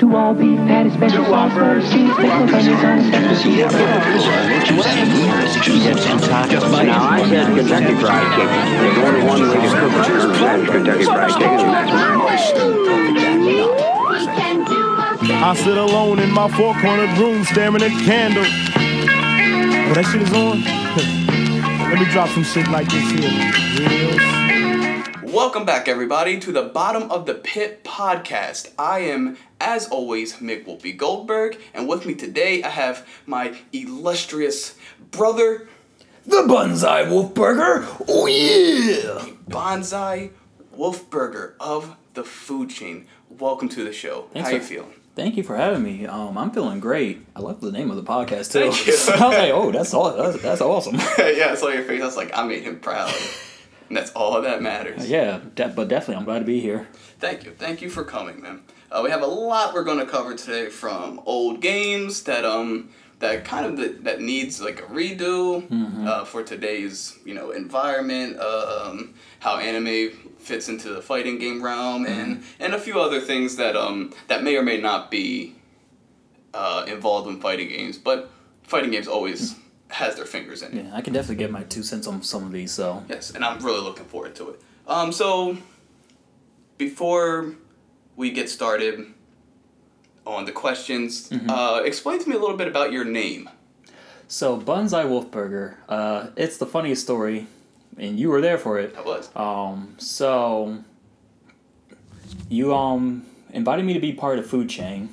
Two 0.00 0.16
all 0.16 0.32
beef 0.32 0.56
patties, 0.60 0.94
special 0.94 1.26
sauce, 1.26 1.52
butter 1.52 1.82
cheese, 1.82 1.92
pickles, 1.92 2.52
onions 2.54 2.82
on 2.82 2.98
a 2.98 3.04
special. 3.04 3.52
Now, 6.86 7.04
I 7.04 7.28
said 7.28 7.54
Kentucky 7.54 7.94
Fried 8.00 8.28
Chicken. 8.32 8.64
There's 8.80 8.96
only 8.96 9.22
one 9.28 9.42
way 9.42 9.60
to 9.60 9.68
cook 9.76 9.92
it, 9.92 10.08
and 10.08 10.40
that's 10.40 10.64
Kentucky 10.70 11.04
Fried 11.04 11.32
Chicken, 11.32 11.60
and 11.60 11.68
that's 11.68 11.92
mine. 11.92 12.16
I 15.42 15.54
sit 15.54 15.76
alone 15.76 16.18
in 16.18 16.30
my 16.30 16.48
four-cornered 16.48 17.18
room 17.18 17.44
staring 17.44 17.82
at 17.82 17.90
candles. 18.06 18.48
Oh, 18.48 19.92
that 19.92 20.06
shit 20.10 20.22
is 20.22 20.32
on? 20.32 20.64
Let 21.90 21.98
me 21.98 22.06
drop 22.10 22.30
some 22.30 22.44
shit 22.44 22.68
like 22.68 22.88
this 22.88 23.10
here. 23.10 23.28
Real 23.86 24.30
Welcome 25.32 25.64
back, 25.64 25.86
everybody, 25.86 26.40
to 26.40 26.50
the 26.50 26.62
Bottom 26.62 27.08
of 27.10 27.24
the 27.24 27.34
Pit 27.34 27.84
podcast. 27.84 28.72
I 28.76 28.98
am, 28.98 29.36
as 29.60 29.88
always, 29.88 30.34
Mick 30.38 30.64
Whoopi 30.64 30.96
Goldberg, 30.96 31.58
and 31.74 31.86
with 31.88 32.06
me 32.06 32.14
today 32.14 32.62
I 32.62 32.68
have 32.70 33.06
my 33.26 33.56
illustrious 33.72 34.74
brother, 35.10 35.68
The 36.26 36.38
Bonsai 36.38 37.06
Wolfburger? 37.06 37.86
Oh 38.08 38.26
yeah! 38.26 39.32
Bonsai 39.48 40.30
Wolfburger 40.76 41.54
of 41.60 41.96
the 42.14 42.24
food 42.24 42.70
chain. 42.70 43.06
Welcome 43.28 43.68
to 43.70 43.84
the 43.84 43.92
show. 43.92 44.28
Thanks 44.32 44.48
How 44.48 44.54
you 44.54 44.60
for- 44.60 44.66
feeling? 44.66 44.94
Thank 45.16 45.36
you 45.36 45.42
for 45.42 45.56
having 45.56 45.82
me. 45.82 46.06
Um, 46.06 46.38
I'm 46.38 46.50
feeling 46.52 46.80
great. 46.80 47.26
I 47.36 47.40
love 47.40 47.60
the 47.60 47.72
name 47.72 47.90
of 47.90 47.96
the 47.96 48.02
podcast 48.02 48.52
too. 48.52 48.70
Thank 48.70 48.86
you. 48.86 48.92
I 49.08 49.28
was 49.28 49.36
like, 49.36 49.52
oh, 49.52 49.70
that's 49.72 49.92
all. 49.92 50.16
That's, 50.16 50.40
that's 50.40 50.60
awesome. 50.62 50.94
yeah, 51.18 51.48
I 51.50 51.54
saw 51.56 51.68
your 51.68 51.82
face. 51.82 52.00
I 52.00 52.06
was 52.06 52.16
like, 52.16 52.30
I 52.32 52.46
made 52.46 52.62
him 52.62 52.78
proud. 52.78 53.12
and 53.88 53.96
that's 53.96 54.12
all 54.12 54.40
that 54.40 54.62
matters. 54.62 55.10
yeah, 55.10 55.40
de- 55.56 55.68
but 55.68 55.88
definitely, 55.88 56.14
I'm 56.16 56.24
glad 56.24 56.38
to 56.38 56.44
be 56.44 56.60
here. 56.60 56.88
Thank 57.18 57.44
you. 57.44 57.50
Thank 57.50 57.82
you 57.82 57.90
for 57.90 58.04
coming, 58.04 58.40
man. 58.40 58.62
Uh, 58.90 59.02
we 59.04 59.10
have 59.10 59.22
a 59.22 59.26
lot 59.26 59.72
we're 59.72 59.84
going 59.84 59.98
to 59.98 60.06
cover 60.06 60.34
today 60.34 60.68
from 60.68 61.20
old 61.24 61.60
games 61.60 62.24
that 62.24 62.44
um 62.44 62.90
that 63.20 63.44
kind 63.44 63.66
of 63.66 63.76
that, 63.76 64.04
that 64.04 64.20
needs 64.20 64.60
like 64.60 64.80
a 64.80 64.84
redo 64.84 65.66
uh, 66.06 66.24
for 66.24 66.42
today's 66.42 67.18
you 67.24 67.34
know 67.34 67.50
environment, 67.50 68.38
um, 68.40 69.14
how 69.40 69.58
anime 69.58 70.10
fits 70.38 70.68
into 70.68 70.88
the 70.88 71.02
fighting 71.02 71.38
game 71.38 71.62
realm, 71.62 72.06
and 72.06 72.42
and 72.58 72.74
a 72.74 72.78
few 72.78 72.98
other 72.98 73.20
things 73.20 73.56
that 73.56 73.76
um 73.76 74.12
that 74.28 74.42
may 74.42 74.56
or 74.56 74.62
may 74.62 74.80
not 74.80 75.10
be 75.10 75.54
uh, 76.54 76.84
involved 76.88 77.28
in 77.28 77.40
fighting 77.40 77.68
games, 77.68 77.98
but 77.98 78.30
fighting 78.62 78.90
games 78.90 79.06
always 79.06 79.54
has 79.88 80.16
their 80.16 80.24
fingers 80.24 80.62
in 80.62 80.76
it. 80.78 80.84
Yeah, 80.84 80.90
I 80.94 81.00
can 81.00 81.12
definitely 81.12 81.36
get 81.36 81.50
my 81.50 81.62
two 81.64 81.82
cents 81.82 82.06
on 82.06 82.22
some 82.22 82.44
of 82.44 82.52
these. 82.52 82.72
So 82.72 83.04
Yes, 83.08 83.30
and 83.32 83.44
I'm 83.44 83.64
really 83.64 83.82
looking 83.82 84.06
forward 84.06 84.34
to 84.36 84.50
it. 84.50 84.60
Um, 84.86 85.12
so 85.12 85.58
before 86.78 87.54
we 88.20 88.30
get 88.30 88.50
started 88.50 89.06
on 90.26 90.44
the 90.44 90.52
questions, 90.52 91.32
uh, 91.48 91.80
explain 91.84 92.20
to 92.22 92.28
me 92.28 92.36
a 92.36 92.38
little 92.38 92.56
bit 92.56 92.68
about 92.68 92.92
your 92.92 93.04
name. 93.04 93.48
So 94.28 94.60
Bonsai 94.60 95.04
Wolfburger, 95.06 95.76
uh, 95.88 96.28
it's 96.36 96.58
the 96.58 96.66
funniest 96.66 97.02
story, 97.02 97.46
and 97.96 98.20
you 98.20 98.28
were 98.28 98.42
there 98.42 98.58
for 98.58 98.78
it. 98.78 98.94
That 98.94 99.06
was. 99.06 99.30
Um, 99.34 99.94
so 99.98 100.84
you 102.48 102.74
um 102.74 103.24
invited 103.52 103.84
me 103.86 103.94
to 103.94 104.00
be 104.00 104.12
part 104.12 104.38
of 104.38 104.46
Food 104.46 104.68
Chain, 104.68 105.08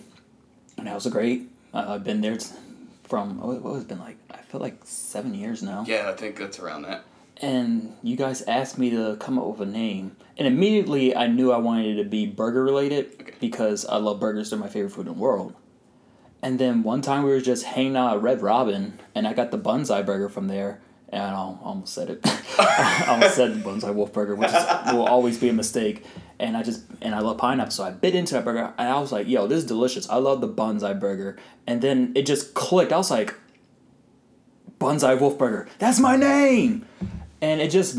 and 0.77 0.85
that 0.85 0.93
was 0.93 1.07
great. 1.07 1.49
Uh, 1.73 1.85
I've 1.95 2.03
been 2.03 2.21
there 2.21 2.37
t- 2.37 2.47
from 3.05 3.39
what 3.39 3.61
what 3.61 3.73
has 3.75 3.83
it 3.83 3.87
been 3.87 3.99
like? 3.99 4.17
I 4.29 4.37
feel 4.49 4.59
like 4.59 4.77
seven 4.83 5.33
years 5.33 5.63
now. 5.63 5.85
yeah, 5.87 6.09
I 6.09 6.13
think 6.13 6.37
that's 6.37 6.59
around 6.59 6.81
that. 6.83 7.05
And 7.41 7.95
you 8.01 8.15
guys 8.15 8.41
asked 8.43 8.77
me 8.79 8.89
to 8.89 9.15
come 9.19 9.37
up 9.37 9.45
with 9.45 9.61
a 9.61 9.71
name, 9.71 10.15
and 10.37 10.47
immediately 10.47 11.15
I 11.15 11.27
knew 11.27 11.51
I 11.51 11.57
wanted 11.57 11.97
it 11.97 12.03
to 12.03 12.09
be 12.09 12.25
burger 12.25 12.63
related 12.63 13.11
Okay. 13.21 13.33
because 13.39 13.85
I 13.85 13.97
love 13.97 14.19
burgers. 14.19 14.49
They're 14.49 14.57
my 14.59 14.67
favorite 14.69 14.89
food 14.91 15.07
in 15.07 15.13
the 15.13 15.19
world. 15.19 15.53
And 16.41 16.57
then 16.57 16.81
one 16.83 17.01
time 17.01 17.23
we 17.23 17.29
were 17.31 17.41
just 17.41 17.63
hanging 17.65 17.95
out 17.95 18.15
at 18.15 18.21
Red 18.23 18.41
Robin, 18.41 18.97
and 19.13 19.27
I 19.27 19.33
got 19.33 19.51
the 19.51 19.57
Bonsai 19.59 20.03
burger 20.05 20.29
from 20.29 20.47
there, 20.47 20.81
and 21.09 21.21
I 21.21 21.33
almost 21.35 21.93
said 21.93 22.09
it. 22.09 22.19
I 22.59 23.05
almost 23.07 23.35
said 23.35 23.53
the 23.53 23.59
Bonsai 23.69 23.93
Wolf 23.93 24.11
burger, 24.13 24.35
which 24.35 24.49
is, 24.49 24.93
will 24.93 25.05
always 25.07 25.37
be 25.37 25.49
a 25.49 25.53
mistake. 25.53 26.03
And 26.39 26.57
I 26.57 26.63
just 26.63 26.85
and 27.01 27.13
I 27.15 27.19
love 27.19 27.37
pineapple, 27.37 27.71
so 27.71 27.83
I 27.83 27.91
bit 27.91 28.15
into 28.15 28.33
that 28.35 28.45
burger, 28.45 28.73
and 28.77 28.87
I 28.87 28.99
was 28.99 29.11
like, 29.11 29.27
"Yo, 29.27 29.45
this 29.47 29.59
is 29.59 29.65
delicious. 29.65 30.09
I 30.09 30.17
love 30.17 30.41
the 30.41 30.47
Bonsai 30.49 30.99
burger." 30.99 31.37
And 31.67 31.81
then 31.81 32.11
it 32.15 32.25
just 32.27 32.53
clicked. 32.55 32.91
I 32.93 32.97
was 32.97 33.09
like, 33.11 33.33
"Bonsai 34.79 35.19
Wolf 35.19 35.37
burger. 35.37 35.67
That's 35.79 35.99
my 35.99 36.15
name." 36.15 36.85
And 37.41 37.61
it 37.61 37.71
just 37.71 37.97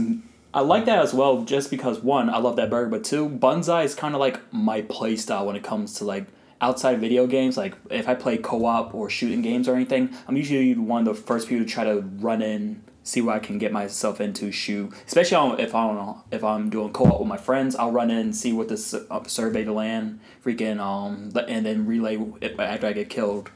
I 0.52 0.60
like 0.60 0.86
that 0.86 1.00
as 1.00 1.12
well, 1.12 1.42
just 1.42 1.70
because 1.70 2.00
one, 2.00 2.30
I 2.30 2.38
love 2.38 2.56
that 2.56 2.70
burger, 2.70 2.90
but 2.90 3.04
two, 3.04 3.28
Bonsai 3.28 3.84
is 3.84 3.94
kind 3.94 4.14
of 4.14 4.20
like 4.20 4.40
my 4.52 4.80
play 4.82 5.14
style 5.16 5.46
when 5.46 5.56
it 5.56 5.62
comes 5.62 5.94
to 5.94 6.04
like 6.04 6.26
outside 6.60 7.00
video 7.00 7.26
games. 7.26 7.56
Like 7.56 7.74
if 7.90 8.08
I 8.08 8.14
play 8.14 8.38
co 8.38 8.64
op 8.64 8.94
or 8.94 9.10
shooting 9.10 9.42
games 9.42 9.68
or 9.68 9.74
anything, 9.74 10.10
I'm 10.26 10.36
usually 10.36 10.74
one 10.74 11.06
of 11.06 11.16
the 11.16 11.22
first 11.22 11.48
people 11.48 11.66
to 11.66 11.70
try 11.70 11.84
to 11.84 12.00
run 12.00 12.40
in, 12.40 12.82
see 13.02 13.20
what 13.20 13.36
I 13.36 13.40
can 13.40 13.58
get 13.58 13.72
myself 13.72 14.22
into, 14.22 14.50
shoot. 14.50 14.92
Especially 15.06 15.62
if 15.62 15.74
I 15.74 15.86
don't 15.86 15.96
know 15.96 16.24
if 16.30 16.42
I'm 16.42 16.70
doing 16.70 16.92
co 16.94 17.04
op 17.04 17.20
with 17.20 17.28
my 17.28 17.36
friends, 17.36 17.76
I'll 17.76 17.92
run 17.92 18.10
in, 18.10 18.32
see 18.32 18.54
what 18.54 18.68
this 18.68 18.94
uh, 18.94 19.24
survey 19.24 19.64
the 19.64 19.72
land, 19.72 20.18
freaking 20.42 20.80
um, 20.80 21.30
and 21.46 21.66
then 21.66 21.86
relay 21.86 22.16
after 22.58 22.86
I 22.86 22.92
get 22.94 23.10
killed 23.10 23.50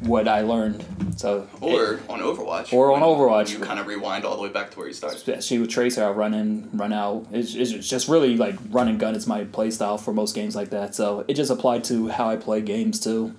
what 0.00 0.28
I 0.28 0.42
learned. 0.42 0.84
So 1.16 1.48
Or 1.60 2.00
on 2.08 2.20
Overwatch. 2.20 2.72
Or 2.72 2.92
on 2.92 3.02
Overwatch. 3.02 3.52
You 3.52 3.58
kind 3.58 3.78
of 3.78 3.86
rewind 3.86 4.24
all 4.24 4.36
the 4.36 4.42
way 4.42 4.48
back 4.48 4.70
to 4.72 4.78
where 4.78 4.88
you 4.88 4.94
started. 4.94 5.16
especially 5.16 5.58
with 5.58 5.70
Tracer, 5.70 6.04
I 6.04 6.10
run 6.10 6.34
in, 6.34 6.68
run 6.72 6.92
out. 6.92 7.26
It's, 7.32 7.54
it's 7.54 7.88
just 7.88 8.08
really 8.08 8.36
like 8.36 8.56
run 8.70 8.88
and 8.88 8.98
gun 8.98 9.14
It's 9.14 9.26
my 9.26 9.44
play 9.44 9.70
style 9.70 9.98
for 9.98 10.12
most 10.12 10.34
games 10.34 10.56
like 10.56 10.70
that. 10.70 10.94
So 10.94 11.24
it 11.28 11.34
just 11.34 11.50
applied 11.50 11.84
to 11.84 12.08
how 12.08 12.28
I 12.28 12.36
play 12.36 12.60
games 12.60 13.00
too. 13.00 13.34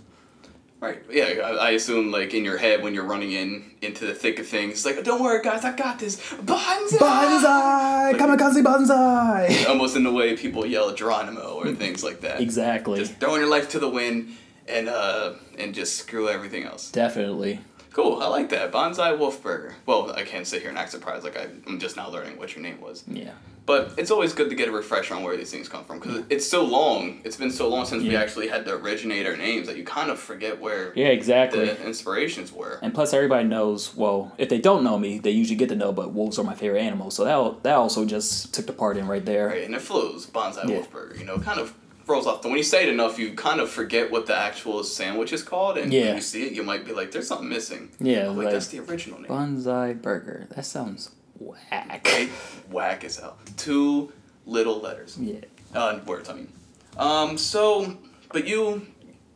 Right. 0.86 1.02
Yeah, 1.10 1.24
I, 1.24 1.72
assume 1.72 2.12
like 2.12 2.36
in 2.36 2.46
your 2.46 2.58
head 2.58 2.84
when 2.84 2.94
you're 2.94 3.06
running 3.06 3.32
in 3.32 3.72
into 3.82 4.06
the 4.06 4.14
thick 4.14 4.38
of 4.38 4.48
things, 4.48 4.74
it's 4.74 4.86
like, 4.86 5.04
don't 5.04 5.24
worry, 5.24 5.42
guys, 5.42 5.66
I 5.66 5.76
got 5.76 5.98
this. 5.98 6.20
Bonsai! 6.34 6.98
Bonsai! 7.00 8.14
Kamikaze 8.14 8.64
bonsai! 8.64 9.68
Almost 9.68 9.96
in 9.96 10.04
the 10.04 10.12
way 10.12 10.38
people 10.38 10.64
yell 10.64 10.94
Geronimo 10.94 11.56
or 11.56 11.74
things 11.74 12.04
like 12.04 12.22
that. 12.22 12.40
Exactly. 12.40 13.00
Just 13.00 13.16
throwing 13.20 13.40
your 13.40 13.50
life 13.50 13.70
to 13.70 13.80
the 13.80 13.90
wind 13.90 14.36
and 14.68 14.90
uh 14.90 15.34
and 15.58 15.74
just 15.74 15.96
screw 15.98 16.30
everything 16.30 16.64
else. 16.64 16.92
Definitely. 16.92 17.60
Cool, 17.94 18.22
I 18.22 18.28
like 18.28 18.50
that. 18.50 18.74
Bonsai 18.74 19.18
Wolfburger. 19.18 19.74
Well, 19.86 20.12
I 20.12 20.24
can't 20.24 20.46
sit 20.46 20.60
here 20.62 20.70
and 20.70 20.78
act 20.78 20.92
surprised 20.92 21.24
like 21.24 21.38
I, 21.38 21.48
I'm 21.66 21.80
just 21.80 21.96
now 21.96 22.10
learning 22.10 22.38
what 22.38 22.54
your 22.54 22.62
name 22.62 22.82
was. 22.82 23.04
Yeah. 23.08 23.32
But 23.66 23.94
it's 23.98 24.12
always 24.12 24.34
good 24.34 24.50
to 24.52 24.56
get 24.56 24.68
a 24.68 24.72
refresher 24.72 25.16
on 25.16 25.24
where 25.24 25.36
these 25.36 25.50
things 25.50 25.68
come 25.68 25.84
from 25.86 26.00
because 26.00 26.24
it's 26.30 26.46
so 26.48 26.64
long. 26.64 27.22
It's 27.24 27.38
been 27.38 27.50
so 27.50 27.68
long 27.68 27.86
since 27.86 28.04
we 28.04 28.16
actually 28.16 28.48
had 28.48 28.64
to 28.66 28.74
originate 28.76 29.26
our 29.26 29.36
names 29.36 29.66
that 29.68 29.76
you 29.76 29.84
kind 29.84 30.12
of 30.12 30.20
forget 30.20 30.62
where 30.62 30.92
Yeah, 30.94 31.08
exactly. 31.08 31.66
the 31.66 31.84
inspirations 31.84 32.52
were. 32.52 32.78
And 32.84 32.94
plus, 32.94 33.12
everybody 33.12 33.48
knows. 33.48 33.96
Well, 33.96 34.34
if 34.38 34.50
they 34.50 34.60
don't 34.60 34.84
know 34.84 35.00
me, 35.00 35.18
they 35.18 35.32
usually 35.32 35.56
get 35.56 35.70
to 35.70 35.76
know. 35.76 35.92
But 35.92 36.14
wolves 36.14 36.38
are 36.38 36.44
my 36.44 36.54
favorite 36.54 36.82
animal, 36.82 37.10
so 37.10 37.24
that 37.24 37.64
that 37.64 37.74
also 37.76 38.06
just 38.06 38.54
took 38.54 38.68
the 38.68 38.74
part 38.74 38.98
in 38.98 39.08
right 39.08 39.26
there. 39.26 39.48
Right, 39.48 39.64
and 39.64 39.74
it 39.74 39.82
flows. 39.82 40.28
Bonsai 40.28 40.70
Yeah. 40.70 40.82
Wolfburger. 40.82 41.18
You 41.18 41.26
know, 41.26 41.40
kind 41.40 41.60
of 41.60 41.74
rolls 42.08 42.28
off. 42.28 42.44
When 42.44 42.56
you 42.58 42.64
say 42.64 42.84
it 42.84 42.90
enough, 42.90 43.18
you 43.20 43.34
kind 43.34 43.60
of 43.60 43.70
forget 43.70 44.12
what 44.12 44.26
the 44.26 44.36
actual 44.38 44.84
sandwich 44.84 45.34
is 45.34 45.44
called, 45.44 45.78
and 45.78 45.92
Yeah. 45.94 46.08
when 46.08 46.16
you 46.16 46.22
see 46.22 46.44
it, 46.46 46.54
you 46.54 46.64
might 46.64 46.86
be 46.86 46.94
like, 46.94 47.12
"There's 47.12 47.28
something 47.28 47.50
missing." 47.50 47.92
Yeah, 48.00 48.30
wait, 48.32 48.46
like- 48.46 48.54
that's 48.54 48.68
the 48.68 48.80
original 48.80 49.20
name. 49.20 49.30
Bonsai 49.30 50.02
burger. 50.02 50.48
That 50.56 50.66
sounds 50.66 51.12
whack. 51.40 52.06
Right? 52.06 52.30
Whack 52.70 53.04
as 53.04 53.18
hell. 53.18 53.38
Two 53.58 54.12
little 54.46 54.80
letters. 54.80 55.18
Yeah. 55.20 55.40
Uh, 55.74 56.00
words, 56.06 56.30
I 56.30 56.34
mean. 56.34 56.52
Um, 56.98 57.38
so, 57.38 57.98
but 58.32 58.48
you, 58.48 58.88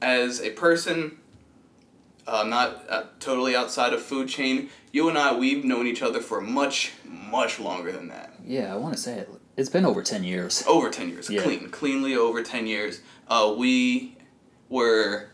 as 0.01 0.39
a 0.41 0.51
person, 0.51 1.17
uh, 2.27 2.43
not 2.43 2.85
uh, 2.89 3.03
totally 3.19 3.55
outside 3.55 3.91
of 3.93 4.01
food 4.01 4.29
chain, 4.29 4.69
you 4.91 5.09
and 5.09 5.17
I, 5.17 5.33
we've 5.35 5.65
known 5.65 5.87
each 5.87 6.01
other 6.01 6.21
for 6.21 6.39
much, 6.39 6.93
much 7.05 7.59
longer 7.59 7.91
than 7.91 8.07
that. 8.09 8.33
Yeah, 8.45 8.73
I 8.73 8.77
want 8.77 8.95
to 8.95 8.99
say 9.01 9.17
it. 9.19 9.29
It's 9.59 9.69
been 9.69 9.85
over 9.85 10.01
ten 10.01 10.23
years. 10.23 10.63
Over 10.65 10.89
10 10.89 11.09
years. 11.09 11.29
Yeah. 11.29 11.41
Clean. 11.41 11.69
Cleanly 11.69 12.15
over 12.15 12.41
10 12.41 12.65
years. 12.65 13.01
Uh, 13.27 13.53
we 13.57 14.15
were, 14.69 15.27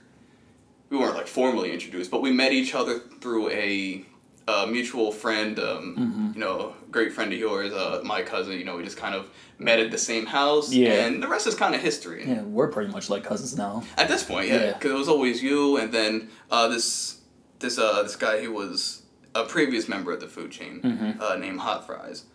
we 0.90 0.98
weren't 0.98 1.16
like 1.16 1.28
formally 1.28 1.72
introduced, 1.72 2.10
but 2.10 2.22
we 2.24 2.32
met 2.32 2.52
each 2.52 2.74
other 2.74 3.00
through 3.22 3.50
a, 3.52 4.04
uh 4.48 4.66
mutual 4.68 5.12
friend, 5.12 5.58
um, 5.60 5.96
Mm-hmm. 5.98 6.32
you 6.36 6.40
know, 6.40 6.74
great 6.92 7.12
friend 7.14 7.32
of 7.34 7.40
yours, 7.40 7.72
uh, 7.74 8.02
my 8.04 8.22
cousin, 8.24 8.54
you 8.60 8.64
know, 8.66 8.78
we 8.78 8.84
just 8.84 8.98
kind 8.98 9.14
of 9.16 9.30
met 9.60 9.80
at 9.80 9.90
the 9.92 9.98
same 9.98 10.26
house. 10.26 10.72
Yeah. 10.74 11.06
And 11.06 11.22
the 11.22 11.28
rest 11.28 11.46
is 11.48 11.56
kind 11.56 11.74
of 11.76 11.82
history. 11.82 12.28
Yeah, 12.28 12.42
we're 12.42 12.68
pretty 12.70 12.92
much 12.92 13.10
like 13.12 13.24
cousins 13.24 13.56
now. 13.58 13.84
At 13.98 14.08
this 14.08 14.24
point, 14.24 14.48
yeah, 14.48 14.56
Yeah. 14.66 14.74
because 14.74 14.92
it 14.92 14.98
was 14.98 15.08
always 15.10 15.42
you, 15.44 15.78
and 15.78 15.92
then 15.92 16.30
uh, 16.52 16.68
this 16.68 17.20
this 17.60 17.78
uh, 17.80 18.02
this 18.04 18.16
guy 18.16 18.42
who 18.44 18.52
was 18.52 19.04
a 19.36 19.44
previous 19.46 19.88
member 19.88 20.12
of 20.12 20.20
the 20.20 20.28
food 20.28 20.52
chain 20.52 20.82
Mm-hmm. 20.82 21.22
uh, 21.22 21.36
named 21.38 21.60
Hot 21.60 21.86
Fries, 21.86 22.26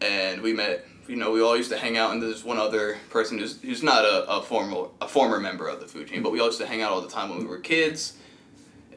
and 0.00 0.40
we 0.42 0.52
met. 0.52 0.86
You 1.08 1.16
know, 1.16 1.30
we 1.32 1.42
all 1.42 1.56
used 1.56 1.70
to 1.70 1.78
hang 1.78 1.96
out, 1.98 2.12
and 2.12 2.22
there's 2.22 2.44
one 2.44 2.58
other 2.58 2.96
person 3.10 3.38
who's, 3.38 3.60
who's 3.60 3.82
not 3.82 4.04
a, 4.04 4.24
a 4.28 4.42
formal 4.42 4.94
a 5.02 5.06
former 5.08 5.38
member 5.38 5.68
of 5.68 5.80
the 5.80 5.86
food 5.86 6.08
chain, 6.08 6.22
but 6.22 6.32
we 6.32 6.40
all 6.40 6.46
used 6.46 6.60
to 6.60 6.66
hang 6.66 6.80
out 6.82 6.92
all 6.92 7.00
the 7.02 7.08
time 7.10 7.28
when 7.30 7.38
we 7.40 7.44
were 7.46 7.58
kids, 7.58 8.14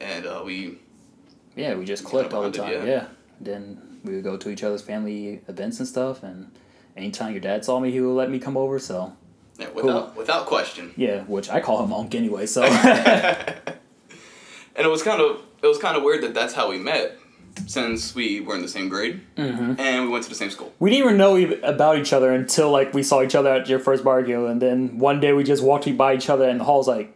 and 0.00 0.24
uh, 0.26 0.42
we 0.44 0.78
Yeah, 1.56 1.74
we 1.74 1.84
just 1.84 2.04
clicked 2.04 2.32
all 2.32 2.42
the 2.42 2.50
time. 2.50 2.72
yeah. 2.72 2.84
Yeah. 2.84 3.06
Then 3.40 4.00
we 4.04 4.14
would 4.14 4.24
go 4.24 4.36
to 4.36 4.48
each 4.48 4.62
other's 4.64 4.82
family 4.82 5.42
events 5.48 5.78
and 5.80 5.86
stuff, 5.88 6.22
and 6.22 6.50
anytime 6.96 7.32
your 7.32 7.40
dad 7.40 7.64
saw 7.64 7.78
me, 7.78 7.90
he 7.90 8.00
would 8.00 8.14
let 8.14 8.30
me 8.30 8.38
come 8.38 8.56
over. 8.56 8.78
So 8.78 9.12
Yeah, 9.58 9.68
without 9.70 10.16
without 10.16 10.46
question. 10.46 10.92
Yeah, 10.96 11.24
which 11.24 11.50
I 11.50 11.60
call 11.60 11.82
him 11.84 11.90
Monk 11.90 12.14
anyway. 12.14 12.46
So 12.46 12.62
And 14.76 14.86
it 14.86 14.90
was 14.90 15.02
kind 15.02 15.20
of 15.20 15.42
it 15.62 15.66
was 15.66 15.78
kind 15.78 15.96
of 15.96 16.02
weird 16.04 16.22
that 16.22 16.34
that's 16.34 16.54
how 16.54 16.70
we 16.70 16.78
met, 16.78 17.18
since 17.66 18.14
we 18.14 18.40
were 18.40 18.54
in 18.54 18.62
the 18.62 18.68
same 18.68 18.88
grade 18.88 19.20
Mm-hmm. 19.36 19.80
and 19.80 20.04
we 20.04 20.10
went 20.10 20.24
to 20.24 20.30
the 20.30 20.34
same 20.36 20.50
school. 20.50 20.72
we 20.78 20.90
didn't 20.90 21.04
even 21.06 21.16
know 21.18 21.36
about 21.62 21.98
each 21.98 22.12
other 22.12 22.32
until 22.32 22.70
like 22.70 22.94
we 22.94 23.02
saw 23.02 23.22
each 23.22 23.34
other 23.34 23.50
at 23.52 23.68
your 23.68 23.78
first 23.78 24.04
barbecue, 24.04 24.46
and 24.46 24.60
then 24.62 24.98
one 24.98 25.20
day 25.20 25.32
we 25.32 25.44
just 25.44 25.62
walked 25.62 25.96
by 25.96 26.14
each 26.14 26.28
other 26.30 26.48
in 26.48 26.58
the 26.58 26.64
halls 26.64 26.86
like, 26.88 27.14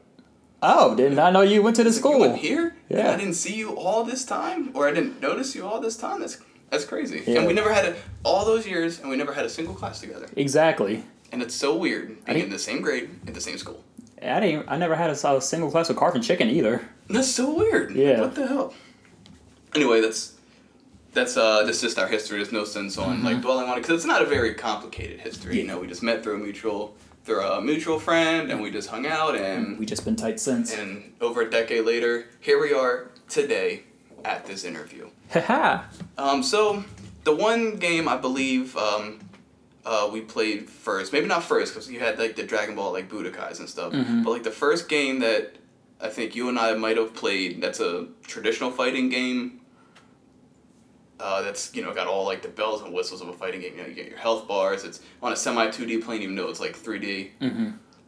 oh, 0.62 0.94
did 0.96 1.12
not 1.12 1.26
I 1.26 1.30
know 1.30 1.40
you 1.42 1.62
went 1.62 1.76
to 1.76 1.84
the 1.84 1.92
school. 1.92 2.18
went 2.20 2.36
here, 2.38 2.74
and 2.88 2.98
Yeah. 2.98 3.12
I 3.12 3.16
didn't 3.16 3.34
see 3.34 3.54
you 3.54 3.76
all 3.76 4.04
this 4.04 4.24
time, 4.24 4.70
or 4.74 4.88
I 4.88 4.92
didn't 4.92 5.20
notice 5.20 5.54
you 5.54 5.66
all 5.66 5.80
this 5.80 5.96
time. 5.96 6.20
That's 6.20 6.38
that's 6.70 6.84
crazy. 6.84 7.22
Yeah. 7.26 7.38
And 7.38 7.46
we 7.46 7.52
never 7.52 7.72
had 7.72 7.84
a, 7.84 7.96
all 8.24 8.44
those 8.46 8.66
years, 8.66 8.98
and 9.00 9.10
we 9.10 9.16
never 9.16 9.32
had 9.34 9.44
a 9.44 9.50
single 9.50 9.74
class 9.74 10.00
together. 10.00 10.26
Exactly. 10.36 11.04
And 11.30 11.42
it's 11.42 11.54
so 11.54 11.76
weird 11.76 12.24
being 12.24 12.40
in 12.44 12.50
the 12.50 12.58
same 12.58 12.80
grade 12.82 13.10
at 13.26 13.34
the 13.34 13.40
same 13.40 13.58
school. 13.58 13.84
I 14.22 14.38
didn't. 14.40 14.68
I 14.68 14.76
never 14.76 14.94
had 14.94 15.10
a, 15.10 15.36
a 15.36 15.40
single 15.40 15.70
class 15.70 15.88
with 15.88 15.96
carving 15.98 16.22
chicken 16.22 16.48
either. 16.48 16.88
That's 17.08 17.28
so 17.28 17.54
weird. 17.54 17.94
Yeah. 17.96 18.20
What 18.20 18.34
the 18.36 18.46
hell? 18.46 18.72
Anyway, 19.74 20.00
that's 20.00 20.31
that's 21.12 21.36
uh 21.36 21.62
that's 21.64 21.80
just 21.80 21.98
our 21.98 22.06
history. 22.08 22.38
There's 22.38 22.52
no 22.52 22.64
sense 22.64 22.96
on 22.98 23.16
Mm-hmm. 23.16 23.24
like 23.26 23.40
dwelling 23.42 23.68
on 23.68 23.76
it 23.78 23.82
because 23.82 23.96
it's 23.96 24.06
not 24.06 24.22
a 24.22 24.26
very 24.26 24.54
complicated 24.54 25.20
history. 25.20 25.58
You 25.60 25.66
know, 25.66 25.78
we 25.78 25.86
just 25.86 26.02
met 26.02 26.22
through 26.22 26.36
a 26.36 26.38
mutual 26.38 26.94
through 27.24 27.40
a 27.42 27.60
mutual 27.60 27.98
friend, 28.00 28.50
and 28.50 28.60
we 28.60 28.70
just 28.70 28.88
hung 28.88 29.06
out, 29.06 29.36
and 29.36 29.78
We 29.78 29.86
just 29.86 30.04
been 30.04 30.16
tight 30.16 30.40
since. 30.40 30.74
and 30.74 31.12
over 31.20 31.42
a 31.42 31.50
decade 31.50 31.84
later, 31.84 32.26
here 32.40 32.60
we 32.60 32.72
are 32.74 33.10
today 33.28 33.84
at 34.24 34.44
this 34.46 34.64
interview. 34.64 35.08
Haha. 35.32 35.84
Um, 36.18 36.42
so 36.42 36.82
the 37.24 37.34
one 37.34 37.76
game 37.76 38.08
I 38.08 38.16
believe 38.16 38.76
um, 38.76 39.20
uh, 39.86 40.08
we 40.12 40.20
played 40.20 40.68
first, 40.68 41.12
maybe 41.12 41.26
not 41.26 41.44
first 41.44 41.72
because 41.74 41.88
you 41.88 42.00
had 42.00 42.18
like 42.18 42.34
the 42.34 42.42
Dragon 42.42 42.74
Ball 42.74 42.92
like 42.92 43.08
Budokais 43.08 43.60
and 43.60 43.68
stuff, 43.68 43.92
Mm-hmm. 43.92 44.22
but 44.24 44.30
like 44.30 44.42
the 44.42 44.50
first 44.50 44.88
game 44.88 45.20
that 45.20 45.54
I 46.00 46.08
think 46.08 46.34
you 46.34 46.48
and 46.48 46.58
I 46.58 46.74
might 46.74 46.96
have 46.96 47.14
played 47.14 47.62
that's 47.62 47.78
a 47.78 48.08
traditional 48.26 48.72
fighting 48.72 49.08
game. 49.10 49.60
Uh, 51.22 51.40
that's 51.42 51.72
you 51.74 51.82
know 51.82 51.94
got 51.94 52.08
all 52.08 52.24
like 52.24 52.42
the 52.42 52.48
bells 52.48 52.82
and 52.82 52.92
whistles 52.92 53.20
of 53.20 53.28
a 53.28 53.32
fighting 53.32 53.60
game. 53.60 53.72
You 53.76 53.82
know, 53.82 53.88
you 53.88 53.94
get 53.94 54.08
your 54.08 54.18
health 54.18 54.48
bars. 54.48 54.82
It's 54.84 55.00
on 55.22 55.32
a 55.32 55.36
semi 55.36 55.70
two 55.70 55.86
D 55.86 55.98
plane, 55.98 56.20
even 56.22 56.34
though 56.34 56.48
it's 56.48 56.60
like 56.60 56.74
three 56.74 56.98
D. 56.98 57.30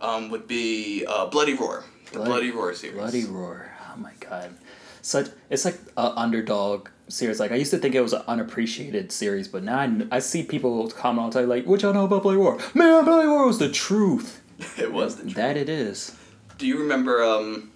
Um, 0.00 0.30
would 0.30 0.46
be 0.48 1.06
uh, 1.06 1.26
Bloody 1.26 1.54
Roar, 1.54 1.84
the 2.06 2.18
Bloody- 2.18 2.30
Bloody, 2.30 2.50
Roar 2.50 2.74
series. 2.74 2.96
Bloody 2.96 3.24
roar! 3.24 3.70
Oh 3.92 3.96
my 3.98 4.12
god, 4.20 4.54
such 5.00 5.28
it's 5.48 5.64
like 5.64 5.78
a 5.96 6.10
underdog 6.16 6.88
series. 7.08 7.38
Like 7.40 7.52
I 7.52 7.54
used 7.54 7.70
to 7.70 7.78
think 7.78 7.94
it 7.94 8.00
was 8.00 8.12
an 8.12 8.22
unappreciated 8.26 9.12
series, 9.12 9.46
but 9.48 9.62
now 9.62 9.78
I, 9.78 10.16
I 10.16 10.18
see 10.18 10.42
people 10.42 10.90
comment 10.90 11.20
all 11.24 11.30
the 11.30 11.38
time 11.40 11.48
like, 11.48 11.66
"What 11.66 11.82
y'all 11.82 11.94
know 11.94 12.04
about 12.06 12.24
Bloody 12.24 12.38
Roar?" 12.38 12.58
Man, 12.74 13.04
Bloody 13.04 13.28
Roar 13.28 13.46
was 13.46 13.58
the 13.60 13.70
truth. 13.70 14.42
it 14.78 14.92
was 14.92 15.16
the 15.16 15.22
truth. 15.22 15.34
That 15.36 15.56
it 15.56 15.68
is. 15.68 16.16
Do 16.58 16.66
you 16.66 16.78
remember? 16.78 17.22
Um, 17.22 17.70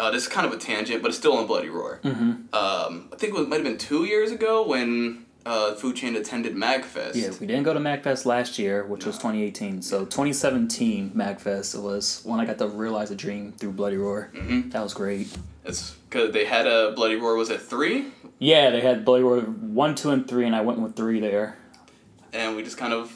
uh, 0.00 0.10
this 0.10 0.22
is 0.22 0.28
kind 0.28 0.46
of 0.46 0.52
a 0.52 0.56
tangent, 0.56 1.02
but 1.02 1.08
it's 1.08 1.18
still 1.18 1.36
on 1.36 1.46
Bloody 1.46 1.68
Roar. 1.68 2.00
Mm-hmm. 2.02 2.54
Um, 2.54 3.08
I 3.12 3.16
think 3.16 3.36
it 3.36 3.48
might 3.48 3.56
have 3.56 3.64
been 3.64 3.78
two 3.78 4.04
years 4.04 4.30
ago 4.30 4.66
when 4.66 5.26
uh, 5.46 5.74
Food 5.74 5.96
Chain 5.96 6.16
attended 6.16 6.54
Magfest. 6.54 7.14
Yeah, 7.14 7.30
we 7.40 7.46
didn't 7.46 7.64
go 7.64 7.74
to 7.74 7.80
MagFest 7.80 8.24
last 8.26 8.58
year, 8.58 8.84
which 8.86 9.04
was 9.06 9.16
2018. 9.16 9.82
So 9.82 10.04
2017 10.04 11.10
MagFest 11.10 11.82
was 11.82 12.22
when 12.24 12.40
I 12.40 12.44
got 12.44 12.58
to 12.58 12.68
realize 12.68 13.10
a 13.10 13.16
dream 13.16 13.52
through 13.52 13.72
Bloody 13.72 13.96
Roar. 13.96 14.30
Mm-hmm. 14.34 14.70
That 14.70 14.82
was 14.82 14.94
great. 14.94 15.28
It's 15.64 15.92
because 16.08 16.32
they 16.32 16.44
had 16.44 16.66
a 16.66 16.92
Bloody 16.92 17.16
Roar 17.16 17.36
was 17.36 17.50
at 17.50 17.60
three, 17.60 18.06
Yeah, 18.38 18.70
they 18.70 18.80
had 18.80 19.04
Bloody 19.04 19.22
Roar 19.22 19.40
one, 19.40 19.94
two, 19.94 20.10
and 20.10 20.26
three, 20.26 20.46
and 20.46 20.56
I 20.56 20.62
went 20.62 20.80
with 20.80 20.96
three 20.96 21.20
there. 21.20 21.56
and 22.32 22.56
we 22.56 22.62
just 22.62 22.78
kind 22.78 22.92
of 22.92 23.10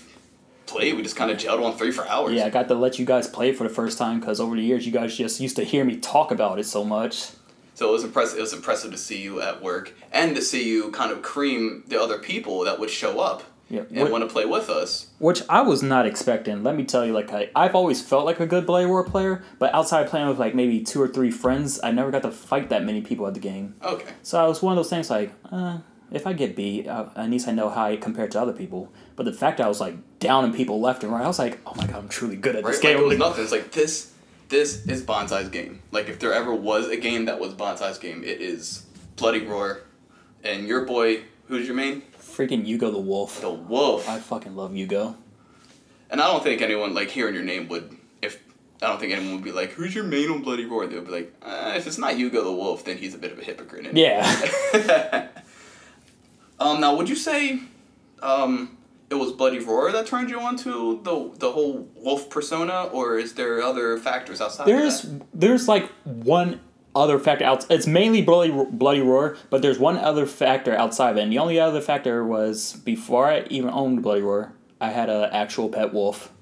played. 0.67 0.95
We 0.97 1.03
just 1.03 1.17
kind 1.17 1.31
of 1.31 1.37
gelled 1.39 1.65
on 1.65 1.77
three 1.77 1.91
for 1.91 2.07
hours. 2.09 2.35
Yeah, 2.35 2.47
I 2.47 2.51
got 2.51 2.69
to 2.69 2.75
let 2.75 2.99
you 2.99 3.05
guys 3.05 3.27
play 3.29 3.53
for 3.53 3.65
the 3.65 3.75
first 3.75 3.99
time 3.99 4.21
because 4.21 4.41
over 4.41 4.57
the 4.57 4.63
years 4.63 4.87
you 4.87 4.93
guys 4.93 5.17
just 5.17 5.41
used 5.41 5.57
to 5.57 5.65
hear 5.65 5.85
me 5.85 5.97
talk 5.97 6.31
about 6.31 6.59
it 6.59 6.65
so 6.65 6.85
much. 6.85 7.31
So 7.75 7.89
it 7.89 7.93
was 7.93 8.05
impressive. 8.05 8.39
It 8.39 8.43
was 8.43 8.53
impressive 8.53 8.93
to 8.93 8.99
see 8.99 9.21
you 9.21 9.41
at 9.43 9.63
work 9.63 9.93
and 10.13 10.37
to 10.37 10.43
see 10.43 10.69
you 10.69 10.91
kind 10.93 11.11
of 11.11 11.23
cream 11.23 11.85
the 11.89 12.01
other 12.01 12.19
people 12.19 12.65
that 12.65 12.79
would 12.79 12.89
show 12.91 13.19
up 13.19 13.43
Yeah, 13.69 13.83
and 13.93 14.11
want 14.13 14.23
to 14.23 14.33
play 14.33 14.45
with 14.45 14.71
us. 14.71 15.09
which 15.19 15.43
I 15.49 15.63
was 15.63 15.83
not 15.83 16.07
expecting. 16.07 16.63
Let 16.63 16.77
me 16.77 16.85
tell 16.85 17.05
you, 17.05 17.13
like 17.13 17.33
I, 17.33 17.51
I've 17.57 17.75
always 17.75 18.01
felt 18.01 18.27
like 18.27 18.39
a 18.39 18.47
good 18.47 18.69
Roar 18.69 19.03
player, 19.03 19.43
but 19.59 19.75
outside 19.75 20.09
playing 20.09 20.29
with 20.29 20.39
like 20.39 20.55
maybe 20.55 20.83
two 20.85 21.03
or 21.03 21.09
three 21.09 21.33
friends, 21.33 21.81
I 21.83 21.91
never 21.91 22.13
got 22.13 22.23
to 22.23 22.31
fight 22.31 22.69
that 22.69 22.85
many 22.85 23.01
people 23.01 23.27
at 23.27 23.35
the 23.35 23.41
game. 23.41 23.75
Okay. 23.83 24.13
So 24.23 24.39
I 24.43 24.47
was 24.47 24.63
one 24.63 24.73
of 24.73 24.77
those 24.77 24.91
things 24.91 25.11
like, 25.11 25.33
uh, 25.51 25.79
if 26.15 26.27
I 26.27 26.33
get 26.33 26.55
beat, 26.57 26.87
uh, 26.87 27.07
at 27.17 27.31
least 27.31 27.49
I 27.49 27.53
know 27.53 27.69
how 27.69 27.85
I 27.87 27.97
compare 27.97 28.29
to 28.29 28.41
other 28.41 28.53
people. 28.53 28.93
But 29.17 29.25
the 29.27 29.33
fact 29.33 29.61
I 29.61 29.69
was 29.69 29.81
like 29.81 29.95
down 30.19 30.43
downing 30.45 30.57
people 30.57 30.81
left 30.81 31.03
and 31.05 31.13
right, 31.13 31.25
I 31.25 31.27
was 31.27 31.39
like, 31.39 31.59
oh 31.67 31.75
my 31.77 31.87
god, 31.87 31.97
I'm 31.97 32.09
truly 32.09 32.37
good 32.37 32.57
at 32.57 32.65
Right? 32.65 32.73
this 32.73 32.83
Like 32.83 32.95
game. 32.95 33.03
it 33.03 33.07
was 33.07 33.19
nothing. 33.19 33.43
It's 33.45 33.53
like 33.53 33.71
this. 33.73 34.11
This 34.49 34.87
is 34.87 35.03
Bonsai's 35.03 35.49
game. 35.49 35.81
Like 35.91 36.09
if 36.09 36.19
there 36.19 36.33
ever 36.33 36.55
was 36.55 36.89
a 36.89 36.97
game 36.97 37.25
that 37.27 37.41
was 37.41 37.55
Bonsai's 37.55 37.99
game, 37.99 38.23
it 38.25 38.41
is 38.41 38.85
Bloody 39.17 39.45
Roar, 39.47 39.81
and 40.43 40.67
your 40.69 40.85
boy, 40.85 41.23
who's 41.49 41.67
your 41.67 41.75
main? 41.77 42.03
Freaking 42.21 42.67
Yugo 42.67 42.93
the 42.93 42.99
Wolf. 42.99 43.41
The 43.41 43.51
Wolf. 43.51 44.09
I 44.09 44.19
fucking 44.19 44.55
love 44.57 44.73
Yugo. 44.73 45.15
And 46.11 46.21
I 46.21 46.27
don't 46.27 46.43
think 46.43 46.61
anyone 46.61 46.95
like 46.95 47.09
hearing 47.11 47.35
your 47.35 47.43
name 47.45 47.69
would. 47.69 47.97
If 48.23 48.43
I 48.83 48.89
don't 48.89 49.01
think 49.01 49.13
anyone 49.13 49.35
would 49.37 49.45
be 49.45 49.53
like, 49.53 49.71
"Who's 49.71 49.95
your 49.95 50.05
main 50.05 50.31
on 50.31 50.43
Bloody 50.43 50.67
Roar?" 50.67 50.87
They 50.87 50.97
would 50.97 51.07
be 51.07 51.13
like, 51.13 51.33
uh, 51.43 51.73
"If 51.77 51.87
it's 51.87 51.99
not 51.99 52.15
Yugo 52.15 52.45
the 52.45 52.53
Wolf, 52.53 52.85
then 52.85 52.99
he's 52.99 53.15
a 53.15 53.19
bit 53.19 53.33
of 53.33 53.39
a 53.39 53.43
hypocrite." 53.43 53.87
anyway." 53.87 54.01
Yeah. 54.03 55.29
Um. 56.65 56.81
Now, 56.81 56.97
would 56.97 57.09
you 57.09 57.17
say, 57.17 57.61
um, 58.23 58.77
it 59.11 59.17
was 59.17 59.33
Bloody 59.33 59.59
Roar 59.59 59.93
that 59.93 60.07
turned 60.07 60.31
you 60.31 60.41
onto 60.41 61.03
the 61.03 61.31
the 61.39 61.53
whole 61.53 61.89
wolf 61.97 62.31
persona, 62.31 62.85
or 62.85 63.19
is 63.19 63.35
there 63.35 63.63
other 63.63 63.99
factors 63.99 64.41
outside? 64.41 64.67
there's 64.67 65.05
Of 65.05 65.19
that? 65.19 65.27
there's 65.35 65.69
like 65.69 65.91
one 66.05 66.61
other 66.97 67.19
factor 67.19 67.45
out. 67.45 67.67
It's 67.71 67.87
mainly 67.87 68.23
bloody 68.23 68.53
bloody 68.71 69.01
roar, 69.01 69.37
but 69.51 69.63
there's 69.63 69.79
one 69.79 69.97
other 69.99 70.27
factor 70.27 70.75
outside 70.75 71.11
of 71.11 71.17
it. 71.19 71.23
And 71.23 71.33
the 71.33 71.39
only 71.39 71.59
other 71.61 71.81
factor 71.81 72.25
was 72.25 72.75
before 72.85 73.27
I 73.27 73.47
even 73.51 73.71
owned 73.71 74.03
bloody 74.03 74.23
roar, 74.23 74.53
I 74.81 74.91
had 74.91 75.11
an 75.11 75.31
actual 75.33 75.69
pet 75.69 75.93
wolf. 75.93 76.33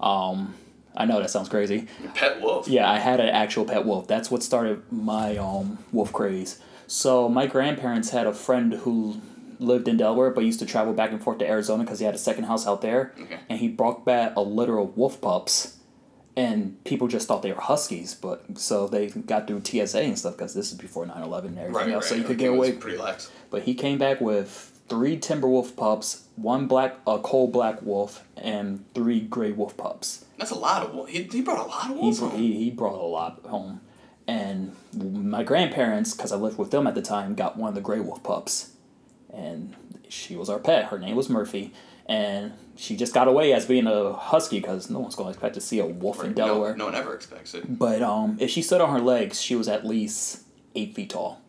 Um, 0.00 0.54
I 0.96 1.04
know 1.04 1.20
that 1.20 1.30
sounds 1.30 1.48
crazy. 1.48 1.86
Pet 2.14 2.40
wolf. 2.40 2.68
Yeah, 2.68 2.90
I 2.90 2.98
had 2.98 3.20
an 3.20 3.28
actual 3.28 3.64
pet 3.64 3.84
wolf. 3.84 4.06
That's 4.06 4.30
what 4.30 4.42
started 4.42 4.82
my 4.92 5.36
um 5.36 5.78
wolf 5.92 6.12
craze. 6.12 6.60
So 6.88 7.28
my 7.28 7.46
grandparents 7.46 8.10
had 8.10 8.26
a 8.26 8.32
friend 8.34 8.72
who 8.74 9.20
lived 9.58 9.88
in 9.88 9.96
Delaware 9.96 10.30
but 10.30 10.44
used 10.44 10.58
to 10.60 10.66
travel 10.66 10.92
back 10.92 11.10
and 11.10 11.22
forth 11.22 11.38
to 11.38 11.46
Arizona 11.48 11.84
because 11.84 11.98
he 11.98 12.04
had 12.04 12.14
a 12.14 12.18
second 12.18 12.44
house 12.44 12.66
out 12.66 12.82
there, 12.82 13.12
Okay. 13.20 13.38
and 13.48 13.58
he 13.60 13.68
brought 13.68 14.04
back 14.04 14.32
a 14.36 14.40
litter 14.42 14.78
of 14.78 14.96
wolf 14.96 15.20
pups, 15.20 15.76
and 16.36 16.82
people 16.84 17.08
just 17.08 17.26
thought 17.28 17.42
they 17.42 17.52
were 17.52 17.60
huskies. 17.60 18.14
But 18.14 18.58
so 18.58 18.86
they 18.86 19.08
got 19.08 19.46
through 19.46 19.62
TSA 19.64 20.00
and 20.02 20.18
stuff 20.18 20.36
because 20.36 20.54
this 20.54 20.70
is 20.72 20.78
before 20.78 21.06
9-11 21.06 21.46
and 21.46 21.58
everything 21.58 21.72
Right. 21.74 21.88
else, 21.92 22.04
right. 22.04 22.08
so 22.10 22.14
you 22.16 22.24
could 22.24 22.38
get 22.38 22.50
away. 22.50 22.72
Pretty 22.72 22.98
lax. 22.98 23.30
But 23.50 23.62
he 23.62 23.74
came 23.74 23.98
back 23.98 24.20
with 24.20 24.72
three 24.88 25.16
timber 25.16 25.48
wolf 25.48 25.74
pups, 25.76 26.24
one 26.36 26.66
black 26.66 26.96
a 27.06 27.18
coal 27.18 27.48
black 27.48 27.82
wolf, 27.82 28.22
and 28.36 28.84
three 28.94 29.20
gray 29.20 29.50
wolf 29.52 29.76
pups. 29.76 30.24
That's 30.38 30.50
a 30.50 30.58
lot 30.58 30.84
of 30.86 30.94
wolf. 30.94 31.08
He, 31.08 31.22
he 31.24 31.40
brought 31.40 31.58
a 31.64 31.68
lot 31.68 31.90
of 31.90 31.96
wolves 31.96 32.20
br- 32.20 32.26
home. 32.26 32.38
he, 32.38 32.52
he 32.64 32.70
brought 32.70 32.94
a 33.00 33.06
lot 33.06 33.40
home. 33.46 33.80
And 34.28 34.74
my 34.92 35.44
grandparents, 35.44 36.12
because 36.14 36.32
I 36.32 36.36
lived 36.36 36.58
with 36.58 36.72
them 36.72 36.86
at 36.88 36.94
the 36.96 37.02
time, 37.02 37.34
got 37.36 37.56
one 37.56 37.68
of 37.68 37.74
the 37.76 37.80
Grey 37.80 38.00
Wolf 38.00 38.22
pups. 38.24 38.72
And 39.36 39.76
she 40.08 40.34
was 40.36 40.48
our 40.48 40.58
pet. 40.58 40.86
Her 40.86 40.98
name 40.98 41.14
was 41.16 41.28
Murphy. 41.28 41.72
And 42.08 42.52
she 42.76 42.96
just 42.96 43.12
got 43.12 43.26
away 43.28 43.52
as 43.52 43.66
being 43.66 43.86
a 43.86 44.12
husky 44.12 44.60
because 44.60 44.88
no 44.88 45.00
one's 45.00 45.14
going 45.16 45.26
to 45.26 45.32
expect 45.32 45.54
to 45.54 45.60
see 45.60 45.78
a 45.80 45.86
wolf 45.86 46.22
in 46.24 46.32
Delaware. 46.34 46.72
No, 46.76 46.84
no 46.84 46.84
one 46.86 46.94
ever 46.94 47.14
expects 47.14 47.52
it. 47.54 47.78
But 47.78 48.02
um, 48.02 48.36
if 48.40 48.48
she 48.50 48.62
stood 48.62 48.80
on 48.80 48.90
her 48.92 49.00
legs, 49.00 49.40
she 49.40 49.54
was 49.56 49.68
at 49.68 49.84
least 49.84 50.42
eight 50.74 50.94
feet 50.94 51.10
tall. 51.10 51.40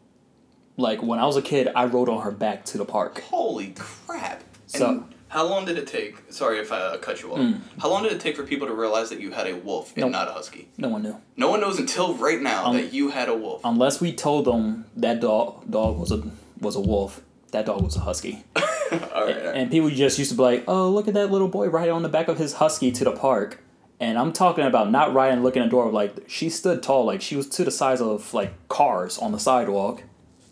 Like 0.76 1.02
when 1.02 1.20
I 1.20 1.26
was 1.26 1.38
a 1.38 1.42
kid, 1.42 1.70
I 1.76 1.86
rode 1.86 2.10
on 2.10 2.24
her 2.24 2.32
back 2.32 2.66
to 2.66 2.78
the 2.78 2.86
park. 2.86 3.22
Holy 3.22 3.74
crap! 3.78 4.44
So- 4.68 4.94
Hmm. 4.94 5.04
how 5.30 5.46
long 5.48 5.66
did 5.66 5.78
it 5.78 5.88
take? 5.88 6.16
Sorry 6.32 6.60
if 6.60 6.72
I 6.72 6.78
uh, 6.80 6.98
cut 6.98 7.22
you 7.22 7.34
off. 7.34 7.56
How 7.80 7.90
long 7.90 8.04
did 8.04 8.12
it 8.14 8.20
take 8.20 8.36
for 8.36 8.44
people 8.44 8.68
to 8.68 8.74
realize 8.74 9.10
that 9.10 9.20
you 9.20 9.32
had 9.32 9.48
a 9.48 9.56
wolf 9.58 9.92
and 9.96 10.02
Nope. 10.04 10.12
not 10.12 10.28
a 10.28 10.32
husky? 10.32 10.70
No 10.78 10.90
one 10.90 11.02
knew. 11.04 11.18
No 11.36 11.50
one 11.50 11.60
knows 11.62 11.78
until 11.80 12.14
right 12.16 12.42
now 12.42 12.66
Um, 12.68 12.78
that 12.78 12.94
you 12.94 13.10
had 13.10 13.28
a 13.30 13.36
wolf. 13.36 13.62
Unless 13.64 14.02
we 14.02 14.12
told 14.14 14.46
them 14.46 14.86
that 14.96 15.20
dog 15.20 15.70
dog 15.70 15.98
was 16.00 16.12
a 16.12 16.24
was 16.62 16.76
a 16.76 16.80
wolf, 16.82 17.22
that 17.52 17.66
dog 17.66 17.82
was 17.82 17.96
a 17.96 18.02
husky. 18.02 18.44
all 18.56 18.64
right, 18.92 19.12
all 19.14 19.26
right. 19.26 19.36
And 19.38 19.72
people 19.72 19.90
just 19.90 20.20
used 20.20 20.32
to 20.32 20.38
be 20.38 20.44
like, 20.44 20.64
"Oh, 20.68 20.90
look 20.90 21.08
at 21.08 21.14
that 21.14 21.32
little 21.32 21.48
boy 21.48 21.68
riding 21.70 21.94
on 21.94 22.04
the 22.04 22.10
back 22.10 22.28
of 22.28 22.38
his 22.38 22.54
husky 22.54 22.92
to 22.92 23.04
the 23.04 23.12
park." 23.12 23.64
And 24.00 24.18
I'm 24.18 24.32
talking 24.32 24.64
about 24.64 24.92
not 24.92 25.14
riding, 25.14 25.42
looking 25.42 25.64
at 25.64 25.66
the 25.66 25.72
door. 25.72 25.92
Like 25.92 26.26
she 26.28 26.50
stood 26.50 26.84
tall, 26.84 27.06
like 27.06 27.22
she 27.22 27.36
was 27.36 27.48
to 27.50 27.64
the 27.64 27.72
size 27.72 28.02
of 28.02 28.34
like 28.34 28.68
cars 28.68 29.18
on 29.18 29.32
the 29.32 29.40
sidewalk. 29.40 30.04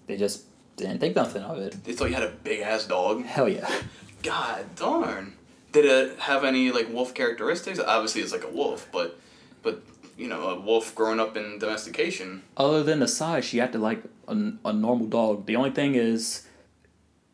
They 0.08 0.18
just 0.18 0.44
didn't 0.78 1.00
think 1.00 1.16
nothing 1.16 1.44
of 1.44 1.60
it. 1.60 1.84
They 1.84 1.94
thought 1.94 2.10
you 2.10 2.16
had 2.16 2.24
a 2.24 2.32
big 2.44 2.62
ass 2.62 2.86
dog. 2.86 3.24
Hell 3.24 3.50
yeah. 3.50 3.70
God 4.24 4.76
darn. 4.76 5.34
Did 5.72 5.86
it 5.86 6.20
have 6.20 6.44
any 6.44 6.72
like 6.72 6.92
wolf 6.92 7.14
characteristics? 7.14 7.80
Obviously, 7.80 8.22
it's 8.22 8.32
like 8.32 8.44
a 8.44 8.50
wolf, 8.50 8.88
but 8.92 9.20
but 9.62 9.82
you 10.18 10.28
know, 10.28 10.50
a 10.50 10.60
wolf 10.60 10.96
growing 10.96 11.20
up 11.20 11.36
in 11.38 11.60
domestication. 11.60 12.42
Other 12.58 12.82
than 12.84 13.00
the 13.00 13.08
size, 13.08 13.46
she 13.46 13.60
acted 13.60 13.82
like 13.82 14.02
a, 14.28 14.54
a 14.64 14.74
normal 14.74 15.08
dog. 15.08 15.46
The 15.46 15.56
only 15.56 15.72
thing 15.72 15.96
is, 15.96 16.45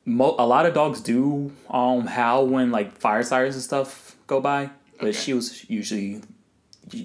mo- 0.05 0.35
a 0.39 0.45
lot 0.45 0.65
of 0.65 0.73
dogs 0.73 1.01
do 1.01 1.51
um 1.69 2.07
howl 2.07 2.47
when 2.47 2.71
like 2.71 2.97
fire 2.97 3.23
sirens 3.23 3.55
and 3.55 3.63
stuff 3.63 4.15
go 4.27 4.39
by. 4.39 4.69
but 4.99 5.09
Okay. 5.09 5.11
she 5.17 5.33
was 5.33 5.69
usually 5.69 6.21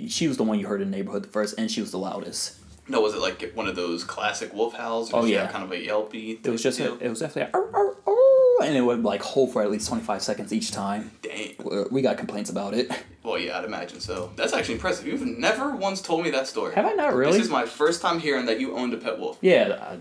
she 0.08 0.26
was 0.28 0.36
the 0.36 0.42
one 0.42 0.58
you 0.58 0.66
heard 0.66 0.80
in 0.82 0.90
the 0.90 0.96
neighborhood 0.96 1.22
the 1.24 1.28
first, 1.28 1.54
and 1.58 1.70
she 1.70 1.80
was 1.80 1.90
the 1.92 1.98
loudest. 1.98 2.56
No, 2.88 3.00
was 3.00 3.14
it 3.14 3.20
like 3.20 3.52
one 3.54 3.66
of 3.68 3.74
those 3.76 4.04
classic 4.04 4.52
wolf 4.54 4.74
howls? 4.74 5.12
Or 5.12 5.22
Oh, 5.22 5.24
yeah. 5.24 5.46
kind 5.48 5.64
of 5.64 5.72
a 5.72 5.76
yelpy. 5.76 6.38
It 6.44 6.48
was 6.50 6.62
just 6.62 6.78
deal? 6.78 6.96
it 7.00 7.08
was 7.08 7.18
definitely 7.20 7.52
"Arr, 7.52 7.68
arr, 7.74 7.96
arr," 8.06 8.62
and 8.64 8.76
it 8.76 8.80
would 8.82 9.02
like 9.02 9.22
hold 9.22 9.52
for 9.52 9.62
at 9.62 9.70
least 9.70 9.88
twenty 9.88 10.02
five 10.04 10.22
seconds 10.22 10.52
each 10.52 10.70
time. 10.72 11.10
Dang. 11.22 11.54
We- 11.62 11.84
We 11.90 12.02
got 12.02 12.16
complaints 12.18 12.50
about 12.50 12.74
it. 12.74 12.90
Well, 13.26 13.40
yeah, 13.40 13.58
I'd 13.58 13.64
imagine 13.64 13.98
so. 13.98 14.30
That's 14.36 14.52
actually 14.52 14.74
impressive. 14.74 15.04
You've 15.08 15.26
never 15.26 15.74
once 15.74 16.00
told 16.00 16.22
me 16.22 16.30
that 16.30 16.46
story. 16.46 16.76
Have 16.76 16.86
I 16.86 16.92
not 16.92 17.12
really? 17.12 17.32
This 17.32 17.46
is 17.46 17.50
my 17.50 17.66
first 17.66 18.00
time 18.00 18.20
hearing 18.20 18.46
that 18.46 18.60
you 18.60 18.76
owned 18.76 18.94
a 18.94 18.98
pet 18.98 19.18
wolf. 19.18 19.38
Yeah, 19.40 19.62
uh, 19.80 19.96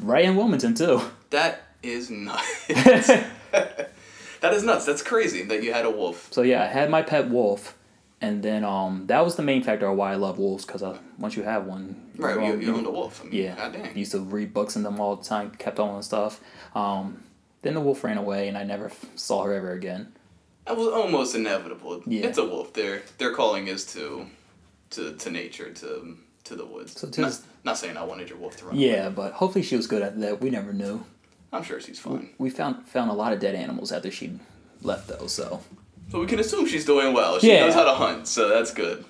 right 0.00 0.24
in 0.24 0.34
Wilmington 0.34 0.74
too. 0.74 1.00
That 1.30 1.60
is 1.82 2.10
nuts. 2.10 2.66
that 2.66 4.52
is 4.54 4.62
nuts. 4.62 4.84
That's 4.86 5.02
crazy 5.02 5.42
that 5.44 5.62
you 5.62 5.72
had 5.72 5.84
a 5.84 5.90
wolf. 5.90 6.28
So 6.32 6.42
yeah, 6.42 6.62
I 6.62 6.66
had 6.66 6.90
my 6.90 7.02
pet 7.02 7.28
wolf, 7.28 7.76
and 8.20 8.42
then 8.42 8.64
um 8.64 9.06
that 9.06 9.24
was 9.24 9.36
the 9.36 9.42
main 9.42 9.62
factor 9.62 9.86
of 9.86 9.96
why 9.96 10.12
I 10.12 10.16
love 10.16 10.38
wolves 10.38 10.64
because 10.64 10.82
once 11.18 11.36
you 11.36 11.42
have 11.42 11.66
one, 11.66 12.10
Right, 12.16 12.34
you're 12.36 12.56
you, 12.60 12.66
you 12.68 12.76
owned 12.76 12.86
a 12.86 12.90
wolf. 12.90 13.20
I 13.22 13.24
mean, 13.28 13.42
Yeah, 13.42 13.56
God 13.56 13.72
dang. 13.72 13.96
used 13.96 14.12
to 14.12 14.20
read 14.20 14.52
books 14.54 14.76
in 14.76 14.82
them 14.82 15.00
all 15.00 15.16
the 15.16 15.24
time, 15.24 15.50
kept 15.52 15.78
on 15.78 15.94
and 15.94 16.04
stuff. 16.04 16.40
Um, 16.74 17.22
then 17.62 17.74
the 17.74 17.80
wolf 17.80 18.04
ran 18.04 18.18
away, 18.18 18.48
and 18.48 18.56
I 18.56 18.62
never 18.64 18.86
f- 18.86 19.04
saw 19.16 19.42
her 19.44 19.52
ever 19.54 19.72
again. 19.72 20.12
That 20.66 20.76
was 20.76 20.88
almost 20.88 21.34
inevitable. 21.34 22.02
Yeah. 22.06 22.26
It's 22.26 22.38
a 22.38 22.44
wolf. 22.44 22.72
Their 22.74 23.02
their 23.18 23.32
calling 23.32 23.66
is 23.68 23.84
to, 23.94 24.26
to 24.90 25.14
to 25.16 25.30
nature, 25.30 25.72
to 25.72 26.16
to 26.44 26.54
the 26.56 26.64
woods. 26.66 26.98
So 27.00 27.08
to 27.08 27.20
not, 27.20 27.26
this- 27.28 27.42
not 27.64 27.78
saying 27.78 27.96
I 27.96 28.04
wanted 28.04 28.28
your 28.28 28.38
wolf 28.38 28.56
to 28.58 28.66
run. 28.66 28.74
away. 28.76 28.86
Yeah, 28.90 29.08
but 29.08 29.32
hopefully 29.32 29.64
she 29.64 29.76
was 29.76 29.86
good 29.88 30.02
at 30.02 30.20
that. 30.20 30.40
We 30.40 30.50
never 30.50 30.72
knew. 30.72 31.04
I'm 31.52 31.62
sure 31.62 31.80
she's 31.80 31.98
fine. 31.98 32.30
We 32.38 32.50
found 32.50 32.86
found 32.88 33.10
a 33.10 33.14
lot 33.14 33.32
of 33.32 33.40
dead 33.40 33.54
animals 33.54 33.92
after 33.92 34.10
she 34.10 34.38
left 34.82 35.08
though. 35.08 35.26
So 35.26 35.62
So 36.10 36.20
we 36.20 36.26
can 36.26 36.38
assume 36.38 36.66
she's 36.66 36.84
doing 36.84 37.12
well. 37.14 37.38
She 37.38 37.48
Yeah. 37.52 37.60
knows 37.66 37.74
how 37.74 37.84
to 37.84 37.94
hunt, 37.94 38.26
so 38.28 38.48
that's 38.48 38.72
good. 38.72 39.04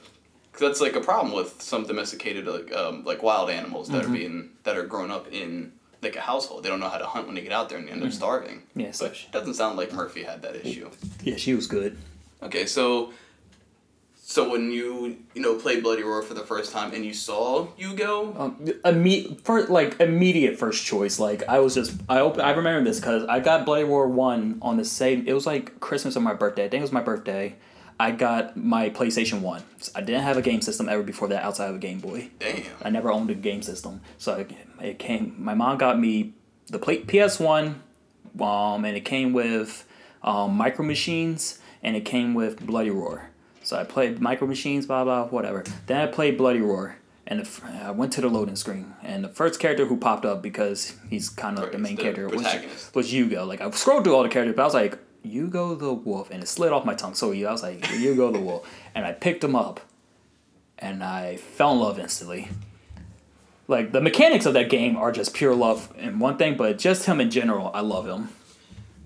'Cause 0.53 0.61
that's 0.61 0.81
like 0.81 0.97
a 0.97 1.01
problem 1.01 1.35
with 1.35 1.61
some 1.61 1.85
domesticated 1.87 2.47
like 2.47 2.73
um, 2.75 3.05
like 3.05 3.23
wild 3.23 3.51
animals 3.51 3.89
Mm-hmm. 3.89 3.97
that 3.99 4.07
are 4.07 4.13
being 4.13 4.51
that 4.65 4.77
are 4.77 4.85
grown 4.87 5.11
up 5.11 5.27
in 5.33 5.73
like 6.03 6.17
a 6.17 6.21
household. 6.21 6.63
They 6.63 6.69
don't 6.69 6.81
know 6.81 6.89
how 6.89 6.99
to 6.99 7.07
hunt 7.07 7.27
when 7.27 7.35
they 7.35 7.43
get 7.43 7.53
out 7.53 7.69
there 7.69 7.79
and 7.79 7.87
they 7.89 7.93
end 7.93 8.03
up 8.05 8.13
starving. 8.13 8.59
Mm-hmm. 8.71 8.81
yeah, 8.81 8.91
so 8.93 9.07
But 9.09 9.17
she, 9.17 9.27
it 9.27 9.33
doesn't 9.33 9.55
sound 9.55 9.77
like 9.77 9.93
Murphy 9.93 10.23
had 10.23 10.43
that 10.43 10.57
issue. 10.57 10.91
yeah, 11.23 11.37
she 11.37 11.55
was 11.55 11.67
good. 11.67 11.97
Okay, 12.43 12.65
so 12.67 13.13
so 14.29 14.51
when 14.51 14.73
you 14.73 15.17
you 15.35 15.41
know 15.41 15.55
played 15.55 15.85
Bloody 15.85 16.03
Roar 16.03 16.21
for 16.23 16.35
the 16.35 16.43
first 16.45 16.73
time 16.73 16.93
and 16.93 17.05
you 17.05 17.15
saw 17.15 17.67
Yugo, 17.79 18.39
Um, 18.39 18.57
imme- 18.85 19.41
for 19.43 19.63
like 19.67 20.01
immediate 20.01 20.59
first 20.59 20.85
choice. 20.85 21.21
Like 21.21 21.45
I 21.49 21.61
was 21.61 21.75
just 21.75 21.93
I 22.09 22.19
op- 22.21 22.39
I 22.41 22.51
remember 22.51 22.83
this 22.91 22.99
because 22.99 23.25
I 23.29 23.39
got 23.41 23.65
Bloody 23.65 23.85
Roar 23.85 24.09
one 24.09 24.59
on 24.63 24.77
the 24.79 24.85
same. 24.85 25.25
It 25.29 25.33
was 25.33 25.47
like 25.47 25.79
Christmas 25.79 26.17
or 26.17 26.21
my 26.21 26.35
birthday. 26.35 26.65
I 26.65 26.69
think 26.69 26.81
it 26.81 26.89
was 26.89 26.93
my 26.93 27.03
birthday. 27.03 27.55
I 27.99 28.11
got 28.11 28.57
my 28.57 28.91
PlayStation 28.91 29.41
One. 29.41 29.63
I 29.95 30.01
didn't 30.03 30.23
have 30.23 30.37
a 30.37 30.43
game 30.43 30.61
system 30.61 30.87
ever 30.89 31.03
before 31.03 31.29
that 31.29 31.43
outside 31.45 31.71
of 31.71 31.77
a 31.77 31.79
Game 31.79 32.01
Boy. 32.01 32.29
damn. 32.39 32.65
I 32.83 32.91
never 32.91 33.11
owned 33.11 33.31
a 33.31 33.35
game 33.35 33.63
system, 33.63 34.01
so 34.19 34.35
it, 34.35 34.51
it 34.83 34.99
came. 34.99 35.35
My 35.39 35.55
mom 35.55 35.79
got 35.79 35.99
me 35.99 36.35
the 36.67 36.79
play, 36.79 36.99
PS 36.99 37.39
One, 37.41 37.81
um, 38.39 38.85
and 38.85 38.97
it 38.97 39.05
came 39.07 39.33
with 39.33 39.87
um, 40.23 40.57
Micro 40.57 40.85
Machines, 40.85 41.59
and 41.83 41.97
it 41.97 42.05
came 42.05 42.35
with 42.35 42.67
Bloody 42.67 42.91
Roar. 42.91 43.31
So 43.67 43.77
I 43.77 43.83
played 43.83 44.21
Micro 44.21 44.47
Machines, 44.47 44.87
blah 44.87 45.03
blah, 45.03 45.27
whatever. 45.27 45.65
Then 45.87 46.01
I 46.01 46.07
played 46.07 46.39
Bloody 46.39 46.61
Roar, 46.61 46.99
and 47.27 47.45
the, 47.45 47.63
I 47.85 47.91
went 47.91 48.13
to 48.13 48.21
the 48.21 48.29
loading 48.29 48.55
screen, 48.55 48.95
and 49.03 49.25
the 49.25 49.29
first 49.29 49.59
character 49.59 49.87
who 49.87 49.97
popped 49.97 50.25
up 50.25 50.41
because 50.41 50.95
he's 51.11 51.29
kind 51.29 51.59
of 51.59 51.65
Right, 51.65 51.73
the 51.73 51.79
main 51.79 51.97
the 51.97 52.03
character 52.03 52.29
was 52.29 52.93
was 52.95 53.13
Yugo. 53.13 53.45
Like 53.45 53.61
I 53.61 53.69
scrolled 53.71 54.05
through 54.05 54.15
all 54.15 54.23
the 54.23 54.29
characters, 54.29 54.55
but 54.55 54.63
I 54.63 54.67
was 54.67 54.75
like. 54.75 54.99
Yugo 55.27 55.77
the 55.77 55.93
wolf, 55.93 56.31
and 56.31 56.41
it 56.41 56.47
slid 56.47 56.71
off 56.71 56.85
my 56.85 56.95
tongue 56.95 57.17
so. 57.17 57.33
I 57.33 57.51
was 57.51 57.61
like, 57.61 57.81
Yugo 57.81 58.33
the 58.33 58.39
wolf, 58.39 58.73
and 58.95 59.05
I 59.05 59.11
picked 59.11 59.43
him 59.43 59.57
up, 59.57 59.81
and 60.79 61.03
I 61.03 61.35
fell 61.35 61.73
in 61.73 61.81
love 61.81 61.99
instantly. 61.99 62.47
Like 63.67 63.91
the 63.91 64.01
mechanics 64.01 64.47
of 64.47 64.55
that 64.55 64.71
game 64.71 64.97
are 64.97 65.11
just 65.11 65.35
pure 65.35 65.53
love 65.53 65.93
and 65.99 66.21
one 66.21 66.37
thing, 66.37 66.57
but 66.57 66.79
just 66.79 67.07
him 67.07 67.21
in 67.21 67.33
general, 67.33 67.73
I 67.75 67.81
love 67.81 68.07
him. 68.07 68.29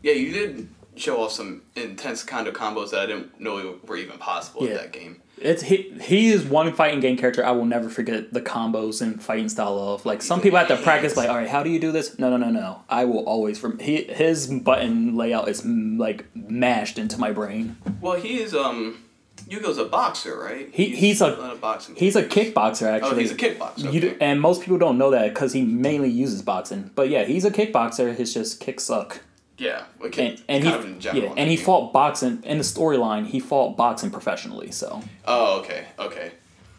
Yeah, 0.03 0.13
you 0.13 0.31
did 0.31 0.69
show 1.01 1.23
off 1.23 1.33
some 1.33 1.63
intense 1.77 2.23
kind 2.23 2.47
of 2.47 2.55
combos 2.55 2.91
that 2.91 3.01
I 3.01 3.07
didn't 3.07 3.41
know 3.41 3.79
were 3.87 3.97
even 3.97 4.19
possible 4.19 4.67
in 4.67 4.75
that 4.75 4.93
game. 4.93 5.23
It's 5.39 5.63
he, 5.63 5.91
he 6.03 6.29
is 6.29 6.45
one 6.45 6.75
fighting 6.75 7.01
game 7.01 7.17
character 7.17 7.43
I 7.45 7.53
will 7.53 7.65
never 7.65 7.89
forget 7.89 8.33
the 8.33 8.43
combos 8.43 9.01
and 9.01 9.23
fighting 9.23 9.49
style 9.49 9.79
of. 9.79 10.05
Like 10.05 10.21
some 10.21 10.41
people 10.43 10.59
have 10.59 10.69
to 10.69 10.77
practice 10.77 11.17
like, 11.17 11.31
all 11.31 11.37
right, 11.37 11.49
how 11.49 11.63
do 11.63 11.71
you 11.71 11.81
do 11.81 11.93
this? 11.93 12.19
No, 12.19 12.29
no, 12.29 12.37
no, 12.37 12.51
no. 12.51 12.83
I 12.91 13.07
will 13.07 13.25
always 13.27 13.59
from 13.59 13.79
he 13.79 14.05
his 14.05 14.49
button 14.49 15.17
layout 15.17 15.49
is 15.49 15.65
like 15.65 16.27
mashed 16.35 16.99
into 16.99 17.19
my 17.19 17.33
brain. 17.33 17.79
Well, 18.03 18.17
he 18.21 18.39
is 18.41 18.55
um, 18.55 19.03
Yugo's 19.49 19.79
a 19.79 19.87
boxer, 19.87 20.39
right? 20.39 20.69
He- 20.73 20.95
he's 20.95 21.23
a- 21.23 21.29
lot 21.29 21.53
of 21.55 21.61
boxing. 21.61 21.95
He's 21.97 22.17
a 22.17 22.23
kickboxer 22.23 22.87
actually. 22.93 23.11
Oh, 23.13 23.17
he's 23.17 23.33
a 23.33 23.37
kickboxer. 23.37 23.91
You 23.93 24.19
and 24.21 24.43
most 24.43 24.61
people 24.61 24.77
don't 24.77 24.99
know 24.99 25.11
that 25.11 25.33
because 25.33 25.55
he 25.55 25.63
mainly 25.63 26.11
uses 26.11 26.43
boxing. 26.43 26.91
But 26.95 27.09
yeah, 27.09 27.25
he's 27.25 27.47
a 27.47 27.51
kickboxer. 27.51 28.15
His 28.15 28.35
just 28.35 28.61
kicks 28.61 28.85
suck. 28.85 29.21
Yeah, 29.61 29.85
kick, 30.11 30.19
and, 30.19 30.43
and 30.49 30.65
kind 30.65 30.75
he 30.75 30.81
of 30.81 30.85
in 30.87 31.01
general. 31.01 31.25
yeah, 31.27 31.35
and 31.37 31.51
he 31.51 31.57
fought 31.57 31.93
boxing 31.93 32.43
in 32.45 32.59
the 32.59 32.65
storyline. 32.65 33.27
He 33.27 33.41
fought 33.41 33.77
boxing 33.77 34.11
professionally, 34.11 34.71
so 34.73 35.03
Oh, 35.27 35.61
okay, 35.61 35.85
okay. 35.99 36.33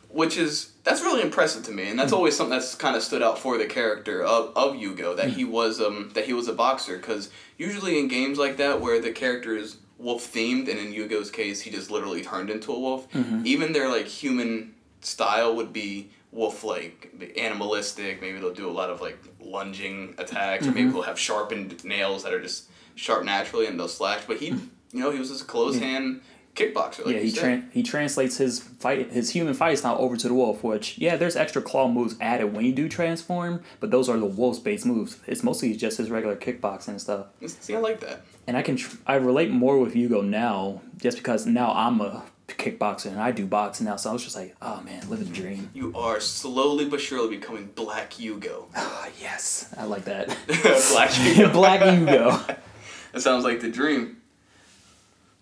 Which 0.10 0.36
is 0.36 0.72
that's 0.84 1.02
really 1.02 1.22
impressive 1.22 1.64
to 1.66 1.72
me, 1.72 1.90
and 1.90 1.98
that's 1.98 2.12
always 2.12 2.36
something 2.36 2.52
that's 2.58 2.76
kind 2.76 2.96
of 2.98 3.04
stood 3.04 3.22
out 3.22 3.38
for 3.40 3.58
the 3.58 3.66
character 3.66 4.24
of, 4.24 4.52
of 4.58 4.74
Yugo 4.76 5.16
that 5.16 5.30
Hmm. 5.30 5.36
he 5.38 5.46
was 5.46 5.80
um 5.80 6.12
that 6.16 6.26
he 6.26 6.34
was 6.34 6.48
a 6.50 6.54
boxer 6.54 6.98
because 6.98 7.30
usually 7.58 7.98
in 8.00 8.08
games 8.10 8.38
like 8.38 8.58
that 8.58 8.82
where 8.82 9.00
the 9.00 9.12
character 9.12 9.56
is 9.56 9.78
wolf 9.98 10.34
themed, 10.34 10.68
and 10.68 10.80
in 10.80 10.92
Yugo's 10.92 11.30
case 11.32 11.62
he 11.62 11.70
just 11.72 11.92
literally 11.92 12.24
turned 12.24 12.50
into 12.50 12.74
a 12.74 12.80
wolf. 12.80 13.10
Mm-hmm. 13.12 13.44
Even 13.46 13.72
their 13.74 13.88
like 13.90 14.08
human 14.08 14.74
style 15.02 15.56
would 15.56 15.72
be 15.72 16.10
wolf 16.34 16.64
like 16.64 17.14
animalistic. 17.38 18.20
Maybe 18.22 18.40
they'll 18.40 18.54
do 18.54 18.70
a 18.70 18.72
lot 18.82 18.90
of 18.90 19.00
like 19.02 19.18
lunging 19.40 20.16
attacks, 20.18 20.66
or 20.68 20.72
maybe 20.72 20.82
Mm-hmm. 20.88 20.94
they'll 20.94 21.02
have 21.04 21.20
sharpened 21.20 21.84
nails 21.86 22.24
that 22.24 22.34
are 22.34 22.42
just 22.42 22.68
sharp 22.96 23.24
naturally 23.26 23.66
and 23.68 23.80
they'll 23.80 23.88
slash. 23.88 24.22
But 24.28 24.38
he, 24.38 24.48
you 24.48 24.60
know, 24.94 25.12
he 25.12 25.20
was 25.20 25.30
just 25.30 25.44
a 25.44 25.46
close 25.46 25.78
hand 25.80 26.22
kickboxer. 26.56 27.06
Like 27.06 27.06
Hmm. 27.06 27.12
yeah, 27.12 27.20
he 27.20 27.32
tran 27.32 27.72
he 27.72 27.82
translates 27.84 28.38
his 28.38 28.60
fight 28.60 29.12
his 29.12 29.30
human 29.30 29.54
fight 29.54 29.78
style 29.78 29.96
over 30.00 30.18
to 30.18 30.28
the 30.28 30.34
wolf. 30.34 30.64
Which 30.64 30.98
yeah, 30.98 31.16
there's 31.16 31.36
extra 31.36 31.62
claw 31.62 31.88
moves 31.88 32.16
added 32.20 32.54
when 32.54 32.66
you 32.66 32.74
do 32.74 32.90
transform, 32.90 33.64
but 33.80 33.90
those 33.92 34.10
are 34.10 34.18
the 34.18 34.26
wolf's 34.26 34.60
based 34.60 34.86
moves. 34.86 35.18
It's 35.28 35.44
mostly 35.44 35.76
just 35.76 35.98
his 35.98 36.10
regular 36.12 36.36
kickboxing 36.36 36.90
and 36.90 37.02
stuff. 37.02 37.28
See, 37.46 37.76
I 37.76 37.80
like 37.80 38.00
that. 38.02 38.22
And 38.48 38.58
I 38.58 38.62
can 38.64 38.76
tr- 38.76 38.98
I 39.06 39.16
relate 39.16 39.52
more 39.52 39.78
with 39.80 39.94
Yugo 39.94 40.24
now, 40.28 40.82
just 40.98 41.18
because 41.18 41.46
now 41.46 41.72
I'm 41.74 42.02
a 42.02 42.24
kickboxer 42.48 43.06
and 43.06 43.22
I 43.22 43.32
do 43.32 43.46
boxing 43.46 43.86
now. 43.86 43.96
So 43.96 44.10
I 44.10 44.14
was 44.14 44.24
just 44.24 44.36
like, 44.36 44.54
oh 44.62 44.82
man, 44.82 45.08
living 45.10 45.28
the 45.28 45.32
dream. 45.34 45.70
You 45.74 45.94
are 45.96 46.20
slowly 46.20 46.84
but 46.86 47.00
surely 47.00 47.38
becoming 47.38 47.68
Black 47.76 48.12
Yugo. 48.16 48.66
Oh, 48.76 49.08
yes, 49.22 49.74
I 49.78 49.86
like 49.86 50.04
that. 50.06 50.28
Black 50.48 51.10
Yugo. 51.12 51.54
Black 51.54 51.80
Yugo. 51.82 52.58
That 53.12 53.22
sounds 53.22 53.44
like 53.44 53.62
the 53.62 53.70
dream. 53.70 54.18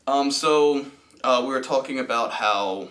Um, 0.07 0.31
so 0.31 0.85
uh, 1.23 1.41
we 1.43 1.49
were 1.49 1.61
talking 1.61 1.99
about 1.99 2.31
how 2.33 2.89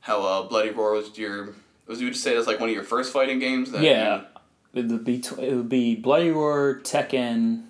how 0.00 0.22
uh, 0.22 0.42
Bloody 0.42 0.70
Roar 0.70 0.92
was 0.92 1.16
your 1.18 1.54
was 1.86 2.00
you 2.00 2.06
would 2.06 2.16
say 2.16 2.34
that's 2.34 2.46
like 2.46 2.60
one 2.60 2.68
of 2.68 2.74
your 2.74 2.84
first 2.84 3.12
fighting 3.12 3.38
games. 3.38 3.72
That 3.72 3.82
Yeah, 3.82 4.22
it 4.74 4.86
would 4.86 5.04
be 5.04 5.20
tw- 5.20 5.38
it 5.38 5.54
would 5.54 5.68
be 5.68 5.96
Bloody 5.96 6.30
Roar, 6.30 6.80
Tekken, 6.82 7.64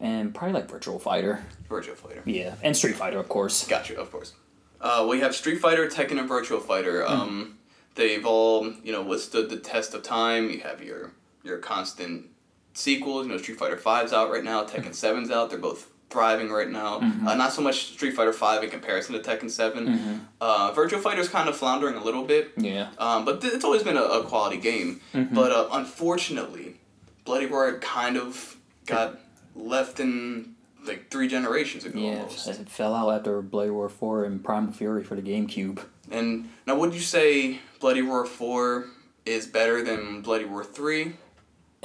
and 0.00 0.34
probably 0.34 0.54
like 0.60 0.70
Virtual 0.70 0.98
Fighter. 0.98 1.44
Virtual 1.68 1.96
Fighter. 1.96 2.22
Yeah, 2.24 2.54
and 2.62 2.76
Street 2.76 2.94
Fighter, 2.96 3.18
of 3.18 3.28
course. 3.28 3.66
Got 3.66 3.88
you, 3.90 3.96
of 3.96 4.10
course. 4.12 4.32
Uh, 4.80 5.06
we 5.08 5.20
have 5.20 5.34
Street 5.34 5.58
Fighter, 5.58 5.88
Tekken, 5.88 6.18
and 6.18 6.28
Virtual 6.28 6.60
Fighter. 6.60 7.06
Um, 7.06 7.58
they've 7.96 8.24
all 8.24 8.72
you 8.84 8.92
know 8.92 9.02
withstood 9.02 9.50
the 9.50 9.56
test 9.56 9.94
of 9.94 10.02
time. 10.02 10.50
You 10.50 10.60
have 10.60 10.82
your 10.82 11.12
your 11.42 11.58
constant 11.58 12.26
sequels. 12.76 13.26
You 13.26 13.32
know, 13.32 13.38
Street 13.38 13.58
Fighter 13.58 13.76
5's 13.76 14.12
out 14.12 14.30
right 14.30 14.44
now. 14.44 14.64
Tekken 14.64 14.90
7's 14.90 15.30
out. 15.30 15.50
They're 15.50 15.58
both 15.58 15.90
thriving 16.10 16.50
right 16.50 16.68
now. 16.68 17.00
Mm-hmm. 17.00 17.26
Uh, 17.26 17.34
not 17.34 17.52
so 17.52 17.60
much 17.62 17.92
Street 17.94 18.12
Fighter 18.12 18.32
5 18.32 18.62
in 18.64 18.70
comparison 18.70 19.20
to 19.20 19.28
Tekken 19.28 19.50
7. 19.50 20.26
Uh, 20.40 20.72
Virtual 20.72 21.00
Fighter's 21.00 21.28
kind 21.28 21.48
of 21.48 21.56
floundering 21.56 21.96
a 21.96 22.04
little 22.04 22.22
bit. 22.24 22.52
Yeah. 22.56 22.90
Um, 22.98 23.24
but 23.24 23.40
th- 23.40 23.52
it's 23.52 23.64
always 23.64 23.82
been 23.82 23.96
a, 23.96 24.02
a 24.02 24.24
quality 24.24 24.58
game. 24.58 25.00
Mm-hmm. 25.14 25.34
But 25.34 25.50
uh, 25.52 25.68
unfortunately, 25.72 26.76
Bloody 27.24 27.46
Roar 27.46 27.78
kind 27.80 28.16
of 28.16 28.56
got 28.86 29.18
left 29.56 29.98
in 29.98 30.54
like 30.86 31.10
three 31.10 31.26
generations 31.26 31.84
ago 31.84 31.98
Yeah, 31.98 32.18
almost. 32.20 32.46
it 32.46 32.68
fell 32.68 32.94
out 32.94 33.10
after 33.10 33.42
Bloody 33.42 33.70
Roar 33.70 33.88
4 33.88 34.24
and 34.24 34.44
Primal 34.44 34.72
Fury 34.72 35.02
for 35.02 35.16
the 35.16 35.22
GameCube. 35.22 35.80
And 36.12 36.48
now, 36.66 36.76
would 36.76 36.94
you 36.94 37.00
say 37.00 37.58
Bloody 37.80 38.02
Roar 38.02 38.24
4 38.24 38.86
is 39.24 39.48
better 39.48 39.82
than 39.82 40.20
Bloody 40.20 40.44
Roar 40.44 40.62
3? 40.62 41.14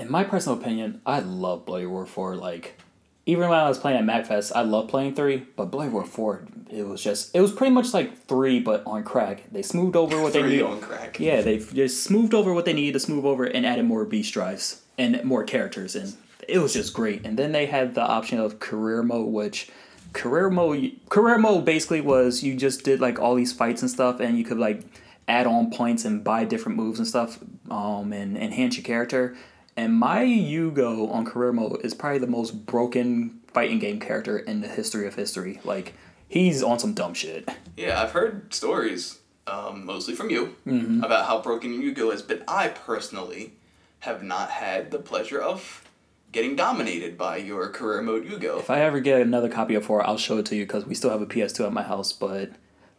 In 0.01 0.09
my 0.09 0.23
personal 0.23 0.57
opinion, 0.57 0.99
I 1.05 1.19
love 1.19 1.67
Bloody 1.67 1.85
Roar 1.85 2.07
4. 2.07 2.35
Like, 2.35 2.79
even 3.27 3.47
when 3.47 3.59
I 3.59 3.69
was 3.69 3.77
playing 3.77 3.99
at 3.99 4.03
MagFest, 4.27 4.51
I 4.55 4.61
loved 4.61 4.89
playing 4.89 5.13
3, 5.13 5.45
but 5.55 5.65
Bloody 5.65 5.91
Roar 5.91 6.05
4, 6.05 6.41
it 6.71 6.87
was 6.87 7.03
just, 7.03 7.35
it 7.35 7.39
was 7.39 7.51
pretty 7.51 7.71
much 7.71 7.93
like 7.93 8.25
3, 8.25 8.61
but 8.61 8.81
on 8.87 9.03
crack. 9.03 9.43
They 9.51 9.61
smoothed 9.61 9.95
over 9.95 10.19
what 10.19 10.33
they 10.33 10.41
needed. 10.41 10.63
on 10.63 10.81
crack. 10.81 11.19
Yeah, 11.19 11.41
they 11.41 11.59
just 11.59 12.03
smoothed 12.03 12.33
over 12.33 12.51
what 12.51 12.65
they 12.65 12.73
needed 12.73 12.93
to 12.93 12.99
smooth 12.99 13.25
over 13.25 13.43
and 13.45 13.63
added 13.63 13.85
more 13.85 14.03
beast 14.05 14.33
drives 14.33 14.81
and 14.97 15.23
more 15.23 15.43
characters, 15.43 15.95
and 15.95 16.15
it 16.47 16.57
was 16.57 16.73
just 16.73 16.95
great. 16.95 17.23
And 17.23 17.37
then 17.37 17.51
they 17.51 17.67
had 17.67 17.93
the 17.93 18.01
option 18.01 18.39
of 18.39 18.59
career 18.59 19.03
mode, 19.03 19.31
which 19.31 19.69
career 20.13 20.49
mode 20.49 20.91
career 21.09 21.37
mode 21.37 21.63
basically 21.63 22.01
was 22.01 22.43
you 22.43 22.55
just 22.55 22.83
did 22.83 22.99
like 22.99 23.17
all 23.17 23.35
these 23.35 23.53
fights 23.53 23.81
and 23.81 23.89
stuff 23.89 24.19
and 24.19 24.37
you 24.37 24.43
could 24.43 24.57
like 24.57 24.81
add 25.29 25.47
on 25.47 25.71
points 25.71 26.03
and 26.03 26.21
buy 26.21 26.43
different 26.43 26.77
moves 26.77 26.99
and 26.99 27.07
stuff 27.07 27.39
um 27.69 28.11
and 28.11 28.37
enhance 28.37 28.75
your 28.75 28.83
character 28.83 29.37
and 29.77 29.93
my 29.93 30.23
Yugo 30.23 31.11
on 31.11 31.25
career 31.25 31.51
mode 31.53 31.79
is 31.83 31.93
probably 31.93 32.19
the 32.19 32.27
most 32.27 32.65
broken 32.65 33.39
fighting 33.47 33.79
game 33.79 33.99
character 33.99 34.37
in 34.37 34.61
the 34.61 34.67
history 34.67 35.05
of 35.07 35.15
history 35.15 35.59
like 35.63 35.93
he's 36.27 36.61
on 36.63 36.79
some 36.79 36.93
dumb 36.93 37.13
shit 37.13 37.47
Yeah, 37.77 38.01
I've 38.01 38.11
heard 38.11 38.53
stories, 38.53 39.19
um, 39.47 39.85
mostly 39.85 40.13
from 40.15 40.29
you, 40.29 40.55
Mm-hmm. 40.67 41.03
about 41.03 41.25
how 41.25 41.41
broken 41.41 41.81
Yugo 41.81 42.13
is, 42.13 42.21
but 42.21 42.43
I 42.47 42.69
personally 42.69 43.53
have 44.01 44.23
not 44.23 44.49
had 44.51 44.91
the 44.91 44.99
pleasure 44.99 45.41
of 45.41 45.83
getting 46.31 46.55
dominated 46.55 47.17
by 47.17 47.37
your 47.37 47.67
career 47.69 48.01
mode 48.01 48.25
Yugo. 48.25 48.59
if 48.59 48.69
I 48.69 48.81
ever 48.81 48.99
get 49.01 49.21
another 49.21 49.49
copy 49.49 49.75
of 49.75 49.83
4 49.85 50.05
I'll 50.07 50.17
show 50.17 50.37
it 50.37 50.45
to 50.47 50.55
you 50.55 50.65
because 50.65 50.85
we 50.85 50.95
still 50.95 51.09
have 51.09 51.21
a 51.21 51.25
PS2 51.25 51.65
at 51.67 51.73
my 51.73 51.83
house 51.83 52.13
but 52.13 52.51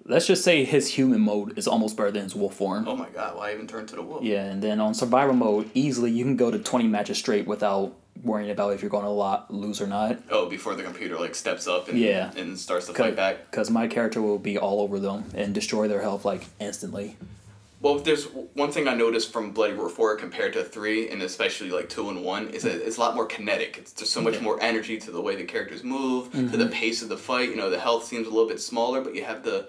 let's 0.05 0.27
just 0.27 0.43
say 0.45 0.65
his 0.65 0.89
human 0.89 1.21
mode 1.21 1.57
is 1.59 1.67
almost 1.69 1.97
better 1.97 2.11
than 2.11 2.23
his 2.25 2.35
wolf 2.35 2.55
form 2.55 2.87
Oh 2.89 2.97
my 2.97 3.09
god, 3.11 3.37
why 3.37 3.53
even 3.53 3.67
turn 3.67 3.87
to 3.87 3.97
the 3.97 4.03
wolf? 4.03 4.23
Yeah, 4.25 4.45
and 4.45 4.63
then 4.63 4.81
on 4.81 4.95
survival 4.95 5.35
mode, 5.35 5.71
easily 5.75 6.11
you 6.11 6.25
can 6.25 6.37
go 6.37 6.51
to 6.51 6.59
20 6.59 6.87
matches 6.89 7.19
straight 7.19 7.47
without 7.47 7.93
worrying 8.23 8.51
about 8.51 8.73
if 8.73 8.83
you're 8.83 8.91
going 8.91 9.05
to 9.05 9.11
lot, 9.11 9.53
lose 9.53 9.81
or 9.81 9.87
not. 9.87 10.19
Oh, 10.31 10.49
before 10.49 10.75
the 10.75 10.83
computer 10.83 11.19
like 11.19 11.35
steps 11.35 11.67
up 11.67 11.89
and 11.89 11.99
Yeah. 11.99 12.31
and 12.37 12.59
starts 12.59 12.87
to 12.87 12.95
fight 12.95 13.17
back. 13.17 13.51
Because 13.51 13.71
my 13.71 13.87
character 13.89 14.21
will 14.23 14.39
be 14.39 14.59
all 14.59 14.81
over 14.81 14.99
them 15.01 15.25
and 15.35 15.53
destroy 15.55 15.89
their 15.89 16.03
health 16.03 16.25
like 16.25 16.45
instantly. 16.61 17.17
Well, 17.81 17.99
there's 17.99 18.27
one 18.55 18.71
thing 18.71 18.87
I 18.87 18.95
noticed 18.95 19.33
from 19.33 19.51
Bloody 19.51 19.73
Roar 19.73 19.89
4 19.89 20.15
compared 20.15 20.53
to 20.53 20.63
3, 20.63 21.09
and 21.09 21.21
especially 21.21 21.71
like 21.71 21.89
2 21.89 22.11
and 22.11 22.23
1, 22.23 22.51
is 22.51 22.63
that 22.63 22.87
it's 22.87 22.97
a 22.97 23.01
lot 23.01 23.17
more 23.17 23.27
kinetic. 23.27 23.77
It's 23.77 23.93
just 23.93 24.13
so 24.13 24.21
much 24.21 24.41
more 24.41 24.63
energy 24.63 24.99
to 24.99 25.11
the 25.11 25.21
way 25.21 25.35
the 25.35 25.43
characters 25.43 25.83
move, 25.83 26.31
to 26.31 26.37
Mm-hmm. 26.39 26.59
the 26.59 26.67
pace 26.69 27.03
of 27.03 27.09
the 27.09 27.17
fight. 27.17 27.49
You 27.49 27.57
know, 27.57 27.71
the 27.71 27.81
health 27.81 28.05
seems 28.05 28.29
a 28.29 28.31
little 28.31 28.49
bit 28.49 28.61
smaller, 28.61 29.01
but 29.01 29.17
you 29.17 29.25
have 29.25 29.43
the 29.43 29.67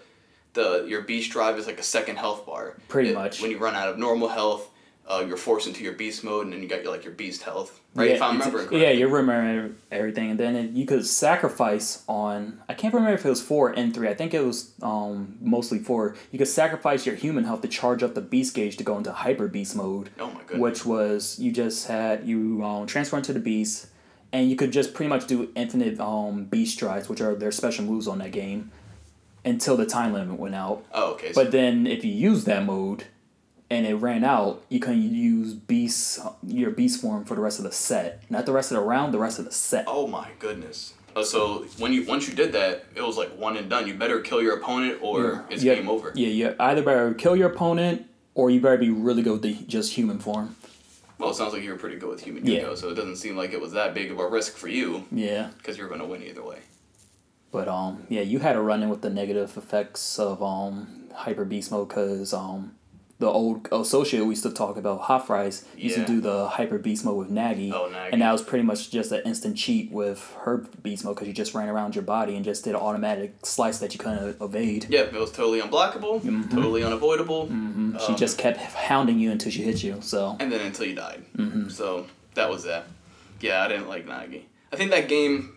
the 0.53 0.85
your 0.87 1.01
beast 1.01 1.31
drive 1.31 1.57
is 1.57 1.67
like 1.67 1.79
a 1.79 1.83
second 1.83 2.17
health 2.17 2.45
bar. 2.45 2.77
Pretty 2.87 3.09
It- 3.09 3.15
much. 3.15 3.41
When 3.41 3.51
you 3.51 3.57
run 3.57 3.75
out 3.75 3.89
of 3.89 3.97
normal 3.97 4.27
health, 4.29 4.69
uh, 5.05 5.23
you're 5.27 5.35
forced 5.35 5.67
into 5.67 5.83
your 5.83 5.93
beast 5.93 6.23
mode, 6.23 6.45
and 6.45 6.53
then 6.53 6.61
you 6.61 6.67
got 6.69 6.81
your 6.83 6.91
like 6.91 7.03
your 7.03 7.13
beast 7.13 7.43
health, 7.43 7.81
right? 7.93 8.07
Yeah, 8.09 8.15
if 8.15 8.21
I'm 8.21 8.35
remembering 8.37 8.67
correctly. 8.67 8.81
Yeah, 8.83 8.91
you 8.91 9.07
remember 9.09 9.75
everything. 9.91 10.31
And 10.31 10.39
then 10.39 10.55
it, 10.55 10.71
you 10.71 10.85
could 10.85 11.05
sacrifice 11.05 12.03
on, 12.07 12.61
I 12.69 12.73
can't 12.73 12.93
remember 12.93 13.13
if 13.15 13.25
it 13.25 13.29
was 13.29 13.41
4 13.41 13.71
and 13.71 13.93
3. 13.93 14.07
I 14.07 14.13
think 14.13 14.33
it 14.33 14.39
was 14.45 14.71
um, 14.81 15.35
mostly 15.41 15.79
4. 15.79 16.15
You 16.31 16.39
could 16.39 16.47
sacrifice 16.47 17.05
your 17.05 17.15
human 17.15 17.43
health 17.43 17.61
to 17.63 17.67
charge 17.67 18.01
up 18.01 18.13
the 18.15 18.21
beast 18.21 18.53
gauge 18.55 18.77
to 18.77 18.83
go 18.85 18.97
into 18.97 19.11
hyper 19.11 19.49
beast 19.49 19.75
mode. 19.75 20.09
Oh 20.19 20.27
my 20.27 20.39
goodness. 20.39 20.59
which 20.59 20.85
was 20.85 21.37
you 21.37 21.51
just 21.51 21.87
had 21.87 22.25
you 22.25 22.63
um, 22.63 22.87
transfer 22.87 23.17
into 23.17 23.33
the 23.33 23.41
beast 23.41 23.87
and 24.31 24.49
you 24.49 24.55
could 24.55 24.71
just 24.71 24.93
pretty 24.93 25.09
much 25.09 25.27
do 25.27 25.49
infinite 25.55 25.99
um, 25.99 26.45
beast 26.45 26.79
drives 26.79 27.09
which 27.09 27.19
are 27.19 27.35
their 27.35 27.51
special 27.51 27.83
moves 27.83 28.07
on 28.07 28.19
that 28.19 28.31
game 28.31 28.71
until 29.45 29.75
the 29.77 29.85
time 29.85 30.13
limit 30.13 30.39
went 30.39 30.55
out 30.55 30.83
Oh, 30.93 31.13
okay. 31.13 31.33
So, 31.33 31.43
but 31.43 31.51
then 31.51 31.85
if 31.87 32.03
you 32.05 32.11
use 32.11 32.45
that 32.45 32.65
mode 32.65 33.05
and 33.69 33.85
it 33.85 33.95
ran 33.95 34.23
out 34.23 34.63
you 34.69 34.79
can 34.79 35.01
use 35.13 35.53
beast 35.53 36.19
your 36.45 36.71
beast 36.71 37.01
form 37.01 37.25
for 37.25 37.35
the 37.35 37.41
rest 37.41 37.59
of 37.59 37.65
the 37.65 37.71
set 37.71 38.23
not 38.29 38.45
the 38.45 38.51
rest 38.53 38.71
of 38.71 38.77
the 38.77 38.83
round 38.83 39.13
the 39.13 39.19
rest 39.19 39.39
of 39.39 39.45
the 39.45 39.51
set 39.51 39.85
oh 39.87 40.07
my 40.07 40.29
goodness. 40.39 40.93
Oh, 41.15 41.21
so 41.23 41.65
when 41.77 41.93
you 41.93 42.05
once 42.07 42.27
you 42.27 42.33
did 42.33 42.53
that, 42.53 42.85
it 42.95 43.01
was 43.03 43.17
like 43.17 43.37
one 43.37 43.55
and 43.55 43.69
done. 43.69 43.87
You 43.87 43.93
better 43.93 44.19
kill 44.21 44.41
your 44.41 44.57
opponent, 44.57 44.97
or 45.03 45.45
it's 45.51 45.61
Yeah, 45.63 45.75
game 45.75 45.87
over. 45.87 46.11
yeah 46.15 46.27
you 46.29 46.55
either 46.59 46.81
better 46.81 47.13
kill 47.13 47.35
your 47.35 47.51
opponent 47.51 48.07
or 48.33 48.49
you 48.49 48.59
better 48.59 48.77
be 48.79 48.89
really 48.89 49.21
good 49.21 49.33
with 49.33 49.41
the 49.43 49.53
just 49.67 49.93
human 49.93 50.17
form 50.17 50.55
Well, 51.19 51.29
it 51.29 51.35
sounds 51.35 51.53
like 51.53 51.61
you 51.61 51.69
were 51.69 51.77
pretty 51.77 51.97
good 51.97 52.09
with 52.09 52.21
human 52.23 52.45
Yeah. 52.47 52.73
So 52.73 52.89
it 52.89 52.95
doesn't 52.95 53.17
seem 53.17 53.37
like 53.37 53.53
it 53.53 53.61
was 53.61 53.73
that 53.73 53.93
big 53.93 54.09
of 54.09 54.17
a 54.17 54.27
risk 54.27 54.55
for 54.57 54.67
you 54.67 55.05
yeah 55.11 55.49
because 55.59 55.77
you're 55.77 55.87
going 55.87 55.99
to 55.99 56.07
win 56.07 56.23
either 56.23 56.43
way. 56.43 56.57
But 57.53 57.67
um, 57.69 58.03
yeah, 58.09 58.21
you 58.21 58.39
had 58.39 58.53
to 58.53 58.61
run 58.61 58.83
in 58.83 58.89
with 58.89 59.01
the 59.01 59.09
negative 59.11 59.55
effects 59.57 60.19
of 60.19 60.41
um 60.43 61.05
hyper 61.13 61.45
beast 61.45 61.71
mode 61.71 61.87
because 61.87 62.33
um 62.33 62.73
the 63.19 63.27
old 63.27 63.67
associate 63.71 64.21
we 64.23 64.29
used 64.31 64.41
to 64.43 64.51
talk 64.51 64.75
about 64.75 65.01
hot 65.01 65.27
fries 65.27 65.63
used 65.77 65.95
Yeah. 65.97 66.03
to 66.05 66.11
do 66.13 66.19
the 66.19 66.47
hyper 66.49 66.77
beast 66.79 67.05
mode 67.05 67.15
with 67.15 67.29
Nagi, 67.31 67.71
Oh, 67.71 67.89
and 68.11 68.21
that 68.23 68.31
was 68.31 68.41
pretty 68.41 68.65
much 68.65 68.89
just 68.89 69.11
an 69.13 69.21
instant 69.23 69.55
cheat 69.55 69.91
with 69.91 70.35
her 70.45 70.57
beast 70.81 71.05
mode 71.05 71.15
because 71.15 71.27
you 71.27 71.33
just 71.33 71.53
ran 71.53 71.69
around 71.69 71.95
your 71.95 72.03
body 72.03 72.35
and 72.35 72.43
just 72.43 72.63
did 72.65 72.71
an 72.71 72.81
automatic 72.81 73.35
slice 73.45 73.77
that 73.77 73.93
you 73.93 73.99
couldn't 73.99 74.41
evade. 74.41 74.87
Yep, 74.89 75.13
it 75.13 75.19
was 75.19 75.31
totally 75.31 75.61
unblockable, 75.61 76.21
totally 76.49 76.83
unavoidable, 76.83 77.45
Mm-hmm. 77.45 77.97
She 77.99 78.13
um, 78.13 78.15
just 78.17 78.37
kept 78.39 78.57
hounding 78.57 79.19
you 79.19 79.29
until 79.31 79.51
she 79.51 79.61
hit 79.61 79.83
you. 79.83 79.99
So 80.01 80.35
and 80.39 80.51
then 80.51 80.61
until 80.65 80.87
you 80.87 80.95
died. 80.95 81.23
Mm-hmm. 81.37 81.69
So 81.69 82.07
that 82.33 82.49
was 82.49 82.63
that. 82.63 82.87
Yeah, 83.39 83.61
I 83.63 83.67
didn't 83.67 83.87
like 83.87 84.05
Nagi. 84.07 84.41
I 84.73 84.75
think 84.75 84.89
that 84.91 85.07
game 85.07 85.55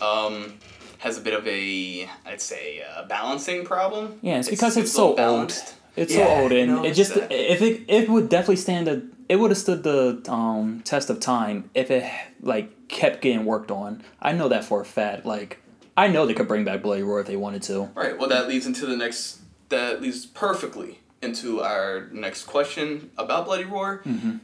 um, 0.00 0.58
has 0.98 1.16
a 1.18 1.20
bit 1.20 1.34
of 1.34 1.46
a, 1.46 2.08
I'd 2.26 2.40
say, 2.40 2.82
uh, 2.82 3.06
balancing 3.06 3.64
problem. 3.64 4.18
yeah, 4.22 4.38
it's 4.38 4.48
because 4.48 4.76
it's, 4.76 4.90
a 4.90 4.94
so 4.94 5.10
little 5.10 5.24
old. 5.40 5.50
It's 5.96 6.12
Yeah, 6.14 6.26
so 6.26 6.42
old, 6.42 6.52
and 6.52 6.72
no, 6.72 6.84
it 6.84 6.94
just 6.94 7.14
that. 7.14 7.32
if 7.32 7.60
it 7.62 7.84
it 7.88 8.08
would 8.08 8.28
definitely 8.28 8.56
stand 8.56 8.86
a 8.88 9.02
it 9.28 9.36
would 9.36 9.50
have 9.50 9.58
stood 9.58 9.82
the 9.82 10.22
um 10.30 10.80
test 10.84 11.10
of 11.10 11.18
time 11.20 11.70
if 11.74 11.90
it 11.90 12.04
like 12.40 12.88
kept 12.88 13.20
getting 13.22 13.44
worked 13.44 13.70
on. 13.70 14.02
I 14.22 14.32
know 14.32 14.48
that 14.48 14.64
for 14.64 14.80
a 14.80 14.84
fact. 14.84 15.26
Like 15.26 15.60
I 15.96 16.06
know 16.06 16.26
they 16.26 16.34
could 16.34 16.46
bring 16.46 16.64
back 16.64 16.82
Bloody 16.82 17.02
Roar 17.02 17.20
if 17.20 17.26
they 17.26 17.36
wanted 17.36 17.62
to. 17.64 17.90
Right. 17.94 18.16
Well, 18.16 18.28
that 18.28 18.46
leads 18.48 18.66
into 18.66 18.86
the 18.86 18.96
next. 18.96 19.40
That 19.70 20.00
leads 20.00 20.24
perfectly 20.24 21.00
into 21.20 21.60
our 21.60 22.08
next 22.12 22.44
question 22.44 23.10
about 23.18 23.44
Bloody 23.46 23.64
Roar. 23.64 24.02
Mm-hmm. 24.06 24.36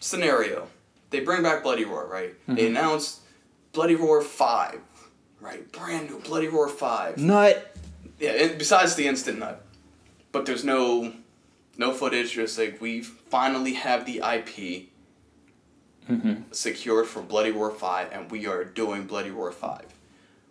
Scenario: 0.00 0.68
They 1.10 1.20
bring 1.20 1.42
back 1.42 1.62
Bloody 1.62 1.84
Roar, 1.84 2.06
right? 2.06 2.30
Mm-hmm. 2.42 2.54
They 2.54 2.66
announce 2.68 3.20
Bloody 3.72 3.94
Roar 3.96 4.22
Five, 4.22 4.80
right? 5.42 5.70
Brand 5.72 6.08
new 6.08 6.20
Bloody 6.20 6.48
Roar 6.48 6.68
Five. 6.68 7.18
Nut. 7.18 7.76
Yeah. 8.18 8.30
And 8.30 8.58
besides 8.58 8.94
the 8.94 9.06
instant 9.06 9.40
nut, 9.40 9.64
but 10.30 10.46
there's 10.46 10.64
no, 10.64 11.12
no 11.76 11.92
footage. 11.92 12.32
Just 12.32 12.58
like 12.58 12.80
we 12.80 13.02
finally 13.02 13.74
have 13.74 14.06
the 14.06 14.18
IP. 14.18 14.88
Mm-hmm. 16.10 16.42
Secured 16.50 17.06
for 17.06 17.22
Bloody 17.22 17.52
Roar 17.52 17.70
5, 17.70 18.08
and 18.10 18.28
we 18.28 18.48
are 18.48 18.64
doing 18.64 19.04
Bloody 19.04 19.30
Roar 19.30 19.52
5. 19.52 19.82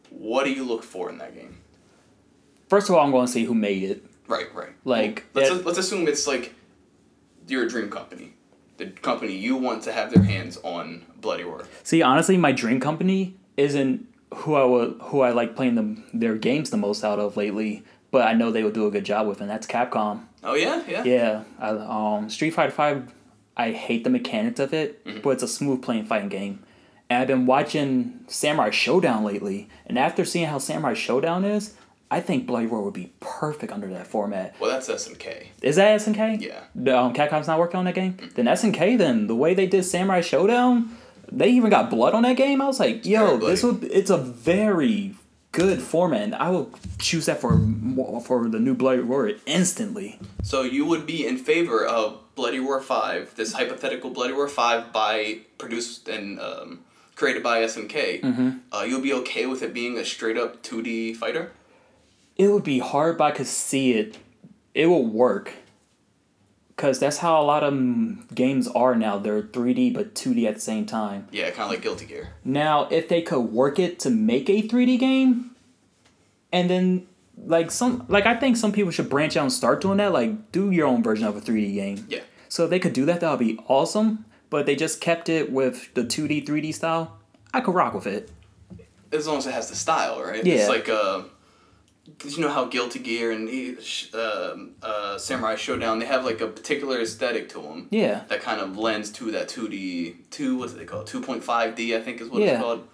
What 0.10 0.45
do 0.45 0.51
you 0.51 0.63
look 0.63 0.82
for 0.82 1.10
in 1.10 1.17
that 1.17 1.36
game? 1.36 1.58
First 2.69 2.88
of 2.88 2.95
all, 2.95 3.04
I'm 3.04 3.12
going 3.12 3.25
to 3.25 3.32
see 3.32 3.43
who 3.43 3.54
made 3.54 3.84
it. 3.84 4.06
Right, 4.27 4.47
right. 4.56 4.69
Like, 4.86 5.25
let's 5.34 5.49
that- 5.49 5.65
let's 5.65 5.77
assume 5.77 6.08
it's 6.08 6.25
like 6.25 6.56
you're 7.47 7.67
dream 7.67 7.89
company, 7.89 8.32
the 8.77 8.88
company 8.88 9.34
you 9.36 9.58
want 9.58 9.84
to 9.84 9.91
have 9.91 10.13
their 10.13 10.23
hands 10.23 10.58
on 10.63 11.06
Bloody 11.19 11.43
Roar. 11.43 11.65
See, 11.84 12.01
honestly, 12.01 12.38
my 12.38 12.54
dream 12.54 12.80
company 12.80 13.36
isn't 13.58 14.08
who 14.36 14.56
I 14.56 14.63
would 14.63 14.98
who 15.04 15.22
I 15.22 15.32
like 15.32 15.56
playing 15.56 15.76
them 15.76 16.04
their 16.13 16.36
games 16.36 16.70
the 16.70 16.78
most 16.78 17.04
out 17.04 17.20
of 17.20 17.38
lately. 17.38 17.84
But 18.12 18.28
I 18.28 18.34
know 18.34 18.52
they 18.52 18.63
would 18.63 18.74
do 18.74 18.88
a 18.88 18.91
good 18.91 19.06
job 19.06 19.28
with, 19.28 19.39
and 19.39 19.50
that's 19.50 19.65
Capcom. 19.65 20.24
Oh 20.44 20.54
yeah, 20.54 20.84
yeah. 20.88 21.04
Yeah, 21.06 21.44
I, 21.60 21.70
um, 21.70 22.30
Street 22.30 22.52
Fighter 22.52 22.72
Five. 22.72 23.13
I 23.56 23.72
hate 23.72 24.04
the 24.04 24.10
mechanics 24.10 24.60
of 24.60 24.74
it, 24.74 25.04
Mm-hmm. 25.06 25.22
but 25.22 25.32
it's 25.32 25.44
a 25.44 25.48
smooth 25.48 25.82
playing 25.82 26.06
fighting 26.06 26.30
game. 26.30 26.63
And 27.10 27.20
I've 27.22 27.28
been 27.28 27.46
watching 27.46 28.22
Samurai 28.28 28.70
Shodown 28.70 29.24
lately, 29.24 29.70
and 29.86 30.00
after 30.00 30.24
seeing 30.26 30.48
how 30.48 30.58
Samurai 30.58 30.94
Shodown 30.94 31.46
is, 31.46 31.74
I 32.10 32.20
think 32.22 32.48
Bloody 32.48 32.65
Roar 32.67 32.82
would 32.84 32.94
be 32.94 33.12
perfect 33.20 33.72
under 33.72 33.88
that 33.89 34.08
format. 34.08 34.56
Well, 34.60 34.70
that's 34.72 34.89
SNK. 34.89 35.48
Is 35.62 35.76
that 35.78 36.00
SNK? 36.02 36.41
Yeah. 36.41 36.62
The, 36.76 36.98
um, 36.98 37.13
Capcom's 37.13 37.48
not 37.48 37.60
working 37.60 37.78
on 37.78 37.86
that 37.86 37.96
game. 37.96 38.17
Then 38.36 38.46
SNK. 38.46 38.98
Then 38.98 39.28
the 39.28 39.36
way 39.36 39.54
they 39.54 39.67
did 39.67 39.84
Samurai 39.84 40.20
Shodown, 40.22 40.89
they 41.32 41.50
even 41.50 41.70
got 41.70 41.89
blood 41.89 42.13
on 42.13 42.24
that 42.24 42.38
game. 42.38 42.62
I 42.62 42.67
was 42.67 42.80
like, 42.80 43.06
yo, 43.06 43.38
this 43.38 43.63
would. 43.63 43.84
It's 43.86 44.10
a 44.10 44.17
very 44.17 45.15
good 45.52 45.82
format. 45.82 46.22
And 46.22 46.36
I 46.36 46.50
will 46.50 46.72
choose 46.98 47.26
that 47.26 47.39
for 47.41 47.60
for 48.26 48.48
the 48.50 48.60
new 48.60 48.74
Bloody 48.76 49.02
Roar 49.02 49.32
instantly. 49.46 50.20
So 50.44 50.63
you 50.63 50.86
would 50.86 51.06
be 51.06 51.26
in 51.26 51.38
favor 51.38 51.86
of 51.86 52.20
Bloody 52.36 52.60
Roar 52.60 52.82
Five, 52.82 53.36
this 53.36 53.54
hypothetical 53.54 54.10
Bloody 54.10 54.34
Roar 54.34 54.48
Five 54.48 54.91
by 54.94 55.39
produced 55.58 56.08
and 56.08 56.39
um, 56.39 56.80
created 57.15 57.44
by 57.44 57.62
SNK. 57.62 58.22
Mm-hmm. 58.22 58.50
Uh, 58.72 58.84
you'll 58.84 59.02
be 59.02 59.13
okay 59.13 59.46
with 59.46 59.62
it 59.62 59.74
being 59.74 59.98
a 59.98 60.06
straight 60.06 60.38
up 60.38 60.62
two 60.63 60.82
D 60.82 61.13
fighter. 61.13 61.52
it 62.38 62.48
would 62.48 62.63
be 62.63 62.80
hard, 62.80 63.17
but 63.17 63.26
I 63.26 63.32
could 63.32 63.48
see 63.48 63.94
it. 63.94 64.17
It 64.74 64.88
will 64.88 65.06
work. 65.06 65.52
Cause 66.82 66.98
that's 66.98 67.17
how 67.17 67.39
a 67.39 67.46
lot 67.46 67.63
of 67.63 68.34
games 68.34 68.67
are 68.70 68.96
now. 68.96 69.20
They're 69.20 69.44
three 69.44 69.76
D 69.76 69.91
but 69.91 70.15
two 70.15 70.34
D 70.34 70.48
at 70.48 70.56
the 70.56 70.62
same 70.62 70.88
time. 70.88 71.28
Yeah, 71.32 71.52
kind 71.52 71.65
of 71.65 71.70
like 71.70 71.84
Guilty 71.84 72.06
Gear. 72.08 72.30
Now, 72.44 72.88
if 72.89 73.08
they 73.08 73.22
could 73.22 73.41
work 73.41 73.78
it 73.78 74.00
to 74.00 74.10
make 74.10 74.50
a 74.50 74.62
three 74.63 74.88
D 74.88 74.98
game, 74.98 75.52
and 76.52 76.72
then 76.72 77.06
like 77.38 77.70
some 77.70 78.06
like 78.08 78.26
I 78.26 78.36
think 78.36 78.58
some 78.58 78.72
people 78.72 78.89
should 78.89 79.12
branch 79.12 79.38
out 79.38 79.44
and 79.44 79.54
start 79.54 79.80
doing 79.82 79.98
that. 79.98 80.12
Like 80.12 80.52
do 80.52 80.72
your 80.72 80.88
own 80.88 81.04
version 81.04 81.28
of 81.28 81.36
a 81.36 81.41
three 81.41 81.67
D 81.67 81.74
game. 81.76 82.04
Yeah. 82.10 82.22
So 82.50 82.63
if 82.63 82.72
they 82.72 82.80
could 82.80 82.94
do 82.94 83.06
that, 83.06 83.20
that 83.20 83.30
would 83.30 83.39
be 83.46 83.60
awesome. 83.67 84.26
But 84.50 84.65
they 84.65 84.76
just 84.76 85.00
kept 85.02 85.30
it 85.30 85.52
with 85.52 85.94
the 85.94 86.04
two 86.04 86.28
D, 86.28 86.41
three 86.41 86.62
D 86.62 86.72
style. 86.72 87.20
I 87.54 87.62
could 87.62 87.76
rock 87.76 87.94
with 87.94 88.08
it. 88.08 88.32
as 89.12 89.28
long 89.28 89.38
as 89.38 89.46
it 89.46 89.54
has 89.54 89.70
the 89.70 89.76
style, 89.76 90.20
right? 90.24 90.44
Yeah. 90.44 90.56
It's 90.56 90.67
like 90.70 90.89
uh, 90.89 91.22
'cause 92.18 92.36
you 92.36 92.42
know 92.44 92.50
how 92.52 92.66
Guilty 92.66 93.00
Gear 93.00 93.32
and 93.32 93.48
uh, 94.14 94.56
uh, 94.84 95.18
Samurai 95.18 95.56
Shodown 95.56 96.00
they 96.00 96.06
have 96.06 96.26
like 96.26 96.42
a 96.42 96.48
particular 96.48 97.00
aesthetic 97.00 97.50
to 97.50 97.62
them. 97.62 97.88
Yeah. 97.92 98.24
That 98.28 98.42
kind 98.42 98.60
of 98.62 98.78
lends 98.78 99.12
to 99.14 99.32
that 99.32 99.48
two 99.48 99.68
D 99.70 100.16
two 100.30 100.58
what's 100.58 100.74
it 100.74 100.88
called 100.88 101.08
two 101.08 101.22
point 101.22 101.44
five 101.44 101.76
D 101.76 101.96
I 101.96 102.02
think 102.02 102.22
is 102.22 102.30
what 102.30 102.42
Yeah. 102.42 102.54
it's 102.54 102.62
called. 102.62 102.88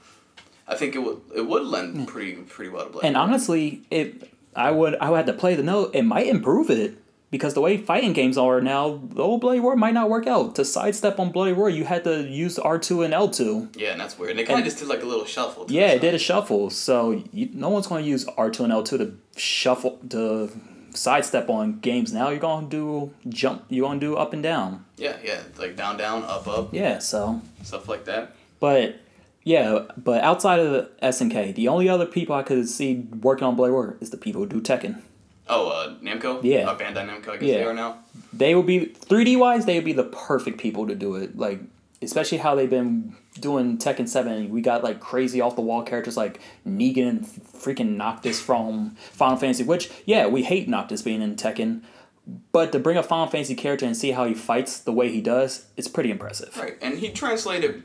I 0.68 0.76
think 0.76 0.96
it 0.96 1.00
would 1.00 1.22
it 1.36 1.48
would 1.48 1.64
lend 1.64 2.08
pretty 2.08 2.34
pretty 2.34 2.70
well 2.72 2.86
to 2.86 2.92
Bloody 2.92 3.08
And 3.08 3.16
honestly, 3.18 3.84
it 3.90 4.30
I 4.56 4.72
would 4.72 4.96
I 4.96 5.10
would 5.10 5.18
have 5.18 5.26
to 5.28 5.34
play 5.34 5.56
the 5.56 5.64
note. 5.64 5.92
It 5.94 6.04
might 6.04 6.28
improve 6.28 6.70
it 6.70 6.98
because 7.30 7.54
the 7.54 7.62
way 7.62 7.78
fighting 7.78 8.14
games 8.14 8.38
are 8.38 8.62
now, 8.62 9.02
the 9.10 9.22
old 9.22 9.42
Bloody 9.42 9.60
Roar 9.60 9.76
might 9.76 9.94
not 9.94 10.10
work 10.10 10.28
out. 10.28 10.56
To 10.56 10.64
sidestep 10.66 11.20
on 11.20 11.32
Bloody 11.32 11.52
Roar, 11.54 11.70
you 11.70 11.84
had 11.84 12.04
to 12.06 12.24
use 12.24 12.58
R 12.58 12.80
two 12.80 13.04
and 13.04 13.14
L 13.14 13.30
two. 13.30 13.70
yeah, 13.76 13.92
and 13.92 14.00
that's 14.02 14.18
weird. 14.18 14.32
And 14.32 14.40
they 14.40 14.44
kind 14.46 14.60
of 14.60 14.66
just 14.66 14.80
did 14.80 14.88
like 14.88 15.04
a 15.04 15.06
little 15.06 15.26
shuffle. 15.26 15.66
Yeah, 15.70 15.88
it 15.92 16.02
did 16.02 16.14
a 16.14 16.20
shuffle. 16.20 16.70
So 16.70 17.24
you, 17.34 17.50
no 17.54 17.70
one's 17.70 17.88
going 17.88 18.04
to 18.04 18.10
use 18.10 18.26
R 18.38 18.50
two 18.50 18.64
and 18.64 18.72
L 18.72 18.84
two 18.84 18.98
to 18.98 19.18
shuffle 19.36 20.00
to 20.10 20.50
sidestep 20.94 21.50
on 21.50 21.80
games. 21.80 22.14
Now 22.14 22.30
you're 22.30 22.40
going 22.40 22.70
to 22.70 23.12
do 23.24 23.30
jump. 23.30 23.66
You're 23.70 23.88
going 23.88 24.00
to 24.00 24.06
do 24.06 24.16
up 24.16 24.34
and 24.34 24.42
down. 24.42 24.86
Yeah, 24.98 25.18
yeah, 25.24 25.42
like 25.58 25.76
down, 25.76 25.98
down, 25.98 26.24
up, 26.24 26.48
up, 26.48 26.74
Yeah. 26.74 27.00
So, 27.00 27.42
stuff 27.64 27.88
like 27.88 28.06
that. 28.06 28.36
but 28.60 28.96
yeah, 29.44 29.86
but 29.96 30.24
outside 30.24 30.60
of 30.60 30.72
the 30.72 30.90
SNK, 31.04 31.56
the 31.56 31.68
only 31.68 31.88
other 31.88 32.06
people 32.06 32.36
I 32.36 32.44
could 32.44 32.68
see 32.68 33.08
working 33.22 33.46
on 33.46 33.56
Bloody 33.56 33.72
Roar 33.72 33.96
is 34.02 34.10
the 34.10 34.18
people 34.18 34.42
who 34.42 34.48
do 34.48 34.60
Tekken. 34.62 35.02
Oh, 35.50 35.70
uh, 35.70 35.96
Namco. 36.04 36.44
Yeah. 36.44 36.70
Uh, 36.70 36.78
Bandai 36.78 37.08
Namco. 37.08 37.30
I 37.30 37.38
guess 37.38 37.44
Yeah. 37.50 37.58
they 37.60 37.64
are 37.64 37.74
now. 37.74 37.98
they 38.34 38.54
would 38.56 38.66
be 38.66 38.88
3D 38.88 39.38
wise, 39.38 39.66
they 39.66 39.76
would 39.76 39.86
be 39.86 39.94
the 39.94 40.04
perfect 40.04 40.58
people 40.60 40.88
to 40.88 40.96
do 40.96 41.16
it. 41.16 41.38
Like, 41.38 41.62
especially 42.02 42.38
how 42.40 42.54
they've 42.56 42.70
been 42.70 43.16
doing 43.40 43.78
Tekken 43.78 44.08
7. 44.08 44.50
We 44.50 44.62
got 44.62 44.84
like 44.84 45.00
crazy 45.00 45.42
off 45.42 45.56
the 45.56 45.62
wall 45.62 45.84
characters 45.84 46.18
like 46.18 46.40
Negan 46.68 47.08
and 47.10 47.26
freaking 47.26 47.96
Noctis 47.96 48.40
from 48.42 48.96
Final 49.12 49.38
Fantasy, 49.38 49.64
which, 49.64 49.90
yeah, 50.06 50.28
we 50.28 50.44
hate 50.44 50.68
Noctis 50.68 51.02
being 51.02 51.22
in 51.22 51.36
Tekken. 51.36 51.82
But 52.52 52.72
to 52.74 52.80
bring 52.80 52.98
a 52.98 53.04
Final 53.04 53.28
Fantasy 53.28 53.56
character 53.56 53.86
and 53.86 53.96
see 53.96 54.12
how 54.12 54.26
he 54.26 54.34
fights 54.34 54.80
the 54.80 54.92
way 54.92 55.10
he 55.10 55.22
does, 55.22 55.66
it's 55.78 55.88
pretty 55.88 56.12
impressive. 56.12 56.58
Right, 56.58 56.78
and 56.82 56.98
he 57.00 57.10
translated. 57.10 57.84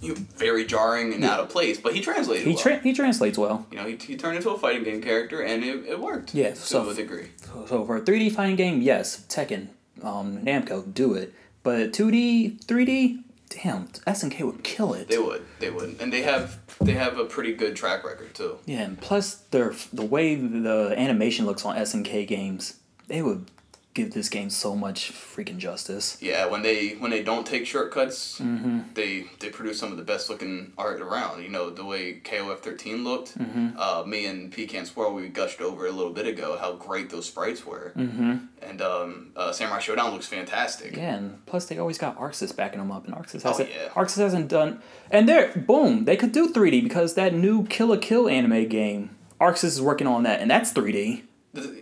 You 0.00 0.14
very 0.14 0.64
jarring 0.64 1.12
and 1.12 1.24
out 1.24 1.40
of 1.40 1.50
place, 1.50 1.78
but 1.78 1.94
he 1.94 2.00
translated. 2.00 2.46
He 2.46 2.54
well. 2.64 2.78
he 2.80 2.92
translates 2.92 3.36
well. 3.36 3.66
you 3.70 3.76
know, 3.76 3.86
he, 3.86 3.96
he 3.96 4.16
turned 4.16 4.36
into 4.36 4.50
a 4.50 4.58
fighting 4.58 4.82
game 4.82 5.02
character, 5.02 5.42
and 5.42 5.62
it, 5.62 5.84
it 5.86 6.00
worked. 6.00 6.34
Yeah, 6.34 6.50
to 6.50 6.56
so- 6.56 6.88
a 6.88 6.94
degree. 6.94 7.30
So 7.66 7.84
for 7.84 7.96
a 7.96 8.00
3D 8.00 8.32
fighting 8.32 8.56
game, 8.56 8.80
yes, 8.80 9.26
Tekken, 9.28 9.68
um, 10.02 10.38
Namco, 10.38 10.92
do 10.92 11.14
it. 11.14 11.34
But 11.62 11.92
2D, 11.92 12.64
3D, 12.64 13.22
damn, 13.50 13.88
SNK 13.88 14.40
would 14.42 14.64
kill 14.64 14.94
it. 14.94 15.08
They 15.08 15.18
would, 15.18 15.44
they 15.58 15.70
would, 15.70 15.96
and 16.00 16.12
they 16.12 16.22
have 16.22 16.58
they 16.80 16.92
have 16.94 17.18
a 17.18 17.24
pretty 17.24 17.52
good 17.52 17.76
track 17.76 18.04
record 18.04 18.34
too. 18.34 18.58
Yeah, 18.64 18.80
and 18.80 19.00
plus 19.00 19.34
their 19.34 19.74
the 19.92 20.04
way 20.04 20.34
the 20.34 20.94
animation 20.96 21.44
looks 21.44 21.64
on 21.64 21.76
SNK 21.76 22.26
games, 22.26 22.78
they 23.08 23.20
would 23.20 23.50
give 23.92 24.12
this 24.12 24.28
game 24.28 24.48
so 24.50 24.76
much 24.76 25.12
freaking 25.12 25.58
justice. 25.58 26.16
Yeah, 26.20 26.46
when 26.46 26.62
they 26.62 26.90
when 27.00 27.10
they 27.10 27.22
don't 27.24 27.46
take 27.46 27.66
shortcuts, 27.66 28.38
Mm-hmm. 28.40 28.80
they 28.94 29.26
they 29.40 29.48
produce 29.50 29.78
some 29.80 29.90
of 29.90 29.98
the 29.98 30.04
best 30.04 30.30
looking 30.30 30.72
art 30.78 31.00
around. 31.00 31.42
You 31.42 31.48
know 31.48 31.70
the 31.70 31.84
way 31.84 32.20
KOF 32.24 32.60
thirteen 32.60 33.02
looked. 33.04 33.36
Mm-hmm. 33.38 33.70
Uh, 33.78 34.04
me 34.06 34.26
and 34.26 34.52
Pecan 34.52 34.86
Swirl 34.86 35.12
we 35.14 35.28
gushed 35.28 35.60
over 35.60 35.86
a 35.86 35.90
little 35.90 36.12
bit 36.12 36.26
ago 36.26 36.56
how 36.58 36.74
great 36.74 37.10
those 37.10 37.26
sprites 37.26 37.66
were. 37.66 37.92
Mm-hmm. 37.96 38.36
And 38.62 38.82
um, 38.82 39.32
uh, 39.34 39.52
Samurai 39.52 39.78
Shodown 39.80 40.12
looks 40.12 40.26
fantastic. 40.26 40.96
Yeah, 40.96 41.16
and 41.16 41.44
plus 41.46 41.66
they 41.66 41.78
always 41.78 41.98
got 41.98 42.18
ArcSys 42.18 42.54
backing 42.54 42.78
them 42.78 42.92
up, 42.92 43.06
and 43.06 43.14
ArcSys 43.14 43.42
Oh, 43.44 43.48
hasn't. 43.48 43.70
yeah. 43.70 43.88
ArcSys 43.88 44.18
hasn't 44.18 44.48
done, 44.48 44.80
and 45.10 45.28
they're 45.28 45.48
boom. 45.56 46.04
They 46.04 46.16
could 46.16 46.32
do 46.32 46.52
3D 46.52 46.82
because 46.82 47.14
that 47.14 47.34
new 47.34 47.66
Kill 47.66 47.88
la 47.88 47.96
Kill 47.96 48.28
anime 48.28 48.68
game, 48.68 49.16
ArcSys 49.40 49.64
is 49.64 49.82
working 49.82 50.06
on 50.06 50.22
that, 50.24 50.40
and 50.40 50.50
that's 50.50 50.72
3D. 50.72 51.22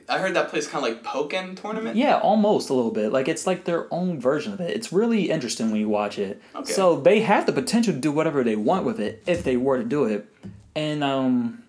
I 0.09 0.19
heard 0.19 0.35
that 0.35 0.49
plays 0.49 0.67
kind 0.67 0.85
of 0.85 0.91
like 0.91 1.03
Pokken 1.03 1.55
tournament. 1.61 1.97
Yeah, 1.97 2.19
almost 2.19 2.71
a 2.71 2.75
little 2.75 2.91
bit. 2.91 3.13
Like 3.13 3.29
it's 3.29 3.47
like 3.47 3.65
their 3.65 3.93
own 3.93 4.19
version 4.19 4.55
of 4.55 4.61
it. 4.61 4.75
It's 4.75 4.93
really 4.93 5.31
interesting 5.31 5.71
when 5.71 5.81
you 5.81 5.91
watch 5.91 6.19
it. 6.19 6.41
Okay. 6.55 6.73
So 6.73 6.99
they 6.99 7.21
have 7.21 7.45
the 7.45 7.53
potential 7.53 7.93
to 7.93 8.01
do 8.01 8.11
whatever 8.11 8.43
they 8.43 8.57
want 8.57 8.87
with 8.87 8.99
it 8.99 9.23
if 9.27 9.45
they 9.45 9.59
were 9.59 9.77
to 9.77 9.85
do 9.85 10.05
it. 10.05 10.27
And 10.75 11.05
um, 11.05 11.65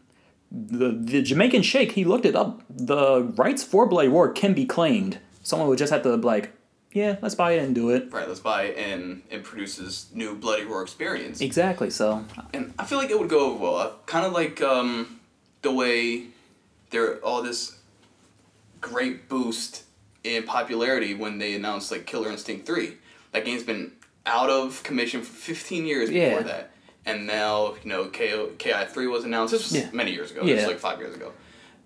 the 0.50 0.92
the 0.92 1.22
Jamaican 1.22 1.64
Sheikh 1.64 1.92
he 1.92 2.06
looked 2.06 2.26
it 2.26 2.36
up. 2.36 2.64
The 2.70 3.24
rights 3.36 3.64
for 3.64 3.86
Bloody 3.86 4.08
Roar 4.08 4.32
can 4.32 4.54
be 4.54 4.66
claimed. 4.66 5.20
Someone 5.44 5.68
would 5.68 5.80
just 5.80 5.92
have 5.92 6.04
to 6.04 6.16
like, 6.16 6.54
yeah, 6.94 7.18
let's 7.22 7.36
buy 7.36 7.54
it 7.54 7.64
and 7.64 7.76
do 7.76 7.90
it. 7.90 8.14
Right, 8.14 8.30
let's 8.30 8.40
buy 8.40 8.64
it 8.64 8.78
and 8.78 9.24
it 9.30 9.44
produces 9.44 10.08
new 10.14 10.36
Bloody 10.36 10.64
Roar 10.64 10.84
experience. 10.84 11.42
Exactly. 11.42 11.90
So 11.90 12.24
and 12.54 12.74
I 12.80 12.86
feel 12.86 12.98
like 12.98 13.10
it 13.10 13.20
would 13.20 13.30
go 13.30 13.52
over 13.52 13.60
well. 13.62 14.00
Kind 14.06 14.26
of 14.26 14.32
like 14.32 14.62
um, 14.62 15.20
the 15.64 15.74
way 15.74 16.28
there 16.92 17.18
all 17.18 17.42
this 17.42 17.79
great 18.82 19.30
boost 19.30 19.84
in 20.24 20.44
popularity 20.44 21.13
when 21.13 21.38
they 21.38 21.54
announced 21.56 21.92
like 21.92 22.06
Killer 22.06 22.30
Instinct 22.32 22.65
Three. 22.65 22.98
That 23.32 23.46
game's 23.46 23.63
been 23.63 23.92
out 24.26 24.50
of 24.50 24.84
commission 24.84 25.22
for 25.22 25.32
fifteen 25.34 25.86
years 25.86 26.10
Yeah. 26.10 26.30
before 26.30 26.44
that, 26.44 26.72
and 27.06 27.26
now 27.28 27.76
you 27.84 27.89
know 27.89 28.06
KO, 28.06 28.52
Ki 28.58 28.72
Three 28.89 29.08
was 29.08 29.24
announced. 29.24 29.52
This 29.54 29.63
was 29.72 29.82
Yeah. 29.82 29.89
many 29.94 30.12
years 30.12 30.32
ago. 30.32 30.46
This 30.46 30.58
was 30.58 30.68
like 30.68 30.80
five 30.80 31.00
years 31.00 31.15
ago. 31.15 31.32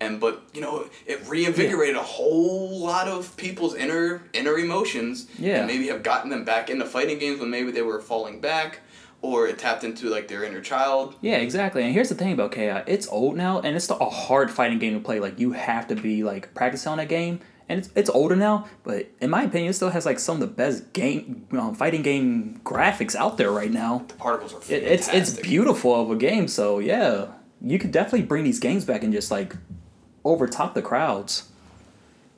And 0.00 0.18
but 0.20 0.42
you 0.52 0.60
know 0.60 0.88
it 1.06 1.20
reinvigorated 1.28 1.96
a 1.96 2.02
whole 2.02 2.80
lot 2.80 3.06
of 3.08 3.36
people's 3.36 3.74
inner 3.76 4.22
inner 4.32 4.58
emotions. 4.58 5.26
Yeah. 5.38 5.58
And 5.58 5.66
maybe 5.66 5.86
have 5.88 6.02
gotten 6.02 6.30
them 6.30 6.44
back 6.44 6.68
into 6.68 6.84
fighting 6.84 7.18
games 7.18 7.40
when 7.40 7.48
maybe 7.50 7.70
they 7.70 7.82
were 7.82 8.00
falling 8.00 8.40
back, 8.40 8.80
or 9.24 9.48
it 9.48 9.58
tapped 9.58 9.84
into 9.84 10.10
like 10.10 10.28
their 10.28 10.44
inner 10.44 10.60
child. 10.60 11.14
yeah, 11.22 11.36
exactly. 11.36 11.82
And 11.82 11.94
here's 11.94 12.10
the 12.10 12.14
thing 12.14 12.34
about 12.34 12.52
KI. 12.52 12.82
It's 12.86 13.08
old 13.08 13.36
now, 13.36 13.60
and 13.60 13.74
it's 13.74 13.88
a 13.88 13.94
hard 13.94 14.50
fighting 14.50 14.78
game 14.78 14.92
to 14.92 15.00
play. 15.00 15.18
Like 15.18 15.40
you 15.40 15.52
have 15.52 15.88
to 15.88 15.96
be 15.96 16.22
like 16.22 16.52
practicing 16.54 16.92
on 16.92 16.98
that 16.98 17.08
game. 17.08 17.40
And 17.66 17.78
it's, 17.78 17.88
it's 17.94 18.10
older 18.10 18.36
now, 18.36 18.68
but 18.82 19.08
in 19.22 19.30
my 19.30 19.44
opinion, 19.44 19.70
it 19.70 19.72
still 19.72 19.88
has 19.88 20.04
like 20.04 20.18
some 20.18 20.34
of 20.36 20.40
the 20.40 20.54
best 20.54 20.92
game 20.92 21.46
um, 21.52 21.74
fighting 21.74 22.02
game 22.02 22.60
graphics 22.62 23.14
out 23.16 23.38
there 23.38 23.50
right 23.50 23.70
now. 23.70 24.04
The 24.08 24.14
particles 24.14 24.52
are 24.52 24.74
It, 24.74 24.82
it's 24.82 25.08
it's 25.08 25.30
beautiful 25.40 25.98
of 25.98 26.10
a 26.10 26.16
game. 26.16 26.46
So 26.46 26.78
yeah, 26.78 27.28
you 27.62 27.78
could 27.78 27.90
definitely 27.90 28.26
bring 28.26 28.44
these 28.44 28.58
games 28.60 28.84
back 28.84 29.02
and 29.02 29.14
just 29.14 29.30
like 29.30 29.56
overtop 30.26 30.74
the 30.74 30.82
crowds. 30.82 31.48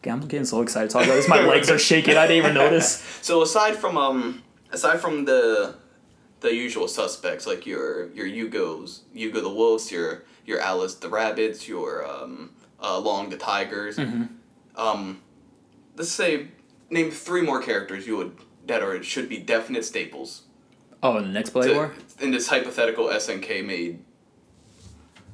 I'm 0.07 0.21
getting 0.21 0.45
so 0.45 0.63
excited 0.63 0.91
to 0.91 0.93
talk 0.93 1.05
about 1.05 1.17
this. 1.17 1.29
My 1.29 1.41
legs 1.53 1.69
are 1.69 1.81
shaking. 1.81 2.17
I 2.17 2.29
didn't 2.29 2.45
even 2.45 2.55
notice. 2.55 3.05
So 3.27 3.43
aside 3.43 3.75
from 3.75 3.99
um 3.99 4.45
aside 4.71 5.01
from 5.01 5.25
the 5.25 5.75
the 6.41 6.55
usual 6.55 6.89
suspects 6.89 7.47
like 7.47 7.67
your 7.67 8.11
your 8.13 8.27
Yugos, 8.27 9.01
Yugo 9.15 9.43
the 9.43 9.49
wolves, 9.49 9.91
your 9.91 10.25
your 10.45 10.61
Alice 10.61 10.95
the 10.95 11.09
rabbits, 11.09 11.67
your 11.69 12.07
um 12.07 12.51
uh, 12.83 12.99
Long 12.99 13.31
the 13.31 13.37
tigers. 13.39 13.97
Mm-hmm. 13.97 14.25
Um, 14.81 15.23
let's 15.97 16.11
say 16.11 16.49
name 16.91 17.11
three 17.11 17.43
more 17.43 17.61
characters 17.63 18.07
you 18.07 18.17
would 18.19 18.37
that 18.67 18.83
are 18.83 19.03
should 19.03 19.29
be 19.29 19.39
definite 19.39 19.85
staples 19.85 20.43
Oh, 21.03 21.17
and 21.17 21.27
the 21.27 21.31
next 21.31 21.51
Bloody 21.51 21.71
to- 21.71 21.75
War. 21.75 21.95
in 22.21 22.31
this 22.33 22.49
hypothetical 22.49 23.07
SNK 23.07 23.65
made 23.65 24.03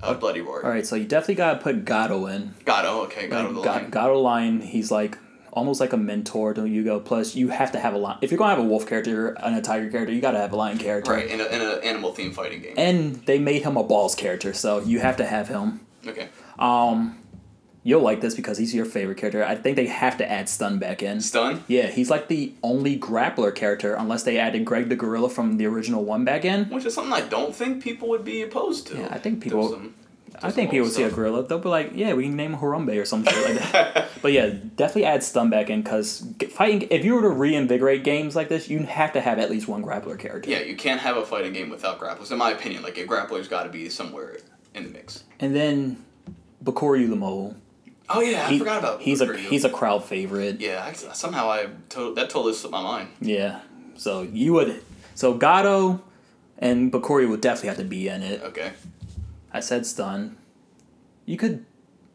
uh, 0.03 0.15
Bloody 0.15 0.41
Roar. 0.41 0.65
All 0.65 0.71
right, 0.71 0.87
so 0.87 0.97
you 0.97 1.05
definitely 1.05 1.37
gotta 1.37 1.61
put 1.61 1.85
Gado 1.85 2.33
in. 2.35 2.55
Got 2.65 2.85
oh 2.87 3.03
okay 3.05 3.29
got 3.29 3.45
Like, 3.53 3.55
the 3.55 3.61
line. 3.71 3.91
Gado 3.91 4.23
line, 4.23 4.61
he's 4.61 4.91
like 4.91 5.19
almost 5.53 5.81
like 5.81 5.93
a 5.93 5.97
mentor 5.97 6.55
to 6.55 6.63
Yugo. 6.63 7.05
Plus, 7.05 7.35
you 7.35 7.49
have 7.49 7.73
to 7.73 7.79
have 7.79 7.95
a 7.95 7.99
lion. 7.99 8.19
If 8.23 8.31
you're 8.31 8.39
gonna 8.39 8.55
have 8.55 8.65
a 8.65 8.69
wolf 8.69 8.87
character 8.87 9.29
and 9.29 9.55
a 9.57 9.61
tiger 9.63 9.89
character, 9.91 10.13
you 10.13 10.21
gotta 10.21 10.39
have 10.39 10.53
a 10.53 10.57
lion 10.57 10.79
character. 10.79 11.13
Right 11.13 11.27
in 11.29 11.41
a 11.41 11.45
in 11.47 11.61
a 11.61 11.75
animal 11.85 12.13
themed 12.13 12.35
fighting 12.35 12.63
game. 12.63 12.75
And 12.77 13.17
they 13.27 13.39
made 13.39 13.63
him 13.63 13.77
a 13.77 13.85
balls 13.85 14.15
character, 14.15 14.53
so 14.53 14.81
you 14.81 14.99
have 15.01 15.17
to 15.19 15.25
have 15.27 15.49
him. 15.49 15.81
Okay. 16.07 16.29
Um, 16.59 17.19
You'll 17.85 18.03
like 18.03 18.21
this 18.21 18.37
because 18.37 18.59
he's 18.59 18.73
your 18.73 18.85
favorite 18.85 19.19
character. 19.19 19.45
I 19.45 19.57
think 19.57 19.75
they 19.75 19.87
have 19.87 20.17
to 20.19 20.31
add 20.31 20.49
Stun 20.49 20.79
back 20.79 21.03
in. 21.03 21.21
Stun. 21.21 21.65
Yeah, 21.67 21.89
he's 21.89 22.11
like 22.11 22.29
the 22.29 22.55
only 22.63 22.97
grappler 22.97 23.53
character, 23.53 23.95
unless 23.95 24.23
they 24.23 24.39
added 24.39 24.65
Greg 24.65 24.89
the 24.89 24.95
Gorilla 24.95 25.29
from 25.29 25.57
the 25.57 25.67
original 25.67 26.05
one 26.05 26.25
back 26.25 26.45
in. 26.45 26.67
Which 26.67 26.85
is 26.85 26.95
something 26.95 27.13
I 27.13 27.23
don't 27.23 27.53
think 27.53 27.83
people 27.83 28.09
would 28.11 28.25
be 28.25 28.41
opposed 28.43 28.87
to. 28.89 28.99
Yeah, 28.99 29.09
I 29.11 29.19
think 29.19 29.41
people- 29.41 29.71
some- 29.71 29.95
I 30.43 30.51
think 30.51 30.71
people 30.71 30.87
would 30.87 30.95
see 30.95 31.03
a 31.03 31.11
gorilla. 31.11 31.43
They'll 31.45 31.59
be 31.59 31.69
like, 31.69 31.93
yeah, 31.95 32.15
we 32.15 32.25
can 32.25 32.37
name 32.37 32.53
him 32.55 32.61
Harambe 32.61 33.01
or 33.01 33.05
some 33.05 33.25
shit 33.25 33.45
like 33.61 33.73
that. 33.73 34.09
but 34.23 34.33
yeah, 34.33 34.47
definitely 34.77 35.05
add 35.05 35.23
Stun 35.23 35.51
back 35.51 35.71
in 35.71 35.83
because 35.83 36.27
fighting. 36.51 36.89
If 36.91 37.05
you 37.05 37.15
were 37.15 37.23
to 37.23 37.29
reinvigorate 37.31 38.05
games 38.05 38.35
like 38.37 38.49
this, 38.49 38.69
you 38.69 38.81
have 38.81 39.13
to 39.15 39.21
have 39.21 39.39
at 39.39 39.51
least 39.51 39.69
one 39.69 39.83
grappler 39.85 40.19
character. 40.19 40.51
Yeah, 40.51 40.61
you 40.61 40.77
can't 40.77 41.01
have 41.01 41.17
a 41.17 41.25
fighting 41.25 41.53
game 41.53 41.71
without 41.71 41.99
grapplers. 42.01 42.31
In 42.33 42.39
my 42.39 42.51
opinion, 42.51 42.83
like 42.83 42.99
a 42.99 43.05
grappler's 43.07 43.49
got 43.49 43.65
to 43.65 43.69
be 43.71 43.89
somewhere 43.89 44.39
in 44.75 44.85
the 44.85 44.91
mix. 44.91 45.25
And 45.41 45.55
then 45.55 46.05
Bakuryu 46.65 47.09
the 47.09 47.17
mole. 47.17 47.57
Oh 48.09 48.21
yeah, 48.21 48.47
I 48.47 48.51
He- 48.51 48.59
forgot 48.59 48.79
about. 48.81 49.01
he's 49.01 49.21
a 49.21 49.37
he's 49.37 49.65
a 49.65 49.71
crowd 49.71 50.05
favorite. 50.05 50.61
Yeah, 50.61 50.85
I, 50.85 50.93
somehow 50.93 51.51
I 51.51 51.69
to, 51.91 52.15
that 52.15 52.31
totally 52.31 52.53
slipped 52.55 52.73
my 52.73 52.83
mind. 52.83 53.09
Yeah. 53.21 53.61
So 53.97 54.23
you 54.23 54.53
would. 54.55 54.83
So 55.15 55.39
Gado 55.39 56.01
and 56.59 56.93
Bakuryu 56.93 57.29
would 57.31 57.41
definitely 57.41 57.69
have 57.69 57.79
to 57.79 57.85
be 57.85 58.09
in 58.09 58.23
it. 58.23 58.43
Okay. 58.43 58.73
I 59.53 59.61
said 59.61 59.87
stun. 59.87 60.37
You 61.27 61.37
could, 61.37 61.65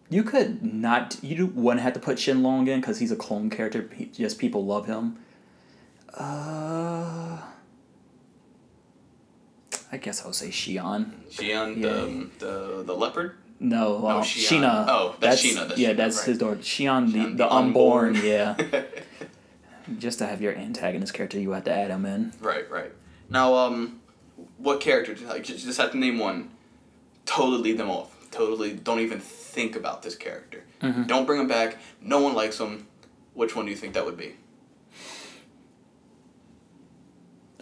you 0.10 0.24
could 0.24 0.64
not. 0.64 1.18
You 1.22 1.48
wouldn't 1.48 1.82
have 1.84 1.94
to 1.94 2.00
put 2.00 2.18
Shenlong 2.18 2.68
in 2.68 2.82
because 2.82 3.00
he's 3.00 3.12
a 3.12 3.16
clone 3.16 3.50
character. 3.50 3.90
He, 3.96 4.06
just 4.06 4.40
people 4.40 4.66
love 4.66 4.88
him. 4.88 5.18
Uh, 6.14 7.40
I 9.92 9.98
guess 9.98 10.24
I 10.24 10.26
would 10.26 10.36
say 10.36 10.48
Xion. 10.50 11.12
Xion, 11.30 11.78
Yeah. 11.78 11.90
the, 11.90 12.30
the 12.40 12.84
the 12.84 12.94
leopard. 12.96 13.38
No, 13.60 14.08
um, 14.08 14.24
Xion. 14.24 14.62
Shina. 14.62 14.86
Oh, 14.88 15.16
that's 15.20 15.44
Shina, 15.44 15.68
that's 15.68 15.80
yeah, 15.80 15.94
Shina, 15.94 15.98
that's 15.98 16.18
right. 16.18 16.26
his 16.28 16.38
daughter. 16.38 16.56
Xion, 16.58 17.12
the, 17.12 17.20
the, 17.30 17.36
the 17.36 17.52
unborn. 17.54 18.16
unborn. 18.16 18.26
Yeah. 18.26 18.56
just 20.00 20.20
to 20.20 20.28
have 20.28 20.42
your 20.42 20.56
antagonist 20.56 21.14
character, 21.14 21.40
you 21.40 21.52
have 21.52 21.64
to 21.66 21.72
add 21.74 21.92
him 21.92 22.06
in. 22.06 22.34
Right, 22.42 22.70
right. 22.70 22.92
Now, 23.30 23.56
um, 23.56 24.02
what 24.58 24.80
character? 24.82 25.16
Like, 25.26 25.44
just, 25.44 25.66
just 25.66 25.80
have 25.80 25.92
to 25.92 25.98
name 25.98 26.20
one 26.20 26.50
totally 27.28 27.62
leave 27.62 27.78
them 27.78 27.90
off. 27.92 28.14
Totally 28.32 28.74
don't 28.74 29.00
even 29.00 29.20
think 29.20 29.76
about 29.76 30.02
this 30.02 30.16
character. 30.16 30.64
Mm-hmm. 30.82 31.04
Don't 31.04 31.26
bring 31.26 31.40
him 31.42 31.48
back. 31.48 31.78
No 32.02 32.20
one 32.22 32.34
likes 32.34 32.60
him. 32.60 32.88
Which 33.36 33.56
one 33.56 33.66
do 33.66 33.72
you 33.72 33.78
think 33.78 33.94
that 33.94 34.04
would 34.06 34.18
be? 34.18 34.34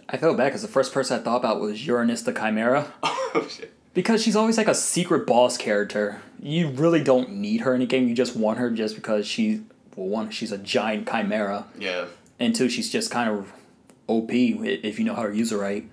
I 0.08 0.16
feel 0.16 0.34
bad 0.34 0.46
because 0.46 0.62
the 0.62 0.68
first 0.68 0.92
person 0.92 1.18
I 1.18 1.22
thought 1.22 1.36
about 1.38 1.60
was 1.60 1.86
Uranus 1.86 2.22
the 2.22 2.32
Chimera. 2.32 2.92
Oh 3.34 3.46
shit. 3.50 3.74
Because 3.92 4.22
she's 4.22 4.34
always 4.36 4.56
like 4.56 4.68
a 4.68 4.74
secret 4.74 5.26
boss 5.26 5.58
character. 5.58 6.22
You 6.40 6.68
really 6.68 7.02
don't 7.02 7.32
need 7.32 7.60
her 7.62 7.74
in 7.74 7.82
a 7.82 7.86
game. 7.86 8.08
You 8.08 8.14
just 8.14 8.34
want 8.34 8.58
her 8.58 8.70
just 8.70 8.94
because 8.94 9.26
she, 9.26 9.62
well, 9.94 10.06
one, 10.06 10.30
she's 10.30 10.52
a 10.52 10.56
giant 10.58 11.06
chimera, 11.06 11.66
Yeah. 11.78 12.06
and 12.38 12.54
two, 12.54 12.70
she's 12.70 12.90
just 12.90 13.10
kind 13.10 13.28
of 13.28 13.52
OP 14.06 14.30
if 14.32 14.98
you 14.98 15.04
know 15.04 15.14
how 15.14 15.24
to 15.26 15.36
use 15.36 15.50
her 15.50 15.58
right. 15.58 15.86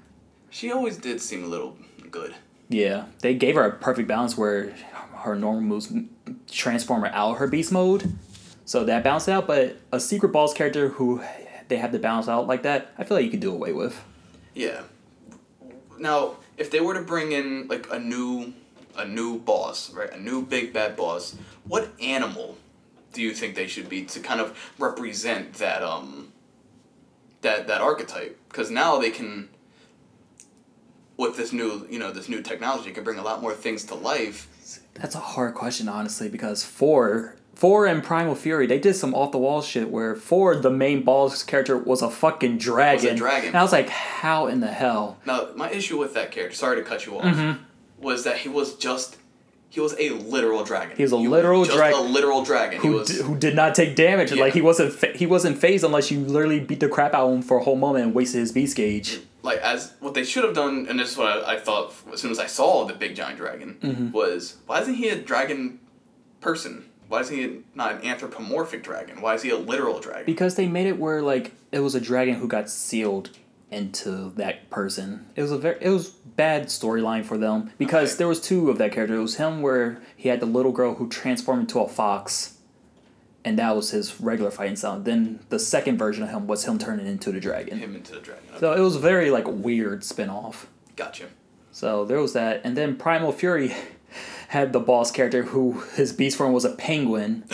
She 0.51 0.71
always 0.71 0.95
did 0.97 1.19
seem 1.19 1.43
a 1.43 1.47
little 1.47 1.75
good. 2.11 2.33
Yeah, 2.73 3.05
they 3.19 3.35
gave 3.35 3.53
her 3.53 3.63
a 3.63 3.71
perfect 3.71 4.07
balance 4.07 4.35
where 4.35 4.73
her 5.17 5.35
normal 5.35 5.61
moves 5.61 5.93
transform 6.49 7.01
her 7.01 7.07
out 7.09 7.33
of 7.33 7.37
her 7.37 7.47
beast 7.47 7.71
mode, 7.71 8.17
so 8.65 8.83
that 8.85 9.03
balanced 9.03 9.29
out. 9.29 9.45
But 9.45 9.77
a 9.91 9.99
secret 9.99 10.29
boss 10.29 10.55
character 10.55 10.89
who 10.89 11.21
they 11.67 11.77
have 11.77 11.91
to 11.91 11.99
balance 11.99 12.27
out 12.27 12.47
like 12.47 12.63
that, 12.63 12.91
I 12.97 13.03
feel 13.03 13.17
like 13.17 13.25
you 13.25 13.29
could 13.29 13.41
do 13.41 13.53
away 13.53 13.73
with. 13.73 14.03
Yeah. 14.55 14.81
Now, 15.99 16.37
if 16.57 16.71
they 16.71 16.79
were 16.79 16.95
to 16.95 17.01
bring 17.01 17.31
in 17.31 17.67
like 17.67 17.87
a 17.91 17.99
new 17.99 18.53
a 18.97 19.05
new 19.05 19.37
boss, 19.37 19.93
right? 19.93 20.11
A 20.11 20.19
new 20.19 20.43
big 20.43 20.73
bad 20.73 20.95
boss, 20.95 21.35
what 21.65 21.89
animal 22.01 22.57
do 23.11 23.21
you 23.21 23.33
think 23.33 23.53
they 23.53 23.67
should 23.67 23.87
be 23.87 24.03
to 24.05 24.19
kind 24.19 24.41
of 24.41 24.57
represent 24.79 25.53
that 25.55 25.83
um 25.83 26.33
that 27.41 27.67
that 27.67 27.81
archetype? 27.81 28.35
Cuz 28.49 28.71
now 28.71 28.97
they 28.97 29.11
can 29.11 29.49
with 31.17 31.37
this 31.37 31.53
new, 31.53 31.87
you 31.89 31.99
know, 31.99 32.11
this 32.11 32.29
new 32.29 32.41
technology 32.41 32.91
can 32.91 33.03
bring 33.03 33.19
a 33.19 33.23
lot 33.23 33.41
more 33.41 33.53
things 33.53 33.83
to 33.85 33.95
life. 33.95 34.49
That's 34.95 35.15
a 35.15 35.19
hard 35.19 35.53
question, 35.53 35.87
honestly, 35.87 36.29
because 36.29 36.63
four, 36.63 37.35
four 37.55 37.85
and 37.85 38.03
Primal 38.03 38.35
Fury, 38.35 38.67
they 38.67 38.79
did 38.79 38.95
some 38.95 39.13
off 39.13 39.31
the 39.31 39.37
wall 39.37 39.61
shit 39.61 39.89
where 39.89 40.15
four, 40.15 40.55
the 40.55 40.69
main 40.69 41.03
boss 41.03 41.43
character 41.43 41.77
was 41.77 42.01
a 42.01 42.09
fucking 42.09 42.57
dragon. 42.57 43.15
dragon. 43.15 43.49
And 43.49 43.57
I 43.57 43.63
was 43.63 43.71
like, 43.71 43.89
how 43.89 44.47
in 44.47 44.59
the 44.59 44.67
hell? 44.67 45.17
Now, 45.25 45.49
my 45.55 45.71
issue 45.71 45.97
with 45.97 46.13
that 46.13 46.31
character, 46.31 46.55
sorry 46.55 46.77
to 46.77 46.83
cut 46.83 47.05
you 47.05 47.17
off, 47.17 47.25
mm-hmm. 47.25 47.63
was 47.99 48.23
that 48.23 48.37
he 48.37 48.49
was 48.49 48.75
just 48.75 49.17
he 49.73 49.79
was 49.79 49.95
a 49.97 50.11
literal 50.11 50.63
dragon. 50.63 50.95
He 50.95 51.01
was 51.01 51.11
a 51.11 51.17
literal 51.17 51.65
just 51.65 51.75
dragon 51.75 51.97
a 51.97 52.03
literal 52.03 52.43
dragon. 52.43 52.79
He 52.79 52.87
Who, 52.87 52.93
was 52.93 53.09
d- 53.09 53.23
who 53.23 53.35
did 53.35 53.55
not 53.55 53.73
take 53.73 53.95
damage? 53.95 54.31
Yeah. 54.31 54.43
Like 54.43 54.53
he 54.53 54.61
wasn't 54.61 54.93
fa- 54.93 55.13
he 55.15 55.25
wasn't 55.25 55.57
phased 55.57 55.83
unless 55.83 56.11
you 56.11 56.19
literally 56.19 56.59
beat 56.59 56.79
the 56.79 56.87
crap 56.87 57.15
out 57.15 57.27
of 57.27 57.33
him 57.33 57.41
for 57.41 57.57
a 57.57 57.63
whole 57.63 57.75
moment 57.75 58.05
and 58.05 58.13
wasted 58.13 58.41
his 58.41 58.51
beast 58.51 58.77
gauge. 58.77 59.21
Like 59.43 59.59
as 59.59 59.93
what 59.99 60.13
they 60.15 60.23
should 60.23 60.43
have 60.43 60.55
done, 60.55 60.87
and 60.89 60.97
this 60.99 61.11
is 61.11 61.17
what 61.17 61.27
I, 61.45 61.55
I 61.55 61.59
thought 61.59 61.93
as 62.11 62.19
soon 62.21 62.31
as 62.31 62.39
I 62.39 62.47
saw 62.47 62.85
the 62.85 62.93
big 62.93 63.15
giant 63.15 63.37
dragon 63.37 63.77
Mm-hmm. 63.81 64.11
was 64.11 64.57
why 64.65 64.81
isn't 64.81 64.95
he 64.95 65.09
a 65.09 65.17
dragon 65.21 65.79
person? 66.41 66.85
Why 67.09 67.19
is 67.19 67.29
he 67.29 67.59
not 67.75 67.91
an 67.91 68.05
anthropomorphic 68.05 68.81
dragon? 68.83 69.21
Why 69.21 69.35
is 69.35 69.43
he 69.43 69.49
a 69.51 69.57
literal 69.57 69.99
dragon? 69.99 70.25
Because 70.25 70.55
they 70.55 70.67
made 70.67 70.87
it 70.87 70.97
where 70.97 71.21
like 71.21 71.51
it 71.71 71.79
was 71.79 71.93
a 71.95 72.01
dragon 72.01 72.35
who 72.35 72.47
got 72.47 72.69
sealed 72.69 73.29
into 73.69 74.31
that 74.35 74.69
person. 74.69 75.25
It 75.35 75.41
was 75.41 75.51
a 75.51 75.57
very 75.57 75.77
it 75.81 75.89
was 75.89 76.09
bad 76.09 76.67
storyline 76.67 77.25
for 77.25 77.37
them 77.37 77.71
because 77.77 78.11
Okay. 78.13 78.17
there 78.19 78.27
was 78.27 78.39
two 78.41 78.69
of 78.69 78.77
that 78.77 78.91
character. 78.91 79.15
It 79.15 79.21
was 79.21 79.35
him 79.35 79.61
where 79.61 80.01
he 80.15 80.29
had 80.29 80.39
the 80.39 80.45
little 80.45 80.71
girl 80.71 80.95
who 80.95 81.07
transformed 81.09 81.61
into 81.63 81.79
a 81.79 81.87
fox, 81.87 82.57
and 83.45 83.57
that 83.59 83.75
was 83.75 83.91
his 83.91 84.19
regular 84.21 84.51
fighting 84.51 84.75
style. 84.75 84.99
Then 84.99 85.39
the 85.49 85.59
second 85.59 85.97
version 85.97 86.23
of 86.23 86.29
him 86.29 86.47
was 86.47 86.65
him 86.65 86.77
turning 86.77 87.07
into 87.07 87.31
the 87.31 87.39
dragon. 87.39 87.77
Him 87.79 87.95
into 87.95 88.13
the 88.13 88.19
dragon. 88.21 88.43
Okay, 88.51 88.59
So 88.59 88.73
it 88.73 88.79
was 88.79 88.95
a 88.95 88.99
very 88.99 89.29
like 89.31 89.45
weird 89.47 90.03
spin 90.03 90.29
off. 90.29 90.67
gotcha. 90.95 91.25
So 91.71 92.05
there 92.05 92.19
was 92.19 92.33
that, 92.33 92.61
and 92.63 92.77
then 92.77 92.95
Primal 92.95 93.31
Fury 93.31 93.73
had 94.49 94.73
the 94.73 94.79
boss 94.79 95.11
character 95.11 95.41
who 95.43 95.81
his 95.95 96.13
beast 96.13 96.37
form 96.37 96.53
was 96.53 96.65
a 96.65 96.69
penguin. 96.71 97.43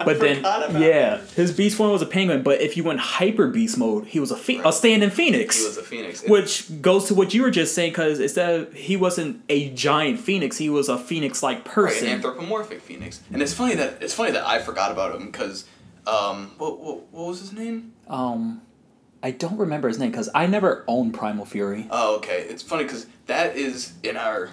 But 0.04 0.20
then, 0.20 0.42
yeah, 0.80 1.18
his 1.34 1.50
beast 1.50 1.76
form 1.76 1.90
was 1.90 2.02
a 2.02 2.06
penguin. 2.06 2.42
But 2.42 2.60
if 2.60 2.76
you 2.76 2.84
went 2.84 3.00
hyper 3.00 3.48
beast 3.48 3.76
mode, 3.76 4.06
he 4.06 4.20
was 4.20 4.30
a 4.30 4.36
phe- 4.36 4.60
a 4.64 4.72
standing 4.72 5.10
phoenix, 5.10 5.58
He 5.58 5.66
was 5.66 5.76
a 5.76 5.82
phoenix. 5.82 6.22
It- 6.22 6.30
which 6.30 6.80
goes 6.80 7.06
to 7.06 7.14
what 7.14 7.34
you 7.34 7.42
were 7.42 7.50
just 7.50 7.74
saying. 7.74 7.90
Because 7.90 8.20
instead, 8.20 8.60
of, 8.60 8.72
he 8.74 8.96
wasn't 8.96 9.42
a 9.48 9.70
giant 9.70 10.20
phoenix; 10.20 10.56
he 10.56 10.70
was 10.70 10.88
a 10.88 10.96
phoenix-like 10.96 11.58
right, 11.58 11.64
person. 11.64 12.06
an 12.08 12.14
anthropomorphic 12.14 12.80
phoenix. 12.80 13.20
And 13.32 13.42
it's 13.42 13.52
funny 13.54 13.74
that 13.74 14.00
it's 14.00 14.14
funny 14.14 14.30
that 14.30 14.46
I 14.46 14.60
forgot 14.60 14.92
about 14.92 15.16
him 15.16 15.26
because 15.26 15.64
um 16.06 16.52
what, 16.58 16.78
what 16.80 17.12
what 17.12 17.26
was 17.26 17.40
his 17.40 17.52
name? 17.52 17.92
um, 18.08 18.62
I 19.20 19.32
don't 19.32 19.58
remember 19.58 19.88
his 19.88 19.98
name 19.98 20.12
because 20.12 20.28
I 20.32 20.46
never 20.46 20.84
owned 20.86 21.12
Primal 21.12 21.44
Fury. 21.44 21.88
Oh, 21.90 22.18
okay. 22.18 22.46
It's 22.48 22.62
funny 22.62 22.84
because 22.84 23.06
that 23.26 23.56
is 23.56 23.94
in 24.04 24.16
our 24.16 24.50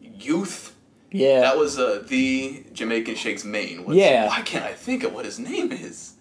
youth. 0.00 0.75
Yeah, 1.16 1.40
That 1.40 1.56
was 1.58 1.78
uh, 1.78 2.02
the 2.06 2.64
Jamaican 2.72 3.14
Shake's 3.16 3.44
main. 3.44 3.84
Yeah. 3.92 4.28
Why 4.28 4.42
can't 4.42 4.64
I 4.64 4.72
think 4.72 5.02
of 5.04 5.12
what 5.12 5.24
his 5.24 5.38
name 5.38 5.72
is? 5.72 6.14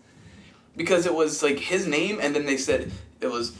Because 0.77 1.05
it 1.05 1.13
was 1.13 1.41
like 1.41 1.57
his 1.59 1.87
name, 1.87 2.19
and 2.21 2.35
then 2.35 2.45
they 2.45 2.57
said 2.57 2.91
it 3.21 3.27
was. 3.27 3.53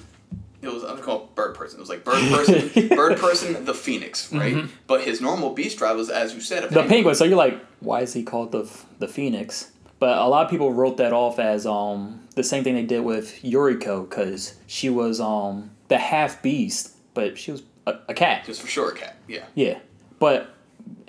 It 0.61 0.73
was 0.73 0.83
I'm 0.83 0.97
called 0.97 1.35
Bird 1.35 1.53
Person. 1.55 1.77
It 1.77 1.81
was 1.81 1.89
like 1.89 2.03
Bird 2.03 2.23
Person, 2.33 2.87
Bird 2.89 3.19
Person, 3.19 3.65
the 3.65 3.73
Phoenix, 3.73 4.33
right? 4.33 4.65
But 4.87 5.01
his 5.01 5.21
normal 5.21 5.51
beast 5.51 5.77
drive 5.77 5.95
was, 5.95 6.09
as 6.09 6.33
you 6.33 6.41
said, 6.41 6.63
a 6.63 6.67
Mm-hmm. 6.67 6.73
the 6.75 6.83
penguin. 6.83 7.15
So 7.15 7.23
you're 7.23 7.37
like, 7.37 7.63
why 7.81 8.01
is 8.01 8.13
he 8.13 8.23
called 8.23 8.51
the 8.51 8.67
the 8.97 9.07
phoenix? 9.07 9.71
But 9.99 10.17
a 10.17 10.25
lot 10.27 10.43
of 10.45 10.49
people 10.51 10.73
wrote 10.73 10.97
that 10.97 11.13
off 11.13 11.37
as 11.39 11.67
um 11.67 12.21
the 12.35 12.43
same 12.43 12.63
thing 12.63 12.73
they 12.75 12.83
did 12.83 13.01
with 13.05 13.41
Yuriko 13.43 14.09
because 14.09 14.55
she 14.65 14.89
was 14.89 15.19
um 15.21 15.69
the 15.87 15.97
half 15.99 16.41
beast, 16.41 16.95
but 17.13 17.37
she 17.37 17.51
was 17.51 17.61
a, 17.85 17.99
a 18.09 18.13
cat. 18.15 18.45
Just 18.45 18.61
for 18.61 18.67
sure, 18.67 18.91
a 18.91 18.95
cat. 18.95 19.17
Yeah. 19.27 19.45
Yeah, 19.53 19.77
but 20.19 20.54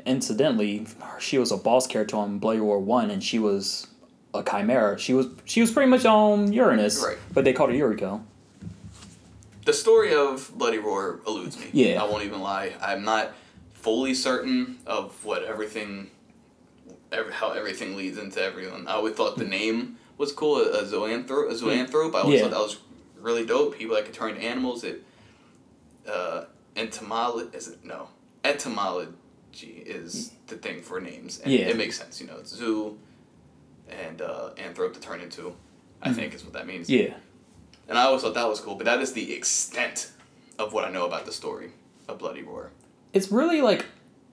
incidentally, 0.07 0.87
she 1.19 1.39
was 1.39 1.51
a 1.53 1.57
boss 1.57 1.87
character 1.87 2.17
on 2.17 2.39
Bloody 2.39 2.61
Roar 2.61 2.79
One, 2.79 3.11
and 3.11 3.23
she 3.23 3.39
was 3.39 3.89
a 4.33 4.43
chimera. 4.43 4.99
She 4.99 5.13
was 5.15 5.27
she 5.45 5.61
was 5.61 5.71
pretty 5.71 5.91
much 5.91 6.05
on 6.05 6.53
Uranus, 6.53 7.03
Right. 7.05 7.19
But 7.33 7.45
they 7.45 7.53
called 7.53 7.71
her 7.71 7.77
Yuriko. 7.77 8.23
The 9.65 9.73
story 9.73 10.15
of 10.15 10.53
Bloody 10.57 10.79
Roar 10.79 11.21
eludes 11.27 11.59
me. 11.59 11.67
Yeah. 11.73 12.03
I 12.03 12.09
won't 12.09 12.23
even 12.25 12.41
lie. 12.41 12.73
I'm 12.81 13.05
not 13.05 13.33
fully 13.75 14.15
certain 14.15 14.79
of 14.87 15.25
what 15.25 15.43
everything, 15.43 16.11
every, 17.11 17.33
how 17.33 17.51
everything 17.51 17.97
leads 17.97 18.17
into 18.17 18.41
everyone. 18.41 18.87
I 18.87 18.93
always 18.93 19.15
thought 19.15 19.37
the 19.37 19.45
name 19.45 19.97
was 20.19 20.31
cool, 20.33 20.59
a, 20.59 20.71
a 20.71 20.85
zoanthrope. 20.85 21.51
A 21.51 21.55
zoanthrope. 21.55 22.15
I 22.15 22.21
always 22.21 22.37
Yeah. 22.41 22.43
thought 22.43 22.53
that 22.53 22.61
was 22.61 22.79
really 23.21 23.45
dope. 23.45 23.77
People 23.77 23.97
that 23.97 24.05
could 24.05 24.15
turn 24.15 24.31
into 24.31 24.43
animals. 24.43 24.85
It, 24.85 25.03
uh, 26.09 26.45
is 26.77 27.69
it 27.69 27.85
no 27.85 28.09
is 29.65 30.33
the 30.47 30.57
thing 30.57 30.83
for 30.83 31.01
names, 31.01 31.41
and 31.41 31.53
Yeah. 31.53 31.61
it 31.69 31.77
makes 31.77 31.99
sense. 31.99 32.21
You 32.21 32.27
know, 32.27 32.37
it's 32.39 32.55
zoo, 32.55 32.99
and 33.89 34.21
uh, 34.23 34.51
anthrope 34.57 34.95
to 34.95 35.01
turn 35.01 35.21
into. 35.21 35.55
I 36.03 36.13
think 36.13 36.35
is 36.35 36.45
what 36.45 36.53
that 36.53 36.67
means. 36.67 36.91
Yeah, 36.91 37.15
And 37.89 37.99
I 37.99 38.03
always 38.05 38.23
thought 38.23 38.35
that 38.35 38.49
was 38.49 38.61
cool, 38.61 38.75
but 38.75 38.85
that 38.85 39.01
is 39.01 39.15
the 39.15 39.33
extent 39.33 40.13
of 40.59 40.73
what 40.75 40.85
I 40.85 40.91
know 40.91 41.07
about 41.07 41.25
the 41.25 41.33
story 41.33 41.71
of 42.07 42.19
Bloody 42.19 42.43
Roar. 42.43 42.71
it's 43.13 43.33
really 43.33 43.63
like 43.63 43.87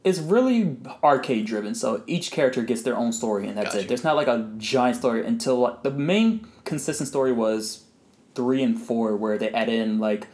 it's 0.04 0.20
really 0.20 0.76
arcade 1.02 1.46
driven. 1.46 1.74
So 1.74 2.04
each 2.08 2.32
character 2.32 2.62
gets 2.64 2.82
their 2.82 2.98
own 2.98 3.14
story, 3.14 3.48
and 3.48 3.58
that's 3.58 3.70
Gotcha. 3.74 3.86
it. 3.86 3.88
There's 3.88 4.04
not 4.04 4.18
like 4.18 4.28
a 4.28 4.52
giant 4.58 4.98
story 4.98 5.26
until 5.26 5.60
like, 5.60 5.84
the 5.84 5.92
main 5.92 6.46
consistent 6.66 7.08
story 7.08 7.32
was 7.32 7.86
three 8.36 8.62
and 8.62 8.80
four, 8.80 9.16
where 9.16 9.38
they 9.38 9.50
added 9.52 9.76
in 9.76 10.00
like 10.00 10.28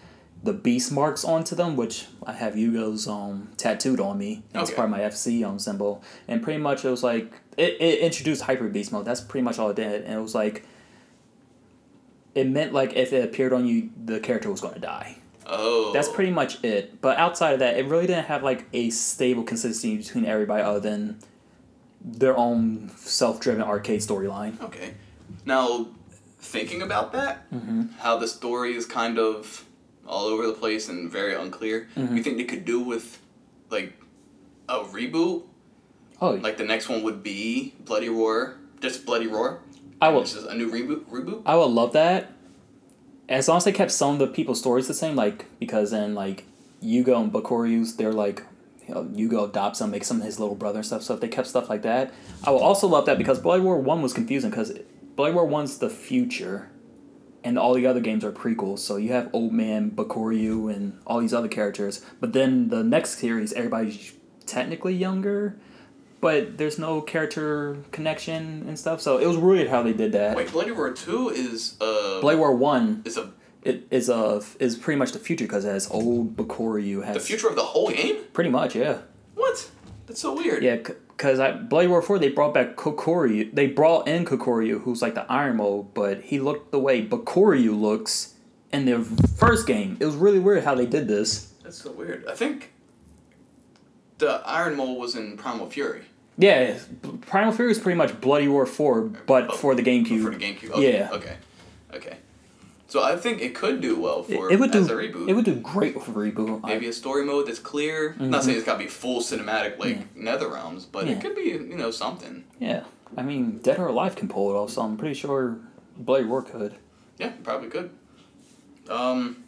the 0.43 0.53
beast 0.53 0.91
marks 0.91 1.25
onto 1.25 1.55
them, 1.55 1.75
which 1.75 2.07
I 2.25 2.33
have 2.33 2.55
Yugo's 2.55 3.07
um 3.07 3.49
tattooed 3.57 3.99
on 3.99 4.17
me. 4.17 4.43
Okay. 4.55 4.73
part 4.73 4.85
of 4.85 4.91
my 4.91 4.99
FC 4.99 5.45
um 5.45 5.59
symbol, 5.59 6.03
and 6.27 6.41
pretty 6.41 6.59
much 6.59 6.85
it 6.85 6.89
was 6.89 7.03
like 7.03 7.33
it, 7.57 7.77
it 7.79 7.99
introduced 7.99 8.43
hyper 8.43 8.67
beast 8.69 8.91
mode. 8.91 9.05
That's 9.05 9.21
pretty 9.21 9.43
much 9.43 9.59
all 9.59 9.69
it 9.69 9.75
did, 9.75 10.03
and 10.03 10.13
it 10.13 10.21
was 10.21 10.35
like. 10.35 10.65
It 12.35 12.47
meant 12.47 12.73
like 12.73 12.93
if 12.93 13.11
it 13.11 13.25
appeared 13.25 13.53
on 13.53 13.65
you, 13.65 13.89
the 14.05 14.19
character 14.19 14.51
was 14.51 14.61
going 14.61 14.75
to 14.75 14.79
die. 14.79 15.17
Oh. 15.47 15.91
That's 15.93 16.07
pretty 16.07 16.31
much 16.31 16.63
it. 16.63 17.01
But 17.01 17.17
outside 17.17 17.53
of 17.53 17.59
that, 17.59 17.77
it 17.77 17.87
really 17.87 18.05
didn't 18.05 18.25
have 18.25 18.43
like 18.43 18.67
a 18.71 18.91
stable 18.91 19.43
consistency 19.43 19.97
between 19.97 20.25
everybody 20.25 20.61
other 20.61 20.79
than 20.79 21.19
their 22.01 22.37
own 22.37 22.91
self-driven 22.95 23.61
arcade 23.63 24.01
storyline. 24.01 24.61
Okay. 24.61 24.93
Now, 25.43 25.87
thinking 26.37 26.81
about 26.83 27.11
that, 27.13 27.47
how 27.97 28.17
the 28.17 28.27
story 28.27 28.75
is 28.75 28.85
kind 28.85 29.17
of 29.17 29.65
all 30.09 30.25
over 30.25 30.45
the 30.47 30.53
place 30.53 30.89
and 30.89 31.09
very 31.09 31.35
unclear, 31.35 31.87
mm-hmm. 31.95 32.17
you 32.17 32.23
think 32.23 32.37
they 32.37 32.43
could 32.43 32.65
do 32.65 32.81
with, 32.81 33.21
like, 33.69 33.93
a 34.67 34.79
reboot? 34.79 35.43
Oh, 36.21 36.31
Like, 36.31 36.57
the 36.57 36.65
next 36.65 36.89
one 36.89 37.03
would 37.03 37.23
be 37.23 37.73
Bloody 37.85 38.09
Roar, 38.09 38.57
just 38.81 39.05
Bloody 39.05 39.27
Roar? 39.27 39.61
I 40.01 40.09
will. 40.09 40.21
This 40.21 40.35
is 40.35 40.45
a 40.45 40.55
new 40.55 40.71
reboot? 40.71 41.05
Reboot? 41.05 41.43
I 41.45 41.55
would 41.55 41.65
love 41.65 41.93
that. 41.93 42.31
As 43.27 43.47
long 43.47 43.57
as 43.57 43.63
they 43.63 43.71
kept 43.71 43.91
some 43.91 44.13
of 44.13 44.19
the 44.19 44.27
people's 44.27 44.59
stories 44.59 44.87
the 44.87 44.93
same, 44.93 45.15
like 45.15 45.45
because 45.59 45.91
then 45.91 46.15
like 46.15 46.45
Yugo 46.81 47.21
and 47.21 47.31
Bakuryu's, 47.31 47.95
they're 47.95 48.13
like, 48.13 48.43
you 48.87 48.95
know, 48.95 49.03
Yugo 49.03 49.47
adopts 49.49 49.81
him, 49.81 49.91
makes 49.91 50.09
him 50.09 50.21
his 50.21 50.39
little 50.39 50.55
brother 50.55 50.79
and 50.79 50.85
stuff. 50.85 51.03
So 51.03 51.13
if 51.13 51.19
they 51.19 51.27
kept 51.27 51.47
stuff 51.47 51.69
like 51.69 51.83
that, 51.83 52.11
I 52.43 52.49
will 52.51 52.59
also 52.59 52.87
love 52.87 53.05
that 53.05 53.17
because 53.17 53.39
Bloody 53.39 53.61
Roar 53.61 53.77
One 53.77 54.01
was 54.01 54.13
confusing 54.13 54.49
because 54.49 54.73
Bloody 55.15 55.35
Roar 55.35 55.45
One's 55.45 55.77
the 55.77 55.89
future, 55.89 56.69
and 57.43 57.57
all 57.57 57.73
the 57.73 57.85
other 57.87 57.99
games 58.01 58.23
are 58.23 58.31
prequels. 58.31 58.79
So 58.79 58.97
you 58.97 59.11
have 59.13 59.29
Old 59.33 59.51
Man 59.53 59.91
Bakuryu 59.91 60.73
and 60.73 60.99
all 61.07 61.19
these 61.19 61.33
other 61.33 61.47
characters, 61.47 62.03
but 62.19 62.33
then 62.33 62.69
the 62.69 62.83
next 62.83 63.17
series, 63.19 63.53
everybody's 63.53 64.13
technically 64.45 64.93
younger, 64.95 65.55
but 66.21 66.57
there's 66.57 66.77
no 66.79 67.01
character 67.01 67.77
connection 67.91 68.65
and 68.67 68.77
stuff. 68.77 68.99
So 69.01 69.17
it 69.19 69.25
was 69.27 69.37
weird 69.37 69.69
how 69.69 69.83
they 69.83 69.93
did 69.93 70.11
that. 70.13 70.35
Wait, 70.35 70.51
Bloody 70.51 70.71
Roar 70.71 70.91
Two 70.93 71.29
is 71.29 71.75
uh 71.79 72.19
Bloody 72.21 72.37
Roar 72.37 72.55
One 72.55 73.03
is 73.05 73.17
a 73.17 73.31
it 73.63 73.87
is 73.91 74.09
a 74.09 74.41
is 74.59 74.75
pretty 74.77 74.97
much 74.97 75.11
the 75.11 75.19
future 75.19 75.45
because 75.45 75.65
it 75.65 75.69
has 75.69 75.89
old 75.91 76.35
Bakuryu 76.35 77.05
has 77.05 77.15
the 77.15 77.19
future 77.21 77.47
of 77.47 77.55
the 77.55 77.63
whole 77.63 77.89
game. 77.89 78.17
pretty 78.33 78.49
much 78.49 78.75
yeah 78.75 78.99
What? 79.35 79.69
That's 80.07 80.19
so 80.21 80.33
weird. 80.35 80.63
yeah 80.63 80.77
because 81.19 81.37
I 81.37 81.51
Bloody 81.51 81.87
Roar 81.87 82.01
Four 82.01 82.17
they 82.17 82.29
brought 82.29 82.53
back 82.53 82.77
Kohryu 82.77 83.53
they 83.53 83.67
brought 83.67 84.07
in 84.07 84.23
Kohryu 84.23 84.81
who's 84.83 85.01
like 85.01 85.15
the 85.15 85.29
Iron 85.29 85.57
Mole 85.57 85.83
but 85.93 86.21
he 86.21 86.39
looked 86.39 86.71
the 86.71 86.79
way 86.79 87.05
Bakuryu 87.05 87.77
looks 87.77 88.35
in 88.71 88.85
the 88.85 89.03
first 89.35 89.67
game. 89.67 89.97
It 89.99 90.05
was 90.05 90.15
really 90.15 90.39
weird 90.39 90.63
how 90.63 90.75
they 90.75 90.85
did 90.85 91.09
this. 91.09 91.51
That's 91.61 91.81
so 91.81 91.91
weird. 91.91 92.25
I 92.25 92.35
think 92.35 92.71
the 94.19 94.41
Iron 94.45 94.77
Mole 94.77 94.97
was 94.97 95.15
in 95.15 95.35
Primal 95.35 95.69
Fury. 95.69 96.03
Yeah, 96.37 96.77
Primal 97.21 97.51
Fury 97.51 97.71
is 97.71 97.79
pretty 97.79 97.97
much 97.97 98.21
Bloody 98.21 98.47
Roar 98.47 98.65
Four, 98.65 99.01
but 99.01 99.49
Oh, 99.49 99.57
for 99.57 99.75
the 99.75 99.83
GameCube. 99.83 100.23
For 100.23 100.29
the 100.29 100.37
GameCube. 100.37 100.71
Okay. 100.71 100.93
Yeah. 100.93 101.09
Okay. 101.11 101.35
Okay. 101.93 102.17
So 102.89 103.01
I 103.03 103.15
think 103.15 103.39
it 103.41 103.53
could 103.55 103.81
do 103.81 103.99
well 103.99 104.23
for 104.23 104.51
it 104.51 104.59
would 104.59 104.71
do. 104.71 104.79
as 104.79 104.89
a 104.89 104.95
reboot. 104.95 105.29
It 105.29 105.33
would 105.33 105.45
do 105.45 105.55
great 105.55 106.01
for 106.01 106.11
a 106.25 106.31
reboot. 106.31 106.63
Maybe 106.63 106.87
a 106.87 106.93
story 106.93 107.23
mode 107.23 107.47
that's 107.47 107.59
clear. 107.59 108.15
I'm 108.19 108.31
not 108.31 108.43
saying 108.43 108.57
it's 108.57 108.65
got 108.65 108.73
to 108.73 108.79
be 108.79 108.87
full 108.87 109.21
cinematic 109.21 109.77
like 109.79 110.15
NetherRealms, 110.15 110.87
but 110.91 111.05
Yeah. 111.05 111.13
it 111.13 111.21
could 111.21 111.35
be 111.35 111.43
you 111.43 111.77
know 111.77 111.91
something. 111.91 112.43
yeah, 112.59 112.83
I 113.15 113.21
mean, 113.21 113.59
Dead 113.59 113.79
or 113.79 113.87
Alive 113.87 114.15
can 114.15 114.27
pull 114.27 114.49
it 114.51 114.55
off, 114.55 114.71
so 114.71 114.81
I'm 114.81 114.97
pretty 114.97 115.13
sure 115.15 115.57
Bloody 115.97 116.23
Roar 116.25 116.41
could. 116.41 116.75
Yeah, 117.19 117.31
probably 117.43 117.69
could. 117.69 117.91
Um, 118.89 119.43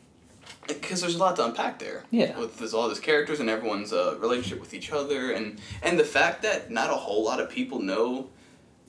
because 0.67 1.01
there's 1.01 1.15
a 1.15 1.17
lot 1.17 1.35
to 1.37 1.45
unpack 1.45 1.79
there. 1.79 2.03
Yeah. 2.11 2.37
With 2.37 2.57
there's 2.59 2.73
all 2.75 2.87
these 2.89 2.99
characters 2.99 3.39
and 3.39 3.49
everyone's 3.49 3.91
uh, 3.91 4.17
relationship 4.19 4.59
with 4.59 4.73
each 4.73 4.91
other, 4.91 5.31
and 5.31 5.59
and 5.81 5.99
the 5.99 6.03
fact 6.03 6.43
that 6.43 6.69
not 6.69 6.89
a 6.91 6.95
whole 6.95 7.23
lot 7.23 7.39
of 7.39 7.49
people 7.49 7.79
know, 7.79 8.29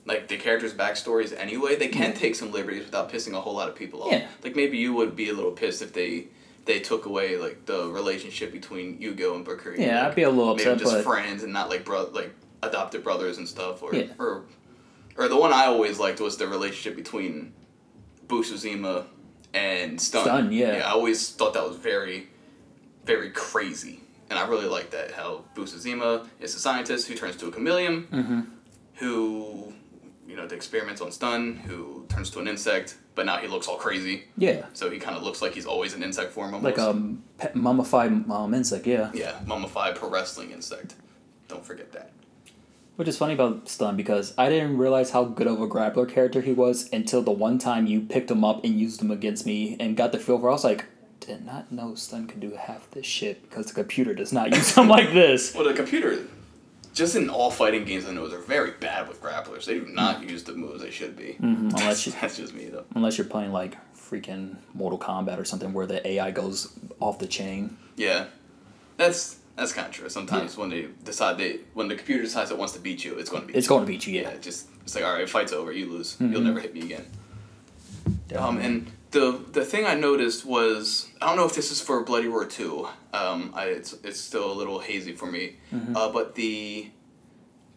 like 0.05 0.27
the 0.27 0.37
characters' 0.37 0.73
backstories 0.73 1.33
anyway. 1.37 1.75
They 1.75 1.87
can 1.87 2.13
take 2.13 2.35
some 2.35 2.51
liberties 2.51 2.85
without 2.85 3.11
pissing 3.11 3.33
a 3.33 3.41
whole 3.41 3.55
lot 3.55 3.69
of 3.69 3.75
people 3.75 4.03
off. 4.03 4.11
Yeah. 4.11 4.27
Like 4.43 4.55
maybe 4.55 4.77
you 4.77 4.93
would 4.93 5.15
be 5.15 5.29
a 5.29 5.33
little 5.33 5.51
pissed 5.51 5.81
if 5.81 5.93
they 5.93 6.27
they 6.65 6.79
took 6.79 7.05
away 7.05 7.37
like 7.37 7.65
the 7.65 7.89
relationship 7.89 8.51
between 8.51 8.97
Yugo 8.99 9.35
and 9.35 9.45
Bakuryu. 9.45 9.79
Yeah, 9.79 9.99
like, 10.01 10.07
I'd 10.11 10.15
be 10.15 10.23
a 10.23 10.29
little 10.29 10.55
pissed. 10.55 10.65
maybe 10.65 10.75
upset, 10.75 10.91
just 10.93 11.05
but 11.05 11.13
friends 11.13 11.43
and 11.43 11.51
not 11.53 11.69
like 11.69 11.83
bro 11.85 12.09
like 12.13 12.33
adopted 12.61 13.03
brothers 13.03 13.37
and 13.37 13.47
stuff, 13.47 13.83
or 13.83 13.93
Yeah. 13.95 14.07
or 14.19 14.43
or 15.17 15.27
the 15.27 15.37
one 15.37 15.53
I 15.53 15.65
always 15.65 15.99
liked 15.99 16.19
was 16.19 16.37
the 16.37 16.47
relationship 16.47 16.95
between 16.95 17.53
Busuzima 18.27 19.05
and 19.53 19.99
Stun. 20.01 20.23
Stun, 20.23 20.51
yeah. 20.51 20.83
I 20.85 20.91
always 20.91 21.29
thought 21.29 21.53
that 21.53 21.67
was 21.67 21.77
very, 21.77 22.27
very 23.05 23.29
crazy, 23.29 24.01
and 24.29 24.39
I 24.39 24.47
really 24.47 24.65
like 24.65 24.89
that 24.91 25.11
how 25.11 25.43
Busuzima 25.55 26.27
is 26.39 26.55
a 26.55 26.59
scientist 26.59 27.07
who 27.07 27.15
turns 27.15 27.35
to 27.37 27.47
a 27.47 27.51
chameleon, 27.51 28.07
Mm-hmm. 28.11 28.41
who, 28.95 29.72
you 30.27 30.35
know, 30.35 30.47
the 30.47 30.55
experiments 30.55 31.01
on 31.01 31.11
Stun, 31.11 31.55
who 31.57 32.05
turns 32.09 32.29
to 32.31 32.39
an 32.39 32.47
insect, 32.47 32.97
but 33.15 33.25
now 33.25 33.37
he 33.37 33.47
looks 33.47 33.67
all 33.67 33.77
crazy, 33.77 34.23
yeah, 34.37 34.65
so 34.73 34.89
he 34.89 34.97
kind 34.99 35.15
of 35.15 35.23
looks 35.23 35.41
like 35.41 35.53
he's 35.53 35.65
always 35.65 35.93
an 35.93 36.03
insect 36.03 36.31
form 36.31 36.53
almost. 36.53 36.63
like 36.63 36.77
a 36.77 36.89
um, 36.89 37.23
mummified 37.53 38.11
um, 38.29 38.53
insect. 38.53 38.87
Yeah, 38.87 39.11
yeah, 39.13 39.39
mummified 39.45 39.95
pro 39.95 40.09
wrestling 40.09 40.51
insect. 40.51 40.95
Don't 41.47 41.65
forget 41.65 41.91
that. 41.91 42.11
which 42.95 43.07
is 43.07 43.17
funny 43.17 43.33
about 43.33 43.67
Stun 43.69 43.95
because 43.95 44.33
I 44.37 44.49
didn't 44.49 44.77
realize 44.77 45.11
how 45.11 45.23
good 45.25 45.47
of 45.47 45.61
a 45.61 45.67
grappler 45.67 46.09
character 46.09 46.41
he 46.41 46.53
was 46.53 46.89
until 46.93 47.21
the 47.21 47.31
one 47.31 47.57
time 47.59 47.85
you 47.85 48.01
picked 48.01 48.31
him 48.31 48.43
up 48.43 48.63
and 48.63 48.79
used 48.79 49.01
him 49.01 49.11
against 49.11 49.45
me 49.45 49.75
and 49.79 49.95
got 49.97 50.11
the 50.11 50.19
feel 50.19 50.39
for. 50.39 50.49
I 50.49 50.53
was 50.53 50.63
like, 50.63 50.85
did 51.19 51.45
not 51.45 51.71
know 51.71 51.95
Stun 51.95 52.27
could 52.27 52.39
do 52.39 52.51
half 52.51 52.89
this 52.91 53.05
shit 53.05 53.41
because 53.49 53.67
the 53.67 53.73
computer 53.73 54.13
does 54.13 54.33
not 54.33 54.51
use 54.55 54.75
him 54.75 54.87
like 54.87 55.13
this. 55.13 55.53
Well, 55.53 55.63
the 55.65 55.73
computer, 55.73 56.19
just 56.93 57.15
in 57.15 57.29
all 57.29 57.49
fighting 57.51 57.85
games 57.85 58.05
I 58.05 58.11
know, 58.11 58.27
they're 58.27 58.39
very 58.39 58.71
bad 58.71 59.07
with 59.07 59.21
grapplers. 59.21 59.65
They 59.65 59.75
do 59.79 59.85
not 59.87 60.27
use 60.29 60.43
the 60.43 60.53
moves 60.53 60.81
they 60.81 60.91
should 60.91 61.15
be. 61.17 61.37
Mhm, 61.41 61.71
unless 61.79 62.05
you- 62.05 62.13
That's 62.19 62.37
just 62.37 62.53
me 62.53 62.65
though. 62.65 62.85
Unless 62.95 63.17
you're 63.17 63.27
playing 63.27 63.51
like 63.51 63.77
freaking 63.95 64.57
Mortal 64.73 64.99
Kombat 64.99 65.39
or 65.39 65.45
something 65.45 65.73
where 65.73 65.85
the 65.87 66.05
AI 66.07 66.31
goes 66.31 66.77
off 66.99 67.17
the 67.19 67.27
chain. 67.27 67.77
Yeah, 67.95 68.25
that's 68.97 69.37
that's 69.55 69.71
kind 69.71 69.87
of 69.87 69.93
true. 69.93 70.09
Sometimes 70.09 70.57
when 70.57 70.69
they 70.69 70.87
decide 71.03 71.37
they 71.37 71.59
when 71.73 71.87
the 71.87 71.95
computer 71.95 72.23
decides 72.23 72.51
it 72.51 72.57
wants 72.57 72.73
to 72.73 72.79
beat 72.79 73.03
you, 73.05 73.15
it's 73.17 73.29
going 73.29 73.41
to 73.43 73.47
beat 73.47 73.55
It's 73.55 73.65
you. 73.65 73.69
going 73.69 73.85
to 73.85 73.87
beat 73.91 74.05
you, 74.07 74.13
yeah. 74.21 74.31
yeah. 74.31 74.37
Just 74.39 74.67
it's 74.83 74.95
like 74.95 75.03
all 75.03 75.13
right, 75.13 75.29
fight's 75.29 75.53
over, 75.53 75.71
you 75.71 75.89
lose. 75.91 76.17
You'll 76.19 76.41
Mhm. 76.41 76.43
never 76.45 76.59
hit 76.59 76.73
me 76.73 76.81
again. 76.81 77.05
Um, 78.35 78.57
and 78.57 78.91
the 79.13 79.39
the 79.51 79.63
thing 79.63 79.85
I 79.85 79.95
noticed 79.95 80.45
was 80.45 81.09
I 81.21 81.27
don't 81.27 81.37
know 81.37 81.45
if 81.45 81.55
this 81.55 81.71
is 81.71 81.79
for 81.79 82.03
Bloody 82.03 82.27
Roar 82.27 82.45
two. 82.45 82.87
Um, 83.13 83.53
I 83.55 83.65
it's 83.67 83.93
it's 84.03 84.19
still 84.19 84.51
a 84.51 84.55
little 84.55 84.79
hazy 84.79 85.13
for 85.13 85.27
me. 85.31 85.55
Mm-hmm. 85.71 85.95
Uh, 85.95 86.09
but 86.09 86.35
the 86.35 86.89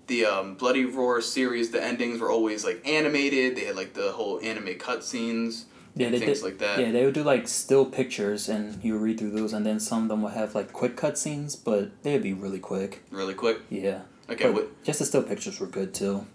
the 0.09 0.25
um, 0.25 0.55
Bloody 0.55 0.85
Roar 0.85 1.21
series, 1.21 1.71
the 1.71 1.83
endings 1.83 2.21
were 2.21 2.31
always 2.31 2.65
like 2.65 2.87
animated. 2.89 3.57
They 3.57 3.67
had 3.67 3.77
like 3.77 3.93
the 3.95 4.13
whole 4.13 4.41
anime 4.43 4.75
cutscenes. 4.75 5.65
Yeah, 5.95 6.11
they 6.11 6.19
things 6.19 6.41
did, 6.41 6.45
like 6.45 6.59
that. 6.59 6.79
Yeah, 6.79 6.91
they 6.91 7.05
would 7.05 7.15
do 7.15 7.23
like 7.23 7.49
still 7.49 7.87
pictures 7.87 8.49
and 8.49 8.83
you 8.85 8.99
read 8.99 9.19
through 9.19 9.31
those, 9.31 9.53
and 9.53 9.65
then 9.65 9.81
some 9.81 10.03
of 10.05 10.09
them 10.09 10.23
would 10.23 10.33
have 10.35 10.55
like 10.55 10.73
quick 10.73 10.97
cutscenes, 10.97 11.57
but 11.63 12.03
they'd 12.03 12.23
be 12.23 12.33
really 12.35 12.59
quick. 12.59 13.03
Really 13.11 13.35
quick. 13.35 13.61
Yeah. 13.71 14.01
Okay, 14.29 14.51
what 14.51 14.83
just 14.85 14.99
the 14.99 15.05
still 15.05 15.23
pictures 15.23 15.61
were 15.61 15.67
good 15.67 15.95
too. 15.95 16.27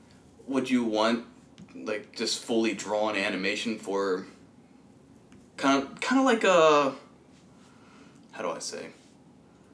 would 0.48 0.70
you 0.70 0.84
want 0.84 1.26
like 1.76 2.16
just 2.16 2.44
fully 2.44 2.74
drawn 2.74 3.16
animation 3.16 3.78
for 3.78 4.26
kind 5.58 5.84
of 5.84 6.00
kind 6.02 6.20
of 6.20 6.26
like 6.26 6.44
a 6.44 6.94
how 8.32 8.42
do 8.42 8.50
I 8.50 8.60
say 8.60 8.88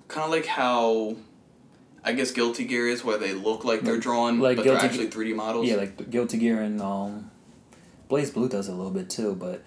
kind 0.07 0.25
of 0.25 0.31
like 0.31 0.45
how 0.45 1.15
I 2.03 2.13
guess 2.13 2.31
Guilty 2.31 2.65
Gear 2.65 2.87
is 2.87 3.03
where 3.03 3.17
they 3.17 3.33
look 3.33 3.65
like 3.65 3.81
they're 3.81 3.97
drawn 3.97 4.39
like 4.39 4.57
but 4.57 4.63
Guilty 4.63 4.87
they're 4.87 5.05
actually 5.05 5.31
3D 5.31 5.35
models 5.35 5.67
Yeah, 5.67 5.75
like 5.75 6.09
Guilty 6.09 6.37
Gear 6.37 6.61
and 6.61 6.81
um, 6.81 7.31
BlazBlue 8.09 8.49
does 8.49 8.69
it 8.69 8.71
a 8.71 8.75
little 8.75 8.91
bit 8.91 9.09
too, 9.09 9.35
but 9.35 9.63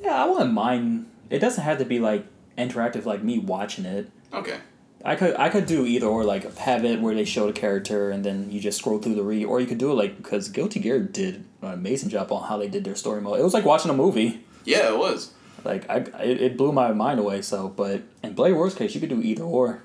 yeah, 0.00 0.22
I 0.22 0.26
wouldn't 0.26 0.52
mind. 0.52 1.06
It 1.28 1.38
doesn't 1.40 1.62
have 1.62 1.78
to 1.78 1.84
be 1.84 1.98
like 1.98 2.24
interactive 2.56 3.04
like 3.04 3.22
me 3.22 3.38
watching 3.38 3.84
it. 3.84 4.10
okay 4.32 4.58
I 5.04 5.14
could 5.14 5.36
I 5.36 5.50
could 5.50 5.66
do 5.66 5.84
either 5.86 6.06
or 6.06 6.24
like 6.24 6.56
have 6.56 6.84
it 6.84 7.00
where 7.00 7.14
they 7.14 7.24
show 7.24 7.46
the 7.46 7.52
character 7.52 8.10
and 8.10 8.24
then 8.24 8.50
you 8.50 8.58
just 8.60 8.78
scroll 8.78 8.98
through 8.98 9.14
the 9.14 9.22
read, 9.22 9.44
or 9.44 9.60
you 9.60 9.66
could 9.66 9.78
do 9.78 9.90
it 9.92 9.94
like 9.94 10.16
because 10.16 10.48
Guilty 10.48 10.80
Gear 10.80 11.00
did 11.00 11.44
an 11.62 11.72
amazing 11.72 12.08
job 12.08 12.32
on 12.32 12.48
how 12.48 12.56
they 12.56 12.68
did 12.68 12.84
their 12.84 12.96
story 12.96 13.20
mode. 13.20 13.38
It 13.38 13.42
was 13.44 13.54
like 13.54 13.64
watching 13.64 13.90
a 13.90 13.94
movie. 13.94 14.40
yeah 14.64 14.88
it 14.92 14.98
was 14.98 15.32
Like 15.66 15.88
I, 15.90 15.96
it, 16.22 16.40
it 16.40 16.56
blew 16.56 16.72
my 16.72 16.92
mind 16.92 17.18
away. 17.20 17.42
So, 17.42 17.68
but 17.68 18.02
in 18.22 18.32
Bloody 18.34 18.54
Roar's 18.54 18.74
case, 18.74 18.94
you 18.94 19.00
could 19.00 19.10
do 19.10 19.20
either 19.20 19.42
or. 19.42 19.82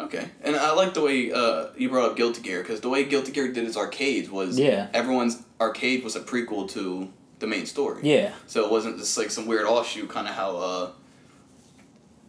okay 0.00 0.28
and 0.42 0.54
I 0.56 0.72
like 0.72 0.94
the 0.94 1.00
way 1.02 1.32
uh, 1.32 1.66
you 1.76 1.88
brought 1.88 2.10
up 2.10 2.16
Guilty 2.16 2.42
Gear 2.42 2.60
because 2.62 2.80
the 2.80 2.88
way 2.88 3.04
Guilty 3.04 3.32
Gear 3.32 3.52
did 3.52 3.64
its 3.66 3.76
arcades 3.76 4.30
was 4.30 4.58
Yeah. 4.58 4.88
everyone's 4.94 5.42
arcade 5.60 6.04
was 6.04 6.14
a 6.16 6.20
prequel 6.20 6.70
to 6.72 7.10
the 7.38 7.46
main 7.46 7.66
story 7.66 8.00
Yeah, 8.02 8.32
So 8.46 8.64
it 8.64 8.70
wasn't 8.70 8.98
just 8.98 9.16
like 9.18 9.30
some 9.30 9.46
weird 9.46 9.66
offshoot, 9.66 10.08
kind 10.10 10.28
of 10.28 10.34
how, 10.34 10.56
uh, 10.56 10.90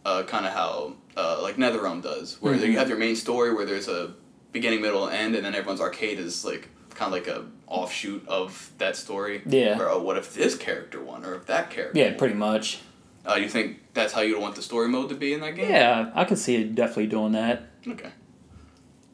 uh, 0.04 0.22
kind 0.24 0.46
of 0.46 0.52
how 0.52 0.94
uh, 1.16 1.40
like 1.42 1.56
NetherRealm 1.56 2.02
does, 2.02 2.40
where 2.40 2.54
Mhm. 2.54 2.66
you 2.72 2.78
have 2.78 2.88
your 2.88 2.98
main 2.98 3.16
story 3.16 3.52
where 3.54 3.66
there's 3.66 3.88
a 3.88 4.14
beginning, 4.52 4.80
middle, 4.82 5.06
and 5.06 5.14
end, 5.16 5.34
and 5.36 5.44
then 5.44 5.54
everyone's 5.54 5.80
arcade 5.82 6.18
is 6.18 6.44
like 6.44 6.68
kind 6.94 7.14
of 7.14 7.18
like 7.18 7.28
a 7.28 7.44
offshoot 7.66 8.26
of 8.28 8.72
that 8.78 8.96
story. 8.96 9.42
Yeah. 9.46 9.78
Or 9.78 9.88
oh, 9.88 10.02
what 10.02 10.16
if 10.16 10.34
this 10.34 10.56
character 10.56 11.02
won, 11.02 11.24
or 11.24 11.34
if 11.34 11.46
that 11.46 11.70
character? 11.70 11.98
yeah, 11.98 12.10
won? 12.10 12.18
pretty 12.18 12.34
much. 12.34 12.80
Uh, 13.24 13.34
you 13.34 13.48
think 13.48 13.80
that's 13.94 14.12
how 14.12 14.20
you 14.20 14.34
would 14.34 14.42
want 14.42 14.56
the 14.56 14.62
story 14.62 14.88
mode 14.88 15.08
to 15.08 15.14
be 15.14 15.32
in 15.32 15.40
that 15.40 15.54
game? 15.54 15.70
Yeah, 15.70 16.10
I 16.14 16.24
could 16.24 16.38
see 16.38 16.56
it 16.56 16.74
definitely 16.74 17.06
doing 17.06 17.32
that. 17.32 17.68
Okay. 17.86 18.10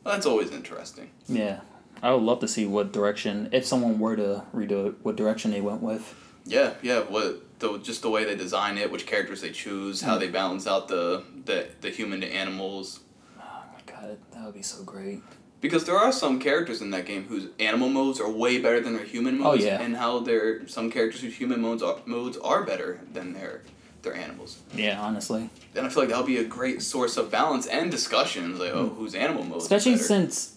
Well, 0.03 0.15
that's 0.15 0.27
always 0.27 0.51
interesting. 0.51 1.11
Yeah, 1.29 1.61
I 2.03 2.13
would 2.13 2.23
love 2.23 2.41
to 2.41 2.49
see 2.49 2.65
what 2.65 2.93
direction, 2.93 3.51
if 3.53 3.67
someone 3.67 3.99
were 3.99 4.17
to 4.17 4.45
redo 4.55 4.89
it, 4.89 4.95
what 5.03 5.17
direction 5.17 5.51
they 5.51 5.61
went 5.61 5.83
with. 5.83 6.15
Yeah, 6.47 6.73
yeah. 6.81 7.01
What 7.01 7.43
the 7.59 7.79
just 7.79 8.01
the 8.03 8.11
way 8.11 8.25
they 8.25 8.35
design 8.37 8.79
it, 8.79 8.91
which 8.91 9.07
characters 9.07 9.43
they 9.43 9.51
choose, 9.51 10.01
how 10.01 10.17
they 10.17 10.29
balance 10.29 10.67
out 10.67 10.89
the 10.89 11.25
the, 11.45 11.69
the 11.83 11.91
human 11.91 12.23
to 12.23 12.27
animals. 12.27 13.01
Oh 13.39 13.63
my 13.73 13.81
god, 13.93 14.17
that 14.33 14.45
would 14.45 14.55
be 14.55 14.63
so 14.63 14.83
great. 14.85 15.21
Because 15.61 15.85
there 15.85 15.97
are 15.97 16.13
some 16.13 16.39
characters 16.39 16.81
in 16.81 16.91
that 16.93 17.05
game 17.05 17.25
whose 17.25 17.49
animal 17.59 17.89
modes 17.89 18.21
are 18.21 18.31
way 18.31 18.61
better 18.61 18.81
than 18.81 18.95
their 18.95 19.05
human 19.05 19.35
Oh, 19.41 19.45
modes, 19.45 19.65
yeah. 19.65 19.81
and 19.81 19.97
how 19.97 20.21
there 20.21 20.67
some 20.69 20.91
characters 20.91 21.21
whose 21.23 21.35
human 21.37 21.61
modes 21.61 21.83
are, 21.83 21.97
modes 22.07 22.37
are 22.39 22.63
better 22.63 23.01
than 23.13 23.33
their 23.33 23.63
their 24.03 24.15
animals. 24.15 24.59
Yeah, 24.73 25.01
honestly, 25.01 25.51
And 25.75 25.85
I 25.85 25.89
feel 25.89 26.05
like 26.05 26.11
that'll 26.11 26.25
be 26.25 26.37
a 26.39 26.45
great 26.45 26.81
source 26.83 27.17
of 27.17 27.33
balance 27.33 27.67
and 27.67 27.91
discussion. 27.91 28.57
Like, 28.57 28.71
oh, 28.73 28.89
whose 28.91 29.15
animal 29.17 29.43
mode? 29.43 29.55
Hmm. 29.55 29.59
especially 29.59 29.97
since 29.97 30.55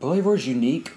War's 0.00 0.46
unique, 0.48 0.90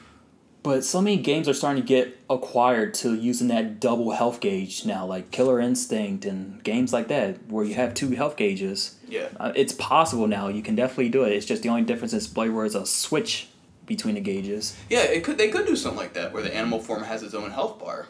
but 0.64 0.84
so 0.86 1.02
many 1.02 1.18
games 1.18 1.48
are 1.50 1.54
starting 1.54 1.84
to 1.84 1.88
get 1.88 2.18
acquired 2.30 2.94
to 2.96 3.14
using 3.14 3.50
that 3.50 3.80
double 3.80 4.12
health 4.12 4.40
gauge 4.40 4.86
now, 4.86 5.06
like 5.06 5.30
Killer 5.30 5.60
Instinct 5.60 6.26
and 6.26 6.64
games 6.64 6.94
like 6.94 7.10
that, 7.10 7.48
where 7.50 7.66
you 7.66 7.76
have 7.76 7.94
two 7.94 8.10
health 8.12 8.38
gauges. 8.38 8.96
yeah, 9.08 9.28
Uh, 9.40 9.52
it's 9.56 9.74
possible 9.74 10.26
now. 10.28 10.48
You 10.48 10.62
can 10.64 10.76
definitely 10.76 11.10
do 11.10 11.24
it. 11.24 11.34
It's 11.34 11.46
just 11.46 11.64
the 11.64 11.70
only 11.70 11.84
difference 11.84 12.14
is 12.14 12.28
Bloody 12.28 12.50
Roar 12.50 12.66
is 12.66 12.76
a 12.76 12.86
switch 12.86 13.48
between 13.86 14.16
the 14.16 14.22
gauges. 14.22 14.76
yeah. 14.90 15.02
It 15.04 15.24
could 15.26 15.38
they 15.38 15.50
could 15.50 15.66
do 15.68 15.76
something 15.76 16.00
like 16.00 16.14
that 16.14 16.32
where 16.34 16.42
the 16.42 16.56
animal 16.56 16.80
form 16.80 17.04
has 17.04 17.22
its 17.24 17.34
own 17.34 17.52
health 17.52 17.80
bar. 17.80 18.08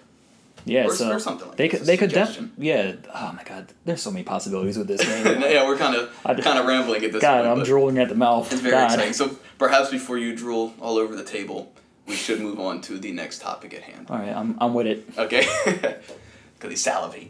Yeah, 0.66 0.86
or, 0.86 0.92
so 0.94 1.12
or 1.12 1.20
something 1.20 1.48
like 1.50 1.58
they 1.58 1.64
that. 1.68 1.72
could 1.72 1.80
It's 1.80 1.88
they 1.88 1.98
could 1.98 2.12
definitely 2.12 2.66
yeah. 2.68 2.94
Oh 3.14 3.34
my 3.36 3.44
god, 3.44 3.74
there's 3.84 4.02
so 4.02 4.12
many 4.12 4.24
possibilities 4.24 4.78
with 4.78 4.88
this 4.88 5.02
game. 5.26 5.42
yeah, 5.42 5.66
we're 5.68 5.76
kind 5.78 5.96
of 5.96 6.14
kind 6.24 6.60
of 6.60 6.66
rambling 6.68 7.04
at 7.04 7.12
this 7.12 7.22
God, 7.22 7.44
point. 7.46 7.58
I'm 7.60 7.66
drooling 7.66 7.98
at 7.98 8.08
the 8.08 8.16
mouth. 8.16 8.50
It's 8.54 8.62
very 8.62 8.72
God. 8.76 8.92
exciting. 8.94 9.14
So 9.14 9.36
perhaps 9.58 9.90
before 9.90 10.18
you 10.20 10.34
drool 10.36 10.74
all 10.80 10.98
over 10.98 11.16
the 11.18 11.24
table, 11.26 11.73
we 12.08 12.16
should 12.16 12.40
move 12.42 12.60
on 12.60 12.82
to 12.82 12.98
the 13.00 13.12
next 13.12 13.42
topic 13.42 13.74
at 13.74 13.82
hand. 13.84 14.08
All 14.10 14.18
right, 14.18 14.36
I'm 14.36 14.58
I'm 14.60 14.74
with 14.74 14.88
it. 14.88 15.06
Okay, 15.18 15.46
because 15.66 16.70
he's 16.70 16.86
salivating. 16.86 17.30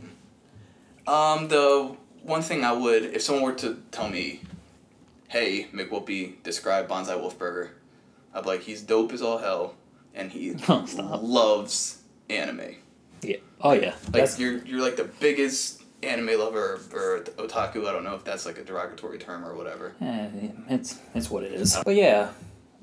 Um, 1.08 1.48
the 1.50 1.96
one 2.24 2.42
thing 2.42 2.64
I 2.64 2.72
would, 2.74 3.04
if 3.04 3.22
someone 3.22 3.44
were 3.44 3.54
to 3.56 3.78
tell 3.92 4.10
me, 4.10 4.42
"Hey, 5.28 5.68
McWhoopi, 5.74 6.42
describe 6.44 6.88
Bonsai 6.88 7.20
Wolfburger," 7.20 7.70
I'd 8.34 8.44
be 8.44 8.50
like, 8.50 8.62
"He's 8.62 8.82
dope 8.82 9.12
as 9.12 9.22
all 9.22 9.38
hell, 9.40 9.76
and 10.16 10.32
he 10.32 10.56
Oh, 10.70 11.20
loves 11.22 12.00
anime. 12.30 12.76
Yeah. 13.22 13.38
Oh 13.62 13.74
yeah. 13.74 13.96
Like 14.06 14.12
That's 14.14 14.40
you're 14.40 14.58
you're 14.66 14.82
like 14.82 14.96
the 14.96 15.06
biggest 15.20 15.82
anime 16.02 16.38
lover 16.40 16.80
or 16.94 17.20
otaku. 17.38 17.88
I 17.88 17.92
don't 17.94 18.04
know 18.04 18.16
if 18.16 18.24
that's 18.26 18.46
like 18.46 18.58
a 18.58 18.64
derogatory 18.64 19.18
term 19.18 19.46
or 19.46 19.56
whatever. 19.56 19.94
eh, 20.02 20.28
it's 20.70 21.00
it's 21.14 21.30
what 21.30 21.44
it 21.44 21.54
is. 21.54 21.78
But 21.86 21.96
yeah, 21.96 22.30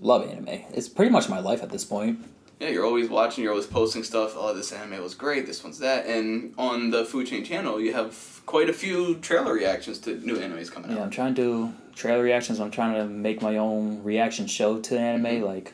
love 0.01 0.29
anime. 0.29 0.49
It's 0.73 0.89
pretty 0.89 1.11
much 1.11 1.29
my 1.29 1.41
life 1.41 1.63
at 1.63 1.71
this 1.71 1.85
point. 1.85 2.25
Yeah, 2.59 2.69
you're 2.69 2.85
always 2.85 3.09
watching. 3.09 3.43
You're 3.43 3.53
always 3.53 3.67
posting 3.67 4.03
stuff. 4.05 4.35
Oh, 4.37 4.53
this 4.55 4.71
anime 4.73 5.03
was 5.03 5.15
great. 5.15 5.47
This 5.47 5.65
one's 5.65 5.79
that. 5.79 6.07
And 6.07 6.53
on 6.59 6.91
the 6.91 7.05
Food 7.07 7.27
Chain 7.27 7.43
channel, 7.43 7.81
you 7.81 7.95
have 7.95 8.43
quite 8.45 8.69
a 8.69 8.73
few 8.75 9.17
trailer 9.17 9.55
reactions 9.55 9.99
to 10.01 10.17
new 10.19 10.37
animes 10.37 10.71
coming 10.71 10.91
out. 10.91 10.97
Yeah. 10.99 11.03
I'm 11.05 11.11
trying 11.11 11.35
to 11.37 11.43
do 11.43 11.73
trailer 11.95 12.23
reactions. 12.23 12.61
I'm 12.61 12.71
trying 12.71 12.95
to 12.97 13.07
make 13.07 13.41
my 13.41 13.57
own 13.57 14.03
reaction 14.03 14.47
show 14.47 14.79
to 14.81 14.99
anime. 14.99 15.41
Like, 15.43 15.73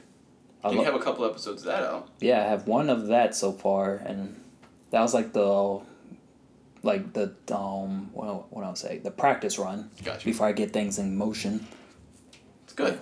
I 0.63 0.69
lo- 0.69 0.75
you 0.75 0.83
have 0.85 0.95
a 0.95 1.01
couple 1.01 1.25
episodes 1.25 1.63
of 1.63 1.67
that 1.67 1.83
out. 1.83 2.09
yeah, 2.21 2.41
I 2.45 2.45
have 2.49 2.69
one 2.69 2.89
of 2.89 3.09
that 3.09 3.35
so 3.35 3.51
far, 3.51 3.97
and 3.97 4.41
that 4.91 5.01
was 5.01 5.13
like 5.13 5.33
the, 5.33 5.81
like 6.85 7.13
the 7.15 7.35
um 7.53 8.11
what 8.13 8.53
what 8.53 8.65
I 8.65 8.69
would 8.69 8.79
say 8.79 8.99
the 8.99 9.11
practice 9.11 9.59
run 9.59 9.91
Gotcha. 10.05 10.25
before 10.25 10.47
I 10.47 10.53
get 10.53 10.73
things 10.73 11.01
in 11.01 11.17
motion. 11.17 11.67
It's 12.65 12.75
good. 12.75 13.01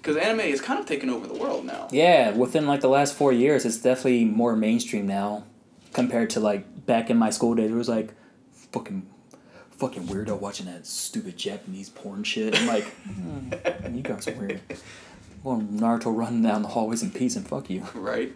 Because 0.00 0.16
anime 0.16 0.40
is 0.40 0.60
kind 0.60 0.78
of 0.78 0.86
taking 0.86 1.10
over 1.10 1.26
the 1.26 1.34
world 1.34 1.64
now. 1.64 1.88
Yeah, 1.90 2.30
within 2.30 2.66
like 2.66 2.80
the 2.80 2.88
last 2.88 3.14
four 3.14 3.32
years, 3.32 3.64
it's 3.64 3.78
definitely 3.78 4.24
more 4.24 4.54
mainstream 4.56 5.06
now, 5.06 5.44
compared 5.92 6.30
to 6.30 6.40
like 6.40 6.86
back 6.86 7.10
in 7.10 7.16
my 7.16 7.30
school 7.30 7.54
days. 7.54 7.70
It 7.70 7.74
was 7.74 7.88
like, 7.88 8.14
fucking, 8.72 9.06
fucking 9.72 10.04
weirdo 10.04 10.38
watching 10.40 10.66
that 10.66 10.86
stupid 10.86 11.36
Japanese 11.36 11.88
porn 11.90 12.22
shit. 12.24 12.56
I'm 12.58 12.66
like, 12.66 12.84
hmm, 12.84 13.94
you 13.94 14.02
guys 14.02 14.26
are 14.28 14.32
weird. 14.32 14.60
Well, 15.44 15.60
Naruto 15.60 16.14
running 16.14 16.42
down 16.42 16.62
the 16.62 16.68
hallways 16.68 17.00
in 17.00 17.12
peace 17.12 17.36
and 17.36 17.46
fuck 17.46 17.70
you. 17.70 17.86
Right? 17.94 18.34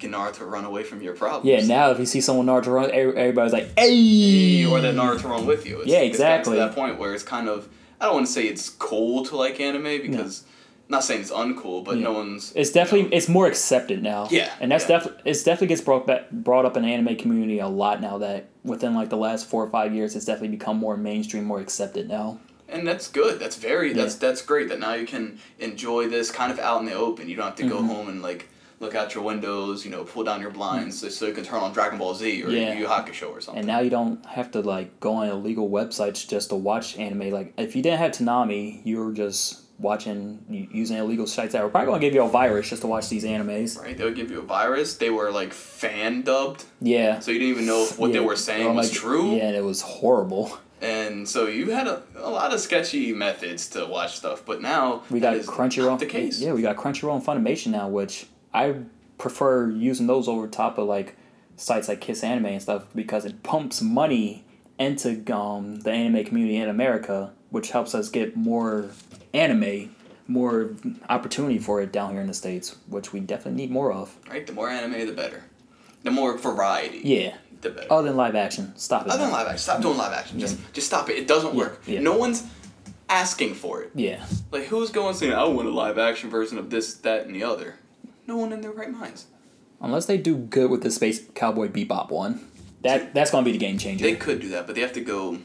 Get 0.00 0.10
Naruto 0.10 0.50
run 0.50 0.64
away 0.64 0.82
from 0.82 1.00
your 1.00 1.14
problems. 1.14 1.46
Yeah, 1.46 1.64
now 1.64 1.92
if 1.92 2.00
you 2.00 2.06
see 2.06 2.20
someone 2.20 2.46
Naruto 2.46 2.74
run, 2.74 2.90
everybody's 2.90 3.52
like, 3.52 3.68
hey! 3.78 4.64
Or 4.66 4.80
that 4.80 4.96
Naruto 4.96 5.24
run 5.30 5.46
with 5.46 5.64
you. 5.64 5.78
It's, 5.80 5.88
Yeah, 5.88 6.00
It's 6.00 6.16
exactly. 6.16 6.54
to 6.54 6.58
that 6.58 6.74
point 6.74 6.98
where 6.98 7.14
it's 7.14 7.22
kind 7.22 7.48
of, 7.48 7.68
I 8.00 8.06
don't 8.06 8.14
want 8.14 8.26
to 8.26 8.32
say 8.32 8.46
it's 8.48 8.68
cool 8.68 9.24
to 9.26 9.36
like 9.36 9.60
anime 9.60 10.02
because, 10.02 10.42
not 10.88 11.04
saying 11.04 11.20
it's 11.20 11.30
uncool, 11.30 11.84
but 11.84 11.96
Yeah. 11.98 12.04
no 12.04 12.12
one's. 12.14 12.52
It's 12.56 12.70
definitely 12.70 13.00
you 13.00 13.10
know, 13.10 13.16
it's 13.16 13.28
more 13.28 13.46
accepted 13.46 14.02
now. 14.02 14.28
Yeah, 14.30 14.50
and 14.60 14.70
that's 14.72 14.84
yeah. 14.84 14.96
definitely 14.98 15.22
it's 15.30 15.42
definitely 15.44 15.66
gets 15.68 15.80
brought 15.82 16.06
back 16.06 16.30
brought 16.30 16.64
up 16.64 16.76
in 16.76 16.82
the 16.84 16.88
anime 16.88 17.16
community 17.16 17.58
a 17.58 17.68
lot 17.68 18.00
now. 18.00 18.18
That 18.18 18.48
within 18.64 18.94
like 18.94 19.10
the 19.10 19.16
last 19.16 19.46
four 19.46 19.62
or 19.64 19.70
five 19.70 19.94
years, 19.94 20.16
it's 20.16 20.24
definitely 20.24 20.56
become 20.56 20.76
more 20.78 20.96
mainstream, 20.96 21.44
more 21.44 21.60
accepted 21.60 22.08
now. 22.08 22.38
and 22.70 22.86
that's 22.86 23.08
good. 23.08 23.38
That's 23.38 23.56
very 23.56 23.92
that's 23.94 24.14
Yeah. 24.14 24.28
that's 24.28 24.42
great 24.42 24.68
that 24.68 24.78
now 24.78 24.92
you 24.94 25.06
can 25.06 25.38
enjoy 25.58 26.08
this 26.08 26.30
kind 26.30 26.52
of 26.52 26.58
out 26.58 26.80
in 26.80 26.86
the 26.86 26.92
open. 26.94 27.28
You 27.28 27.36
don't 27.36 27.46
have 27.46 27.56
to 27.56 27.62
Mm-hmm. 27.64 27.72
go 27.72 27.82
home 27.94 28.08
and 28.10 28.20
like 28.22 28.48
look 28.80 28.94
out 28.94 29.14
your 29.14 29.24
windows. 29.24 29.84
You 29.86 29.90
know, 29.90 30.04
pull 30.04 30.22
down 30.22 30.40
your 30.42 30.50
blinds 30.50 30.98
so, 31.00 31.08
so 31.08 31.26
you 31.26 31.32
can 31.32 31.44
turn 31.44 31.60
on 31.62 31.72
Dragon 31.72 31.98
Ball 31.98 32.14
Z 32.14 32.42
or 32.44 32.50
Yeah. 32.50 32.74
Yu 32.74 32.80
Yu 32.80 32.86
Hakusho 32.86 33.30
or 33.30 33.40
something. 33.40 33.58
And 33.60 33.66
now 33.66 33.80
you 33.80 33.88
don't 33.90 34.24
have 34.26 34.50
to 34.52 34.60
like 34.60 35.00
go 35.00 35.14
on 35.14 35.28
illegal 35.28 35.68
websites 35.70 36.28
just 36.28 36.50
to 36.50 36.56
watch 36.56 36.96
anime. 36.98 37.30
Like 37.30 37.54
if 37.56 37.74
you 37.74 37.82
didn't 37.82 37.98
have 38.00 38.12
Toonami, 38.12 38.80
you 38.84 38.98
were 39.02 39.12
just 39.12 39.62
watching 39.78 40.68
using 40.72 40.96
illegal 40.96 41.26
sites 41.26 41.52
that 41.52 41.62
were 41.62 41.68
probably 41.68 41.86
gonna 41.88 42.00
give 42.00 42.14
you 42.14 42.22
a 42.22 42.28
virus 42.28 42.68
just 42.70 42.82
to 42.82 42.88
watch 42.88 43.08
these 43.08 43.24
animes. 43.24 43.80
right? 43.80 43.96
They 43.96 44.04
would 44.04 44.16
give 44.16 44.30
you 44.30 44.40
a 44.40 44.42
virus. 44.42 44.96
They 44.96 45.10
were 45.10 45.30
like 45.30 45.52
fan 45.52 46.22
dubbed, 46.22 46.64
Yeah. 46.80 47.20
so 47.20 47.30
you 47.30 47.38
didn't 47.38 47.52
even 47.54 47.66
know 47.66 47.84
if 47.84 47.98
what 47.98 48.12
they 48.12 48.20
were 48.20 48.36
saying 48.36 48.66
Oh, 48.66 48.72
was 48.72 48.90
like, 48.90 48.98
true. 49.00 49.36
Yeah, 49.36 49.48
and 49.48 49.56
it 49.56 49.64
was 49.64 49.80
horrible. 49.82 50.58
And 50.80 51.28
so 51.28 51.46
you 51.48 51.70
had 51.70 51.86
a, 51.88 52.02
a 52.16 52.30
lot 52.30 52.54
of 52.54 52.60
sketchy 52.60 53.12
methods 53.12 53.68
to 53.70 53.84
watch 53.86 54.16
stuff, 54.16 54.44
but 54.46 54.62
now 54.62 55.02
We 55.10 55.18
got 55.20 55.36
Crunchyroll. 55.38 55.98
the 55.98 56.06
case. 56.06 56.40
Yeah, 56.40 56.52
we 56.52 56.62
got 56.62 56.76
Crunchyroll 56.76 57.16
and 57.16 57.24
Funimation 57.24 57.68
now, 57.68 57.88
which 57.88 58.26
I 58.54 58.76
prefer 59.18 59.70
using 59.70 60.06
those 60.06 60.28
over 60.28 60.46
top 60.46 60.78
of 60.78 60.86
like 60.86 61.16
sites 61.56 61.88
like 61.88 62.00
Kiss 62.00 62.22
Anime 62.22 62.46
and 62.46 62.62
stuff 62.62 62.84
because 62.94 63.24
it 63.24 63.42
pumps 63.42 63.82
money 63.82 64.44
into 64.78 65.20
um, 65.34 65.80
the 65.80 65.90
anime 65.90 66.24
community 66.24 66.56
in 66.56 66.68
America, 66.68 67.32
which 67.50 67.70
helps 67.70 67.94
us 67.94 68.08
get 68.10 68.36
more 68.36 68.90
anime, 69.34 69.94
more 70.26 70.74
opportunity 71.08 71.58
for 71.58 71.80
it 71.80 71.92
down 71.92 72.12
here 72.12 72.20
in 72.20 72.26
the 72.26 72.34
states, 72.34 72.76
which 72.88 73.12
we 73.12 73.20
definitely 73.20 73.60
need 73.62 73.70
more 73.70 73.92
of. 73.92 74.14
Right? 74.28 74.46
The 74.46 74.52
more 74.52 74.68
anime, 74.68 75.06
the 75.06 75.12
better. 75.12 75.44
The 76.02 76.10
more 76.10 76.36
variety, 76.38 77.00
Yeah. 77.02 77.34
the 77.60 77.70
better. 77.70 77.92
Other 77.92 78.08
than 78.08 78.16
live 78.16 78.36
action, 78.36 78.72
stop 78.76 79.06
it. 79.06 79.10
Other 79.12 79.24
than 79.24 79.32
live 79.32 79.46
action, 79.46 79.58
stop 79.58 79.82
doing 79.82 79.96
live 79.98 80.12
action. 80.12 80.38
Just 80.38 80.58
just 80.72 80.86
stop 80.86 81.08
it. 81.10 81.16
It 81.16 81.26
doesn't 81.26 81.54
Yeah, 81.54 81.58
work. 81.58 81.82
yeah. 81.86 82.00
No 82.00 82.16
one's 82.16 82.44
asking 83.08 83.54
for 83.54 83.82
it. 83.82 83.90
Yeah. 83.94 84.24
Like 84.52 84.64
who's 84.64 84.90
going 84.90 85.14
saying 85.14 85.32
I 85.32 85.44
want 85.44 85.66
a 85.66 85.70
live 85.72 85.98
action 85.98 86.30
version 86.30 86.58
of 86.58 86.70
this, 86.70 86.94
that, 86.94 87.26
and 87.26 87.34
the 87.34 87.42
other? 87.42 87.76
No 88.26 88.36
one 88.36 88.52
in 88.52 88.60
their 88.60 88.70
right 88.72 88.90
minds. 88.90 89.26
Unless 89.80 90.06
they 90.06 90.18
do 90.18 90.36
good 90.36 90.70
with 90.70 90.82
the 90.82 90.90
Space 90.90 91.22
Cowboy 91.34 91.68
Bebop 91.68 92.10
one. 92.10 92.40
That 92.82 93.12
that's 93.14 93.30
gonna 93.30 93.44
be 93.44 93.52
the 93.52 93.58
game 93.58 93.78
changer. 93.78 94.04
They 94.04 94.14
could 94.14 94.40
do 94.40 94.50
that, 94.50 94.66
but 94.66 94.74
they 94.76 94.82
have 94.82 94.92
to 94.92 95.00
go 95.00 95.38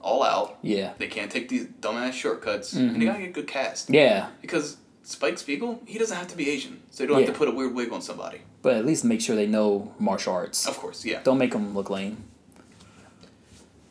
all 0.00 0.22
out. 0.22 0.58
yeah. 0.62 0.92
They 0.98 1.08
can't 1.08 1.30
take 1.30 1.48
these 1.48 1.66
dumbass 1.66 2.12
shortcuts, 2.12 2.72
and 2.72 2.90
Mm-hmm. 2.90 2.98
they 3.00 3.06
gotta 3.06 3.18
get 3.20 3.28
a 3.28 3.32
good 3.32 3.46
cast. 3.48 3.90
Yeah. 3.90 4.28
Because 4.40 4.76
Spike 5.02 5.38
Spiegel, 5.38 5.80
he 5.86 5.98
doesn't 5.98 6.16
have 6.16 6.28
to 6.28 6.36
be 6.36 6.48
Asian, 6.50 6.80
so 6.90 7.02
you 7.02 7.08
don't 7.08 7.18
have 7.22 7.32
to 7.32 7.38
put 7.38 7.48
a 7.48 7.50
weird 7.52 7.74
wig 7.74 7.92
on 7.92 8.02
somebody. 8.02 8.40
But 8.62 8.76
at 8.76 8.84
least 8.86 9.04
make 9.04 9.20
sure 9.20 9.34
they 9.36 9.46
know 9.46 9.94
martial 9.98 10.34
arts. 10.34 10.66
Of 10.66 10.76
course, 10.78 11.04
yeah. 11.04 11.20
Don't 11.22 11.38
make 11.38 11.52
them 11.52 11.74
look 11.74 11.90
lame. 11.90 12.24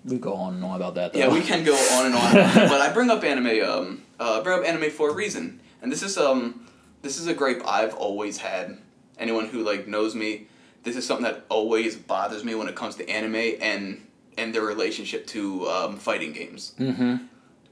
We 0.05 0.17
go 0.17 0.33
on 0.35 0.53
and 0.55 0.63
on 0.63 0.75
about 0.77 0.95
that 0.95 1.11
though. 1.13 1.19
Yeah, 1.19 1.33
we 1.33 1.41
can 1.41 1.63
go 1.65 1.73
on 1.75 2.05
and 2.07 2.15
on, 2.15 2.33
but 2.69 2.79
I 2.81 2.93
bring 2.93 3.09
up 3.09 3.23
anime. 3.23 3.47
Um, 3.69 4.03
uh, 4.19 4.39
I 4.39 4.41
bring 4.43 4.59
up 4.59 4.65
anime 4.65 4.89
for 4.89 5.09
a 5.09 5.13
reason, 5.13 5.59
and 5.81 5.91
this 5.91 6.01
is 6.01 6.17
um, 6.17 6.65
this 7.01 7.19
is 7.19 7.27
a 7.27 7.33
gripe 7.33 7.61
I've 7.65 7.93
always 7.93 8.37
had. 8.37 8.77
Anyone 9.19 9.47
who 9.47 9.63
like 9.63 9.87
knows 9.87 10.15
me, 10.15 10.47
this 10.83 10.95
is 10.95 11.05
something 11.05 11.23
that 11.25 11.45
always 11.49 11.95
bothers 11.95 12.43
me 12.45 12.55
when 12.55 12.67
it 12.69 12.75
comes 12.75 12.95
to 12.97 13.09
anime 13.09 13.57
and 13.61 14.06
and 14.37 14.53
their 14.53 14.61
relationship 14.61 15.25
to 15.27 15.67
um, 15.67 15.97
fighting 15.97 16.31
games. 16.33 16.73
Mm-hmm. 16.79 17.15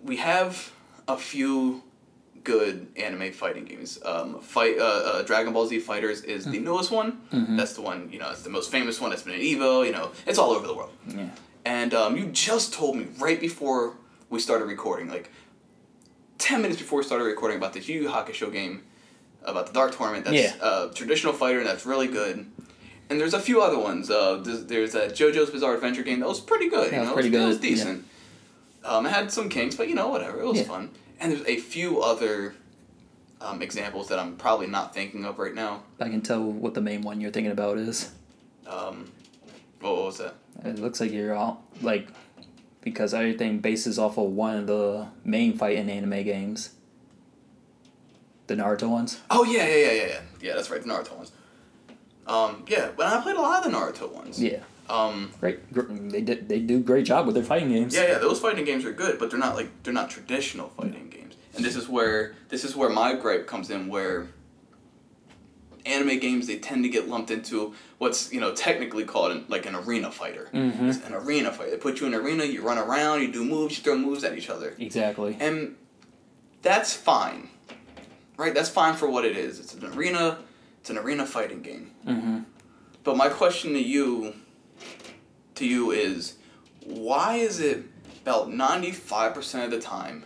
We 0.03 0.17
have 0.17 0.71
a 1.07 1.17
few 1.17 1.83
good 2.43 2.87
anime 2.95 3.31
fighting 3.31 3.65
games. 3.65 3.99
Um, 4.05 4.39
fight 4.39 4.77
uh, 4.77 4.83
uh, 4.83 5.21
Dragon 5.23 5.53
Ball 5.53 5.67
Z 5.67 5.79
Fighters 5.79 6.21
is 6.21 6.45
the 6.45 6.59
newest 6.59 6.91
one. 6.91 7.21
That's 7.31 7.73
the 7.73 7.81
one 7.81 8.09
you 8.11 8.19
know. 8.19 8.29
It's 8.31 8.43
the 8.43 8.49
most 8.49 8.71
famous 8.71 8.99
one. 9.01 9.11
It's 9.13 9.23
been 9.23 9.35
in 9.35 9.41
Evo. 9.41 9.85
You 9.85 9.91
know, 9.91 10.11
it's 10.27 10.37
all 10.37 10.51
over 10.51 10.67
the 10.67 10.75
world. 10.75 10.91
Yeah. 11.07 11.29
And 11.65 11.93
um, 11.93 12.15
you 12.17 12.27
just 12.27 12.73
told 12.73 12.95
me 12.95 13.07
right 13.17 13.39
before 13.39 13.95
we 14.29 14.39
started 14.39 14.65
recording, 14.65 15.07
like 15.09 15.31
10 16.37 16.61
minutes 16.61 16.79
before 16.79 16.99
we 16.99 17.03
started 17.05 17.25
recording 17.25 17.57
about 17.57 17.73
this 17.73 17.87
Yu 17.87 18.01
Yu 18.03 18.09
Hakusho 18.09 18.51
game, 18.51 18.83
about 19.43 19.65
the 19.67 19.73
Dark 19.73 19.95
Tournament. 19.97 20.25
That's 20.25 20.37
Yeah. 20.37 20.55
a 20.89 20.93
traditional 20.93 21.33
fighter, 21.33 21.57
and 21.59 21.67
that's 21.67 21.85
really 21.85 22.07
good. 22.07 22.45
And 23.09 23.19
there's 23.19 23.33
a 23.35 23.39
few 23.39 23.61
other 23.61 23.77
ones. 23.77 24.09
Uh, 24.09 24.37
there's, 24.43 24.65
there's 24.65 24.91
that 24.93 25.11
JoJo's 25.11 25.51
Bizarre 25.51 25.75
Adventure 25.75 26.01
game 26.03 26.19
that 26.21 26.27
was 26.27 26.39
pretty 26.39 26.69
good. 26.69 26.91
Yeah, 26.91 27.01
you 27.01 27.07
know, 27.07 27.13
pretty 27.13 27.29
it 27.29 27.31
was, 27.39 27.57
good, 27.59 27.65
It 27.67 27.71
was 27.71 27.79
decent. 27.83 28.05
Um, 28.83 29.05
it 29.05 29.09
had 29.09 29.31
some 29.31 29.49
kinks, 29.49 29.75
but 29.75 29.87
you 29.89 29.95
know, 29.95 30.07
whatever. 30.09 30.39
It 30.39 30.45
was 30.45 30.57
Yeah. 30.57 30.63
fun. 30.63 30.89
And 31.19 31.31
there's 31.31 31.45
a 31.47 31.57
few 31.57 32.01
other 32.01 32.55
um, 33.41 33.61
examples 33.61 34.07
that 34.09 34.17
I'm 34.19 34.35
probably 34.37 34.67
not 34.67 34.93
thinking 34.93 35.23
of 35.25 35.37
right 35.39 35.53
now. 35.53 35.83
I 35.99 36.09
can 36.09 36.21
tell 36.21 36.41
what 36.43 36.73
the 36.73 36.81
main 36.81 37.01
one 37.01 37.21
you're 37.21 37.31
thinking 37.31 37.51
about 37.51 37.77
is. 37.77 38.11
Um, 38.67 39.11
what, 39.81 39.95
what 39.95 40.05
was 40.05 40.17
that? 40.17 40.35
It 40.63 40.79
looks 40.79 40.99
like 40.99 41.11
you're 41.11 41.35
all 41.35 41.63
like 41.81 42.07
because 42.81 43.13
everything 43.13 43.59
bases 43.59 43.99
off 43.99 44.17
of 44.17 44.25
one 44.31 44.55
of 44.57 44.67
the 44.67 45.07
main 45.23 45.57
fighting 45.57 45.89
anime 45.89 46.23
games. 46.23 46.71
The 48.47 48.55
Naruto 48.55 48.89
ones. 48.89 49.19
Oh 49.29 49.43
yeah, 49.43 49.67
yeah, 49.67 49.75
yeah, 49.75 49.91
yeah, 49.91 50.07
yeah. 50.07 50.19
Yeah, 50.41 50.53
that's 50.55 50.69
right. 50.69 50.81
The 50.81 50.87
Naruto 50.87 51.15
ones. 51.17 51.31
Um, 52.27 52.65
yeah, 52.67 52.89
but 52.95 53.07
I 53.07 53.21
played 53.21 53.35
a 53.35 53.41
lot 53.41 53.65
of 53.65 53.71
the 53.71 53.77
Naruto 53.77 54.11
ones. 54.11 54.41
Yeah. 54.41 54.59
Um, 54.89 55.31
Great. 55.39 55.71
gr- 55.73 55.81
They 55.91 56.21
did. 56.21 56.47
They 56.49 56.59
do 56.59 56.79
great 56.79 57.05
job 57.05 57.25
with 57.25 57.35
their 57.35 57.43
fighting 57.43 57.69
games. 57.69 57.95
yeah, 57.95 58.07
yeah. 58.07 58.17
Those 58.19 58.39
fighting 58.39 58.65
games 58.65 58.85
are 58.85 58.91
good, 58.91 59.17
but 59.19 59.29
they're 59.31 59.39
not 59.39 59.55
like 59.55 59.69
they're 59.83 59.93
not 59.93 60.09
traditional 60.09 60.69
fighting 60.69 61.09
games. 61.09 61.35
And 61.55 61.63
this 61.65 61.75
is 61.75 61.87
where 61.89 62.35
this 62.49 62.63
is 62.63 62.75
where 62.75 62.89
my 62.89 63.13
gripe 63.15 63.47
comes 63.47 63.69
in, 63.69 63.87
where 63.87 64.27
anime 65.85 66.17
games 66.19 66.47
they 66.47 66.57
tend 66.57 66.83
to 66.83 66.89
get 66.89 67.07
lumped 67.07 67.29
into 67.29 67.73
what's 67.99 68.33
you 68.33 68.39
know 68.39 68.53
technically 68.53 69.05
called 69.05 69.31
an, 69.31 69.45
like 69.47 69.65
an 69.65 69.75
arena 69.75 70.11
fighter. 70.11 70.49
Mm-hmm. 70.53 70.89
It's 70.89 71.05
an 71.05 71.13
arena 71.13 71.51
fight. 71.51 71.71
They 71.71 71.77
put 71.77 71.99
you 71.99 72.07
in 72.07 72.13
an 72.13 72.21
arena, 72.21 72.43
you 72.43 72.61
run 72.63 72.77
around, 72.77 73.21
you 73.21 73.31
do 73.31 73.45
moves, 73.45 73.77
you 73.77 73.83
throw 73.83 73.97
moves 73.97 74.23
at 74.23 74.37
each 74.37 74.49
other. 74.49 74.75
Exactly. 74.79 75.37
And 75.39 75.75
that's 76.61 76.93
fine. 76.93 77.49
Right? 78.37 78.53
That's 78.53 78.69
fine 78.69 78.95
for 78.95 79.09
what 79.09 79.25
it 79.25 79.37
is. 79.37 79.59
It's 79.59 79.73
an 79.75 79.85
arena 79.95 80.39
it's 80.85 80.91
an 80.91 80.99
arena 80.99 81.25
fighting 81.25 81.63
game. 81.63 81.89
Mm-hmm. 82.05 82.39
But 83.03 83.17
my 83.17 83.27
question 83.27 83.73
to 83.73 83.81
you, 83.81 84.35
to 85.55 85.65
you 85.65 85.89
is, 85.89 86.35
why 86.83 87.37
is 87.37 87.59
it 87.59 87.85
about 88.21 88.51
ninety 88.51 88.91
five 88.91 89.33
percent 89.33 89.65
of 89.65 89.71
the 89.71 89.79
time, 89.79 90.25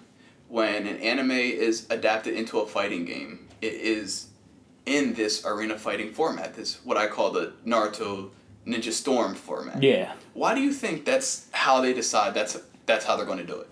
when 0.49 0.86
an 0.86 0.97
anime 0.97 1.32
is 1.32 1.88
adapted 1.89 2.34
into 2.34 2.60
a 2.60 2.68
fighting 2.68 3.05
game, 3.05 3.47
it 3.62 3.72
is 3.72 4.28
in 4.86 5.14
this 5.14 5.45
arena 5.45 5.78
fighting 5.78 6.12
format, 6.12 6.55
this 6.55 6.84
what 6.84 6.97
I 6.97 7.07
call 7.07 7.32
the 7.32 7.53
Naruto 7.66 8.32
Ninja 8.68 8.91
Storm 8.91 9.36
format. 9.36 9.82
Yeah. 9.82 10.12
Why 10.34 10.55
do 10.55 10.60
you 10.60 10.74
think 10.74 11.05
that's 11.05 11.47
how 11.51 11.80
they 11.80 11.93
decide 11.93 12.34
that's 12.34 12.57
that's 12.86 13.05
how 13.05 13.16
they're 13.16 13.26
going 13.26 13.38
to 13.38 13.47
do 13.47 13.62
it? 13.62 13.70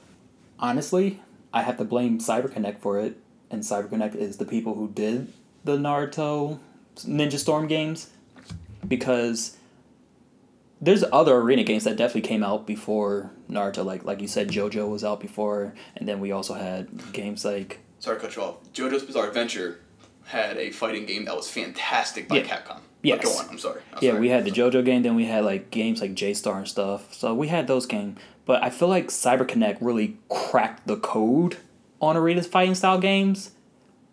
Honestly, 0.57 1.19
I 1.51 1.63
have 1.63 1.75
to 1.79 1.83
blame 1.83 2.19
CyberConnect 2.19 2.79
for 2.79 2.97
it, 2.97 3.17
and 3.51 3.61
CyberConnect 3.61 4.15
is 4.15 4.37
the 4.37 4.45
people 4.45 4.75
who 4.75 4.87
did 4.87 5.33
the 5.65 5.75
Naruto 5.75 6.59
Ninja 7.05 7.37
Storm 7.37 7.67
games, 7.67 8.09
because 8.87 9.57
there's 10.81 11.03
other 11.11 11.35
arena 11.35 11.63
games 11.63 11.83
that 11.85 11.97
definitely 11.97 12.27
came 12.27 12.43
out 12.43 12.67
before 12.67 13.31
Naruto. 13.49 13.83
Like 13.83 14.03
like 14.05 14.21
you 14.21 14.27
said, 14.27 14.49
JoJo 14.49 14.89
was 14.89 15.03
out 15.03 15.19
before, 15.19 15.73
and 15.95 16.07
then 16.07 16.19
we 16.19 16.31
also 16.31 16.53
had 16.53 17.13
games 17.13 17.43
like 17.45 17.79
Sorry 17.99 18.17
to 18.17 18.21
cut 18.21 18.35
you 18.35 18.43
off. 18.43 18.55
JoJo's 18.73 19.03
Bizarre 19.03 19.27
Adventure 19.27 19.79
had 20.25 20.57
a 20.57 20.69
fighting 20.71 21.05
game 21.05 21.25
that 21.25 21.35
was 21.35 21.49
fantastic 21.49 22.27
by 22.27 22.37
Yeah. 22.37 22.43
Capcom. 22.43 22.79
Yes. 23.01 23.19
But 23.19 23.25
go 23.25 23.37
on. 23.37 23.49
I'm 23.49 23.57
sorry. 23.57 23.81
I'm 23.93 23.99
yeah, 24.01 24.11
sorry. 24.11 24.21
we 24.21 24.29
had 24.29 24.43
the 24.45 24.51
JoJo 24.51 24.83
game, 24.83 25.01
then 25.03 25.15
we 25.15 25.25
had 25.25 25.45
like 25.45 25.71
games 25.71 26.01
like 26.01 26.13
J 26.13 26.33
Star 26.33 26.57
and 26.57 26.67
stuff. 26.67 27.13
So 27.13 27.33
we 27.33 27.47
had 27.47 27.67
those 27.67 27.85
games, 27.85 28.19
but 28.45 28.63
I 28.63 28.69
feel 28.69 28.87
like 28.87 29.07
CyberConnect 29.07 29.77
really 29.81 30.17
cracked 30.29 30.85
the 30.87 30.97
code 30.97 31.57
on 32.01 32.15
arena 32.17 32.43
fighting 32.43 32.75
style 32.75 32.99
games, 32.99 33.51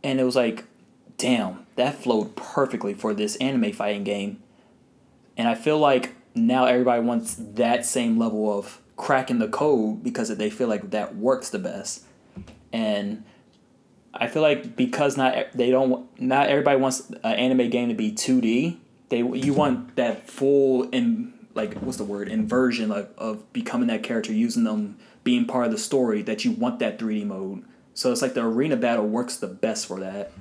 and 0.03 0.19
it 0.19 0.25
was 0.25 0.37
like, 0.37 0.65
damn, 1.19 1.64
that 1.77 2.03
flowed 2.03 2.37
perfectly 2.37 2.95
for 2.95 3.15
this 3.15 3.37
anime 3.37 3.73
fighting 3.73 4.05
game. 4.05 4.43
And 5.37 5.49
I 5.49 5.55
feel 5.55 5.79
like 5.79 6.15
now 6.35 6.67
everybody 6.67 7.03
wants 7.03 7.35
that 7.35 7.85
same 7.85 8.19
level 8.19 8.57
of 8.57 8.81
cracking 8.97 9.39
the 9.39 9.49
code 9.49 10.03
because 10.03 10.35
they 10.37 10.51
feel 10.51 10.69
like 10.69 10.91
that 10.91 11.17
works 11.17 11.51
the 11.51 11.59
best. 11.59 12.05
And 12.73 13.25
I 14.13 14.29
feel 14.29 14.43
like 14.43 14.77
because 14.77 15.17
not 15.17 15.53
they 15.55 15.71
don't 15.71 16.09
not 16.21 16.49
everybody 16.49 16.79
wants 16.81 17.11
an 17.11 17.35
anime 17.35 17.71
game 17.71 17.89
to 17.89 17.95
be 17.95 18.13
two 18.13 18.41
D. 18.41 18.81
They 19.09 19.19
you 19.19 19.53
want 19.53 19.97
that 19.97 20.29
full 20.29 20.85
in 20.91 21.33
like 21.55 21.75
what's 21.75 21.99
the 21.99 22.05
word 22.05 22.29
inversion 22.29 22.91
of, 22.91 23.09
of 23.19 23.53
becoming 23.53 23.89
that 23.89 24.03
character, 24.03 24.33
using 24.33 24.65
them 24.65 24.99
being 25.25 25.47
part 25.47 25.67
of 25.67 25.73
the 25.73 25.79
story. 25.79 26.23
That 26.23 26.45
you 26.45 26.53
want 26.53 26.79
that 26.79 26.99
three 26.99 27.21
D 27.21 27.25
mode. 27.25 27.65
So 27.93 28.11
it's 28.11 28.23
like 28.23 28.35
the 28.35 28.45
arena 28.45 28.77
battle 28.77 29.07
works 29.07 29.37
the 29.37 29.47
best 29.47 29.87
for 29.87 30.01
that. 30.01 30.33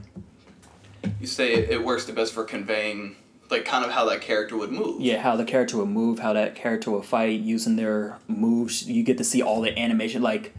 You 1.24 1.28
say 1.28 1.54
it, 1.54 1.70
it 1.70 1.86
works 1.86 2.04
the 2.04 2.12
best 2.12 2.34
for 2.34 2.44
conveying, 2.44 3.16
like, 3.50 3.64
kind 3.64 3.86
of 3.86 3.92
how 3.92 4.04
that 4.10 4.20
character 4.20 4.58
would 4.58 4.74
move. 4.74 5.00
Yeah, 5.00 5.22
how 5.22 5.38
the 5.38 5.46
character 5.46 5.78
will 5.78 5.86
move, 5.86 6.20
how 6.20 6.34
that 6.34 6.54
character 6.54 6.92
will 6.92 7.02
fight, 7.02 7.40
using 7.40 7.78
their 7.78 8.18
moves. 8.28 8.90
You 8.90 9.04
get 9.04 9.18
to 9.20 9.24
see 9.24 9.42
all 9.42 9.62
the 9.62 9.80
animation. 9.80 10.22
Like, 10.22 10.54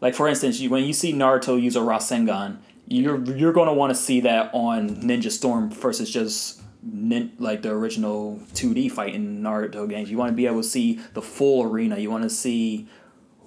like 0.00 0.14
for 0.14 0.28
instance, 0.28 0.60
you, 0.60 0.70
when 0.70 0.84
you 0.84 0.94
see 0.94 1.12
Naruto 1.12 1.60
use 1.60 1.76
a 1.76 1.80
Rasengan, 1.80 2.56
you're 2.88 3.22
you're 3.36 3.52
gonna 3.52 3.74
want 3.74 3.90
to 3.90 3.94
see 3.94 4.20
that 4.20 4.48
on 4.54 4.88
Ninja 4.96 5.30
Storm 5.30 5.70
versus 5.70 6.10
just 6.10 6.62
nin, 6.82 7.32
like 7.38 7.60
the 7.60 7.72
original 7.72 8.40
two 8.54 8.72
D 8.72 8.88
fight 8.88 9.14
in 9.14 9.42
Naruto 9.42 9.86
games. 9.86 10.10
You 10.10 10.16
want 10.16 10.30
to 10.30 10.34
be 10.34 10.46
able 10.46 10.62
to 10.62 10.68
see 10.68 11.00
the 11.12 11.20
full 11.20 11.64
arena. 11.64 11.98
You 11.98 12.10
want 12.10 12.22
to 12.22 12.30
see 12.30 12.88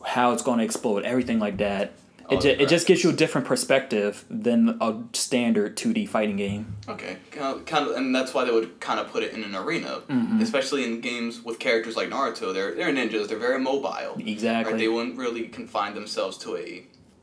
how 0.05 0.31
it's 0.31 0.43
to 0.43 0.59
explode, 0.59 1.05
everything 1.05 1.39
like 1.39 1.57
that. 1.57 1.93
It, 2.29 2.41
ju- 2.41 2.49
it 2.49 2.69
just 2.69 2.87
gives 2.87 3.03
you 3.03 3.11
a 3.11 3.13
different 3.13 3.45
perspective 3.45 4.25
than 4.29 4.77
a 4.81 5.03
standard 5.13 5.77
2D 5.77 6.09
fighting 6.09 6.37
game. 6.37 6.75
Okay, 6.89 7.17
kind 7.31 7.57
of, 7.59 7.65
kind 7.65 7.87
of, 7.87 7.95
and 7.95 8.15
that's 8.15 8.33
why 8.33 8.45
they 8.45 8.51
would 8.51 8.79
kind 8.79 8.99
of 8.99 9.09
put 9.11 9.21
it 9.23 9.33
in 9.33 9.43
an 9.43 9.55
arena, 9.55 10.01
Mm-hmm. 10.09 10.41
especially 10.41 10.83
in 10.83 11.01
games 11.01 11.43
with 11.43 11.59
characters 11.59 11.95
like 11.95 12.09
Naruto. 12.09 12.53
They're 12.53 12.73
they're 12.73 12.91
ninjas. 12.91 13.27
They're 13.27 13.37
very 13.37 13.59
mobile. 13.59 14.15
Exactly. 14.19 14.73
Right? 14.73 14.79
They 14.79 14.87
wouldn't 14.87 15.17
really 15.17 15.47
confine 15.49 15.93
themselves 15.93 16.37
to 16.39 16.57
a, 16.57 16.67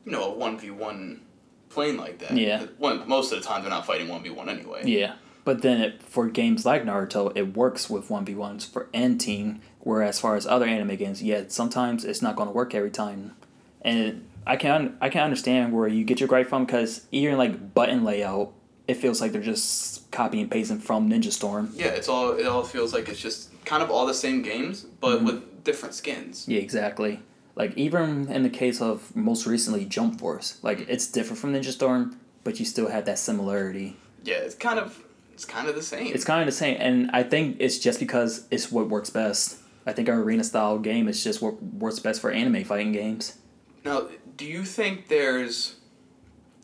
you 0.04 0.12
know, 0.12 0.24
a 0.24 0.30
one 0.38 0.58
v 0.58 0.70
one 0.70 1.22
plane 1.68 1.96
like 1.96 2.18
that. 2.20 2.36
Yeah. 2.36 2.66
One 2.78 3.08
most 3.08 3.32
of 3.32 3.40
the 3.40 3.44
time 3.46 3.62
they're 3.62 3.70
not 3.70 3.86
fighting 3.86 4.08
one 4.08 4.22
v 4.22 4.30
one 4.30 4.48
anyway. 4.48 4.82
Yeah, 4.84 5.14
but 5.44 5.62
then 5.62 5.80
it, 5.80 6.02
for 6.02 6.28
games 6.28 6.64
like 6.64 6.84
Naruto, 6.84 7.32
it 7.36 7.56
works 7.56 7.90
with 7.90 8.08
one 8.10 8.24
v 8.24 8.34
ones 8.34 8.64
for 8.64 8.88
and 8.94 9.20
team. 9.20 9.60
Whereas 9.80 10.20
far 10.20 10.36
as 10.36 10.46
other 10.46 10.66
anime 10.66 10.94
games, 10.96 11.22
yeah, 11.24 11.42
sometimes 11.48 12.04
it's 12.04 12.22
not 12.22 12.36
going 12.36 12.48
to 12.48 12.52
work 12.54 12.72
every 12.72 12.90
time, 12.92 13.34
and 13.80 14.28
I 14.46 14.56
can 14.56 14.96
I 15.00 15.08
can 15.08 15.22
understand 15.22 15.72
where 15.72 15.88
you 15.88 16.04
get 16.04 16.20
your 16.20 16.28
gripe 16.28 16.48
from 16.48 16.64
because 16.64 17.06
even 17.12 17.38
like 17.38 17.74
button 17.74 18.04
layout, 18.04 18.52
it 18.88 18.94
feels 18.94 19.20
like 19.20 19.32
they're 19.32 19.40
just 19.42 20.10
copy 20.10 20.40
and 20.40 20.50
pasting 20.50 20.80
from 20.80 21.08
Ninja 21.08 21.32
Storm. 21.32 21.70
Yeah, 21.74 21.86
it's 21.88 22.08
all 22.08 22.32
it 22.32 22.46
all 22.46 22.64
feels 22.64 22.92
like 22.92 23.08
it's 23.08 23.20
just 23.20 23.50
kind 23.64 23.82
of 23.82 23.90
all 23.90 24.06
the 24.06 24.14
same 24.14 24.42
games, 24.42 24.82
but 25.00 25.16
Mm-hmm. 25.18 25.26
with 25.26 25.64
different 25.64 25.94
skins. 25.94 26.46
Yeah, 26.48 26.58
exactly. 26.60 27.20
Like 27.54 27.76
even 27.76 28.30
in 28.32 28.42
the 28.42 28.50
case 28.50 28.80
of 28.80 29.14
most 29.14 29.46
recently 29.46 29.84
Jump 29.84 30.18
Force, 30.18 30.58
like 30.62 30.88
it's 30.88 31.06
different 31.06 31.38
from 31.38 31.52
Ninja 31.52 31.70
Storm, 31.70 32.18
but 32.44 32.58
you 32.58 32.64
still 32.66 32.88
have 32.88 33.04
that 33.04 33.18
similarity. 33.18 33.96
Yeah, 34.24 34.36
it's 34.36 34.54
kind 34.54 34.78
of 34.78 35.02
it's 35.34 35.44
kind 35.44 35.68
of 35.68 35.74
the 35.74 35.82
same. 35.82 36.08
It's 36.14 36.24
kind 36.24 36.40
of 36.40 36.46
the 36.46 36.52
same, 36.52 36.76
and 36.80 37.10
I 37.12 37.22
think 37.22 37.56
it's 37.60 37.78
just 37.78 38.00
because 38.00 38.46
it's 38.50 38.72
what 38.72 38.88
works 38.88 39.10
best. 39.10 39.58
I 39.86 39.92
think 39.92 40.08
our 40.08 40.16
arena 40.20 40.44
style 40.44 40.78
game 40.78 41.08
is 41.08 41.22
just 41.24 41.42
what 41.42 41.62
works 41.62 41.98
best 41.98 42.20
for 42.20 42.30
anime 42.30 42.64
fighting 42.64 42.92
games. 42.92 43.36
Now, 43.84 44.06
do 44.42 44.48
you 44.48 44.64
think 44.64 45.06
there's 45.06 45.76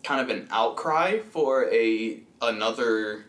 kind 0.02 0.20
of 0.20 0.36
an 0.36 0.48
outcry 0.50 1.20
for 1.30 1.72
a 1.72 2.18
another 2.42 3.26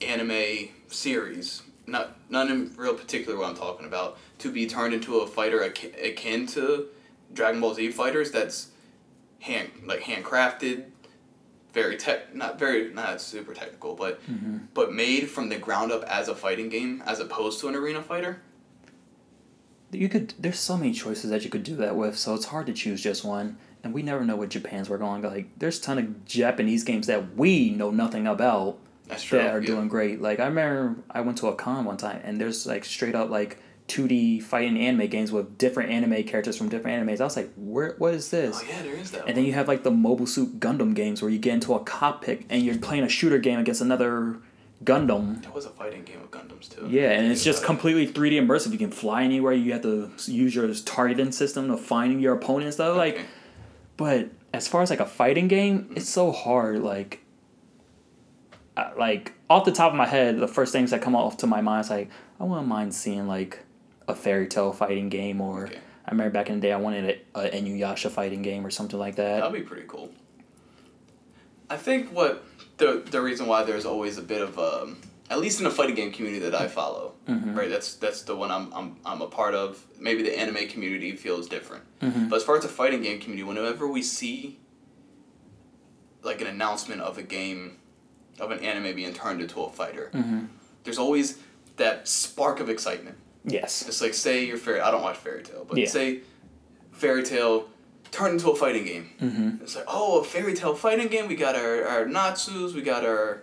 anime 0.00 0.68
series, 0.86 1.62
not 1.84 2.16
none 2.30 2.52
in 2.52 2.72
real 2.76 2.94
particular 2.94 3.36
what 3.36 3.48
I'm 3.48 3.56
talking 3.56 3.84
about, 3.84 4.16
to 4.38 4.52
be 4.52 4.68
turned 4.68 4.94
into 4.94 5.18
a 5.18 5.26
fighter 5.26 5.60
akin, 5.60 5.90
akin 6.00 6.46
to 6.48 6.86
Dragon 7.32 7.60
Ball 7.60 7.74
Z 7.74 7.90
fighters 7.90 8.30
that's 8.30 8.68
hand 9.40 9.70
like 9.84 10.02
handcrafted, 10.02 10.84
very 11.72 11.96
tech 11.96 12.32
not 12.32 12.60
very 12.60 12.94
not 12.94 13.20
super 13.20 13.54
technical, 13.54 13.96
but 13.96 14.22
mm-hmm. 14.30 14.58
but 14.72 14.92
made 14.92 15.28
from 15.28 15.48
the 15.48 15.58
ground 15.58 15.90
up 15.90 16.04
as 16.04 16.28
a 16.28 16.36
fighting 16.36 16.68
game 16.68 17.02
as 17.06 17.18
opposed 17.18 17.58
to 17.58 17.66
an 17.66 17.74
arena 17.74 18.02
fighter? 18.02 18.40
You 19.90 20.08
could 20.08 20.34
there's 20.38 20.60
so 20.60 20.76
many 20.76 20.92
choices 20.92 21.30
that 21.30 21.42
you 21.42 21.50
could 21.50 21.64
do 21.64 21.74
that 21.76 21.96
with, 21.96 22.16
so 22.16 22.36
it's 22.36 22.46
hard 22.46 22.66
to 22.66 22.72
choose 22.72 23.02
just 23.02 23.24
one. 23.24 23.58
And 23.84 23.94
we 23.94 24.02
never 24.02 24.24
know 24.24 24.34
what 24.36 24.48
Japan's 24.48 24.88
working 24.90 25.06
on. 25.06 25.22
Like 25.22 25.56
there's 25.58 25.78
a 25.78 25.82
ton 25.82 25.98
of 25.98 26.24
Japanese 26.24 26.82
games 26.84 27.06
that 27.06 27.36
we 27.36 27.70
know 27.70 27.90
nothing 27.90 28.26
about 28.26 28.78
That's 29.06 29.22
true. 29.22 29.38
that 29.38 29.54
are 29.54 29.60
yeah. 29.60 29.66
doing 29.66 29.88
great. 29.88 30.20
Like 30.20 30.40
I 30.40 30.46
remember 30.46 30.96
I 31.10 31.20
went 31.20 31.38
to 31.38 31.48
a 31.48 31.54
con 31.54 31.84
one 31.84 31.98
time 31.98 32.20
and 32.24 32.40
there's 32.40 32.66
like 32.66 32.84
straight 32.84 33.14
up 33.14 33.30
like 33.30 33.58
2D 33.88 34.42
fighting 34.42 34.78
anime 34.78 35.06
games 35.08 35.30
with 35.30 35.58
different 35.58 35.90
anime 35.90 36.24
characters 36.24 36.56
from 36.56 36.70
different 36.70 37.06
animes. 37.06 37.20
I 37.20 37.24
was 37.24 37.36
like, 37.36 37.52
where 37.56 37.94
what 37.98 38.14
is 38.14 38.30
this? 38.30 38.58
Oh 38.58 38.66
yeah, 38.66 38.82
there 38.82 38.94
is 38.94 39.10
that. 39.10 39.18
And 39.18 39.26
one. 39.26 39.34
then 39.36 39.44
you 39.44 39.52
have 39.52 39.68
like 39.68 39.82
the 39.82 39.90
Mobile 39.90 40.26
Suit 40.26 40.58
Gundam 40.58 40.94
games 40.94 41.20
where 41.20 41.30
you 41.30 41.38
get 41.38 41.52
into 41.54 41.74
a 41.74 41.80
cockpit 41.80 42.44
and 42.48 42.62
you're 42.62 42.78
playing 42.78 43.04
a 43.04 43.08
shooter 43.08 43.38
game 43.38 43.58
against 43.58 43.82
another 43.82 44.38
Gundam. 44.82 45.42
There 45.42 45.52
was 45.52 45.66
a 45.66 45.70
fighting 45.70 46.04
game 46.04 46.20
with 46.22 46.30
Gundams 46.30 46.68
too. 46.74 46.86
Yeah, 46.88 47.10
and 47.10 47.30
it's 47.30 47.44
just 47.44 47.62
it. 47.62 47.66
completely 47.66 48.06
3D 48.06 48.40
immersive. 48.40 48.72
You 48.72 48.78
can 48.78 48.90
fly 48.90 49.22
anywhere. 49.22 49.52
You 49.52 49.72
have 49.72 49.82
to 49.82 50.10
use 50.26 50.54
your 50.54 50.72
targeting 50.74 51.32
system 51.32 51.68
to 51.68 51.76
find 51.76 52.20
your 52.20 52.34
opponent 52.34 52.64
and 52.64 52.74
stuff. 52.74 52.96
Like, 52.96 53.14
Okay. 53.16 53.24
But 53.96 54.30
as 54.52 54.68
far 54.68 54.82
as 54.82 54.90
like 54.90 55.00
a 55.00 55.06
fighting 55.06 55.48
game, 55.48 55.92
it's 55.96 56.08
so 56.08 56.32
hard. 56.32 56.82
Like, 56.82 57.20
uh, 58.76 58.90
like 58.98 59.32
off 59.48 59.64
the 59.64 59.72
top 59.72 59.92
of 59.92 59.96
my 59.96 60.06
head, 60.06 60.38
the 60.38 60.48
first 60.48 60.72
things 60.72 60.90
that 60.90 61.02
come 61.02 61.14
off 61.16 61.36
to 61.38 61.46
my 61.46 61.60
mind 61.60 61.84
is 61.84 61.90
like, 61.90 62.10
I 62.40 62.44
wouldn't 62.44 62.68
mind 62.68 62.94
seeing 62.94 63.26
like 63.26 63.60
a 64.08 64.14
fairy 64.14 64.46
tale 64.48 64.72
fighting 64.72 65.08
game, 65.08 65.40
or 65.40 65.66
Okay. 65.66 65.78
I 66.06 66.10
remember 66.10 66.32
back 66.32 66.50
in 66.50 66.56
the 66.56 66.60
day, 66.60 66.72
I 66.72 66.76
wanted 66.76 67.20
a, 67.34 67.40
a 67.40 67.50
Inuyasha 67.50 68.10
fighting 68.10 68.42
game 68.42 68.66
or 68.66 68.70
something 68.70 68.98
like 68.98 69.16
that. 69.16 69.40
That'd 69.40 69.52
be 69.52 69.62
pretty 69.62 69.86
cool. 69.88 70.10
I 71.70 71.76
think 71.76 72.10
what 72.12 72.44
the 72.76 73.02
the 73.10 73.22
reason 73.22 73.46
why 73.46 73.64
there's 73.64 73.86
always 73.86 74.18
a 74.18 74.22
bit 74.22 74.42
of 74.42 74.58
um, 74.58 74.98
at 75.30 75.38
least 75.40 75.58
in 75.58 75.64
the 75.64 75.70
fighting 75.70 75.94
game 75.94 76.12
community 76.12 76.40
that 76.48 76.54
I 76.54 76.68
follow, 76.68 77.12
Mm-hmm. 77.28 77.54
right? 77.58 77.70
That's 77.70 77.94
that's 77.96 78.22
the 78.22 78.36
one 78.36 78.50
I'm, 78.50 78.70
I'm 78.74 78.96
I'm 79.06 79.22
a 79.22 79.26
part 79.26 79.54
of. 79.54 79.82
Maybe 79.98 80.22
the 80.22 80.38
anime 80.38 80.68
community 80.68 81.12
feels 81.16 81.48
different, 81.48 81.84
Mm-hmm. 82.00 82.28
but 82.28 82.36
as 82.36 82.44
far 82.44 82.56
as 82.56 82.62
the 82.62 82.68
fighting 82.68 83.02
game 83.02 83.18
community, 83.20 83.42
whenever 83.44 83.86
we 83.88 84.02
see 84.02 84.58
like 86.22 86.40
an 86.40 86.46
announcement 86.46 87.00
of 87.00 87.18
a 87.18 87.22
game 87.22 87.78
of 88.40 88.50
an 88.50 88.58
anime 88.60 88.94
being 88.96 89.14
turned 89.14 89.40
into 89.40 89.62
a 89.62 89.70
fighter, 89.70 90.10
Mm-hmm. 90.14 90.44
there's 90.84 90.98
always 90.98 91.38
that 91.76 92.06
spark 92.08 92.60
of 92.60 92.68
excitement. 92.68 93.16
Yes. 93.44 93.86
It's 93.88 94.00
like 94.00 94.14
say 94.14 94.44
your 94.44 94.56
fairy. 94.56 94.80
I 94.80 94.90
don't 94.90 95.02
watch 95.02 95.16
Fairy 95.16 95.42
Tail, 95.42 95.66
but 95.68 95.76
Yeah. 95.78 95.86
say 95.86 96.20
Fairy 96.92 97.22
Tail 97.22 97.68
turned 98.10 98.34
into 98.34 98.50
a 98.50 98.56
fighting 98.56 98.84
game. 98.84 99.10
Mm-hmm. 99.20 99.62
It's 99.62 99.76
like 99.76 99.84
oh, 99.88 100.20
a 100.20 100.24
Fairy 100.24 100.54
Tail 100.54 100.74
fighting 100.74 101.08
game. 101.08 101.28
We 101.28 101.36
got 101.36 101.54
our 101.56 101.84
our 101.84 102.04
Natsus. 102.06 102.74
We 102.74 102.82
got 102.82 103.04
our. 103.04 103.42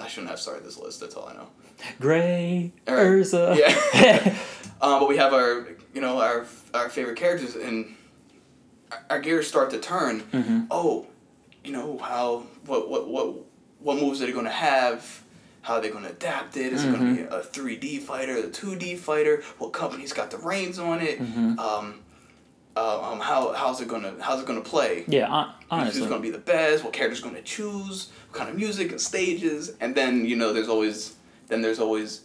I 0.00 0.08
shouldn't 0.08 0.30
have 0.30 0.40
started 0.40 0.64
this 0.64 0.78
list. 0.78 1.00
That's 1.00 1.14
all 1.14 1.28
I 1.28 1.34
know. 1.34 1.48
Gray 2.00 2.72
right. 2.86 2.96
Erza. 2.96 3.56
Yeah. 3.56 4.34
um, 4.80 5.00
but 5.00 5.08
we 5.08 5.16
have 5.16 5.32
our 5.32 5.66
you 5.94 6.00
know 6.00 6.20
our 6.20 6.46
our 6.74 6.88
favorite 6.88 7.16
characters 7.16 7.54
and 7.56 7.94
our, 9.10 9.20
gears 9.20 9.46
start 9.46 9.70
to 9.70 9.78
turn. 9.78 10.22
Mhm. 10.32 10.66
Oh, 10.70 11.06
you 11.64 11.72
know 11.72 11.98
how 11.98 12.44
what 12.66 12.88
what 12.88 13.08
what 13.08 13.34
what 13.80 13.96
moves 13.98 14.22
are 14.22 14.26
they 14.26 14.32
going 14.32 14.44
to 14.46 14.50
have? 14.50 15.22
how 15.62 15.80
they're 15.80 15.90
gonna 15.90 16.10
adapt 16.10 16.56
it. 16.56 16.72
Is 16.72 16.84
it 16.84 16.92
gonna 16.92 17.12
be 17.12 17.22
a 17.22 17.42
three 17.42 17.74
D 17.74 17.98
fighter, 17.98 18.36
a 18.36 18.48
two 18.48 18.76
D 18.76 18.94
fighter? 18.94 19.42
What 19.58 19.72
company's 19.72 20.12
got 20.12 20.30
the 20.30 20.38
reins 20.38 20.78
on 20.78 21.00
it? 21.00 21.18
Um, 21.58 22.02
uh, 22.76 23.12
um, 23.12 23.20
how 23.20 23.52
how's 23.54 23.80
it 23.80 23.88
gonna 23.88 24.14
how's 24.20 24.40
it 24.42 24.46
gonna 24.46 24.60
play? 24.60 25.04
Yeah, 25.08 25.26
hon- 25.70 25.86
Who's 25.86 26.06
gonna 26.06 26.20
be 26.20 26.30
the 26.30 26.38
best? 26.38 26.84
What 26.84 26.92
character's 26.92 27.20
gonna 27.20 27.42
choose? 27.42 28.10
What 28.28 28.38
kind 28.38 28.50
of 28.50 28.56
music 28.56 28.90
and 28.90 29.00
stages? 29.00 29.72
And 29.80 29.94
then 29.94 30.26
you 30.26 30.36
know, 30.36 30.52
there's 30.52 30.68
always 30.68 31.14
then 31.48 31.62
there's 31.62 31.78
always 31.80 32.22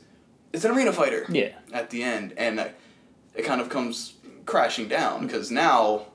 it's 0.54 0.66
an 0.66 0.72
arena 0.72 0.92
fighter. 0.92 1.26
Yeah. 1.30 1.54
At 1.72 1.90
the 1.90 2.04
end, 2.04 2.34
and 2.38 2.60
uh, 2.60 2.68
it 3.36 3.44
kind 3.44 3.62
of 3.62 3.70
comes 3.70 4.16
crashing 4.46 4.88
down 4.90 5.26
because 5.26 5.50
now 5.52 6.08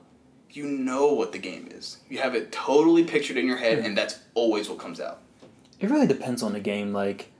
you 0.51 0.65
know 0.67 1.13
what 1.13 1.31
the 1.31 1.39
game 1.39 1.69
is. 1.71 1.97
You 2.09 2.19
have 2.19 2.35
it 2.35 2.51
totally 2.51 3.03
pictured 3.03 3.37
in 3.37 3.47
your 3.47 3.57
head, 3.57 3.79
and 3.79 3.97
that's 3.97 4.19
always 4.35 4.69
what 4.69 4.77
comes 4.77 4.99
out. 4.99 5.21
It 5.79 5.89
really 5.89 6.07
depends 6.07 6.41
on 6.43 6.53
the 6.53 6.59
game. 6.59 6.93
Like, 6.93 7.31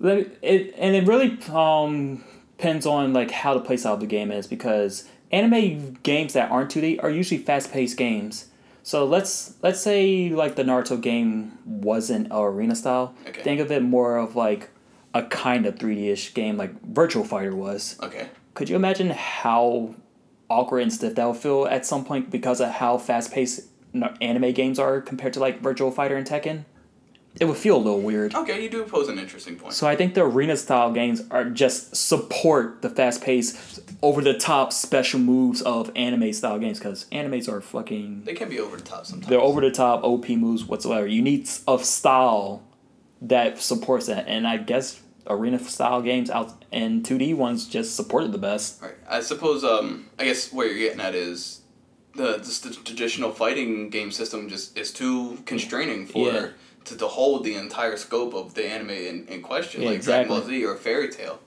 it 0.00 0.74
and 0.76 0.96
it 0.96 1.06
really 1.06 1.38
um 1.52 2.24
depends 2.56 2.86
on 2.86 3.12
like 3.12 3.30
how 3.30 3.54
the 3.54 3.60
playstyle 3.60 3.94
of 3.94 4.00
the 4.00 4.06
game 4.06 4.30
is 4.30 4.46
because 4.46 5.08
anime 5.32 5.94
games 6.02 6.34
that 6.34 6.50
aren't 6.50 6.70
two 6.70 6.80
D 6.80 6.98
are 6.98 7.10
usually 7.10 7.38
fast 7.38 7.72
paced 7.72 7.96
games. 7.96 8.46
So 8.82 9.04
let's 9.04 9.54
let's 9.62 9.80
say 9.80 10.30
like 10.30 10.56
the 10.56 10.64
Naruto 10.64 11.00
game 11.00 11.58
wasn't 11.64 12.28
a 12.30 12.40
arena 12.40 12.74
style. 12.74 13.14
Okay. 13.26 13.42
Think 13.42 13.60
of 13.60 13.70
it 13.70 13.82
more 13.82 14.16
of 14.16 14.36
like 14.36 14.70
a 15.14 15.22
kind 15.22 15.66
of 15.66 15.78
three 15.78 15.94
D 15.94 16.10
ish 16.10 16.34
game 16.34 16.56
like 16.56 16.80
Virtual 16.82 17.24
Fighter 17.24 17.54
was. 17.54 17.96
Okay. 18.02 18.28
Could 18.54 18.68
you 18.68 18.76
imagine 18.76 19.10
how 19.10 19.94
awkward 20.50 20.80
and 20.80 20.92
stiff 20.92 21.14
that 21.14 21.26
would 21.26 21.36
feel 21.36 21.66
at 21.66 21.86
some 21.86 22.04
point 22.04 22.30
because 22.30 22.60
of 22.60 22.70
how 22.70 22.98
fast 22.98 23.32
paced 23.32 23.68
anime 24.20 24.52
games 24.52 24.78
are 24.78 25.00
compared 25.00 25.32
to 25.32 25.40
like 25.40 25.60
Virtual 25.60 25.90
Fighter 25.90 26.16
and 26.16 26.26
Tekken? 26.26 26.64
It 27.40 27.46
would 27.46 27.56
feel 27.56 27.76
a 27.76 27.78
little 27.78 28.00
weird. 28.00 28.34
Okay, 28.34 28.62
you 28.62 28.68
do 28.68 28.84
pose 28.84 29.08
an 29.08 29.18
interesting 29.18 29.56
point. 29.56 29.72
So 29.72 29.86
I 29.88 29.96
think 29.96 30.14
the 30.14 30.22
arena 30.22 30.56
style 30.56 30.92
games 30.92 31.22
are 31.30 31.46
just 31.46 31.96
support 31.96 32.82
the 32.82 32.90
fast 32.90 33.22
paced, 33.22 33.80
over 34.02 34.20
the 34.20 34.34
top 34.34 34.72
special 34.72 35.18
moves 35.18 35.62
of 35.62 35.90
anime 35.96 36.32
style 36.34 36.58
games 36.58 36.78
because 36.78 37.06
animes 37.10 37.48
are 37.48 37.60
fucking 37.60 38.24
they 38.24 38.34
can 38.34 38.48
be 38.50 38.60
over 38.60 38.76
the 38.76 38.82
top 38.82 39.06
sometimes. 39.06 39.28
they're 39.30 39.40
over 39.40 39.60
the 39.62 39.70
top 39.70 40.04
OP 40.04 40.28
moves 40.30 40.64
whatsoever. 40.64 41.06
You 41.06 41.22
need 41.22 41.48
a 41.66 41.78
style 41.78 42.62
that 43.22 43.58
supports 43.58 44.06
that, 44.06 44.26
and 44.28 44.46
I 44.46 44.58
guess 44.58 45.00
arena 45.26 45.58
style 45.58 46.02
games 46.02 46.28
out 46.30 46.64
and 46.72 47.04
two 47.04 47.16
D 47.16 47.32
ones 47.32 47.66
just 47.66 47.96
supported 47.96 48.32
the 48.32 48.38
best. 48.38 48.82
Right. 48.82 48.94
I 49.08 49.20
suppose. 49.20 49.64
Um. 49.64 50.10
I 50.18 50.24
guess 50.24 50.52
what 50.52 50.66
you're 50.66 50.76
getting 50.78 51.00
at 51.00 51.14
is 51.14 51.60
the 52.14 52.36
just 52.38 52.64
the 52.64 52.70
traditional 52.70 53.30
fighting 53.30 53.88
game 53.88 54.10
system 54.10 54.48
just 54.48 54.76
is 54.76 54.92
too 54.92 55.38
constraining 55.46 56.06
for 56.06 56.30
Yeah. 56.30 56.48
To, 56.86 56.96
to 56.96 57.06
hold 57.08 57.44
the 57.44 57.54
entire 57.54 57.96
scope 57.96 58.34
of 58.34 58.54
the 58.54 58.66
anime 58.66 58.90
in, 58.90 59.26
in 59.28 59.40
question, 59.42 59.82
Yeah, 59.82 59.90
like 59.90 60.02
Dragon 60.02 60.28
Ball. 60.28 60.42
Z 60.42 60.64
or 60.64 60.76
Fairy 60.76 61.08
Tail. 61.10 61.38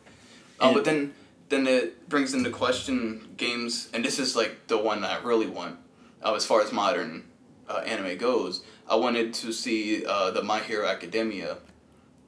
Um, 0.59 0.67
And- 0.69 0.75
but 0.75 0.85
then 0.85 1.13
then 1.49 1.67
it 1.67 2.09
brings 2.09 2.33
into 2.33 2.49
question 2.49 3.29
games, 3.37 3.87
and 3.93 4.03
this 4.03 4.17
is 4.17 4.35
like 4.35 4.65
the 4.67 4.77
one 4.77 5.03
I 5.03 5.21
really 5.21 5.45
want, 5.45 5.75
uh, 6.23 6.33
as 6.33 6.43
far 6.45 6.61
as 6.61 6.71
modern 6.71 7.23
uh, 7.69 7.81
anime 7.85 8.17
goes. 8.17 8.63
I 8.89 8.95
wanted 8.95 9.33
to 9.35 9.51
see 9.51 10.03
uh, 10.05 10.31
the 10.31 10.41
My 10.41 10.59
Hero 10.59 10.87
Academia 10.87 11.57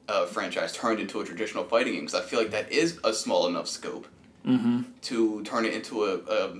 uh, 0.08 0.26
franchise 0.28 0.72
turned 0.74 1.00
into 1.00 1.20
a 1.20 1.26
traditional 1.26 1.64
fighting 1.64 1.94
game 1.94 2.06
because 2.06 2.20
I 2.22 2.24
feel 2.26 2.40
like 2.40 2.52
that 2.52 2.72
is 2.72 3.00
a 3.04 3.12
small 3.14 3.48
enough 3.48 3.68
scope 3.68 4.08
Mm-hmm. 4.46 4.82
to 5.02 5.44
turn 5.44 5.66
it 5.66 5.74
into 5.74 6.06
a, 6.06 6.14
a 6.38 6.54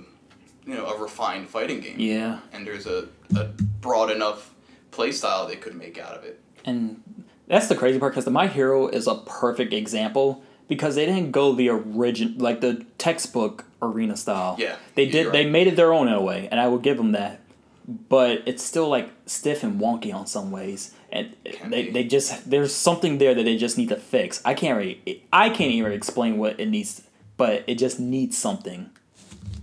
you 0.66 0.74
know 0.74 0.86
a 0.86 0.98
refined 1.00 1.48
fighting 1.48 1.80
game. 1.80 1.98
Yeah, 1.98 2.40
And 2.52 2.66
there's 2.66 2.86
a, 2.86 3.08
a 3.36 3.44
broad 3.80 4.10
enough 4.10 4.52
play 4.98 5.12
style 5.12 5.46
they 5.46 5.56
could 5.56 5.76
make 5.76 5.96
out 5.98 6.14
of 6.18 6.24
it. 6.24 6.40
and 6.64 7.00
that's 7.46 7.68
the 7.68 7.74
crazy 7.76 7.98
part 7.98 8.12
because 8.12 8.24
the 8.24 8.30
My 8.30 8.46
Hero 8.48 8.88
is 8.88 9.06
a 9.06 9.14
perfect 9.14 9.72
example 9.72 10.42
because 10.66 10.96
they 10.96 11.06
didn't 11.06 11.30
go 11.32 11.54
the 11.54 11.68
original 11.70 12.34
like 12.38 12.60
the 12.60 12.84
textbook 12.98 13.64
arena 13.80 14.16
style. 14.16 14.56
Yeah, 14.58 14.76
they 14.96 15.06
did. 15.06 15.26
right. 15.26 15.32
They 15.32 15.46
made 15.48 15.66
it 15.68 15.76
their 15.76 15.92
own 15.94 16.08
in 16.08 16.14
a 16.14 16.20
way, 16.20 16.48
and 16.50 16.58
I 16.60 16.66
will 16.68 16.78
give 16.88 16.96
them 16.98 17.12
that. 17.12 17.40
But 17.86 18.42
it's 18.44 18.62
still 18.62 18.88
like 18.96 19.08
stiff 19.24 19.62
and 19.62 19.80
wonky 19.80 20.12
on 20.12 20.26
some 20.26 20.50
ways, 20.50 20.92
and 21.10 21.34
Can 21.44 21.70
they, 21.70 21.84
be. 21.84 21.90
they 21.92 22.04
just 22.04 22.50
there's 22.50 22.74
something 22.74 23.16
there 23.16 23.34
that 23.34 23.44
they 23.44 23.56
just 23.56 23.78
need 23.78 23.88
to 23.88 23.96
fix. 23.96 24.42
I 24.44 24.52
can't 24.52 24.76
really 24.76 25.22
I 25.32 25.48
can't 25.48 25.70
even 25.72 25.92
explain 25.92 26.36
what 26.36 26.60
it 26.60 26.66
needs, 26.68 27.00
but 27.38 27.64
it 27.66 27.76
just 27.78 27.98
needs 27.98 28.36
something. 28.36 28.90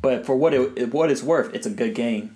But 0.01 0.25
for 0.25 0.35
what 0.35 0.55
it 0.55 0.91
what 0.91 1.11
it's 1.11 1.21
worth, 1.21 1.53
it's 1.53 1.67
a 1.67 1.75
good 1.81 1.93
game. 1.93 2.35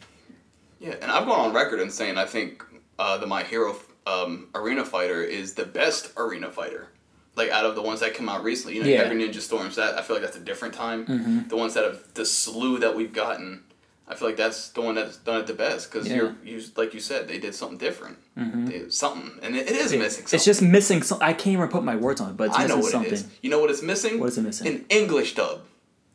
Yeah, 0.79 0.95
and 1.01 1.09
I've 1.11 1.25
gone 1.25 1.39
on 1.47 1.53
record 1.55 1.79
in 1.79 1.89
saying 1.89 2.17
I 2.19 2.25
think 2.25 2.63
uh, 2.99 3.17
the 3.17 3.25
My 3.25 3.43
Hero 3.43 3.75
um, 4.05 4.49
Arena 4.53 4.85
Fighter 4.85 5.23
is 5.23 5.53
the 5.55 5.65
best 5.65 6.11
arena 6.17 6.51
fighter. 6.51 6.89
Like 7.35 7.49
out 7.51 7.65
of 7.65 7.75
the 7.75 7.81
ones 7.81 8.01
that 8.01 8.13
come 8.13 8.27
out 8.29 8.43
recently, 8.43 8.75
you 8.75 8.83
know, 8.83 8.89
Yeah. 8.89 8.99
every 9.03 9.15
Ninja 9.21 9.39
Storms. 9.39 9.75
That 9.77 9.97
I 9.97 10.01
feel 10.01 10.15
like 10.17 10.23
that's 10.25 10.35
a 10.37 10.41
different 10.41 10.73
time. 10.73 11.45
The 11.47 11.55
ones 11.55 11.73
that 11.75 11.83
have 11.85 12.13
the 12.13 12.25
slew 12.25 12.79
that 12.79 12.95
we've 12.95 13.13
gotten, 13.13 13.63
I 14.07 14.15
feel 14.15 14.27
like 14.27 14.35
that's 14.37 14.69
the 14.69 14.81
one 14.81 14.95
that's 14.95 15.17
done 15.17 15.39
it 15.41 15.47
the 15.47 15.53
best 15.53 15.89
because 15.91 16.07
Yeah. 16.07 16.15
you're 16.15 16.35
you 16.43 16.61
like 16.75 16.93
you 16.93 16.99
said 16.99 17.27
they 17.29 17.37
did 17.39 17.55
something 17.55 17.77
different. 17.77 18.17
They, 18.35 18.89
something, 18.89 19.39
and 19.43 19.55
it, 19.55 19.69
it 19.69 19.75
is 19.75 19.91
missing. 19.93 20.25
Something. 20.25 20.35
It's 20.37 20.45
just 20.45 20.61
missing. 20.61 21.01
Some, 21.03 21.19
I 21.21 21.31
can't 21.33 21.53
even 21.53 21.67
put 21.69 21.83
my 21.83 21.95
words 21.95 22.19
on 22.19 22.31
it, 22.31 22.37
but 22.37 22.47
it's 22.49 22.57
I 22.59 22.67
know 22.67 22.77
what 22.77 22.91
something. 22.91 23.11
it 23.11 23.13
is. 23.13 23.27
You 23.41 23.49
know 23.51 23.59
what 23.59 23.69
it's 23.69 23.83
missing? 23.83 24.19
What 24.19 24.29
is 24.29 24.37
it 24.37 24.41
missing? 24.41 24.67
An 24.67 24.85
English 24.89 25.35
dub. 25.35 25.61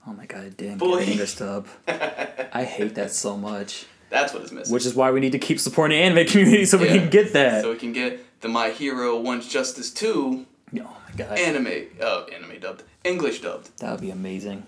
Oh 0.07 0.12
my 0.12 0.26
god, 0.26 0.57
damn 0.59 0.76
Boy. 0.76 0.99
get 0.99 1.07
an 1.07 1.12
English 1.12 1.37
dub. 1.37 1.66
I 1.89 2.64
hate 2.64 2.97
that 2.97 3.12
so 3.12 3.37
much. 3.39 3.87
That's 4.15 4.33
what 4.33 4.43
is 4.45 4.53
missing. 4.53 4.73
Which 4.73 4.87
is 4.87 4.95
why 4.95 5.11
we 5.11 5.21
need 5.21 5.33
to 5.33 5.39
keep 5.39 5.59
supporting 5.59 5.99
the 5.99 6.03
anime 6.05 6.27
community 6.27 6.65
so 6.67 6.79
we 6.79 6.87
Yeah. 6.87 6.99
can 6.99 7.11
get 7.11 7.33
that. 7.33 7.62
So 7.62 7.71
we 7.73 7.77
can 7.77 7.93
get 7.93 8.41
the 8.43 8.49
My 8.49 8.71
Hero 8.71 9.19
One's 9.21 9.49
Justice 9.49 9.91
2 9.91 10.47
oh 10.47 10.47
my 10.79 10.85
god. 11.17 11.39
anime, 11.39 11.87
uh, 12.01 12.25
anime 12.33 12.61
dubbed, 12.61 12.83
English 13.03 13.41
dubbed. 13.41 13.71
That 13.81 13.91
would 13.93 14.01
be 14.01 14.11
amazing. 14.11 14.65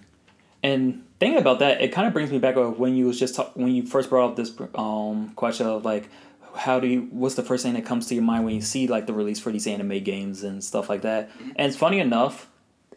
And 0.62 1.04
thinking 1.20 1.38
about 1.38 1.60
that, 1.60 1.80
it 1.80 1.92
kind 1.92 2.06
of 2.08 2.12
brings 2.12 2.30
me 2.30 2.38
back 2.38 2.54
to 2.56 2.70
when 2.70 2.96
you 2.96 3.06
was 3.06 3.18
just 3.18 3.34
talk, 3.36 3.52
when 3.54 3.68
you 3.74 3.84
first 3.86 4.08
brought 4.10 4.30
up 4.30 4.36
this 4.36 4.52
um 4.74 5.30
question 5.36 5.66
of 5.66 5.84
like, 5.84 6.08
how 6.56 6.80
do 6.80 6.86
you? 6.88 7.08
What's 7.10 7.34
the 7.36 7.42
first 7.42 7.62
thing 7.62 7.74
that 7.74 7.84
comes 7.84 8.06
to 8.08 8.14
your 8.14 8.24
mind 8.24 8.44
when 8.44 8.54
you 8.54 8.62
see 8.62 8.86
like 8.88 9.06
the 9.06 9.12
release 9.12 9.38
for 9.38 9.52
these 9.52 9.66
anime 9.66 10.02
games 10.02 10.42
and 10.42 10.64
stuff 10.64 10.88
like 10.88 11.02
that? 11.02 11.30
And 11.54 11.68
it's 11.68 11.76
funny 11.76 12.00
enough, 12.00 12.48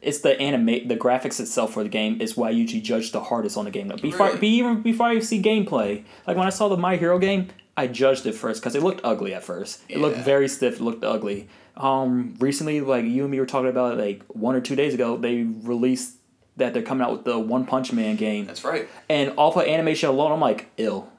it's 0.01 0.19
the 0.19 0.39
anime, 0.39 0.87
the 0.87 0.95
graphics 0.95 1.39
itself 1.39 1.73
for 1.73 1.83
the 1.83 1.89
game 1.89 2.21
is 2.21 2.37
why 2.37 2.47
I 2.47 2.51
usually 2.51 2.81
judge 2.81 3.11
the 3.11 3.19
hardest 3.21 3.57
on 3.57 3.65
the 3.65 3.71
game. 3.71 3.89
Before, 4.01 4.27
Really? 4.27 4.39
be 4.39 4.47
even 4.57 4.81
before 4.81 5.07
I 5.07 5.19
see 5.19 5.41
gameplay, 5.41 6.03
like 6.27 6.37
when 6.37 6.47
I 6.47 6.51
saw 6.51 6.67
the 6.69 6.77
My 6.77 6.95
Hero 6.97 7.19
game, 7.19 7.47
I 7.75 7.87
judged 7.87 8.25
it 8.25 8.33
first 8.33 8.61
because 8.61 8.75
it 8.75 8.83
looked 8.83 9.01
ugly 9.03 9.33
at 9.33 9.43
first. 9.43 9.81
It 9.89 9.99
looked 9.99 10.17
very 10.17 10.47
stiff. 10.47 10.75
It 10.75 10.81
looked 10.81 11.03
ugly. 11.03 11.47
Um, 11.77 12.35
recently, 12.39 12.81
like 12.81 13.05
you 13.05 13.23
and 13.23 13.31
me 13.31 13.39
were 13.39 13.45
talking 13.45 13.69
about, 13.69 13.93
it, 13.97 14.01
like 14.03 14.23
one 14.27 14.55
or 14.55 14.61
two 14.61 14.75
days 14.75 14.93
ago, 14.93 15.15
they 15.17 15.43
released 15.43 16.15
that 16.57 16.73
they're 16.73 16.83
coming 16.83 17.05
out 17.05 17.11
with 17.13 17.23
the 17.23 17.39
One 17.39 17.65
Punch 17.65 17.93
Man 17.93 18.17
game, 18.17 18.45
That's 18.45 18.65
right. 18.65 18.89
and 19.09 19.33
off 19.37 19.55
of 19.55 19.63
animation 19.65 20.09
alone, 20.09 20.33
I'm 20.33 20.41
like, 20.41 20.69
ill. 20.77 21.09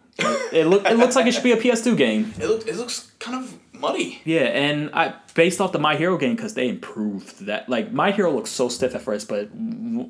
it 0.52 0.66
look 0.66 0.84
it 0.84 0.98
looks 0.98 1.16
like 1.16 1.24
it 1.26 1.32
should 1.32 1.42
be 1.44 1.52
a 1.52 1.56
PS2 1.56 1.96
game. 1.96 2.34
It 2.38 2.46
looks 2.46 2.64
it 2.66 2.76
looks 2.76 3.10
kind 3.20 3.38
of 3.42 3.56
muddy. 3.80 4.20
Yeah, 4.24 4.40
and 4.42 4.90
I 4.92 5.14
based 5.34 5.60
off 5.60 5.72
the 5.72 5.78
My 5.78 5.96
Hero 5.96 6.16
game 6.18 6.36
because 6.36 6.54
they 6.54 6.68
improved 6.68 7.46
that. 7.46 7.68
Like 7.68 7.92
My 7.92 8.10
Hero 8.12 8.32
looks 8.32 8.50
so 8.50 8.68
stiff 8.68 8.94
at 8.94 9.02
first, 9.02 9.28
but 9.28 9.48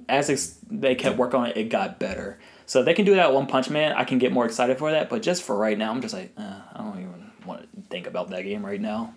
as 0.08 0.28
it's, 0.30 0.58
they 0.70 0.94
kept 0.94 1.16
working 1.16 1.40
on 1.40 1.46
it, 1.46 1.56
it 1.56 1.68
got 1.68 1.98
better. 1.98 2.38
So 2.66 2.82
they 2.82 2.94
can 2.94 3.04
do 3.04 3.14
that 3.16 3.26
at 3.26 3.34
One 3.34 3.46
Punch 3.46 3.68
Man, 3.70 3.92
I 3.92 4.04
can 4.04 4.18
get 4.18 4.32
more 4.32 4.46
excited 4.46 4.78
for 4.78 4.90
that. 4.92 5.08
But 5.08 5.22
just 5.22 5.42
for 5.42 5.56
right 5.56 5.76
now, 5.76 5.90
I'm 5.90 6.00
just 6.00 6.14
like, 6.14 6.32
uh, 6.36 6.60
I 6.74 6.78
don't 6.82 6.98
even 6.98 7.30
want 7.46 7.62
to 7.62 7.82
think 7.90 8.06
about 8.06 8.30
that 8.30 8.42
game 8.42 8.64
right 8.64 8.80
now. 8.80 9.12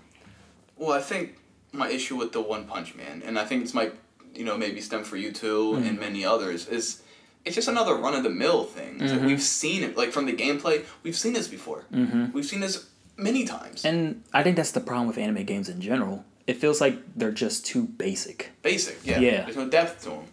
Well, 0.77 0.91
I 0.91 1.01
think 1.01 1.37
my 1.71 1.89
issue 1.89 2.15
with 2.15 2.31
the 2.31 2.41
One 2.41 2.65
Punch 2.65 2.95
Man, 2.95 3.21
and 3.25 3.37
I 3.37 3.45
think 3.45 3.63
it's 3.63 3.73
might 3.73 3.93
you 4.33 4.43
know 4.43 4.57
maybe 4.57 4.81
stem 4.81 5.03
for 5.03 5.17
you 5.17 5.31
too 5.31 5.73
Mm-hmm. 5.73 5.87
and 5.87 5.99
many 5.99 6.25
others, 6.25 6.67
is 6.67 7.03
it's 7.45 7.55
just 7.55 7.67
another 7.67 7.95
run 7.95 8.15
of 8.15 8.23
the 8.23 8.29
mill 8.29 8.63
thing. 8.63 8.97
Mm-hmm. 8.99 9.17
like 9.17 9.25
we've 9.27 9.41
seen 9.41 9.83
it 9.83 9.95
like 9.97 10.11
from 10.11 10.25
the 10.25 10.33
gameplay. 10.33 10.83
We've 11.03 11.15
seen 11.15 11.33
this 11.33 11.47
before. 11.47 11.85
Mm-hmm. 11.93 12.31
We've 12.31 12.45
seen 12.45 12.59
this 12.61 12.87
many 13.17 13.45
times. 13.45 13.85
And 13.85 14.23
I 14.33 14.43
think 14.43 14.55
that's 14.55 14.71
the 14.71 14.79
problem 14.81 15.07
with 15.07 15.17
anime 15.17 15.43
games 15.45 15.69
in 15.69 15.81
general. 15.81 16.25
It 16.47 16.57
feels 16.57 16.81
like 16.81 16.99
they're 17.15 17.31
just 17.31 17.65
too 17.65 17.83
basic. 17.85 18.51
Basic, 18.61 18.99
yeah. 19.05 19.19
Yeah. 19.19 19.43
There's 19.43 19.55
no 19.57 19.69
depth 19.69 20.03
to 20.03 20.09
them. 20.09 20.23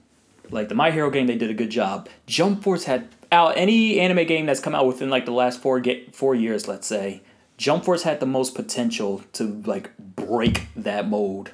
Like 0.51 0.69
the 0.69 0.75
My 0.75 0.91
Hero 0.91 1.11
game, 1.11 1.27
they 1.29 1.37
did 1.39 1.51
a 1.51 1.55
good 1.55 1.71
job. 1.71 2.09
Jump 2.27 2.65
Force 2.65 2.85
had 2.85 3.09
out 3.31 3.57
any 3.57 4.01
anime 4.01 4.27
game 4.27 4.47
that's 4.47 4.59
come 4.59 4.75
out 4.75 4.87
within 4.87 5.09
like 5.09 5.25
the 5.25 5.31
last 5.33 5.61
four 5.61 5.79
ga- 5.81 6.09
four 6.13 6.35
years, 6.35 6.67
let's 6.67 6.87
say. 6.89 7.23
Jump 7.57 7.85
Force 7.85 8.03
had 8.03 8.19
the 8.19 8.27
most 8.27 8.57
potential 8.57 9.23
to 9.35 9.63
like 9.65 9.97
break 9.99 10.67
that 10.75 11.07
mold, 11.09 11.53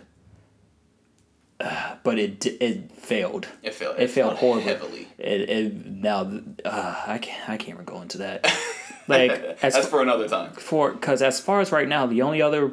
Uh, 1.61 1.97
but 2.03 2.19
it 2.19 2.47
it 2.47 2.91
failed. 2.93 3.49
It 3.63 3.75
failed. 3.75 3.97
It 3.99 4.09
failed 4.09 4.37
horribly. 4.37 4.63
heavily. 4.73 5.09
It, 5.19 5.51
it 5.51 5.87
now 5.87 6.31
uh, 6.65 7.03
I 7.07 7.19
can't 7.19 7.49
I 7.51 7.57
can't 7.59 7.75
even 7.75 7.85
go 7.85 8.01
into 8.01 8.19
that. 8.19 8.47
Like 9.09 9.31
as 9.63 9.75
That's 9.75 9.87
for 9.87 10.03
another 10.03 10.29
time. 10.29 10.53
for 10.55 10.93
because 10.93 11.23
as 11.23 11.39
far 11.41 11.61
as 11.61 11.71
right 11.73 11.87
now, 11.89 12.07
the 12.07 12.23
only 12.23 12.43
other 12.43 12.69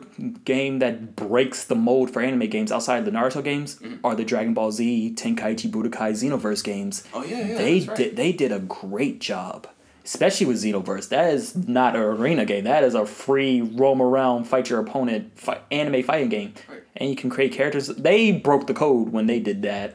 game 0.45 0.79
that 0.79 1.15
breaks 1.15 1.63
the 1.65 1.75
mold 1.75 2.09
for 2.11 2.21
anime 2.21 2.47
games 2.49 2.71
outside 2.71 2.97
of 2.97 3.05
the 3.05 3.11
Naruto 3.11 3.43
games 3.43 3.75
Mm-hmm. 3.75 4.05
are 4.05 4.15
the 4.15 4.25
Dragon 4.25 4.53
Ball 4.53 4.71
Z, 4.71 5.13
Tenkaichi 5.15 5.69
Budokai 5.69 6.11
Xenoverse 6.13 6.63
games. 6.63 7.03
Oh 7.13 7.23
yeah, 7.23 7.45
yeah. 7.47 7.57
they 7.57 7.79
right. 7.81 7.97
did 7.97 8.15
they 8.15 8.31
did 8.31 8.51
a 8.51 8.59
great 8.59 9.19
job. 9.21 9.67
especially 10.05 10.45
with 10.47 10.57
Xenoverse. 10.61 11.07
That 11.09 11.33
is 11.33 11.55
not 11.55 11.95
an 11.95 12.01
arena 12.01 12.43
game. 12.45 12.65
That 12.65 12.83
is 12.83 12.93
a 12.95 13.05
free 13.05 13.61
roam 13.61 14.01
around, 14.01 14.45
fight 14.45 14.69
your 14.69 14.79
opponent, 14.81 15.31
fight, 15.39 15.61
anime 15.71 16.03
fighting 16.03 16.27
game, 16.29 16.53
Right. 16.69 16.81
and 16.97 17.09
you 17.09 17.15
can 17.15 17.29
create 17.29 17.53
characters. 17.53 17.87
They 17.87 18.31
broke 18.33 18.67
the 18.67 18.73
code 18.73 19.09
when 19.13 19.27
they 19.27 19.39
did 19.39 19.61
that. 19.61 19.93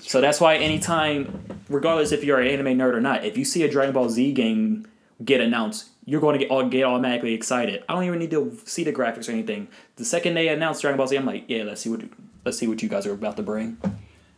So 0.00 0.20
that's 0.20 0.40
why 0.40 0.56
anytime, 0.58 1.58
regardless 1.68 2.12
if 2.12 2.22
you're 2.22 2.38
an 2.38 2.46
anime 2.46 2.78
nerd 2.78 2.94
or 2.94 3.00
not, 3.00 3.24
if 3.24 3.36
you 3.36 3.44
see 3.44 3.64
a 3.64 3.68
Dragon 3.70 3.92
Ball 3.94 4.08
Z 4.10 4.30
game 4.32 4.86
get 5.24 5.40
announced, 5.40 5.88
you're 6.04 6.20
going 6.20 6.34
to 6.34 6.38
get 6.38 6.50
all 6.50 6.68
get 6.68 6.84
automatically 6.84 7.34
excited. 7.34 7.84
I 7.88 7.94
don't 7.94 8.04
even 8.04 8.18
need 8.18 8.30
to 8.30 8.58
see 8.64 8.84
the 8.84 8.92
graphics 8.92 9.28
or 9.28 9.32
anything. 9.32 9.68
The 9.96 10.04
second 10.04 10.34
they 10.34 10.48
announce 10.48 10.80
Dragon 10.80 10.96
Ball 10.96 11.06
Z, 11.06 11.16
I'm 11.16 11.26
like, 11.26 11.44
yeah, 11.48 11.64
let's 11.64 11.80
see 11.80 11.90
what 11.90 12.02
let's 12.44 12.58
see 12.58 12.66
what 12.66 12.82
you 12.82 12.88
guys 12.88 13.06
are 13.06 13.12
about 13.12 13.36
to 13.36 13.42
bring. 13.42 13.78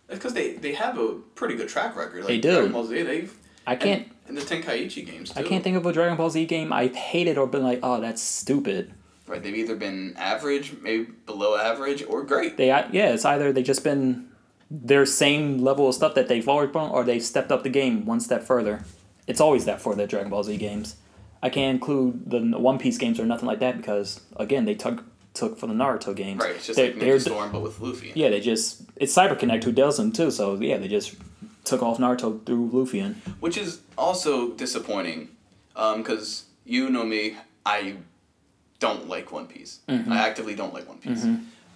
because 0.08 0.34
they 0.34 0.54
they 0.54 0.72
have 0.74 0.98
a 0.98 1.14
pretty 1.34 1.54
good 1.56 1.68
track 1.68 1.96
record. 1.96 2.20
Like 2.24 2.28
They 2.28 2.38
do. 2.38 2.52
Dragon 2.52 2.72
Ball 2.72 2.86
Z, 2.86 3.02
they've 3.02 3.36
I 3.66 3.76
can't 3.76 4.08
and, 4.26 4.38
and 4.38 4.38
the 4.38 4.42
Tenkaichi 4.42 5.06
games 5.06 5.30
too. 5.30 5.40
I 5.40 5.42
can't 5.42 5.62
think 5.62 5.76
of 5.76 5.84
a 5.86 5.92
Dragon 5.92 6.16
Ball 6.16 6.30
Z 6.30 6.44
game 6.46 6.72
I've 6.72 6.94
hated 6.94 7.38
or 7.38 7.46
been 7.46 7.62
like, 7.62 7.80
oh, 7.82 8.00
that's 8.00 8.22
stupid. 8.22 8.92
Right, 9.26 9.40
they've 9.40 9.54
either 9.54 9.76
been 9.76 10.14
average, 10.16 10.74
maybe 10.82 11.04
below 11.24 11.56
average, 11.56 12.02
or 12.08 12.24
great. 12.24 12.56
They 12.56 12.66
yeah, 12.66 13.12
it's 13.12 13.24
either 13.24 13.52
they 13.52 13.62
just 13.62 13.84
been 13.84 14.28
their 14.68 15.06
same 15.06 15.58
level 15.58 15.88
of 15.88 15.94
stuff 15.94 16.14
that 16.14 16.26
they've 16.26 16.48
always 16.48 16.72
done, 16.72 16.90
or 16.90 17.04
they've 17.04 17.22
stepped 17.22 17.52
up 17.52 17.62
the 17.62 17.68
game 17.68 18.06
one 18.06 18.18
step 18.18 18.42
further. 18.42 18.82
It's 19.30 19.40
always 19.40 19.64
that 19.66 19.80
for 19.80 19.94
the 19.94 20.06
Dragon 20.06 20.28
Ball 20.30 20.42
Z 20.44 20.56
games. 20.56 20.96
I 21.42 21.48
can't 21.48 21.74
include 21.76 22.28
the 22.30 22.40
One 22.58 22.78
Piece 22.78 22.98
games 22.98 23.18
or 23.20 23.24
nothing 23.24 23.46
like 23.46 23.60
that 23.60 23.76
because 23.76 24.20
again 24.36 24.64
they 24.64 24.74
took 24.74 25.04
took 25.32 25.56
from 25.58 25.68
the 25.70 25.76
Naruto 25.84 26.14
games. 26.14 26.42
Right, 26.42 26.56
it's 26.56 26.66
just 26.66 26.76
They're- 26.76 26.92
like 26.92 26.96
Ninja 27.02 27.20
Storm, 27.20 27.52
but 27.52 27.62
with 27.62 27.80
Luffy. 27.80 28.12
Yeah, 28.14 28.28
they 28.30 28.40
just 28.40 28.82
it's 28.96 29.14
CyberConnect 29.16 29.62
who 29.64 29.72
does 29.72 29.96
them 29.96 30.10
too. 30.12 30.30
So 30.30 30.56
yeah, 30.56 30.76
they 30.78 30.88
just 30.88 31.14
took 31.64 31.82
off 31.82 31.98
Naruto 31.98 32.44
through 32.44 32.70
Luffy 32.72 33.00
which 33.38 33.56
is 33.56 33.80
also 33.96 34.50
disappointing 34.50 35.28
because 35.74 36.44
you 36.64 36.90
know 36.90 37.04
me 37.04 37.36
i 37.64 37.96
don't 38.80 39.08
like 39.08 39.30
one 39.30 39.46
piece 39.46 39.80
Mm-hmm. 39.88 40.10
i 40.12 40.18
actively 40.28 40.54
don't 40.54 40.74
like 40.74 40.88
one 40.88 40.98
piece 40.98 41.24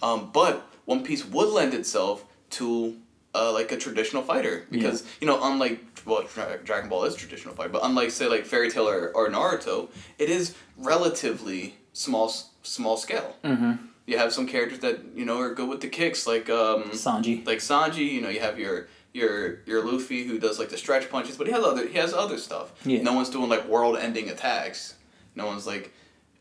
um, 0.03 0.29
but 0.33 0.67
one 0.85 1.03
piece 1.03 1.23
would 1.25 1.49
lend 1.49 1.73
itself 1.73 2.25
to 2.51 2.95
uh, 3.35 3.51
like 3.53 3.71
a 3.71 3.77
traditional 3.77 4.21
fighter 4.23 4.65
because 4.71 5.03
you 5.21 5.27
know 5.27 5.39
unlike 5.43 5.94
well 6.05 6.23
dragon 6.63 6.89
ball 6.89 7.03
is 7.03 7.15
traditional 7.15 7.53
fighter 7.55 7.69
but 7.69 7.83
unlike 7.83 8.11
say 8.11 8.27
like 8.27 8.45
fairy 8.45 8.69
tale 8.69 8.87
or, 8.87 9.11
or 9.15 9.29
naruto 9.29 9.89
it 10.19 10.29
is 10.29 10.55
relatively 10.77 11.75
small 11.93 12.31
small 12.63 12.97
scale 12.97 13.35
mm-hmm. 13.43 13.73
you 14.05 14.17
have 14.17 14.31
some 14.33 14.47
characters 14.47 14.79
that 14.79 14.99
you 15.15 15.25
know 15.25 15.39
are 15.39 15.53
good 15.53 15.69
with 15.69 15.81
the 15.81 15.87
kicks 15.89 16.25
like 16.27 16.49
um, 16.49 16.83
Sanji. 16.91 17.45
like 17.45 17.59
Sanji, 17.59 18.11
you 18.11 18.21
know, 18.21 18.29
you 18.29 18.39
have 18.39 18.57
your 18.59 18.87
your 19.13 19.59
your 19.65 19.83
Luffy 19.85 20.23
who 20.25 20.37
does 20.39 20.59
like 20.59 20.69
the 20.69 20.77
stretch 20.77 21.09
punches, 21.09 21.37
but 21.37 21.47
he 21.47 21.53
has 21.53 21.63
other 21.63 21.87
he 21.87 21.97
has 21.97 22.13
other 22.13 22.37
stuff. 22.37 22.73
Yeah. 22.85 23.01
No 23.01 23.13
one's 23.13 23.29
doing 23.29 23.49
like 23.49 23.65
world 23.67 23.97
ending 23.97 24.29
attacks. 24.29 24.95
No 25.35 25.45
one's 25.45 25.65
like 25.65 25.91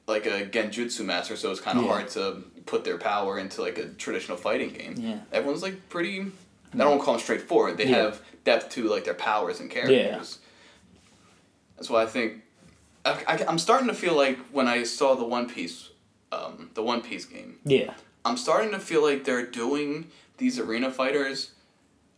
like 0.07 0.27
a 0.27 0.45
genjutsu 0.45 1.05
master, 1.05 1.37
so 1.37 1.51
it's 1.53 1.61
kind 1.61 1.79
of 1.79 1.85
Yeah. 1.85 1.91
hard 1.91 2.09
to 2.11 2.43
put 2.67 2.85
their 2.85 2.99
power 2.99 3.39
into 3.39 3.63
like 3.63 3.79
a 3.79 3.87
traditional 3.91 4.37
fighting 4.37 4.71
game. 4.71 4.95
Yeah. 4.99 5.19
Everyone's 5.33 5.63
like 5.63 5.89
pretty. 5.89 6.27
I 6.75 6.79
don't 6.79 6.91
want 6.91 7.01
to 7.01 7.05
call 7.05 7.15
them 7.15 7.23
straightforward. 7.23 7.77
They 7.77 7.87
Yeah. 7.87 7.97
have 8.05 8.21
depth 8.45 8.71
to 8.71 8.85
like 8.89 9.05
their 9.05 9.15
powers 9.15 9.61
and 9.61 9.71
characters. 9.71 10.39
Yeah. 10.41 10.49
That's 11.77 11.89
why 11.91 12.03
I 12.03 12.07
think 12.07 12.43
I, 13.05 13.23
I, 13.27 13.45
I'm 13.49 13.59
starting 13.59 13.89
to 13.89 13.95
feel 13.95 14.15
like 14.17 14.39
when 14.51 14.67
I 14.69 14.83
saw 14.85 15.15
the 15.15 15.25
One 15.25 15.49
Piece, 15.49 15.91
um, 16.33 16.71
the 16.75 16.83
One 16.83 17.01
Piece 17.03 17.25
game. 17.27 17.59
Yeah. 17.65 17.95
I'm 18.25 18.37
starting 18.37 18.71
to 18.73 18.79
feel 18.81 19.03
like 19.03 19.25
they're 19.25 19.47
doing 19.47 20.07
these 20.39 20.59
arena 20.59 20.91
fighters 20.91 21.51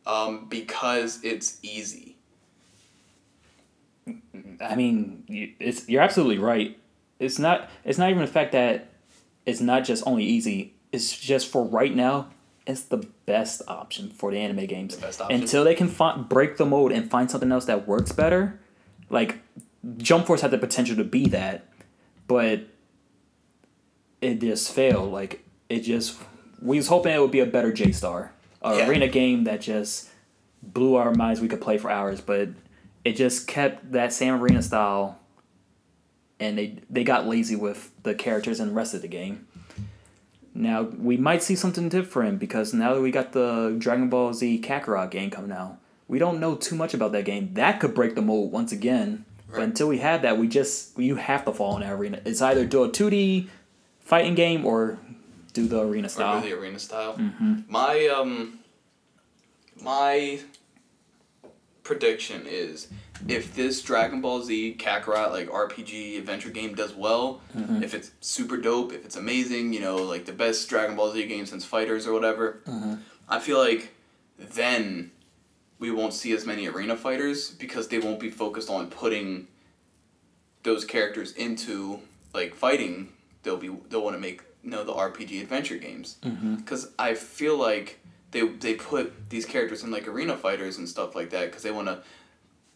um, 0.07 0.47
because 0.49 1.19
it's 1.25 1.59
easy. 1.63 2.17
I 4.61 4.77
mean, 4.77 5.25
it's 5.59 5.89
you're 5.89 6.03
absolutely 6.03 6.39
right. 6.39 6.79
It's 7.19 7.39
not. 7.39 7.69
It's 7.85 7.99
not 7.99 8.11
even 8.11 8.23
the 8.23 8.29
fact 8.31 8.53
that 8.53 8.89
it's 9.45 9.61
not 9.61 9.85
just 9.85 10.05
only 10.07 10.25
easy. 10.25 10.75
It's 10.93 11.17
just 11.19 11.49
for 11.49 11.65
right 11.65 11.95
now. 11.95 12.29
It's 12.67 12.83
the 12.83 12.99
best 13.27 13.63
option 13.69 14.11
for 14.11 14.33
the 14.33 14.39
anime 14.39 14.67
games. 14.67 14.97
The. 14.97 15.27
Until 15.29 15.63
they 15.65 15.75
can 15.75 15.89
find 15.89 16.29
break 16.29 16.57
the 16.57 16.67
mold 16.67 16.91
and 16.93 17.09
find 17.11 17.31
something 17.31 17.53
else 17.53 17.67
that 17.67 17.87
works 17.87 18.11
better. 18.13 18.59
Like 19.09 19.39
Jump 19.99 20.27
Force 20.27 20.41
had 20.41 20.51
the 20.51 20.59
potential 20.59 20.97
to 20.97 21.05
be 21.05 21.29
that, 21.29 21.69
but 22.27 22.63
it 24.21 24.41
just 24.41 24.73
failed. 24.73 25.13
Like 25.13 25.45
it 25.69 25.81
just. 25.81 26.17
We 26.61 26.77
was 26.79 26.89
hoping 26.89 27.15
it 27.15 27.21
would 27.21 27.31
be 27.31 27.41
a 27.41 27.47
better 27.47 27.73
J 27.73 27.93
Star, 27.93 28.33
a 28.63 28.77
Yeah. 28.79 28.89
arena 28.89 29.09
game 29.09 29.45
that 29.45 29.61
just 29.61 30.09
blew 30.63 30.97
our 30.97 31.13
minds. 31.15 31.41
We 31.41 31.49
could 31.49 31.61
play 31.61 31.79
for 31.79 31.91
hours, 31.91 32.21
but 32.21 32.49
it 33.05 33.15
just 33.15 33.47
kept 33.47 33.93
that 33.93 34.13
same 34.13 34.35
arena 34.35 34.63
style 34.63 35.21
and 36.41 36.59
they 36.59 36.79
they 36.91 37.05
got 37.05 37.27
lazy 37.29 37.55
with 37.57 37.93
the 38.03 38.15
characters 38.15 38.59
and 38.59 38.71
the 38.71 38.75
rest 38.75 38.93
of 38.95 39.03
the 39.03 39.09
game 39.09 39.47
now 40.57 40.83
we 40.83 41.17
might 41.17 41.43
see 41.43 41.55
something 41.55 41.89
different 41.89 42.39
because 42.39 42.73
now 42.75 42.95
that 42.95 43.01
we 43.01 43.11
got 43.11 43.33
the 43.33 43.75
dragon 43.79 44.09
ball 44.09 44.33
z 44.33 44.61
kakarot 44.61 45.11
game 45.11 45.31
coming 45.31 45.53
out 45.53 45.79
we 46.09 46.19
don't 46.19 46.39
know 46.39 46.55
too 46.55 46.77
much 46.77 46.95
about 46.95 47.11
that 47.13 47.25
game. 47.25 47.53
That 47.55 47.81
could 47.81 47.93
break 47.93 48.15
the 48.15 48.23
mold 48.23 48.53
once 48.53 48.71
again. 48.71 49.25
But 49.51 49.63
until 49.63 49.89
we 49.89 49.99
have 49.99 50.23
that 50.23 50.39
we 50.39 50.47
just 50.47 50.97
you 50.99 51.17
have 51.17 51.45
to 51.47 51.53
fall 51.53 51.75
in 51.77 51.83
that 51.83 51.93
arena. 51.93 52.21
It's 52.25 52.41
either 52.41 52.65
do 52.65 52.85
a 52.85 52.89
2d 52.89 53.49
fighting 54.01 54.35
game 54.37 54.65
or 54.65 54.99
do 55.53 55.67
the 55.67 55.81
arena 55.81 56.07
Or 56.07 56.11
style. 56.11 56.41
the 56.43 56.53
arena 56.53 56.79
style. 56.79 57.19
My 57.69 58.07
um, 58.07 58.61
my 59.83 60.39
prediction 61.87 62.45
is 62.49 62.89
if 63.29 63.55
this 63.55 63.81
Dragon 63.81 64.21
Ball 64.21 64.43
Z 64.43 64.77
Kakarot 64.79 65.31
like 65.31 65.49
RPG 65.49 66.19
adventure 66.19 66.51
game 66.51 66.75
does 66.75 66.95
well, 66.95 67.41
mm-hmm. 67.57 67.83
if 67.83 67.95
it's 67.95 68.11
super 68.21 68.57
dope, 68.57 68.93
if 68.93 69.05
it's 69.05 69.17
amazing, 69.17 69.73
you 69.73 69.81
know, 69.81 69.97
like 69.97 70.27
the 70.27 70.33
best 70.33 70.69
Dragon 70.69 70.97
Ball 70.97 71.13
Z 71.13 71.27
game 71.27 71.47
since 71.47 71.65
Fighters 71.65 72.07
or 72.07 72.13
whatever, 72.13 72.61
mm-hmm. 72.67 72.97
I 73.29 73.39
feel 73.39 73.59
like 73.59 73.95
then 74.39 75.13
we 75.79 75.93
won't 75.93 76.13
see 76.13 76.33
as 76.33 76.45
many 76.45 76.67
arena 76.67 76.97
fighters 76.97 77.51
because 77.51 77.89
they 77.89 77.99
won't 77.99 78.19
be 78.19 78.31
focused 78.31 78.69
on 78.69 78.89
putting 78.89 79.47
those 80.65 80.85
characters 80.85 81.33
into 81.33 82.01
like 82.35 82.55
fighting. 82.55 83.13
They'll 83.45 83.57
be 83.57 83.71
they'll 83.89 84.03
want 84.03 84.17
to 84.17 84.21
make 84.21 84.43
you 84.65 84.71
know 84.71 84.83
the 84.83 84.93
RPG 84.93 85.41
adventure 85.41 85.77
games. 85.77 86.17
Mm-hmm. 86.23 86.57
Because 86.57 86.91
I 86.99 87.15
feel 87.15 87.57
like 87.57 88.01
they 88.37 88.47
they 88.47 88.75
put 88.75 89.31
these 89.31 89.47
characters 89.47 89.83
in 89.83 89.91
like 89.91 90.07
arena 90.07 90.37
fighters 90.37 90.77
and 90.79 90.89
stuff 90.89 91.15
like 91.15 91.31
that 91.31 91.47
because 91.47 91.63
they 91.63 91.71
want 91.71 91.89
to 91.89 92.03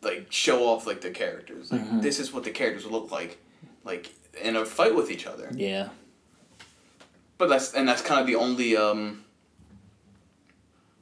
like 0.03 0.27
show 0.31 0.67
off 0.67 0.87
like 0.87 1.01
the 1.03 1.11
characters. 1.11 1.71
Like 1.71 2.01
this 2.01 2.19
is 2.19 2.33
what 2.33 2.45
the 2.45 2.51
characters 2.51 2.87
look 2.87 3.11
like, 3.11 3.39
like 3.85 4.11
in 4.43 4.57
a 4.57 4.65
fight 4.65 4.95
with 4.95 5.11
each 5.11 5.27
other. 5.27 5.51
yeah 5.55 5.91
But 7.37 7.49
that's 7.51 7.75
and 7.75 7.87
that's 7.87 8.03
kind 8.03 8.21
of 8.21 8.27
the 8.27 8.37
only 8.37 8.77
um. 8.77 9.25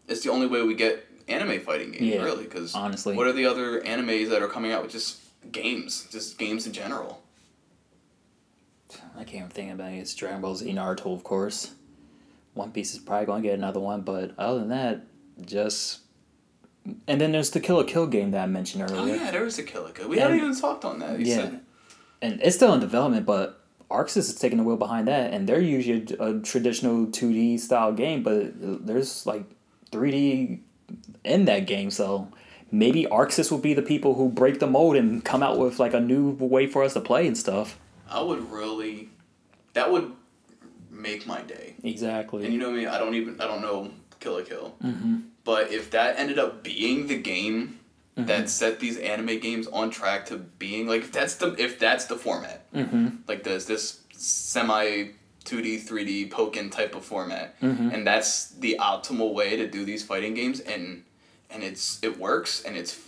It's 0.08 0.22
the 0.22 0.30
only 0.30 0.46
way 0.46 0.62
we 0.62 0.74
get 0.74 1.06
anime 1.28 1.60
fighting 1.60 1.92
game 1.92 2.02
Yeah, 2.04 2.22
really, 2.24 2.44
because 2.44 2.74
honestly. 2.74 3.14
what 3.14 3.26
are 3.26 3.32
the 3.34 3.44
other 3.44 3.80
animes 3.82 4.30
that 4.30 4.40
are 4.42 4.48
coming 4.48 4.72
out 4.72 4.82
with 4.82 4.90
just 4.90 5.18
games, 5.52 6.08
just 6.10 6.38
games 6.38 6.66
in 6.66 6.72
general? 6.72 7.22
I 9.14 9.24
can't 9.24 9.34
even 9.36 9.48
think 9.50 9.72
about 9.72 9.92
it. 9.92 9.96
It's 9.98 10.14
Dragon 10.14 10.40
Ball 10.40 10.54
Z 10.56 10.72
Naruto, 10.72 11.12
of 11.14 11.22
course. 11.24 11.72
One 12.58 12.72
Piece 12.72 12.92
is 12.92 12.98
probably 12.98 13.26
going 13.26 13.42
to 13.42 13.48
get 13.48 13.54
another 13.58 13.80
one, 13.80 14.02
but 14.02 14.32
other 14.36 14.58
than 14.58 14.68
that, 14.70 15.02
just. 15.46 16.00
And 17.06 17.20
then 17.20 17.32
there's 17.32 17.50
the 17.50 17.60
Kill 17.60 17.76
la 17.76 17.84
Kill 17.84 18.06
game 18.06 18.32
that 18.32 18.42
I 18.42 18.46
mentioned 18.46 18.82
earlier. 18.82 18.96
Oh 18.98 19.02
earlier. 19.04 19.16
yeah, 19.16 19.30
there 19.30 19.44
was 19.44 19.58
a 19.58 19.62
Kill 19.62 19.82
la 19.84 19.90
Kill. 19.90 20.08
We 20.08 20.16
And- 20.16 20.22
haven't 20.22 20.38
even 20.38 20.60
talked 20.60 20.84
on 20.84 20.98
that. 21.00 21.20
Yeah. 21.20 21.36
said. 21.36 21.60
And 22.20 22.40
it's 22.42 22.56
still 22.56 22.74
in 22.74 22.80
development, 22.80 23.24
but 23.26 23.60
ArcSys 23.90 24.16
is 24.16 24.34
taking 24.34 24.58
the 24.58 24.64
wheel 24.64 24.76
behind 24.76 25.06
that, 25.06 25.32
and 25.32 25.48
they're 25.48 25.60
usually 25.60 26.04
a, 26.18 26.30
a 26.36 26.40
traditional 26.40 27.06
2D 27.06 27.60
style 27.60 27.92
game, 27.92 28.22
but 28.24 28.86
there's 28.86 29.24
like 29.24 29.44
3D 29.92 30.58
in 31.24 31.44
that 31.44 31.66
game, 31.66 31.90
so 31.90 32.28
maybe 32.72 33.04
ArcSys 33.04 33.50
will 33.52 33.58
be 33.58 33.72
the 33.74 33.82
people 33.82 34.14
who 34.14 34.28
break 34.28 34.58
the 34.58 34.66
mold 34.66 34.96
and 34.96 35.24
come 35.24 35.42
out 35.44 35.58
with 35.58 35.78
like 35.78 35.94
a 35.94 36.00
new 36.00 36.30
way 36.32 36.66
for 36.66 36.82
us 36.82 36.94
to 36.94 37.00
play 37.00 37.26
and 37.26 37.36
stuff. 37.38 37.78
I 38.10 38.20
would 38.20 38.50
really, 38.50 39.10
that 39.74 39.92
would 39.92 40.12
make 40.90 41.26
my 41.26 41.42
day. 41.42 41.67
Exactly. 41.82 42.44
And 42.44 42.52
you 42.52 42.60
know 42.60 42.70
me, 42.70 42.86
I 42.86 42.98
don't 42.98 43.14
even 43.14 43.40
I 43.40 43.46
don't 43.46 43.62
know 43.62 43.90
Kill 44.20 44.34
la 44.34 44.42
Kill. 44.42 44.74
Mm-hmm. 44.82 45.16
But 45.44 45.72
if 45.72 45.90
that 45.92 46.18
ended 46.18 46.38
up 46.38 46.62
being 46.62 47.06
the 47.06 47.16
game 47.16 47.80
that 48.16 48.50
set 48.50 48.80
these 48.80 48.98
anime 48.98 49.38
games 49.38 49.68
on 49.68 49.90
track 49.90 50.26
to 50.26 50.36
being 50.36 50.88
like 50.88 51.02
if 51.02 51.12
that's 51.12 51.36
the 51.36 51.54
if 51.56 51.78
that's 51.78 52.06
the 52.06 52.16
format, 52.16 52.70
mm-hmm. 52.72 53.08
like 53.26 53.44
this 53.44 53.64
this 53.66 54.00
semi. 54.12 55.10
2D, 55.44 55.88
3D, 55.88 56.28
Pokken 56.30 56.70
type 56.70 56.94
of 56.94 57.02
format, 57.02 57.58
Mm-hmm. 57.62 57.88
and 57.88 58.06
that's 58.06 58.50
the 58.50 58.76
optimal 58.78 59.32
way 59.32 59.56
to 59.56 59.66
do 59.66 59.82
these 59.86 60.04
fighting 60.04 60.34
games, 60.34 60.60
and 60.60 61.04
and 61.48 61.62
it's 61.62 61.98
it 62.02 62.18
works, 62.18 62.62
and 62.64 62.76
it's 62.76 62.98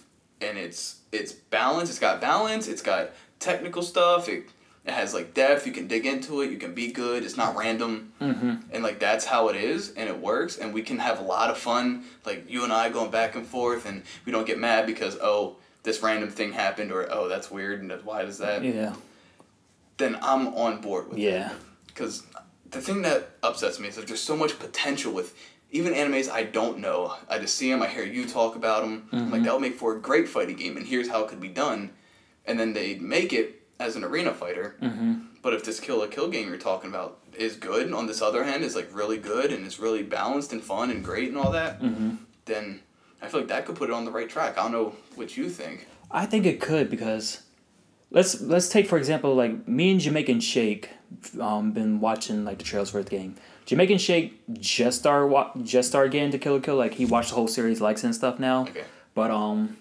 and 0.40 0.56
it's 0.56 1.00
it's 1.12 1.32
balanced. 1.32 1.90
It's 1.90 1.98
got 1.98 2.18
balance. 2.22 2.66
It's 2.66 2.80
got 2.80 3.10
technical 3.40 3.82
stuff. 3.82 4.26
It 4.26 4.44
It 4.84 4.92
has 4.92 5.12
like 5.12 5.34
depth. 5.34 5.66
You 5.66 5.72
can 5.72 5.86
dig 5.88 6.06
into 6.06 6.40
it. 6.40 6.50
You 6.50 6.56
can 6.56 6.72
be 6.74 6.90
good. 6.90 7.22
It's 7.22 7.36
not 7.36 7.54
random. 7.56 8.12
Mm-hmm. 8.20 8.54
And 8.72 8.82
like 8.82 8.98
that's 8.98 9.26
how 9.26 9.48
it 9.48 9.56
is, 9.56 9.92
and 9.92 10.08
it 10.08 10.18
works. 10.18 10.56
And 10.56 10.72
we 10.72 10.82
can 10.82 10.98
have 10.98 11.18
a 11.20 11.22
lot 11.22 11.50
of 11.50 11.58
fun. 11.58 12.04
Like 12.24 12.48
you 12.50 12.64
and 12.64 12.72
I 12.72 12.88
going 12.88 13.10
back 13.10 13.34
and 13.34 13.46
forth, 13.46 13.84
and 13.86 14.02
we 14.24 14.32
don't 14.32 14.46
get 14.46 14.58
mad 14.58 14.86
because 14.86 15.18
oh 15.20 15.56
this 15.82 16.02
random 16.02 16.30
thing 16.30 16.52
happened 16.52 16.92
or 16.92 17.06
oh 17.12 17.28
that's 17.28 17.50
weird 17.50 17.80
and 17.82 17.90
why 18.04 18.24
does 18.24 18.38
that? 18.38 18.64
Yeah. 18.64 18.94
Then 19.98 20.18
I'm 20.22 20.48
on 20.48 20.80
board 20.80 21.08
with 21.08 21.18
it 21.18 21.22
Yeah. 21.22 21.52
because 21.86 22.22
the 22.70 22.80
thing 22.80 23.02
that 23.02 23.30
upsets 23.42 23.78
me 23.78 23.88
is 23.88 23.96
that 23.96 24.06
there's 24.06 24.22
so 24.22 24.36
much 24.36 24.58
potential 24.58 25.12
with 25.12 25.34
even 25.70 25.92
animes 25.92 26.30
I 26.30 26.44
don't 26.44 26.78
know. 26.78 27.14
I 27.28 27.38
just 27.38 27.54
see 27.56 27.70
them, 27.70 27.82
I 27.82 27.86
hear 27.86 28.04
you 28.04 28.26
talk 28.26 28.56
about 28.56 28.82
them. 28.82 29.08
I'm 29.12 29.30
like, 29.30 29.42
that 29.44 29.52
would 29.52 29.60
make 29.62 29.76
for 29.78 29.94
a 29.94 30.00
great 30.00 30.28
fighting 30.28 30.56
game, 30.56 30.76
and 30.76 30.86
here's 30.86 31.08
how 31.08 31.22
it 31.24 31.28
could 31.28 31.40
be 31.40 31.48
done. 31.48 31.90
And 32.46 32.58
then 32.58 32.72
they 32.72 32.96
make 32.96 33.32
it 33.32 33.59
as 33.80 33.96
an 33.96 34.04
arena 34.04 34.32
fighter. 34.32 34.76
But 35.42 35.54
if 35.54 35.64
this 35.64 35.80
Kill 35.80 35.98
la 35.98 36.06
Kill 36.06 36.28
game 36.28 36.48
you're 36.48 36.58
talking 36.58 36.90
about 36.90 37.18
is 37.36 37.56
good, 37.56 37.92
on 37.92 38.06
this 38.06 38.20
other 38.22 38.44
hand, 38.44 38.62
is 38.62 38.76
like 38.76 38.88
really 38.92 39.18
good 39.18 39.52
and 39.52 39.66
is 39.66 39.80
really 39.80 40.02
balanced 40.02 40.52
and 40.52 40.62
fun 40.62 40.90
and 40.90 41.02
great 41.04 41.28
and 41.28 41.38
all 41.38 41.50
that, 41.52 41.80
then 42.44 42.80
I 43.22 43.28
feel 43.28 43.40
like 43.40 43.48
that 43.48 43.66
could 43.66 43.76
put 43.76 43.88
it 43.90 43.92
on 43.94 44.04
the 44.04 44.10
right 44.10 44.28
track. 44.28 44.58
I 44.58 44.62
don't 44.62 44.72
know 44.72 44.94
what 45.14 45.36
you 45.36 45.48
think. 45.48 45.86
I 46.10 46.26
think 46.26 46.44
it 46.46 46.60
could 46.60 46.90
because 46.90 47.42
let's 48.10 48.40
let's 48.40 48.68
take 48.68 48.86
for 48.88 48.98
example 48.98 49.34
like 49.34 49.66
me 49.68 49.92
and 49.92 50.00
Jamaican 50.00 50.40
Shake 50.40 50.90
um 51.40 51.72
been 51.72 52.00
watching 52.00 52.44
like 52.44 52.58
the 52.58 52.64
trails 52.64 52.90
for 52.90 53.02
game. 53.02 53.36
Jamaican 53.66 53.98
Shake 53.98 54.40
just 54.58 54.98
started 54.98 55.28
wa- 55.28 55.52
just 55.62 55.88
started 55.88 56.10
getting 56.12 56.32
to 56.32 56.38
Kill 56.38 56.54
la 56.54 56.60
Kill 56.60 56.76
like 56.76 56.94
he 56.94 57.04
watched 57.06 57.30
the 57.30 57.36
whole 57.36 57.48
series 57.48 57.80
likes 57.80 58.02
and 58.04 58.14
stuff 58.14 58.38
now. 58.38 58.62
Okay. 58.62 58.84
But 59.14 59.30
um 59.30 59.76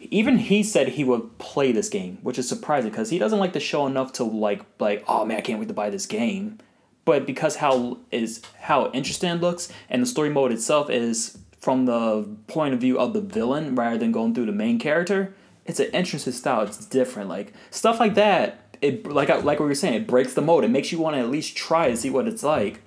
even 0.00 0.38
he 0.38 0.62
said 0.62 0.88
he 0.88 1.04
would 1.04 1.38
play 1.38 1.72
this 1.72 1.88
game, 1.88 2.18
which 2.22 2.38
is 2.38 2.48
surprising 2.48 2.90
because 2.90 3.10
he 3.10 3.18
doesn't 3.18 3.38
like 3.38 3.52
the 3.52 3.60
show 3.60 3.86
enough 3.86 4.12
to 4.14 4.24
like 4.24 4.64
like 4.78 5.04
oh 5.08 5.24
man 5.24 5.38
I 5.38 5.40
can't 5.40 5.58
wait 5.58 5.68
to 5.68 5.74
buy 5.74 5.90
this 5.90 6.06
game. 6.06 6.58
But 7.04 7.26
because 7.26 7.56
how 7.56 7.98
is 8.10 8.42
how 8.60 8.90
interesting 8.92 9.30
it 9.30 9.40
looks 9.40 9.72
and 9.88 10.02
the 10.02 10.06
story 10.06 10.30
mode 10.30 10.52
itself 10.52 10.90
is 10.90 11.38
from 11.58 11.86
the 11.86 12.28
point 12.46 12.74
of 12.74 12.80
view 12.80 12.98
of 12.98 13.12
the 13.12 13.20
villain 13.20 13.74
rather 13.74 13.98
than 13.98 14.12
going 14.12 14.34
through 14.34 14.46
the 14.46 14.52
main 14.52 14.78
character, 14.78 15.34
it's 15.66 15.80
an 15.80 15.90
interesting 15.92 16.32
style. 16.32 16.62
It's 16.62 16.84
different. 16.86 17.28
Like 17.28 17.52
stuff 17.70 17.98
like 18.00 18.14
that. 18.14 18.76
It 18.80 19.06
like 19.06 19.28
like 19.42 19.58
we 19.58 19.66
were 19.66 19.74
saying, 19.74 19.94
it 19.94 20.06
breaks 20.06 20.34
the 20.34 20.42
mode. 20.42 20.64
It 20.64 20.68
makes 20.68 20.92
you 20.92 20.98
want 20.98 21.16
to 21.16 21.20
at 21.20 21.30
least 21.30 21.56
try 21.56 21.88
and 21.88 21.98
see 21.98 22.10
what 22.10 22.28
it's 22.28 22.42
like. 22.42 22.80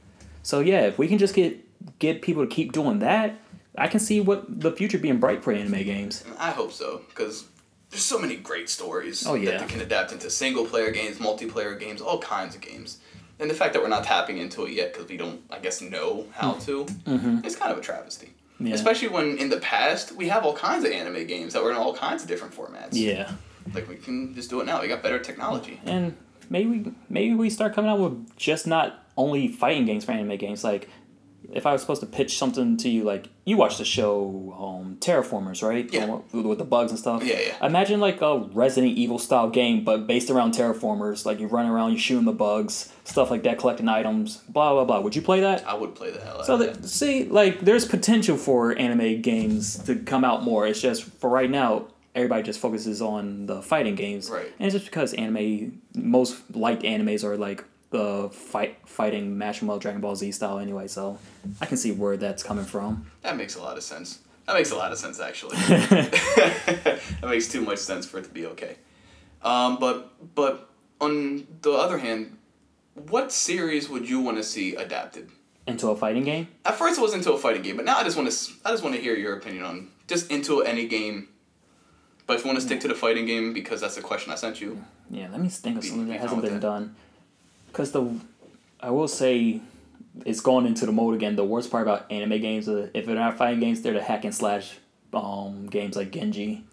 So 0.43 0.59
yeah, 0.59 0.81
if 0.81 0.97
we 0.97 1.07
can 1.07 1.17
just 1.17 1.35
get 1.35 1.59
get 1.99 2.21
people 2.21 2.45
to 2.45 2.49
keep 2.49 2.71
doing 2.71 2.99
that, 2.99 3.37
I 3.77 3.87
can 3.87 3.99
see 3.99 4.19
what 4.21 4.59
the 4.61 4.71
future 4.71 4.97
being 4.97 5.19
bright 5.19 5.43
for 5.43 5.51
anime 5.53 5.83
games. 5.83 6.23
I 6.37 6.51
hope 6.51 6.71
so, 6.73 7.01
because 7.09 7.45
there's 7.89 8.03
so 8.03 8.19
many 8.19 8.35
great 8.35 8.69
stories 8.69 9.25
Oh, 9.25 9.33
yeah. 9.35 9.51
that 9.51 9.61
they 9.61 9.67
can 9.67 9.81
adapt 9.81 10.11
into 10.11 10.29
single 10.29 10.65
player 10.65 10.91
games, 10.91 11.17
multiplayer 11.17 11.79
games, 11.79 12.01
all 12.01 12.19
kinds 12.19 12.55
of 12.55 12.61
games. 12.61 12.99
And 13.39 13.49
the 13.49 13.53
fact 13.55 13.73
that 13.73 13.81
we're 13.81 13.87
not 13.89 14.03
tapping 14.03 14.37
into 14.37 14.65
it 14.65 14.73
yet 14.73 14.93
because 14.93 15.09
we 15.09 15.17
don't, 15.17 15.41
I 15.49 15.59
guess, 15.59 15.81
know 15.81 16.27
how 16.33 16.53
to, 16.53 16.85
it's 17.43 17.55
kind 17.55 17.71
of 17.71 17.77
a 17.77 17.81
travesty. 17.81 18.27
Mm-hmm. 18.27 18.67
Yeah. 18.67 18.75
Especially 18.75 19.07
when 19.07 19.37
in 19.39 19.49
the 19.49 19.57
past 19.57 20.11
we 20.11 20.27
have 20.27 20.45
all 20.45 20.53
kinds 20.55 20.85
of 20.85 20.91
anime 20.91 21.25
games 21.25 21.53
that 21.53 21.63
were 21.63 21.71
in 21.71 21.77
all 21.77 21.95
kinds 21.95 22.21
of 22.21 22.27
different 22.29 22.53
formats. 22.53 22.89
Yeah. 22.91 23.31
Like 23.73 23.89
we 23.89 23.95
can 23.95 24.35
just 24.35 24.49
do 24.51 24.61
it 24.61 24.65
now. 24.65 24.79
We 24.81 24.87
got 24.87 25.01
better 25.01 25.17
technology. 25.19 25.79
and 25.85 26.15
maybe 26.49 26.91
maybe 27.09 27.33
we 27.33 27.49
start 27.49 27.73
coming 27.73 27.89
out 27.89 27.99
with 27.99 28.35
just 28.35 28.67
not 28.67 29.03
only 29.17 29.47
fighting 29.47 29.85
games 29.85 30.05
for 30.05 30.11
anime 30.11 30.37
games. 30.37 30.63
Like 30.63 30.87
if 31.51 31.65
I 31.65 31.71
was 31.71 31.81
supposed 31.81 32.01
to 32.01 32.07
pitch 32.07 32.37
something 32.37 32.77
to 32.77 32.89
you, 32.89 33.03
like 33.03 33.27
you 33.51 33.57
watch 33.57 33.77
the 33.77 33.85
show 33.85 34.55
um, 34.57 34.97
Terra 34.99 35.23
Formars, 35.23 35.61
right? 35.61 35.87
Yeah. 35.93 36.05
With, 36.31 36.45
with 36.45 36.57
the 36.57 36.63
bugs 36.65 36.89
and 36.91 36.97
stuff. 36.99 37.23
Yeah, 37.23 37.39
yeah. 37.39 37.65
Imagine 37.65 37.99
like 37.99 38.21
a 38.21 38.39
Resident 38.53 38.97
Evil 38.97 39.19
style 39.19 39.49
game, 39.49 39.83
but 39.83 40.07
based 40.07 40.29
around 40.29 40.53
Terra 40.53 40.73
Formars. 40.73 41.25
Like 41.25 41.39
you 41.39 41.47
run 41.47 41.65
around, 41.67 41.91
you 41.91 41.97
shooting 41.97 42.25
the 42.25 42.31
bugs, 42.31 42.91
stuff 43.03 43.29
like 43.29 43.43
that, 43.43 43.59
collecting 43.59 43.89
items, 43.89 44.37
blah 44.49 44.73
blah 44.73 44.85
blah. 44.85 45.01
Would 45.01 45.15
you 45.15 45.21
play 45.21 45.41
that? 45.41 45.67
I 45.67 45.73
would 45.73 45.93
play 45.93 46.11
the 46.11 46.21
hell 46.21 46.39
out 46.39 46.45
So 46.45 46.57
that. 46.57 46.85
see, 46.85 47.25
like, 47.25 47.59
there's 47.61 47.85
potential 47.85 48.37
for 48.37 48.75
anime 48.77 49.21
games 49.21 49.77
to 49.83 49.95
come 49.97 50.23
out 50.23 50.43
more. 50.43 50.65
It's 50.65 50.81
just 50.81 51.03
for 51.03 51.29
right 51.29 51.49
now, 51.49 51.87
everybody 52.15 52.43
just 52.43 52.59
focuses 52.59 53.01
on 53.01 53.45
the 53.47 53.61
fighting 53.61 53.95
games, 53.95 54.29
Right. 54.29 54.45
And 54.59 54.65
it's 54.67 54.73
just 54.75 54.85
because 54.85 55.13
anime, 55.13 55.81
most 55.93 56.55
liked 56.55 56.83
animes 56.83 57.23
are 57.23 57.37
like 57.37 57.65
the 57.91 58.29
fight 58.31 58.77
fighting 58.85 59.37
Mash 59.37 59.61
Mode 59.61 59.81
Dragon 59.81 60.01
Ball 60.01 60.15
Z 60.15 60.31
style 60.31 60.57
anyway. 60.59 60.87
So 60.87 61.19
I 61.61 61.65
can 61.67 61.77
see 61.77 61.91
where 61.91 62.17
that's 62.17 62.41
coming 62.41 62.65
from. 62.65 63.05
That 63.21 63.37
makes 63.37 63.55
a 63.55 63.61
lot 63.61 63.77
of 63.77 63.83
sense. 63.83 64.19
That 64.47 64.55
makes 64.55 64.71
a 64.71 64.75
lot 64.75 64.91
of 64.91 64.97
sense, 64.97 65.19
actually. 65.19 65.55
that 65.57 66.99
makes 67.23 67.47
too 67.47 67.61
much 67.61 67.77
sense 67.77 68.05
for 68.05 68.17
it 68.17 68.23
to 68.23 68.29
be 68.29 68.47
okay. 68.47 68.77
Um, 69.43 69.77
but 69.77 70.11
but 70.35 70.69
on 70.99 71.45
the 71.61 71.71
other 71.71 71.99
hand, 71.99 72.37
what 72.95 73.31
series 73.31 73.89
would 73.89 74.09
you 74.09 74.19
want 74.19 74.37
to 74.37 74.43
see 74.43 74.75
adapted? 74.75 75.29
Into 75.67 75.89
a 75.89 75.95
fighting 75.95 76.23
game, 76.23 76.47
At 76.65 76.75
first, 76.75 76.97
it 76.97 77.01
was 77.01 77.13
into 77.13 77.31
a 77.33 77.37
fighting 77.37 77.61
game, 77.61 77.75
but 77.75 77.85
now 77.85 77.97
I 77.97 78.03
just 78.03 78.17
want 78.17 78.31
to 78.31 78.53
I 78.65 78.71
just 78.71 78.83
want 78.83 78.95
to 78.95 79.01
hear 79.01 79.15
your 79.15 79.35
opinion 79.35 79.63
on 79.63 79.89
just 80.07 80.31
into 80.31 80.61
any 80.61 80.87
game. 80.87 81.27
But 82.25 82.37
if 82.37 82.43
you 82.43 82.47
want 82.47 82.59
to 82.59 82.65
stick 82.65 82.79
to 82.81 82.87
the 82.87 82.95
fighting 82.95 83.25
game, 83.25 83.53
because 83.53 83.81
that's 83.81 83.95
the 83.95 84.01
question 84.01 84.31
I 84.31 84.35
sent 84.35 84.59
you. 84.61 84.83
yeah. 85.09 85.27
Let 85.29 85.39
me 85.41 85.49
think 85.49 85.77
of 85.77 85.83
something 85.83 86.07
that 86.07 86.19
hasn't 86.19 86.41
been 86.41 86.53
that. 86.55 86.61
done. 86.61 86.95
Because 87.71 87.91
the, 87.91 88.13
I 88.79 88.89
will 88.91 89.07
say, 89.07 89.61
it's 90.25 90.41
going 90.41 90.65
into 90.65 90.85
the 90.85 90.91
mode 90.91 91.15
again. 91.15 91.35
The 91.35 91.43
worst 91.43 91.71
part 91.71 91.83
about 91.83 92.11
anime 92.11 92.41
games, 92.41 92.67
uh, 92.67 92.89
if 92.93 93.05
they're 93.05 93.15
not 93.15 93.37
fighting 93.37 93.59
games, 93.59 93.81
they're 93.81 93.93
the 93.93 94.01
hack 94.03 94.25
and 94.25 94.35
slash 94.35 94.77
um, 95.13 95.67
games 95.67 95.95
like 95.95 96.11
Genji. 96.11 96.63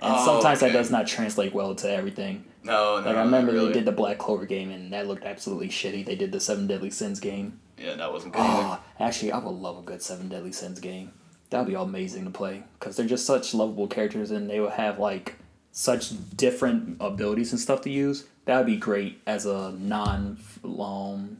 And 0.00 0.14
Oh, 0.16 0.24
sometimes 0.24 0.60
that 0.60 0.72
does 0.72 0.90
not 0.90 1.06
translate 1.06 1.54
well 1.54 1.74
to 1.76 1.90
everything. 1.90 2.44
No, 2.64 3.00
no. 3.00 3.06
Like 3.06 3.16
I 3.16 3.22
remember 3.22 3.52
really. 3.52 3.66
they 3.68 3.72
did 3.74 3.84
the 3.84 3.92
Black 3.92 4.18
Clover 4.18 4.46
game 4.46 4.70
and 4.70 4.92
that 4.92 5.06
looked 5.06 5.24
absolutely 5.24 5.68
shitty. 5.68 6.04
They 6.04 6.16
did 6.16 6.32
the 6.32 6.40
Seven 6.40 6.66
Deadly 6.66 6.90
Sins 6.90 7.20
game. 7.20 7.60
Yeah, 7.78 7.94
that 7.94 8.12
wasn't 8.12 8.34
good. 8.34 8.42
Oh, 8.44 8.78
actually, 9.00 9.32
I 9.32 9.38
would 9.38 9.50
love 9.54 9.78
a 9.78 9.82
good 9.82 10.02
Seven 10.02 10.28
Deadly 10.28 10.52
Sins 10.52 10.78
game. 10.80 11.12
That 11.50 11.58
would 11.60 11.68
be 11.68 11.74
amazing 11.74 12.24
to 12.24 12.30
play 12.30 12.62
because 12.78 12.96
they're 12.96 13.06
just 13.06 13.26
such 13.26 13.52
lovable 13.54 13.86
characters 13.88 14.30
and 14.30 14.48
they 14.48 14.58
would 14.60 14.72
have 14.72 14.98
like 14.98 15.36
such 15.72 16.12
different 16.36 16.98
abilities 17.00 17.50
and 17.50 17.60
stuff 17.60 17.80
to 17.82 17.90
use. 17.90 18.24
That 18.44 18.58
would 18.58 18.66
be 18.66 18.76
great 18.76 19.20
as 19.26 19.46
a 19.46 19.72
non 19.72 20.38
um, 20.64 21.38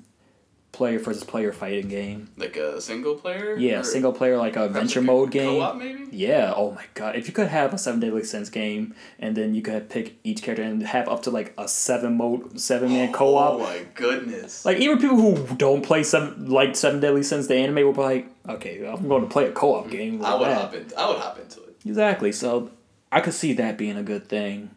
player 0.73 0.99
versus 0.99 1.23
player 1.23 1.53
fighting 1.53 1.89
game. 1.89 2.31
Like 2.37 2.57
a 2.57 2.81
single 2.81 3.15
player. 3.15 3.57
Yeah, 3.57 3.83
single 3.83 4.13
player 4.13 4.39
like 4.39 4.57
a 4.57 4.65
adventure 4.65 5.01
a 5.01 5.03
mode 5.03 5.31
game. 5.31 5.61
Co-op 5.61 5.77
maybe. 5.77 6.07
Yeah. 6.11 6.53
Oh 6.57 6.73
my 6.73 6.85
god. 6.95 7.17
If 7.17 7.27
you 7.29 7.35
could 7.35 7.49
have 7.49 7.75
a 7.75 7.79
seven 7.79 8.01
deadly 8.01 8.25
sins 8.25 8.49
game, 8.49 8.95
and 9.19 9.37
then 9.37 9.55
you 9.55 9.63
could 9.63 9.91
pick 9.91 10.19
each 10.25 10.43
character 10.43 10.63
and 10.63 10.83
have 10.83 11.09
up 11.09 11.23
to 11.25 11.31
like 11.31 11.53
a 11.59 11.69
seven 11.69 12.17
mode, 12.17 12.59
seven 12.59 12.89
man 12.89 13.13
co 13.13 13.37
op. 13.37 13.55
Oh 13.55 13.59
my 13.59 13.85
goodness. 13.95 14.65
Like 14.65 14.79
even 14.79 14.99
people 14.99 15.17
who 15.17 15.55
don't 15.57 15.83
play 15.83 16.03
seven 16.03 16.51
like 16.51 16.75
seven 16.75 17.01
deadly 17.01 17.23
sins, 17.23 17.49
the 17.49 17.57
anime 17.57 17.85
will 17.85 17.93
be 17.93 18.01
like, 18.01 18.29
okay, 18.49 18.87
I'm 18.87 19.09
going 19.09 19.23
to 19.23 19.29
play 19.29 19.47
a 19.47 19.53
co 19.53 19.75
op 19.75 19.91
game. 19.91 20.25
I 20.25 20.35
would 20.35 20.49
that. 20.49 20.61
hop 20.61 20.75
in. 20.75 20.87
I 20.97 21.09
would 21.09 21.19
hop 21.19 21.39
into 21.39 21.63
it. 21.65 21.77
Exactly. 21.85 22.33
So 22.33 22.71
I 23.13 23.21
could 23.21 23.35
see 23.35 23.53
that 23.53 23.77
being 23.79 23.97
a 23.97 24.03
good 24.03 24.27
thing. 24.27 24.71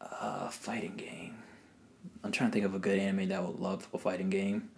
Uh, 0.00 0.48
fighting 0.48 0.96
game. 0.96 1.36
I'm 2.24 2.32
trying 2.32 2.50
to 2.50 2.52
think 2.54 2.64
of 2.66 2.74
a 2.74 2.78
good 2.78 2.98
anime 2.98 3.28
that 3.28 3.46
would 3.46 3.60
love 3.60 3.88
a 3.94 3.98
fighting 3.98 4.28
game. 4.30 4.68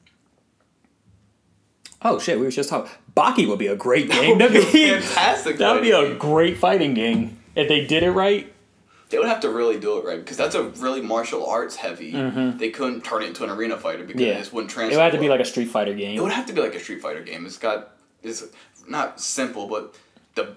Oh 2.02 2.18
shit, 2.18 2.38
we 2.38 2.44
were 2.44 2.50
just 2.50 2.68
talking. 2.70 2.90
Baki 3.16 3.46
would 3.48 3.58
be 3.58 3.66
a 3.66 3.76
great 3.76 4.10
game. 4.10 4.38
That'd 4.38 4.72
be, 4.72 4.90
fantastic. 4.90 5.58
that 5.58 5.72
would 5.74 5.82
be 5.82 5.90
a 5.90 6.14
great 6.14 6.56
fighting 6.56 6.94
game 6.94 7.38
if 7.54 7.68
they 7.68 7.84
did 7.86 8.02
it 8.02 8.10
right. 8.12 8.52
They 9.10 9.18
would 9.18 9.28
have 9.28 9.40
to 9.40 9.50
really 9.50 9.78
do 9.78 9.98
it 9.98 10.04
right 10.04 10.18
because 10.20 10.36
that's 10.36 10.54
a 10.54 10.62
really 10.62 11.00
martial 11.02 11.44
arts 11.46 11.76
heavy. 11.76 12.12
They 12.12 12.70
couldn't 12.70 13.02
turn 13.02 13.22
it 13.22 13.26
into 13.26 13.44
an 13.44 13.50
arena 13.50 13.76
fighter 13.76 14.04
because 14.04 14.20
Mm-hmm. 14.20 14.28
Yeah. 14.30 14.36
it 14.36 14.38
just 14.38 14.52
wouldn't 14.52 14.70
It 14.76 14.84
would 14.96 15.00
have 15.02 15.12
to 15.12 15.18
be 15.18 15.28
like 15.28 15.40
a 15.40 15.44
Street 15.44 15.66
Fighter 15.68 15.94
game. 15.94 16.16
It 16.16 16.22
would 16.22 16.32
have 16.32 16.46
to 16.46 16.52
be 16.52 16.60
like 16.60 16.74
a 16.74 16.80
Street 16.80 17.00
Fighter 17.02 17.22
game. 17.22 17.44
It's 17.44 17.58
got 17.58 17.96
it's 18.22 18.44
not 18.88 19.20
simple, 19.20 19.66
but 19.66 19.94
the 20.36 20.54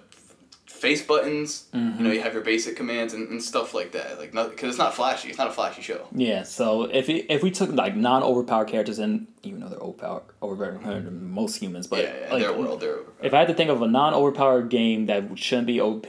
face 0.84 1.02
buttons. 1.02 1.50
You 1.72 1.80
Mm-hmm. 1.80 2.04
know, 2.04 2.10
you 2.12 2.20
have 2.26 2.34
your 2.34 2.42
basic 2.42 2.76
commands 2.76 3.14
and, 3.14 3.28
and 3.32 3.42
stuff 3.42 3.68
like 3.78 3.90
that. 3.92 4.18
Like 4.18 4.32
not 4.34 4.50
because 4.50 4.68
it's 4.70 4.78
not 4.78 4.94
flashy. 4.94 5.28
It's 5.30 5.38
not 5.38 5.48
a 5.48 5.52
flashy 5.58 5.82
show. 5.82 6.06
Yeah, 6.12 6.42
so 6.42 6.82
if 7.00 7.08
it, 7.08 7.26
if 7.32 7.42
we 7.42 7.50
took 7.50 7.70
like 7.72 7.94
non 7.96 8.22
overpowered 8.22 8.68
characters 8.68 8.98
and 8.98 9.26
even 9.42 9.60
though 9.60 9.68
they're 9.68 9.78
overpowered 9.88 10.22
overpowered 10.42 11.04
than 11.06 11.30
most 11.30 11.56
humans, 11.56 11.86
but 11.86 12.02
yeah, 12.02 12.14
yeah. 12.20 12.32
like, 12.32 12.42
their 12.42 12.52
world, 12.52 12.80
their 12.80 12.98
If 13.22 13.32
I 13.34 13.38
had 13.40 13.48
to 13.48 13.54
think 13.54 13.70
of 13.70 13.80
a 13.82 13.88
non 13.88 14.12
overpowered 14.14 14.68
game 14.70 15.06
that 15.06 15.38
shouldn't 15.38 15.66
be 15.68 15.80
OP, 15.80 16.06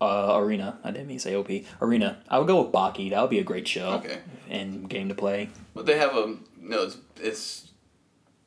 uh, 0.00 0.36
Arena, 0.40 0.78
I 0.84 0.90
didn't 0.90 1.06
mean 1.06 1.18
to 1.18 1.22
say 1.22 1.34
OP, 1.34 1.50
Arena, 1.80 2.18
I 2.28 2.38
would 2.38 2.46
go 2.48 2.62
with 2.62 2.72
Baki. 2.72 3.10
That 3.10 3.20
would 3.22 3.30
be 3.30 3.38
a 3.38 3.44
great 3.44 3.66
show. 3.68 3.88
Okay. 4.00 4.18
And 4.50 4.88
game 4.88 5.08
to 5.08 5.14
play. 5.14 5.48
But 5.74 5.86
they 5.86 5.96
have 5.98 6.14
a 6.16 6.36
no. 6.60 6.82
It's, 6.82 6.96
it's 7.20 7.68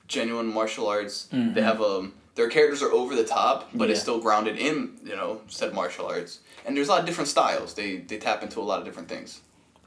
genuine 0.07 0.53
martial 0.53 0.88
arts. 0.88 1.28
They 1.32 1.61
have 1.61 1.82
a 1.82 2.09
their 2.36 2.49
characters 2.49 2.81
are 2.83 2.91
over 2.91 3.15
the 3.15 3.23
top, 3.25 3.69
but 3.73 3.89
it's 3.89 4.01
still 4.01 4.19
grounded 4.19 4.57
in 4.57 4.97
you 5.03 5.15
know 5.15 5.41
said 5.47 5.73
martial 5.73 6.05
arts. 6.07 6.39
And 6.65 6.75
there's 6.75 6.88
a 6.88 6.91
lot 6.91 6.99
of 7.01 7.05
different 7.05 7.29
styles. 7.29 7.73
They 7.73 7.97
they 7.97 8.17
tap 8.17 8.43
into 8.43 8.59
a 8.59 8.63
lot 8.63 8.79
of 8.79 8.86
different 8.86 9.07
things. 9.09 9.41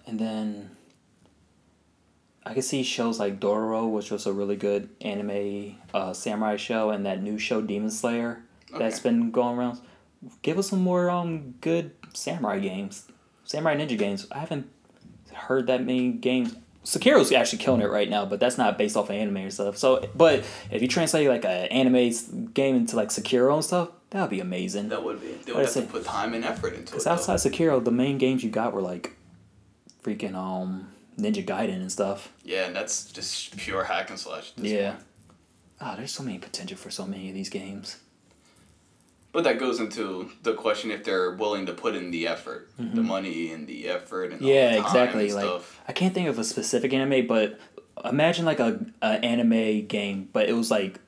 And 0.06 0.18
then 0.18 0.70
I 2.44 2.54
could 2.54 2.64
see 2.64 2.82
shows 2.82 3.18
like 3.18 3.40
Dororo, 3.40 3.90
which 3.90 4.10
was 4.10 4.26
a 4.26 4.32
really 4.32 4.56
good 4.56 4.88
anime 5.02 5.76
uh, 5.92 6.12
samurai 6.14 6.56
show, 6.56 6.90
and 6.90 7.04
that 7.04 7.22
new 7.22 7.38
show 7.38 7.60
Demon 7.60 7.90
Slayer 7.90 8.42
that's 8.78 8.98
Okay. 9.00 9.10
been 9.10 9.30
going 9.30 9.58
around. 9.58 9.80
Give 10.42 10.58
us 10.58 10.70
some 10.70 10.80
more 10.82 11.10
um 11.10 11.54
good 11.60 11.92
samurai 12.14 12.58
games, 12.58 13.06
samurai 13.44 13.76
ninja 13.76 13.98
games. 13.98 14.26
I 14.32 14.38
haven't 14.38 14.70
heard 15.32 15.66
that 15.66 15.84
many 15.84 16.10
games 16.12 16.56
Sekiro's 16.88 17.30
actually 17.32 17.58
killing 17.58 17.82
it 17.82 17.90
right 17.90 18.08
now, 18.08 18.24
but 18.24 18.40
that's 18.40 18.56
not 18.56 18.78
based 18.78 18.96
off 18.96 19.10
of 19.10 19.14
anime 19.14 19.36
and 19.36 19.52
stuff. 19.52 19.76
So, 19.76 20.08
but 20.14 20.42
if 20.70 20.80
you 20.80 20.88
translate 20.88 21.28
like 21.28 21.44
an 21.44 21.66
anime 21.66 22.48
game 22.54 22.76
into 22.76 22.96
like 22.96 23.10
Sekiro 23.10 23.52
and 23.52 23.62
stuff, 23.62 23.90
that 24.08 24.22
would 24.22 24.30
be 24.30 24.40
amazing. 24.40 24.88
That 24.88 25.04
would 25.04 25.20
be. 25.20 25.32
They 25.44 25.52
would 25.52 25.66
have 25.66 25.74
to 25.74 25.80
say? 25.82 25.86
put 25.86 26.06
time 26.06 26.32
and 26.32 26.46
effort 26.46 26.68
into 26.68 26.84
it. 26.84 26.86
Because 26.86 27.06
outside 27.06 27.40
Sekiro, 27.40 27.84
the 27.84 27.90
main 27.90 28.16
games 28.16 28.42
you 28.42 28.48
got 28.48 28.72
were 28.72 28.80
like 28.80 29.14
freaking 30.02 30.34
um 30.34 30.88
Ninja 31.18 31.44
Gaiden 31.44 31.74
and 31.74 31.92
stuff. 31.92 32.32
Yeah, 32.42 32.64
and 32.64 32.74
that's 32.74 33.12
just 33.12 33.54
pure 33.58 33.84
hack 33.84 34.08
and 34.08 34.18
slash. 34.18 34.52
Yeah. 34.56 34.92
point. 34.92 35.04
Ah, 35.82 35.94
there's 35.94 36.12
so 36.12 36.22
many 36.22 36.38
potential 36.38 36.78
for 36.78 36.90
so 36.90 37.04
many 37.04 37.28
of 37.28 37.34
these 37.34 37.50
games. 37.50 37.98
But 39.38 39.44
that 39.44 39.60
goes 39.60 39.78
into 39.78 40.32
the 40.42 40.52
question 40.52 40.90
if 40.90 41.04
they're 41.04 41.30
willing 41.30 41.66
to 41.66 41.72
put 41.72 41.94
in 41.94 42.10
the 42.10 42.26
effort, 42.26 42.70
the 42.76 43.04
money 43.04 43.52
and 43.52 43.68
the 43.68 43.88
effort 43.88 44.32
and 44.32 44.42
all 44.42 44.48
Mm-hmm. 44.48 44.48
Yeah, 44.48 44.84
exactly. 44.84 45.32
Like 45.32 45.44
stuff. 45.44 45.80
I 45.86 45.92
can't 45.92 46.12
think 46.12 46.28
of 46.28 46.40
a 46.40 46.42
specific 46.42 46.92
anime, 46.92 47.24
but 47.28 47.56
imagine 48.04 48.44
like 48.44 48.58
a, 48.58 48.84
a 49.00 49.24
anime 49.24 49.86
game, 49.86 50.28
but 50.32 50.48
it 50.48 50.54
was 50.54 50.72
like 50.72 50.98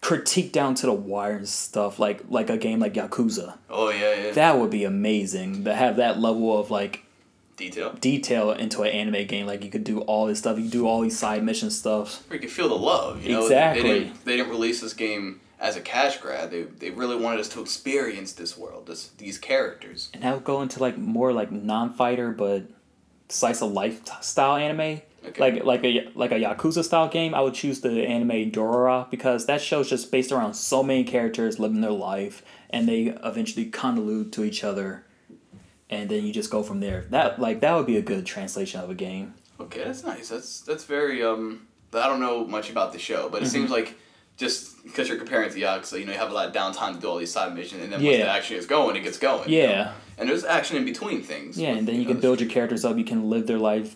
critique 0.00 0.50
down 0.50 0.74
to 0.74 0.86
the 0.86 0.92
wire 0.92 1.36
and 1.36 1.48
stuff, 1.48 2.00
like 2.00 2.24
like 2.28 2.50
a 2.50 2.56
game 2.56 2.80
like 2.80 2.94
Yakuza. 2.94 3.56
Oh 3.70 3.90
yeah, 3.90 4.14
yeah. 4.16 4.30
That 4.32 4.58
would 4.58 4.70
be 4.70 4.82
amazing 4.82 5.62
to 5.62 5.76
have 5.76 5.94
that 5.98 6.18
level 6.18 6.58
of 6.58 6.72
like 6.72 7.04
Detail. 7.56 7.92
detail 8.00 8.50
into 8.50 8.82
an 8.82 8.88
anime 8.88 9.28
game. 9.28 9.46
Like 9.46 9.62
you 9.62 9.70
could 9.70 9.84
do 9.84 10.00
all 10.00 10.26
this 10.26 10.40
stuff, 10.40 10.56
you 10.56 10.64
could 10.64 10.72
do 10.72 10.88
all 10.88 11.02
these 11.02 11.16
side 11.16 11.44
mission 11.44 11.70
stuff. 11.70 12.28
Where 12.28 12.34
you 12.34 12.40
could 12.40 12.50
feel 12.50 12.68
the 12.68 12.74
love. 12.74 13.22
You 13.22 13.34
know, 13.34 13.42
Exactly. 13.42 13.82
They 13.82 13.98
didn't, 14.00 14.24
they 14.24 14.36
didn't 14.38 14.50
release 14.50 14.80
this 14.80 14.92
game 14.92 15.40
as 15.60 15.76
a 15.76 15.80
cash 15.80 16.18
grab. 16.18 16.50
They, 16.50 16.62
they 16.62 16.90
really 16.90 17.16
wanted 17.16 17.40
us 17.40 17.48
to 17.50 17.60
experience 17.60 18.32
this 18.32 18.56
world, 18.56 18.86
this 18.86 19.08
these 19.18 19.38
characters. 19.38 20.10
And 20.14 20.24
would 20.34 20.44
go 20.44 20.62
into 20.62 20.80
like 20.80 20.96
more 20.98 21.32
like 21.32 21.50
non 21.50 21.92
fighter 21.92 22.30
but 22.30 22.64
slice 23.28 23.60
of 23.62 23.72
life 23.72 24.00
style 24.22 24.56
anime. 24.56 25.02
Okay. 25.26 25.40
Like 25.40 25.64
like 25.64 25.84
a 25.84 26.08
like 26.14 26.30
a 26.30 26.36
Yakuza 26.36 26.84
style 26.84 27.08
game, 27.08 27.34
I 27.34 27.40
would 27.40 27.54
choose 27.54 27.80
the 27.80 28.06
anime 28.06 28.50
Dororo 28.52 29.10
because 29.10 29.46
that 29.46 29.60
show's 29.60 29.90
just 29.90 30.10
based 30.12 30.30
around 30.32 30.54
so 30.54 30.82
many 30.82 31.04
characters 31.04 31.58
living 31.58 31.80
their 31.80 31.90
life 31.90 32.42
and 32.70 32.88
they 32.88 33.16
eventually 33.24 33.70
convolute 33.70 34.30
to 34.32 34.44
each 34.44 34.62
other 34.62 35.04
and 35.90 36.08
then 36.10 36.24
you 36.24 36.32
just 36.32 36.50
go 36.50 36.62
from 36.62 36.80
there. 36.80 37.04
That 37.10 37.40
like 37.40 37.60
that 37.60 37.74
would 37.74 37.86
be 37.86 37.96
a 37.96 38.02
good 38.02 38.26
translation 38.26 38.80
of 38.80 38.90
a 38.90 38.94
game. 38.94 39.34
Okay, 39.60 39.82
that's 39.84 40.04
nice. 40.04 40.28
That's 40.28 40.60
that's 40.60 40.84
very 40.84 41.22
um. 41.24 41.66
I 41.92 42.06
don't 42.06 42.20
know 42.20 42.44
much 42.46 42.70
about 42.70 42.92
the 42.92 42.98
show, 42.98 43.28
but 43.28 43.42
it 43.42 43.46
Mm-hmm. 43.46 43.52
seems 43.52 43.70
like 43.70 43.94
just 44.36 44.77
because 44.88 45.08
you're 45.08 45.18
comparing 45.18 45.50
to 45.50 45.58
Yakuza, 45.58 45.98
you 46.00 46.06
know, 46.06 46.12
you 46.12 46.18
have 46.18 46.30
a 46.30 46.34
lot 46.34 46.48
of 46.48 46.52
downtime 46.54 46.94
to 46.94 47.00
do 47.00 47.08
all 47.08 47.18
these 47.18 47.32
side 47.32 47.54
missions, 47.54 47.82
and 47.82 47.92
then 47.92 48.02
once 48.02 48.16
Yeah. 48.16 48.24
the 48.24 48.30
action 48.30 48.56
is 48.56 48.66
going, 48.66 48.96
it 48.96 49.00
gets 49.04 49.18
going. 49.18 49.48
you 49.48 49.62
know? 49.62 49.68
Yeah. 49.68 49.92
And 50.18 50.28
there's 50.28 50.44
action 50.44 50.76
in 50.76 50.84
between 50.84 51.22
things. 51.22 51.56
Yeah, 51.56 51.70
with, 51.70 51.78
and 51.78 51.88
then 51.88 51.94
you 51.96 52.02
know, 52.04 52.10
can 52.12 52.20
build 52.20 52.40
your 52.40 52.50
characters 52.50 52.84
up. 52.84 52.98
You 52.98 53.04
can 53.04 53.30
live 53.30 53.46
their 53.46 53.56
life, 53.58 53.94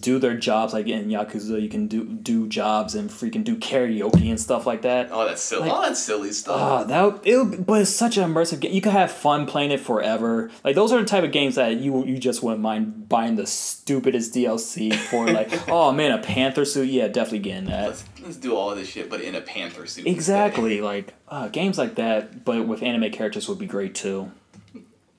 do 0.00 0.18
their 0.18 0.36
jobs. 0.36 0.72
Like 0.72 0.88
in 0.88 1.06
Yakuza, 1.08 1.62
you 1.62 1.68
can 1.68 1.86
do 1.86 2.02
do 2.02 2.48
jobs 2.48 2.96
and 2.96 3.08
freaking 3.08 3.44
do 3.44 3.54
karaoke 3.54 4.28
and 4.30 4.40
stuff 4.40 4.66
like 4.66 4.82
that. 4.82 5.10
Oh, 5.12 5.24
that's 5.24 5.40
silly. 5.40 5.68
Like- 5.68 5.72
all 5.72 5.82
that 5.82 5.96
silly 5.96 6.32
stuff. 6.32 6.56
Ah, 6.60 6.82
that 6.82 7.20
it 7.22 7.64
but 7.64 7.82
it's 7.82 7.90
such 7.90 8.16
an 8.16 8.28
immersive 8.28 8.58
game. 8.58 8.72
You 8.72 8.80
can 8.80 8.90
have 8.90 9.12
fun 9.12 9.46
playing 9.46 9.70
it 9.70 9.78
forever. 9.78 10.50
Like 10.64 10.74
those 10.74 10.92
are 10.92 10.98
the 10.98 11.06
type 11.06 11.22
of 11.22 11.30
games 11.30 11.54
that 11.54 11.76
you 11.76 12.04
you 12.04 12.18
just 12.18 12.42
wouldn't 12.42 12.62
mind 12.62 13.08
buying 13.08 13.36
the 13.36 13.46
stupidest 13.46 14.34
DLC 14.34 14.92
for. 14.92 15.28
Like, 15.28 15.52
oh 15.68 15.92
man, 15.92 16.10
a 16.10 16.18
panther 16.18 16.64
suit. 16.64 16.88
Yeah, 16.88 17.06
definitely 17.06 17.38
getting 17.40 17.66
that. 17.66 17.86
let's 17.90 18.02
let's 18.22 18.36
do 18.36 18.54
all 18.56 18.74
this 18.74 18.88
shit, 18.88 19.08
but 19.10 19.20
in 19.20 19.34
a 19.34 19.40
panther 19.40 19.86
suit. 19.86 20.06
Exactly. 20.06 20.80
Like 20.80 21.14
uh, 21.28 21.48
games 21.48 21.78
like 21.78 21.94
that, 21.96 22.44
but 22.44 22.66
with 22.66 22.82
anime 22.82 23.10
characters 23.10 23.48
would 23.48 23.58
be 23.58 23.66
great 23.66 23.94
too. 23.94 24.30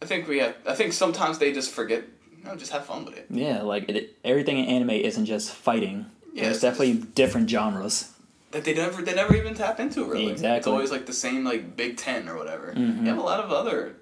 I 0.02 0.06
think 0.06 0.28
we 0.28 0.40
have. 0.40 0.56
I 0.68 0.74
think 0.74 0.94
sometimes 0.94 1.38
they 1.40 1.52
just 1.54 1.72
forget. 1.72 2.04
No, 2.44 2.56
just 2.56 2.72
have 2.72 2.86
fun 2.86 3.06
with 3.06 3.18
it. 3.18 3.28
Yeah, 3.30 3.62
like 3.62 3.88
it, 3.90 4.18
everything 4.24 4.58
in 4.58 4.66
anime 4.66 4.90
isn't 4.92 5.26
just 5.26 5.52
fighting. 5.52 6.08
Yeah, 6.34 6.44
There's 6.44 6.56
it's 6.56 6.62
definitely 6.62 6.94
different 6.94 7.50
genres. 7.50 8.12
That 8.52 8.64
they 8.66 8.74
never 8.74 9.02
they 9.02 9.14
never 9.14 9.36
even 9.36 9.54
tap 9.54 9.80
into 9.80 10.04
really. 10.06 10.30
Exactly. 10.32 10.58
It's 10.58 10.68
always 10.68 10.92
like 10.92 11.06
the 11.06 11.14
same 11.14 11.44
like 11.44 11.78
Big 11.78 11.98
Ten 11.98 12.28
or 12.28 12.36
whatever. 12.38 12.74
Mhm. 12.76 13.02
You 13.02 13.06
have 13.10 13.18
a 13.18 13.22
lot 13.22 13.40
of 13.42 13.52
other 13.52 13.96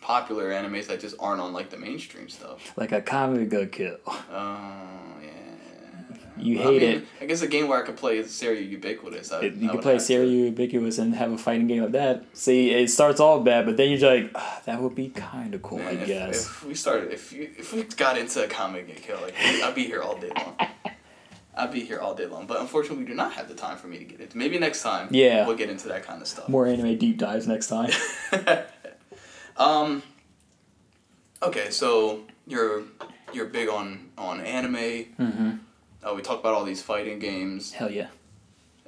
popular 0.00 0.50
animes 0.50 0.86
that 0.86 1.00
just 1.00 1.16
aren't 1.18 1.40
on 1.40 1.52
like 1.52 1.70
the 1.70 1.76
mainstream 1.78 2.28
stuff. 2.28 2.72
Like 2.76 2.90
Akame 2.90 3.48
ga 3.48 3.66
Kill. 3.66 3.96
Yeah. 4.30 4.86
You 6.42 6.58
I 6.60 6.62
hate 6.62 6.82
mean, 6.82 6.90
it. 6.98 7.04
I 7.20 7.24
guess 7.26 7.42
a 7.42 7.46
game 7.48 7.68
where 7.68 7.82
I 7.82 7.86
could 7.86 7.96
play 7.96 8.18
is 8.18 8.30
Serial 8.30 8.62
Ubiquitous. 8.64 9.32
I, 9.32 9.40
It- 9.42 9.54
you 9.54 9.68
I 9.68 9.72
can 9.72 9.80
play. 9.80 9.98
Serial 9.98 10.30
Ubiquitous 10.30 10.98
and 10.98 11.14
have 11.14 11.32
a 11.32 11.38
fighting 11.38 11.66
game 11.66 11.82
like 11.82 11.92
that. 11.92 12.24
See, 12.34 12.70
it 12.70 12.88
starts 12.90 13.20
all 13.20 13.40
bad, 13.40 13.66
but 13.66 13.76
then 13.76 13.90
you're 13.90 14.10
like, 14.14 14.30
ah, 14.34 14.60
that 14.66 14.80
would 14.80 14.94
be 14.94 15.08
kind 15.10 15.54
of 15.54 15.62
cool, 15.62 15.78
Man, 15.78 15.88
I 15.98 16.00
if, 16.00 16.06
guess. 16.06 16.46
If 16.46 16.64
we 16.64 16.74
started, 16.74 17.12
if 17.12 17.32
you, 17.32 17.50
if 17.56 17.72
we 17.72 17.82
got 17.84 18.16
into 18.18 18.40
Akame 18.40 18.86
ga 18.86 18.94
Kill, 18.94 19.20
like 19.20 19.34
I'd 19.38 19.74
be 19.74 19.84
here 19.84 20.02
all 20.02 20.16
day 20.16 20.30
long. 20.36 20.56
I'd 21.56 21.72
be 21.72 21.80
here 21.80 21.98
all 21.98 22.14
day 22.14 22.26
long, 22.26 22.46
but 22.46 22.60
unfortunately, 22.60 23.04
we 23.04 23.08
do 23.10 23.14
not 23.14 23.32
have 23.34 23.48
the 23.48 23.54
time 23.54 23.76
for 23.76 23.86
me 23.88 23.98
to 23.98 24.04
get 24.04 24.20
into. 24.20 24.38
Maybe 24.38 24.58
next 24.58 24.82
time, 24.82 25.08
Yeah. 25.10 25.46
we'll 25.46 25.56
get 25.56 25.68
into 25.68 25.88
that 25.88 26.04
kind 26.04 26.22
of 26.22 26.28
stuff. 26.28 26.48
More 26.48 26.66
anime 26.66 26.96
deep 26.96 27.18
dives 27.18 27.46
next 27.46 27.66
time. 27.66 27.90
um. 29.56 30.02
Okay, 31.42 31.70
so 31.70 32.20
you're 32.46 32.82
you're 33.32 33.46
big 33.46 33.68
on 33.68 34.10
on 34.18 34.40
anime. 34.40 34.74
mm-hmm. 34.76 35.50
Uh, 36.02 36.14
we 36.14 36.22
talked 36.22 36.40
about 36.40 36.54
all 36.54 36.64
these 36.64 36.82
fighting 36.82 37.18
games, 37.18 37.72
Hell 37.72 37.90
yeah. 37.90 38.08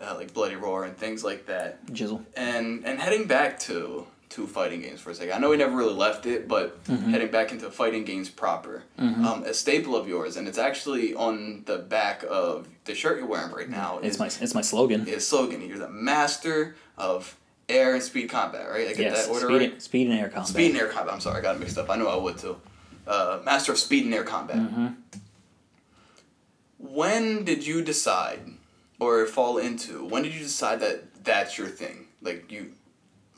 uh, 0.00 0.14
like 0.16 0.32
Bloody 0.32 0.56
Roar 0.56 0.84
and 0.84 0.96
things 0.96 1.22
like 1.22 1.46
that. 1.46 1.84
Jizzle. 1.86 2.24
And 2.36 2.84
and 2.86 2.98
heading 3.00 3.26
back 3.26 3.58
to 3.60 4.06
to 4.30 4.46
fighting 4.46 4.80
games 4.80 4.98
for 4.98 5.10
a 5.10 5.14
second. 5.14 5.34
I 5.34 5.38
know 5.38 5.50
we 5.50 5.58
never 5.58 5.76
really 5.76 5.92
left 5.92 6.24
it, 6.24 6.48
but 6.48 6.82
Mm-hmm. 6.84 7.10
heading 7.10 7.30
back 7.30 7.52
into 7.52 7.70
fighting 7.70 8.04
games 8.04 8.30
proper. 8.30 8.82
Um, 8.98 9.44
a 9.46 9.52
staple 9.52 9.94
of 9.94 10.08
yours, 10.08 10.36
and 10.38 10.48
it's 10.48 10.56
actually 10.58 11.12
on 11.14 11.64
the 11.66 11.76
back 11.78 12.24
of 12.28 12.66
the 12.86 12.94
shirt 12.94 13.18
you're 13.18 13.26
wearing 13.26 13.52
right 13.52 13.68
now. 13.68 13.98
It's 13.98 14.14
is, 14.14 14.18
my 14.18 14.26
it's 14.26 14.54
my 14.54 14.62
slogan. 14.62 15.04
It's 15.06 15.26
slogan. 15.26 15.60
You're 15.60 15.78
the 15.78 15.90
master 15.90 16.76
of 16.96 17.36
air 17.68 17.92
and 17.94 18.02
speed 18.02 18.30
combat, 18.30 18.70
right? 18.70 18.88
I 18.88 18.94
get 18.94 18.98
yes. 19.00 19.26
that 19.26 19.32
order 19.32 19.46
Speed, 19.46 19.56
right. 19.58 19.72
and- 19.74 19.82
speed 19.82 20.06
and 20.08 20.18
air 20.18 20.28
combat. 20.30 20.48
Speed 20.48 20.70
and 20.70 20.80
air 20.80 20.88
combat. 20.88 21.12
I'm 21.14 21.20
sorry, 21.20 21.38
I 21.38 21.42
got 21.42 21.56
it 21.56 21.58
mixed 21.60 21.76
up. 21.76 21.90
I 21.90 21.96
know 21.96 22.08
I 22.08 22.16
would 22.16 22.38
too. 22.38 22.56
Uh, 23.06 23.40
master 23.44 23.72
of 23.72 23.78
speed 23.78 24.04
and 24.06 24.14
air 24.14 24.24
combat. 24.24 24.56
Mm-hmm. 24.56 24.86
When 26.82 27.44
did 27.44 27.64
you 27.66 27.80
decide, 27.80 28.40
or 28.98 29.24
fall 29.26 29.56
into? 29.56 30.04
When 30.04 30.22
did 30.24 30.34
you 30.34 30.40
decide 30.40 30.80
that 30.80 31.24
that's 31.24 31.56
your 31.56 31.68
thing? 31.68 32.08
Like 32.20 32.50
you, 32.50 32.72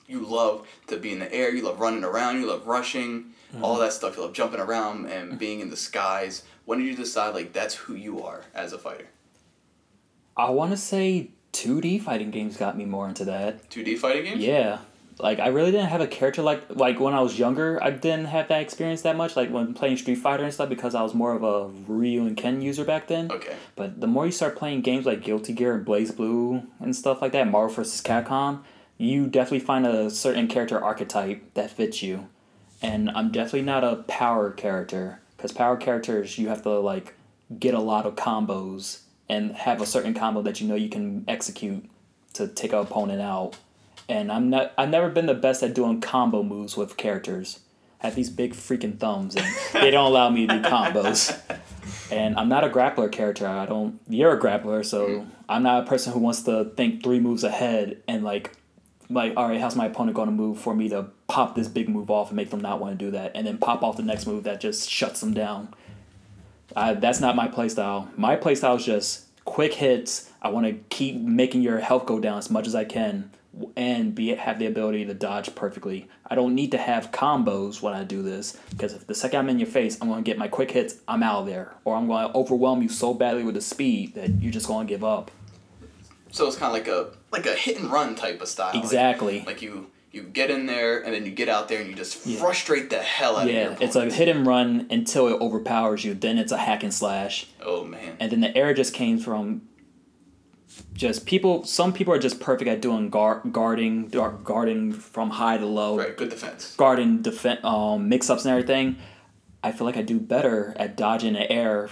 you 0.07 0.27
love 0.27 0.67
to 0.87 0.97
be 0.97 1.13
in 1.13 1.19
the 1.19 1.33
air. 1.33 1.55
You 1.55 1.63
love 1.63 1.79
running 1.79 2.05
around. 2.05 2.41
You 2.41 2.47
love 2.47 2.67
rushing. 2.67 3.33
Mm-hmm. 3.53 3.63
All 3.63 3.79
that 3.79 3.93
stuff. 3.93 4.17
You 4.17 4.23
love 4.23 4.33
jumping 4.33 4.61
around 4.61 5.07
and 5.07 5.39
being 5.39 5.61
in 5.61 5.71
the 5.71 5.77
skies. 5.77 6.43
When 6.65 6.79
did 6.79 6.87
you 6.87 6.97
decide 6.97 7.35
like 7.35 7.53
that's 7.53 7.75
who 7.75 7.95
you 7.95 8.23
are 8.23 8.45
as 8.55 8.73
a 8.73 8.79
fighter? 8.79 9.09
I 10.37 10.51
want 10.51 10.73
to 10.73 10.77
say 10.77 11.31
2D 11.53 12.03
fighting 12.03 12.31
games 12.31 12.57
got 12.57 12.77
me 12.77 12.85
more 12.85 13.09
into 13.09 13.25
that. 13.27 13.69
2D 13.71 13.99
fighting 13.99 14.25
games. 14.25 14.41
Yeah. 14.41 14.79
Like 15.19 15.39
I 15.39 15.49
really 15.49 15.71
didn't 15.71 15.89
have 15.89 16.01
a 16.01 16.07
character 16.07 16.43
like 16.43 16.63
like 16.71 16.99
when 16.99 17.15
I 17.15 17.21
was 17.21 17.39
younger. 17.39 17.83
I 17.83 17.91
didn't 17.91 18.27
have 18.27 18.49
that 18.49 18.61
experience 18.63 19.03
that 19.03 19.17
much. 19.17 19.37
Like 19.37 19.51
when 19.51 19.75
playing 19.75 19.97
Street 19.97 20.17
Fighter 20.17 20.45
and 20.45 20.53
stuff, 20.53 20.69
because 20.69 20.95
I 20.95 21.03
was 21.03 21.15
more 21.15 21.35
of 21.35 21.43
a 21.43 21.69
Ryu 21.91 22.23
and 22.23 22.37
Ken 22.37 22.61
user 22.61 22.85
back 22.85 23.07
then. 23.07 23.31
Okay. 23.31 23.55
But 23.77 24.01
the 24.01 24.07
more 24.07 24.27
you 24.27 24.33
start 24.33 24.57
playing 24.57 24.83
games 24.83 25.07
like 25.07 25.23
Guilty 25.23 25.53
Gear 25.53 25.75
and 25.75 25.87
BlazBlue 25.87 26.67
and 26.81 26.97
stuff 26.97 27.23
like 27.23 27.33
that, 27.33 27.49
Marvel 27.49 27.75
vs. 27.75 28.03
Capcom, 28.03 28.63
you 28.99 29.27
definitely 29.29 29.61
find 29.61 29.87
a 29.87 30.11
certain 30.11 30.49
character 30.49 30.83
archetype 30.83 31.55
that 31.55 31.71
fits 31.71 32.03
you. 32.03 32.29
And 32.83 33.09
I'm 33.11 33.31
definitely 33.31 33.63
not 33.63 33.85
a 33.85 33.97
power 34.09 34.51
character 34.51 35.21
because 35.37 35.53
power 35.53 35.77
characters 35.77 36.39
you 36.39 36.49
have 36.49 36.63
to 36.63 36.81
like 36.81 37.15
get 37.59 37.75
a 37.75 37.81
lot 37.81 38.05
of 38.05 38.17
combos 38.17 39.01
and 39.29 39.53
have 39.53 39.81
a 39.81 39.87
certain 39.87 40.15
combo 40.15 40.43
that 40.43 40.61
you 40.61 40.69
know 40.69 40.75
you 40.75 40.89
can 40.89 41.25
execute 41.29 41.89
to 42.35 42.49
take 42.49 42.73
an 42.73 42.81
opponent 42.81 43.23
out. 43.23 43.57
And 44.09 44.31
I'm 44.31 44.51
not 44.51 44.73
I've 44.77 44.91
never 44.91 45.09
been 45.09 45.27
the 45.27 45.35
best 45.35 45.63
at 45.63 45.75
doing 45.75 46.01
combo 46.01 46.43
moves 46.43 46.77
with 46.77 46.97
characters. 46.97 47.61
I 48.03 48.09
have 48.09 48.17
these 48.17 48.31
big 48.31 48.53
freaking 48.53 48.99
thumbs 48.99 49.35
and 49.35 49.47
they 49.73 49.91
don't 49.91 50.07
allow 50.07 50.29
me 50.29 50.47
to 50.47 50.59
do 50.59 50.63
combos. 50.69 51.41
And 52.11 52.37
I'm 52.37 52.49
not 52.49 52.65
a 52.65 52.69
grappler 52.69 53.11
character. 53.11 53.47
I 53.47 53.67
don't. 53.67 53.99
You're 54.09 54.37
a 54.37 54.41
grappler, 54.41 54.85
so 54.85 55.27
I'm 55.49 55.63
not 55.63 55.85
a 55.85 55.87
person 55.87 56.13
who 56.13 56.19
wants 56.19 56.43
to 56.43 56.67
think 56.77 57.03
three 57.03 57.19
moves 57.19 57.45
ahead 57.45 58.03
and 58.07 58.23
like, 58.25 58.53
like, 59.11 59.35
all 59.37 59.49
right, 59.49 59.61
how's 59.61 59.77
my 59.77 59.87
opponent 59.87 60.15
going 60.15 60.29
to 60.29 60.35
move 60.35 60.59
for 60.59 60.75
me 60.75 60.89
to 60.91 61.07
pop 61.27 61.55
this 61.55 61.69
big 61.69 61.89
move 61.89 62.11
off 62.11 62.29
and 62.29 62.37
make 62.37 62.51
them 62.51 62.61
not 62.61 62.81
want 62.81 62.99
to 62.99 63.05
do 63.05 63.11
that, 63.13 63.33
and 63.35 63.47
then 63.47 63.59
pop 63.59 63.83
off 63.83 63.97
the 63.97 64.03
next 64.03 64.27
move 64.27 64.45
that 64.45 64.61
just 64.61 64.89
shuts 64.91 65.21
them 65.21 65.35
down. 65.35 65.75
I, 66.77 66.95
that's 66.95 67.21
not 67.21 67.37
my 67.37 67.49
playstyle. 67.49 68.17
My 68.17 68.37
playstyle 68.37 68.77
is 68.77 68.85
just 68.85 69.45
quick 69.45 69.75
hits. 69.75 70.31
I 70.43 70.49
want 70.49 70.67
to 70.67 70.73
keep 70.95 71.17
making 71.17 71.63
your 71.63 71.79
health 71.79 72.07
go 72.07 72.19
down 72.21 72.39
as 72.39 72.51
much 72.51 72.67
as 72.67 72.75
I 72.75 72.85
can, 72.85 73.31
and 73.77 74.15
be 74.15 74.35
have 74.35 74.59
the 74.59 74.67
ability 74.67 75.05
to 75.07 75.15
dodge 75.15 75.55
perfectly. 75.55 76.09
I 76.27 76.35
don't 76.35 76.55
need 76.55 76.71
to 76.73 76.79
have 76.79 77.13
combos 77.13 77.81
when 77.83 77.95
I 77.95 78.05
do 78.05 78.23
this 78.23 78.57
because 78.71 78.93
if 78.95 79.07
the 79.07 79.15
second 79.15 79.39
I'm 79.41 79.49
in 79.49 79.59
your 79.59 79.69
face, 79.69 79.99
I'm 80.01 80.09
going 80.09 80.23
to 80.23 80.29
get 80.29 80.39
my 80.39 80.49
quick 80.49 80.71
hits. 80.71 80.97
I'm 81.07 81.23
out 81.23 81.41
of 81.41 81.47
there, 81.47 81.75
or 81.85 81.97
I'm 81.97 82.07
going 82.07 82.29
to 82.29 82.35
overwhelm 82.37 82.83
you 82.83 82.89
so 82.89 83.15
badly 83.15 83.45
with 83.45 83.55
the 83.55 83.61
speed 83.61 84.15
that 84.15 84.43
you're 84.43 84.53
just 84.53 84.67
going 84.67 84.87
to 84.87 84.93
give 84.93 85.05
up. 85.05 85.31
So 86.31 86.47
it's 86.49 86.57
kind 86.57 86.69
of 86.69 86.73
like 86.73 86.89
a 86.89 87.17
like 87.31 87.47
a 87.47 87.55
hit 87.55 87.79
and 87.79 87.91
run 87.93 88.15
type 88.17 88.41
of 88.41 88.49
style. 88.49 88.77
Exactly. 88.79 89.43
Like, 89.47 89.63
you 89.63 89.89
you 90.11 90.23
get 90.23 90.51
in 90.51 90.67
there 90.67 91.01
and 91.03 91.13
then 91.13 91.25
you 91.27 91.33
get 91.33 91.49
out 91.49 91.69
there 91.69 91.81
and 91.81 91.89
you 91.91 91.95
just 91.97 92.25
Yeah. 92.27 92.39
frustrate 92.39 92.89
the 92.91 92.99
hell 93.01 93.37
out 93.37 93.47
of 93.49 93.53
your 93.53 93.63
Yeah, 93.73 93.77
it's 93.81 93.97
a 93.97 94.05
hit 94.13 94.29
and 94.29 94.47
run 94.47 94.87
until 94.91 95.27
it 95.29 95.41
overpowers 95.41 96.05
you. 96.05 96.15
Then 96.15 96.39
it's 96.39 96.53
a 96.53 96.57
hack 96.59 96.83
and 96.85 96.95
slash. 96.95 97.47
Oh 97.61 97.85
man. 97.85 98.17
and 98.21 98.31
then 98.33 98.41
the 98.41 98.57
air 98.57 98.73
just 98.75 98.95
came 98.95 99.19
from 99.19 99.63
just 100.93 101.27
people 101.27 101.65
some 101.65 101.93
people 101.93 102.13
are 102.15 102.19
just 102.19 102.41
perfect 102.41 102.69
at 102.69 102.81
doing 102.81 103.11
guard, 103.11 103.53
guarding 103.53 104.09
guarding 104.09 104.93
from 104.93 105.31
high 105.31 105.59
to 105.59 105.67
low. 105.67 105.99
Right, 105.99 106.17
good 106.17 106.31
defense. 106.31 106.75
guarding 106.77 107.23
defense 107.23 107.61
um, 107.65 108.09
mix-ups 108.09 108.45
and 108.45 108.53
everything. 108.53 108.97
I 109.63 109.73
feel 109.73 109.87
like 109.87 109.97
i 109.97 110.03
do 110.03 110.21
better 110.21 110.75
at 110.77 110.97
dodging 110.97 111.33
the 111.35 111.51
air 111.51 111.89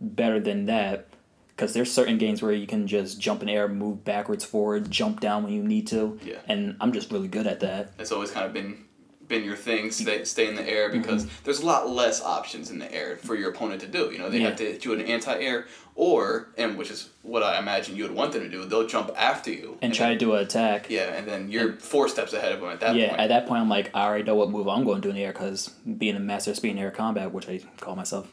better 0.00 0.40
than 0.40 0.66
that. 0.66 1.08
Because 1.48 1.74
there's 1.74 1.92
certain 1.92 2.16
games 2.16 2.42
where 2.42 2.52
you 2.52 2.66
can 2.66 2.86
just 2.86 3.20
jump 3.20 3.42
in 3.42 3.46
the 3.46 3.52
air 3.52 3.68
move 3.68 4.04
backwards 4.04 4.44
forward 4.44 4.90
jump 4.90 5.20
down 5.20 5.44
when 5.44 5.52
you 5.52 5.62
need 5.62 5.86
to. 5.88 6.18
Yeah. 6.24 6.38
and 6.48 6.76
i'm 6.80 6.92
just 6.92 7.12
really 7.12 7.28
good 7.28 7.46
at 7.46 7.60
that. 7.60 7.92
It's 7.98 8.10
always 8.12 8.30
kind 8.30 8.46
of 8.46 8.52
been 8.52 8.84
been 9.32 9.44
your 9.44 9.56
thing. 9.56 9.90
Stay 9.90 10.24
stay 10.24 10.46
in 10.48 10.54
the 10.54 10.68
air 10.68 10.88
Mm-hmm. 10.90 11.00
because 11.02 11.26
there's 11.44 11.60
a 11.60 11.66
lot 11.66 11.88
less 11.90 12.22
options 12.22 12.70
in 12.70 12.78
the 12.78 12.90
air 12.94 13.16
for 13.16 13.34
your 13.34 13.50
opponent 13.50 13.80
to 13.80 13.86
do. 13.88 14.10
You 14.12 14.18
know, 14.18 14.28
they 14.30 14.38
Yeah. 14.40 14.48
have 14.48 14.56
to 14.58 14.64
hit 14.72 14.84
you 14.84 14.92
in 14.92 15.00
anti-air, 15.00 15.66
or 15.94 16.48
and 16.58 16.76
which 16.78 16.90
is 16.90 17.10
what 17.22 17.42
I 17.42 17.58
imagine 17.58 17.96
you 17.96 18.02
would 18.04 18.14
want 18.20 18.32
them 18.32 18.42
to 18.42 18.48
do. 18.48 18.64
They'll 18.64 18.86
jump 18.86 19.10
after 19.16 19.50
you 19.50 19.78
and 19.82 19.92
try 19.94 20.10
to 20.10 20.18
do 20.18 20.34
an 20.34 20.42
attack 20.42 20.86
Yeah, 20.90 21.12
and 21.16 21.26
then 21.26 21.50
you're 21.50 21.72
four 21.92 22.08
steps 22.08 22.32
ahead 22.32 22.52
of 22.52 22.60
them 22.60 22.70
at 22.70 22.80
that 22.80 22.94
yeah, 22.96 23.08
point. 23.08 23.20
at 23.20 23.28
that 23.28 23.46
point, 23.46 23.60
I'm 23.62 23.68
like, 23.68 23.90
I 23.94 24.04
already 24.06 24.24
know 24.24 24.34
what 24.34 24.50
move 24.50 24.68
I'm 24.68 24.84
going 24.84 25.00
to 25.00 25.06
do 25.06 25.10
in 25.10 25.16
the 25.16 25.24
air 25.24 25.32
because 25.32 25.68
being 26.02 26.16
a 26.16 26.20
master 26.20 26.50
of 26.52 26.56
speed 26.56 26.70
in 26.72 26.78
air 26.78 26.90
combat, 26.90 27.32
which 27.32 27.48
I 27.48 27.60
call 27.80 27.96
myself, 27.96 28.26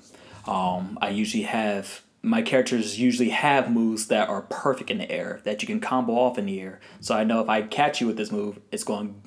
um, 0.48 0.98
I 1.02 1.10
usually 1.10 1.44
have 1.44 2.02
my 2.22 2.42
characters 2.42 3.00
usually 3.00 3.30
have 3.30 3.72
moves 3.72 4.08
that 4.08 4.28
are 4.28 4.42
perfect 4.42 4.92
in 4.92 4.98
the 4.98 5.10
air 5.10 5.40
that 5.46 5.62
you 5.62 5.68
can 5.68 5.80
combo 5.80 6.14
off 6.14 6.38
in 6.38 6.46
the 6.48 6.60
air. 6.60 6.82
So 7.00 7.16
I 7.16 7.24
know 7.24 7.40
if 7.40 7.48
I 7.48 7.62
catch 7.62 8.02
you 8.02 8.08
with 8.08 8.18
this 8.18 8.30
move, 8.30 8.60
it's 8.74 8.84
going, 8.84 9.22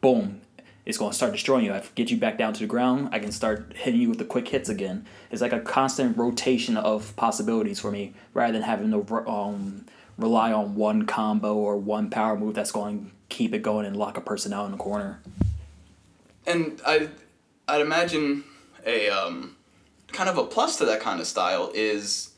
boom, 0.00 0.42
it's 0.86 0.96
going 0.96 1.10
to 1.10 1.16
start 1.16 1.32
destroying 1.32 1.64
you. 1.64 1.74
I 1.74 1.82
get 1.96 2.10
you 2.10 2.16
back 2.16 2.38
down 2.38 2.52
to 2.54 2.60
the 2.60 2.66
ground. 2.66 3.08
I 3.12 3.18
can 3.18 3.32
start 3.32 3.72
hitting 3.74 4.00
you 4.00 4.08
with 4.08 4.18
the 4.18 4.24
quick 4.24 4.46
hits 4.46 4.68
again. 4.68 5.04
It's 5.30 5.42
like 5.42 5.52
a 5.52 5.60
constant 5.60 6.16
rotation 6.16 6.76
of 6.76 7.14
possibilities 7.16 7.80
for 7.80 7.90
me, 7.90 8.14
rather 8.32 8.52
than 8.52 8.62
having 8.62 8.92
to 8.92 9.28
um, 9.28 9.84
rely 10.16 10.52
on 10.52 10.76
one 10.76 11.04
combo 11.04 11.54
or 11.54 11.76
one 11.76 12.08
power 12.08 12.38
move 12.38 12.54
that's 12.54 12.70
going 12.70 13.06
to 13.06 13.10
keep 13.28 13.52
it 13.52 13.62
going 13.62 13.84
and 13.84 13.96
lock 13.96 14.16
a 14.16 14.20
person 14.20 14.52
out 14.52 14.66
in 14.66 14.70
the 14.70 14.78
corner. 14.78 15.20
And 16.46 16.80
I, 16.86 17.08
I'd 17.66 17.80
imagine 17.80 18.44
a 18.86 19.10
um, 19.10 19.56
kind 20.12 20.28
of 20.28 20.38
a 20.38 20.44
plus 20.44 20.78
to 20.78 20.84
that 20.84 21.00
kind 21.00 21.20
of 21.20 21.26
style 21.26 21.72
is 21.74 22.30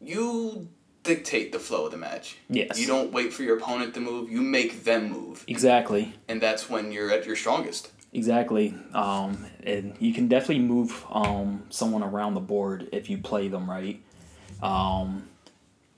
you 0.00 0.68
dictate 1.06 1.52
the 1.52 1.58
flow 1.58 1.86
of 1.86 1.92
the 1.92 1.96
match. 1.96 2.36
Yes. 2.48 2.78
You 2.78 2.86
don't 2.86 3.12
wait 3.12 3.32
for 3.32 3.42
your 3.42 3.56
opponent 3.56 3.94
to 3.94 4.00
move. 4.00 4.30
You 4.30 4.42
make 4.42 4.84
them 4.84 5.10
move, 5.10 5.44
Exactly. 5.48 6.14
and 6.28 6.40
that's 6.40 6.68
when 6.68 6.92
you're 6.92 7.10
at 7.10 7.24
your 7.26 7.36
strongest. 7.36 7.90
Exactly. 8.12 8.74
Um, 8.94 9.46
and 9.62 9.94
you 9.98 10.12
can 10.14 10.28
definitely 10.28 10.60
move 10.60 11.04
um, 11.10 11.64
someone 11.70 12.02
around 12.02 12.34
the 12.34 12.40
board 12.40 12.88
if 12.92 13.10
you 13.10 13.18
play 13.18 13.48
them 13.48 13.68
right. 13.68 14.00
Um, 14.62 15.28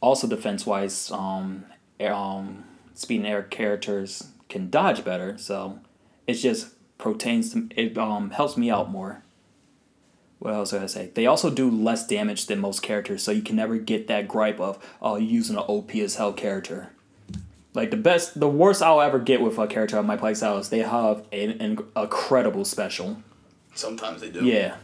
also, 0.00 0.26
defense 0.26 0.66
wise, 0.66 1.10
um, 1.10 1.64
um, 2.00 2.64
speed 2.94 3.18
and 3.18 3.26
air 3.26 3.42
characters 3.42 4.28
can 4.48 4.70
dodge 4.70 5.04
better, 5.04 5.36
so 5.38 5.78
it's 6.26 6.40
just 6.42 6.74
pertains 6.98 7.52
to 7.52 7.68
it. 7.76 7.96
Um, 7.98 8.30
helps 8.30 8.56
me 8.56 8.70
out 8.70 8.90
more. 8.90 9.22
What 10.38 10.54
else 10.54 10.70
did 10.70 10.82
I 10.82 10.86
say? 10.86 11.10
They 11.14 11.26
also 11.26 11.50
do 11.50 11.70
less 11.70 12.06
damage 12.06 12.46
than 12.46 12.60
most 12.60 12.80
characters, 12.82 13.22
so 13.22 13.32
you 13.32 13.42
can 13.42 13.56
never 13.56 13.76
get 13.76 14.06
that 14.06 14.28
gripe 14.28 14.60
of 14.60 14.78
oh 15.02 15.16
using 15.16 15.56
an 15.56 15.64
OP 15.66 15.94
as 15.96 16.14
hell 16.16 16.32
character. 16.32 16.90
Like 17.74 17.90
the 17.90 17.96
best, 17.96 18.38
the 18.38 18.48
worst 18.48 18.82
I'll 18.82 19.00
ever 19.00 19.18
get 19.18 19.40
with 19.40 19.58
a 19.58 19.66
character 19.66 19.98
on 19.98 20.06
my 20.06 20.16
playstyle 20.16 20.58
is 20.58 20.68
they 20.68 20.80
have 20.80 21.24
an, 21.32 21.50
an 21.60 21.78
incredible 21.96 22.64
special. 22.64 23.22
Sometimes 23.74 24.20
they 24.20 24.30
do. 24.30 24.44
Yeah, 24.44 24.76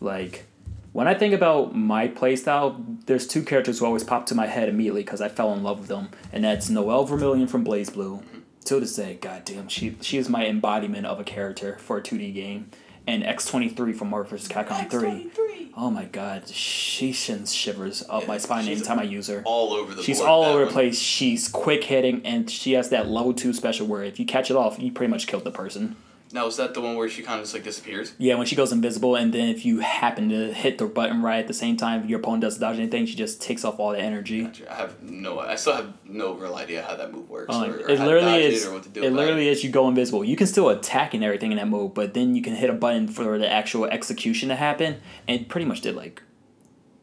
like 0.00 0.44
when 0.92 1.08
I 1.08 1.14
think 1.14 1.34
about 1.34 1.74
my 1.74 2.06
playstyle, 2.06 3.04
there's 3.06 3.26
two 3.26 3.42
characters 3.42 3.80
who 3.80 3.86
always 3.86 4.04
pop 4.04 4.26
to 4.26 4.34
my 4.34 4.46
head 4.46 4.68
immediately 4.68 5.02
because 5.02 5.20
I 5.20 5.28
fell 5.28 5.52
in 5.52 5.62
love 5.62 5.80
with 5.80 5.88
them, 5.88 6.10
and 6.32 6.44
that's 6.44 6.70
Noel 6.70 7.04
Vermillion 7.04 7.48
from 7.48 7.64
BlazBlue. 7.64 8.22
To 8.66 8.80
this 8.80 8.96
day, 8.96 9.18
goddamn, 9.20 9.68
she 9.68 9.96
she 10.00 10.16
is 10.16 10.28
my 10.28 10.46
embodiment 10.46 11.04
of 11.04 11.20
a 11.20 11.24
character 11.24 11.76
for 11.78 11.98
a 11.98 12.02
two 12.02 12.16
D 12.16 12.30
game, 12.32 12.70
and 13.06 13.24
X 13.24 13.46
twenty 13.46 13.68
three 13.68 13.92
from 13.92 14.10
Marvel 14.10 14.30
vs. 14.30 14.48
Capcom 14.48 14.88
three. 14.90 15.30
Oh 15.76 15.90
my 15.90 16.04
god, 16.04 16.48
she 16.48 17.12
sends 17.12 17.52
shivers 17.52 18.04
up 18.08 18.28
my 18.28 18.38
spine 18.38 18.64
she's 18.64 18.78
anytime 18.78 19.00
I 19.00 19.02
use 19.02 19.26
her. 19.26 19.42
All 19.44 19.72
over 19.72 19.92
the 19.92 20.02
She's 20.02 20.18
board, 20.18 20.30
all 20.30 20.42
that 20.42 20.50
over 20.52 20.64
the 20.66 20.70
place. 20.70 20.98
She's 21.00 21.48
quick 21.48 21.82
hitting, 21.84 22.24
and 22.24 22.48
she 22.48 22.72
has 22.74 22.90
that 22.90 23.08
level 23.08 23.34
two 23.34 23.52
special 23.52 23.86
where 23.86 24.04
if 24.04 24.20
you 24.20 24.26
catch 24.26 24.50
it 24.50 24.56
off, 24.56 24.78
you 24.78 24.92
pretty 24.92 25.10
much 25.10 25.26
killed 25.26 25.44
the 25.44 25.50
person. 25.50 25.96
Now 26.34 26.48
is 26.48 26.56
that 26.56 26.74
the 26.74 26.80
one 26.80 26.96
where 26.96 27.08
she 27.08 27.22
kind 27.22 27.38
of 27.38 27.44
just 27.44 27.54
like 27.54 27.62
disappears? 27.62 28.12
Yeah, 28.18 28.34
when 28.34 28.44
she 28.44 28.56
goes 28.56 28.72
invisible, 28.72 29.14
and 29.14 29.32
then 29.32 29.50
if 29.50 29.64
you 29.64 29.78
happen 29.78 30.30
to 30.30 30.52
hit 30.52 30.78
the 30.78 30.86
button 30.86 31.22
right 31.22 31.38
at 31.38 31.46
the 31.46 31.54
same 31.54 31.76
time, 31.76 32.08
your 32.08 32.18
opponent 32.18 32.42
doesn't 32.42 32.60
dodge 32.60 32.76
anything. 32.76 33.06
She 33.06 33.14
just 33.14 33.40
takes 33.40 33.64
off 33.64 33.78
all 33.78 33.92
the 33.92 34.00
energy. 34.00 34.50
I 34.68 34.74
have 34.74 35.00
no. 35.00 35.38
I 35.38 35.54
still 35.54 35.74
have 35.74 35.92
no 36.04 36.34
real 36.34 36.56
idea 36.56 36.82
how 36.82 36.96
that 36.96 37.12
move 37.12 37.30
works. 37.30 37.54
Uh, 37.54 37.66
or, 37.68 37.74
or 37.74 37.88
it 37.88 38.00
literally 38.00 38.42
is. 38.42 38.64
It, 38.64 38.68
or 38.68 38.72
what 38.72 38.82
to 38.82 38.88
do 38.88 39.04
It 39.04 39.12
literally 39.12 39.46
is. 39.46 39.62
You 39.62 39.70
go 39.70 39.86
invisible. 39.86 40.24
You 40.24 40.34
can 40.34 40.48
still 40.48 40.70
attack 40.70 41.14
and 41.14 41.22
everything 41.22 41.52
in 41.52 41.58
that 41.58 41.68
move, 41.68 41.94
but 41.94 42.14
then 42.14 42.34
you 42.34 42.42
can 42.42 42.56
hit 42.56 42.68
a 42.68 42.74
button 42.74 43.06
for 43.06 43.38
the 43.38 43.48
actual 43.48 43.84
execution 43.84 44.48
to 44.48 44.56
happen, 44.56 44.96
and 45.28 45.48
pretty 45.48 45.66
much 45.66 45.82
did 45.82 45.94
like 45.94 46.20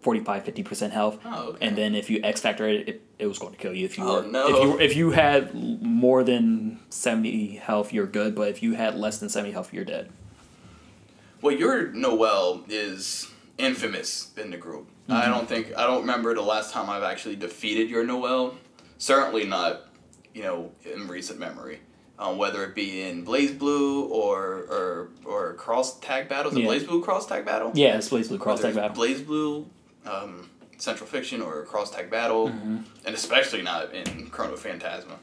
45 0.01 0.43
50 0.43 0.63
percent 0.63 0.93
health. 0.93 1.19
Oh, 1.23 1.49
okay. 1.51 1.65
And 1.65 1.77
then 1.77 1.95
if 1.95 2.09
you 2.09 2.19
X 2.21 2.41
factor 2.41 2.67
it, 2.67 2.89
it, 2.89 3.11
it 3.22 3.28
was 3.28 3.39
going 3.39 3.53
to 3.53 3.57
kill 3.59 3.74
you. 3.74 3.86
If 3.86 3.97
you 3.97 4.03
Oh, 4.03 4.22
were, 4.24 4.28
no. 4.28 4.47
if 4.47 4.63
you 4.63 4.80
if 4.80 4.95
you 4.95 5.11
had 5.11 5.53
more 5.53 6.24
than 6.24 6.80
seventy 6.89 7.55
health, 7.55 7.93
you're 7.93 8.07
good. 8.07 8.36
But 8.36 8.49
if 8.49 8.61
you 8.63 8.74
had 8.74 8.95
less 8.95 9.19
than 9.19 9.30
seventy 9.30 9.51
health, 9.53 9.72
you're 9.74 9.86
dead. 9.86 10.09
Well, 11.41 11.55
your 11.55 11.91
Noel 11.91 12.63
is 12.67 13.28
infamous 13.57 14.32
in 14.38 14.51
the 14.51 14.57
group. 14.57 14.88
Mm-hmm. 15.03 15.13
I 15.13 15.26
don't 15.28 15.47
think 15.47 15.74
I 15.78 15.88
don't 15.88 16.01
remember 16.01 16.34
the 16.36 16.41
last 16.41 16.74
time 16.74 16.89
I've 16.89 17.03
actually 17.03 17.36
defeated 17.36 17.89
your 17.89 18.03
Noel. 18.03 18.55
Certainly 18.97 19.45
not, 19.45 19.88
you 20.34 20.43
know, 20.43 20.72
in 20.86 21.07
recent 21.07 21.39
memory. 21.39 21.80
Um, 22.19 22.38
whether 22.38 22.63
it 22.63 22.76
be 22.76 23.01
in 23.01 23.26
BlazBlue 23.26 24.09
or 24.11 24.39
or 24.69 25.09
or 25.26 25.53
cross 25.55 25.99
tag 25.99 26.30
battles, 26.30 26.55
Yeah. 26.55 26.65
a 26.65 26.69
BlazBlue 26.69 27.01
cross 27.03 27.26
tag 27.26 27.45
battle. 27.45 27.72
Yeah, 27.74 27.97
it's 27.97 28.09
BlazBlue 28.09 28.39
cross 28.39 28.61
tag 28.61 28.76
battle. 28.76 28.95
BlazBlue, 29.03 29.65
um, 30.05 30.47
Central 30.82 31.07
Fiction, 31.07 31.41
or 31.41 31.63
cross 31.63 31.91
tag 31.91 32.09
battle, 32.09 32.49
Mm-hmm. 32.49 32.77
and 33.05 33.15
especially 33.15 33.61
not 33.61 33.93
in 33.93 34.29
Chrono 34.29 34.55
Phantasma. 34.57 35.17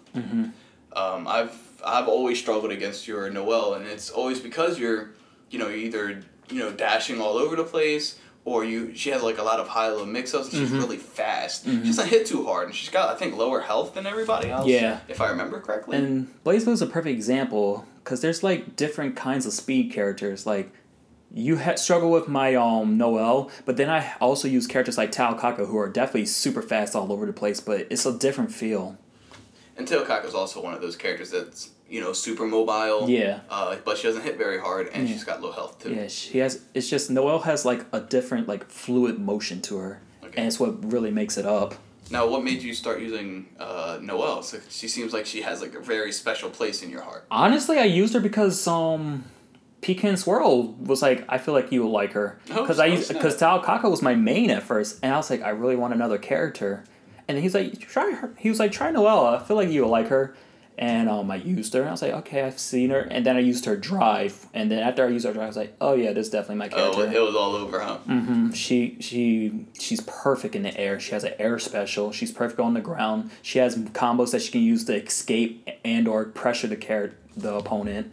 Um, 0.95 1.29
I've 1.29 1.55
I've 1.85 2.09
always 2.09 2.39
struggled 2.39 2.73
against 2.73 3.07
your 3.07 3.29
Noel, 3.31 3.75
and 3.75 3.87
it's 3.87 4.11
always 4.11 4.41
because 4.41 4.79
you're, 4.79 5.11
you 5.51 5.59
know, 5.59 5.69
either 5.71 6.23
you 6.51 6.59
know 6.61 6.73
dashing 6.73 7.21
all 7.21 7.37
over 7.37 7.57
the 7.57 7.65
place, 7.65 8.19
or 8.45 8.65
you 8.65 8.95
she 8.95 9.11
has 9.11 9.23
like 9.23 9.39
a 9.39 9.43
lot 9.43 9.61
of 9.61 9.69
high 9.69 9.89
low 9.89 10.07
mix 10.07 10.33
ups. 10.35 10.47
and 10.47 10.55
She's 10.61 10.69
Mm-hmm. 10.71 10.79
really 10.79 10.97
fast. 10.97 11.65
She 11.67 11.77
doesn't 11.77 12.09
hit 12.09 12.27
too 12.27 12.45
hard, 12.47 12.67
and 12.67 12.75
she's 12.75 12.89
got 12.91 13.15
I 13.15 13.19
think 13.19 13.37
lower 13.37 13.61
health 13.61 13.95
than 13.95 14.07
everybody 14.07 14.51
else. 14.51 14.67
Yeah. 14.67 15.01
if 15.09 15.21
I 15.21 15.29
remember 15.31 15.61
correctly. 15.61 15.97
And 15.99 16.43
Blaze 16.45 16.67
is 16.67 16.83
a 16.83 16.87
perfect 16.87 17.15
example 17.15 17.87
because 18.03 18.21
there's 18.23 18.43
like 18.43 18.75
different 18.77 19.15
kinds 19.17 19.45
of 19.47 19.53
speed 19.53 19.93
characters. 19.93 20.47
Like 20.47 20.73
you 21.33 21.59
ha- 21.59 21.75
struggle 21.77 22.11
with 22.11 22.29
my 22.29 22.55
um 22.55 22.97
Noel, 22.97 23.51
but 23.65 23.77
then 23.77 23.91
I 23.91 24.13
also 24.21 24.49
use 24.49 24.67
characters 24.67 24.97
like 24.99 25.13
Taokaka 25.13 25.67
who 25.67 25.77
are 25.79 25.89
definitely 25.89 26.27
super 26.27 26.63
fast 26.63 26.95
all 26.97 27.13
over 27.13 27.27
the 27.27 27.33
place, 27.33 27.61
but 27.61 27.87
it's 27.91 28.07
a 28.07 28.17
different 28.17 28.53
feel. 28.53 28.97
And 29.77 29.87
Taokaka's 29.87 30.35
also 30.35 30.63
one 30.63 30.75
of 30.75 30.81
those 30.81 30.97
characters 30.97 31.31
that's 31.31 31.71
you 31.89 32.01
know 32.01 32.13
super 32.13 32.47
mobile. 32.47 33.09
Yeah. 33.09 33.41
Uh, 33.49 33.77
but 33.85 33.97
she 33.99 34.05
doesn't 34.09 34.23
hit 34.23 34.37
very 34.39 34.59
hard, 34.59 34.89
and 34.93 35.07
Yeah. 35.09 35.15
she's 35.15 35.25
got 35.25 35.41
low 35.43 35.53
health 35.53 35.83
too. 35.83 35.95
Yeah, 35.95 36.09
she 36.09 36.39
has. 36.39 36.63
It's 36.75 36.89
just 36.89 37.11
Noel 37.11 37.41
has 37.41 37.65
like 37.65 37.85
a 37.93 38.01
different 38.01 38.49
like 38.49 38.69
fluid 38.71 39.19
motion 39.19 39.61
to 39.63 39.79
her, 39.79 40.01
Okay. 40.25 40.35
and 40.39 40.47
it's 40.47 40.59
what 40.59 40.91
really 40.93 41.11
makes 41.11 41.37
it 41.39 41.47
up. 41.47 41.75
Now, 42.11 42.27
what 42.27 42.43
made 42.43 42.63
you 42.63 42.73
start 42.73 43.01
using 43.01 43.51
uh, 43.61 43.99
Noel? 44.01 44.43
So 44.43 44.59
she 44.71 44.89
seems 44.89 45.13
like 45.13 45.27
she 45.27 45.43
has 45.43 45.61
like 45.61 45.75
a 45.75 45.81
very 45.81 46.11
special 46.11 46.49
place 46.49 46.83
in 46.83 46.89
your 46.91 47.03
heart. 47.03 47.27
Honestly, 47.31 47.79
I 47.79 47.85
used 47.85 48.15
her 48.15 48.21
because 48.21 48.67
um, 48.67 49.25
Pecan 49.81 50.17
Swirl 50.17 50.75
was 50.75 51.03
like, 51.03 51.25
I 51.29 51.39
feel 51.39 51.55
like 51.55 51.71
you 51.71 51.83
will 51.83 51.91
like 51.91 52.13
her 52.13 52.39
Oh, 52.51 52.63
because 52.63 52.79
I 52.79 52.89
oh, 52.89 52.93
used 52.93 53.13
because 53.13 53.37
Taokaka 53.37 53.91
was 53.91 54.03
my 54.03 54.15
main 54.15 54.51
at 54.51 54.63
first, 54.63 54.99
and 55.03 55.13
I 55.13 55.17
was 55.17 55.31
like, 55.31 55.43
I 55.43 55.51
really 55.51 55.77
want 55.77 55.95
another 55.95 56.19
character, 56.19 56.85
and 57.29 57.39
he's 57.39 57.55
like, 57.55 57.79
try 57.81 58.13
her. 58.13 58.35
He 58.39 58.49
was 58.49 58.59
like, 58.59 58.73
try 58.73 58.91
Noella. 58.91 59.41
I 59.41 59.45
feel 59.45 59.57
like 59.57 59.71
you 59.71 59.83
will 59.83 59.91
like 59.91 60.09
her. 60.09 60.35
And 60.81 61.09
um, 61.09 61.29
I 61.29 61.37
used 61.37 61.75
her, 61.75 61.81
and 61.81 61.89
I 61.89 61.93
was 61.93 62.03
like, 62.03 62.13
okay, 62.13 62.43
I've 62.43 62.59
seen 62.61 62.91
her. 62.91 63.01
And 63.01 63.27
then 63.27 63.37
I 63.37 63.41
used 63.41 63.65
her 63.65 63.77
drive, 63.77 64.47
and 64.55 64.71
then 64.71 64.79
after 64.79 65.05
I 65.05 65.09
used 65.09 65.27
her 65.27 65.33
drive, 65.33 65.45
I 65.45 65.49
was 65.49 65.57
like, 65.57 65.75
oh 65.81 65.95
yeah, 65.95 66.13
this 66.13 66.27
is 66.27 66.33
definitely 66.33 66.55
my 66.57 66.69
character. 66.69 66.91
Oh, 66.91 66.95
character. 66.99 67.19
it 67.19 67.21
was 67.21 67.35
all 67.35 67.57
over, 67.57 67.81
huh? 67.81 67.99
Mm-hmm. 68.09 68.53
she 68.53 68.97
she 69.01 69.67
she's 69.79 70.01
perfect 70.03 70.55
in 70.55 70.63
the 70.63 70.77
air. 70.79 71.01
She 71.01 71.13
has 71.13 71.25
an 71.25 71.35
air 71.41 71.59
special. 71.59 72.13
She's 72.13 72.31
perfect 72.31 72.61
on 72.61 72.75
the 72.75 72.81
ground. 72.81 73.33
She 73.43 73.59
has 73.59 73.75
combos 73.77 74.31
that 74.31 74.43
she 74.43 74.53
can 74.53 74.63
use 74.63 74.85
to 74.85 74.95
escape 75.05 75.69
and 75.85 76.07
or 76.07 76.25
pressure 76.27 76.69
the 76.69 76.77
car- 76.77 77.11
the 77.37 77.55
opponent. 77.55 78.13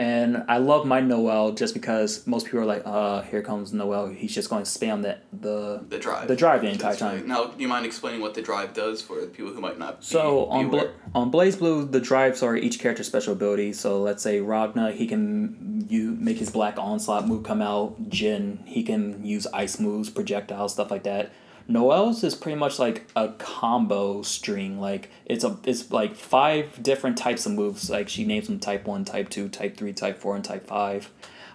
And 0.00 0.44
I 0.48 0.56
love 0.56 0.86
my 0.86 1.00
Noel 1.02 1.52
just 1.52 1.74
because 1.74 2.26
most 2.26 2.46
people 2.46 2.60
are 2.60 2.64
like, 2.64 2.80
uh, 2.86 3.20
here 3.20 3.42
comes 3.42 3.74
Noel. 3.74 4.06
He's 4.08 4.34
just 4.34 4.48
going 4.48 4.62
to 4.64 4.70
spam 4.70 5.02
that 5.02 5.24
the 5.30 5.84
The 5.90 5.98
drive. 5.98 6.26
the 6.26 6.34
drive 6.36 6.62
the 6.62 6.68
entire 6.70 6.92
That's 6.92 7.02
right. 7.02 7.18
time. 7.18 7.28
Now, 7.28 7.44
do 7.48 7.60
you 7.60 7.68
mind 7.68 7.84
explaining 7.84 8.22
what 8.22 8.32
the 8.32 8.40
drive 8.40 8.72
does 8.72 9.02
for 9.02 9.20
the 9.20 9.26
people 9.26 9.52
who 9.52 9.60
might 9.60 9.78
not? 9.78 10.00
Be, 10.00 10.06
So 10.06 10.46
be 10.46 10.52
on? 10.52 10.70
Bla- 10.70 10.90
on 11.14 11.30
BlazBlue, 11.30 11.92
the 11.92 12.00
drives 12.00 12.42
are 12.42 12.56
each 12.56 12.78
character's 12.80 13.08
special 13.08 13.34
ability. 13.34 13.74
So 13.74 14.00
let's 14.00 14.22
say 14.22 14.40
Ragna, 14.40 14.90
he 14.90 15.06
can 15.06 15.84
you 15.90 16.12
make 16.18 16.38
his 16.38 16.48
Black 16.50 16.78
Onslaught 16.78 17.28
move 17.28 17.42
come 17.42 17.60
out. 17.60 18.08
Jin, 18.08 18.60
he 18.64 18.82
can 18.82 19.22
use 19.22 19.46
ice 19.52 19.78
moves, 19.78 20.08
projectiles, 20.08 20.72
stuff 20.72 20.90
like 20.90 21.02
that. 21.02 21.30
Noel's 21.70 22.24
is 22.24 22.34
pretty 22.34 22.58
much 22.58 22.78
like 22.78 23.06
a 23.14 23.28
combo 23.38 24.22
string. 24.22 24.80
Like 24.80 25.08
it's 25.24 25.44
a 25.44 25.56
it's 25.64 25.90
like 25.90 26.16
five 26.16 26.82
different 26.82 27.16
types 27.16 27.46
of 27.46 27.52
moves. 27.52 27.88
Like 27.88 28.08
she 28.08 28.24
names 28.24 28.48
them 28.48 28.58
Type 28.58 28.86
One, 28.86 29.04
Type 29.04 29.28
Two, 29.28 29.48
Type 29.48 29.76
Three, 29.76 29.92
Type 29.92 30.18
Four, 30.18 30.34
and 30.34 30.44
Type 30.44 30.66
Five, 30.66 31.10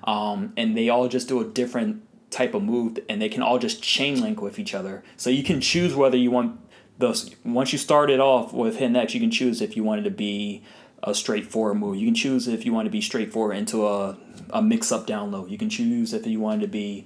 um, 0.06 0.54
and 0.56 0.78
they 0.78 0.90
all 0.90 1.08
just 1.10 1.28
do 1.28 1.42
a 1.42 1.46
different 1.46 2.02
type 2.32 2.54
of 2.54 2.64
move, 2.64 2.98
and 3.10 3.22
they 3.22 3.30
can 3.30 3.42
all 3.42 3.60
just 3.60 3.84
chain 3.84 4.22
link 4.22 4.42
with 4.42 4.58
each 4.58 4.74
other. 4.74 5.04
So 5.18 5.30
you 5.30 5.44
can 5.44 5.60
choose 5.60 5.96
whether 5.96 6.18
you 6.18 6.32
want 6.32 6.60
those. 6.98 7.36
Once 7.44 7.74
you 7.74 7.78
start 7.78 8.10
it 8.10 8.22
off 8.22 8.54
with 8.54 8.78
hit 8.78 8.92
next, 8.92 9.14
you 9.14 9.20
can 9.20 9.32
choose 9.32 9.62
if 9.62 9.76
you 9.76 9.84
wanted 9.84 10.06
to 10.06 10.12
be 10.12 10.64
a 11.04 11.14
straightforward 11.14 11.78
move. 11.78 11.98
You 11.98 12.08
can 12.08 12.16
choose 12.16 12.48
if 12.48 12.66
you 12.66 12.74
want 12.74 12.86
to 12.86 12.92
be 12.92 13.02
straightforward 13.02 13.58
into 13.58 13.86
a, 13.86 14.18
a 14.50 14.62
mix 14.62 14.92
up 14.92 15.06
down 15.06 15.32
low. 15.32 15.46
You 15.46 15.58
can 15.58 15.70
choose 15.70 16.14
if 16.14 16.26
you 16.26 16.40
wanted 16.40 16.62
to 16.62 16.68
be 16.68 17.06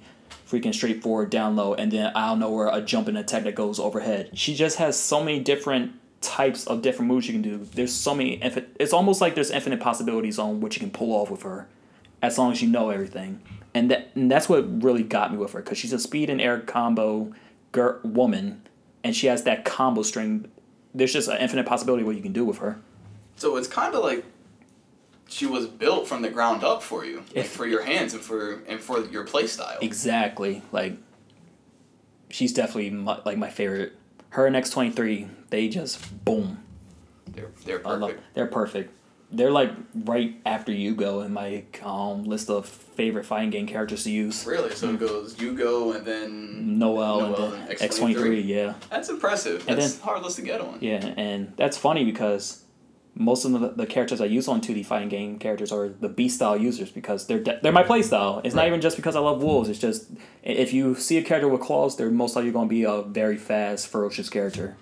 freaking 0.50 0.74
straightforward 0.74 1.30
down 1.30 1.56
low 1.56 1.74
and 1.74 1.92
then 1.92 2.12
out 2.14 2.34
of 2.34 2.38
nowhere 2.38 2.68
a 2.72 2.80
jump 2.80 3.08
and 3.08 3.16
attack 3.16 3.44
that 3.44 3.54
goes 3.54 3.78
overhead. 3.78 4.30
She 4.34 4.54
just 4.54 4.78
has 4.78 4.98
so 4.98 5.22
many 5.22 5.38
different 5.40 5.92
types 6.20 6.66
of 6.66 6.82
different 6.82 7.08
moves 7.08 7.26
you 7.26 7.32
can 7.32 7.42
do. 7.42 7.64
There's 7.74 7.92
so 7.92 8.14
many 8.14 8.40
it's 8.78 8.92
almost 8.92 9.20
like 9.20 9.34
there's 9.34 9.50
infinite 9.50 9.80
possibilities 9.80 10.38
on 10.38 10.60
what 10.60 10.74
you 10.74 10.80
can 10.80 10.90
pull 10.90 11.12
off 11.12 11.30
with 11.30 11.42
her 11.42 11.68
as 12.20 12.36
long 12.36 12.52
as 12.52 12.60
you 12.60 12.68
know 12.68 12.90
everything. 12.90 13.40
And 13.74 13.90
that 13.90 14.10
and 14.14 14.30
that's 14.30 14.48
what 14.48 14.82
really 14.82 15.04
got 15.04 15.32
me 15.32 15.38
with 15.38 15.52
her 15.52 15.62
cuz 15.62 15.78
she's 15.78 15.92
a 15.92 15.98
speed 15.98 16.28
and 16.28 16.40
air 16.40 16.58
combo 16.60 17.32
gir- 17.72 18.00
woman 18.02 18.62
and 19.04 19.14
she 19.14 19.28
has 19.28 19.44
that 19.44 19.64
combo 19.64 20.02
string. 20.02 20.50
There's 20.94 21.12
just 21.12 21.28
an 21.28 21.38
infinite 21.38 21.66
possibility 21.66 22.02
what 22.02 22.16
you 22.16 22.22
can 22.22 22.32
do 22.32 22.44
with 22.44 22.58
her. 22.58 22.80
So 23.36 23.56
it's 23.56 23.68
kind 23.68 23.94
of 23.94 24.02
like 24.02 24.24
she 25.30 25.46
was 25.46 25.66
built 25.66 26.06
from 26.06 26.20
the 26.22 26.28
ground 26.28 26.62
up 26.64 26.82
for 26.82 27.04
you, 27.04 27.22
like 27.34 27.46
for 27.46 27.64
your 27.66 27.82
hands 27.82 28.12
and 28.12 28.22
for 28.22 28.62
and 28.68 28.80
for 28.80 29.00
your 29.06 29.24
play 29.24 29.46
style. 29.46 29.78
Exactly. 29.80 30.60
Like 30.72 30.98
she's 32.28 32.52
definitely 32.52 32.90
my, 32.90 33.20
like 33.24 33.38
my 33.38 33.50
favorite. 33.50 33.92
Her 34.30 34.46
and 34.46 34.54
X 34.56 34.70
twenty 34.70 34.90
three, 34.90 35.28
they 35.50 35.68
just 35.68 36.24
boom. 36.24 36.62
They're 37.26 37.50
they're 37.64 37.86
I 37.86 37.92
love. 37.92 38.00
perfect. 38.10 38.34
They're 38.34 38.46
perfect. 38.46 38.94
They're 39.32 39.50
like 39.52 39.70
right 39.94 40.34
after 40.44 40.72
Yugo 40.72 41.24
in 41.24 41.32
my 41.32 41.62
um, 41.84 42.24
list 42.24 42.50
of 42.50 42.66
favorite 42.66 43.24
fighting 43.24 43.50
game 43.50 43.66
characters 43.68 44.02
to 44.02 44.10
use. 44.10 44.44
Really? 44.44 44.74
So 44.74 44.90
it 44.90 44.98
goes 44.98 45.36
Yugo 45.36 45.94
and 45.94 46.04
then 46.04 46.78
Noel, 46.80 47.20
and 47.24 47.32
Noel 47.38 47.50
then 47.50 47.68
X 47.80 47.96
twenty 47.98 48.14
three. 48.14 48.40
Yeah, 48.40 48.74
That's 48.90 49.08
impressive. 49.08 49.64
And 49.68 49.78
That's 49.78 49.94
then- 49.94 50.02
hard 50.04 50.22
list 50.22 50.36
to 50.36 50.42
get 50.42 50.60
on. 50.60 50.78
yeah, 50.80 51.14
and 51.16 51.52
that's 51.56 51.78
funny 51.78 52.04
because 52.04 52.64
most 53.14 53.44
of 53.44 53.52
the, 53.52 53.68
the 53.70 53.86
characters 53.86 54.20
I 54.20 54.26
use 54.26 54.48
on 54.48 54.60
two 54.60 54.72
D 54.74 54.82
fighting 54.82 55.08
game 55.08 55.38
characters 55.38 55.72
are 55.72 55.88
the 55.88 56.08
beast 56.08 56.36
style 56.36 56.56
users 56.56 56.90
because 56.90 57.26
they're 57.26 57.40
de- 57.40 57.58
they're 57.62 57.72
my 57.72 57.82
play 57.82 58.02
style. 58.02 58.40
It's 58.44 58.54
not 58.54 58.66
even 58.66 58.80
just 58.80 58.96
because 58.96 59.16
I 59.16 59.20
love 59.20 59.42
wolves. 59.42 59.68
It's 59.68 59.78
just 59.80 60.10
if 60.42 60.72
you 60.72 60.94
see 60.94 61.18
a 61.18 61.22
character 61.22 61.48
with 61.48 61.60
claws, 61.60 61.96
they're 61.96 62.10
most 62.10 62.36
likely 62.36 62.50
going 62.52 62.68
to 62.68 62.70
be 62.74 62.84
a 62.84 63.02
very 63.02 63.36
fast, 63.36 63.88
ferocious 63.88 64.28
character. 64.30 64.76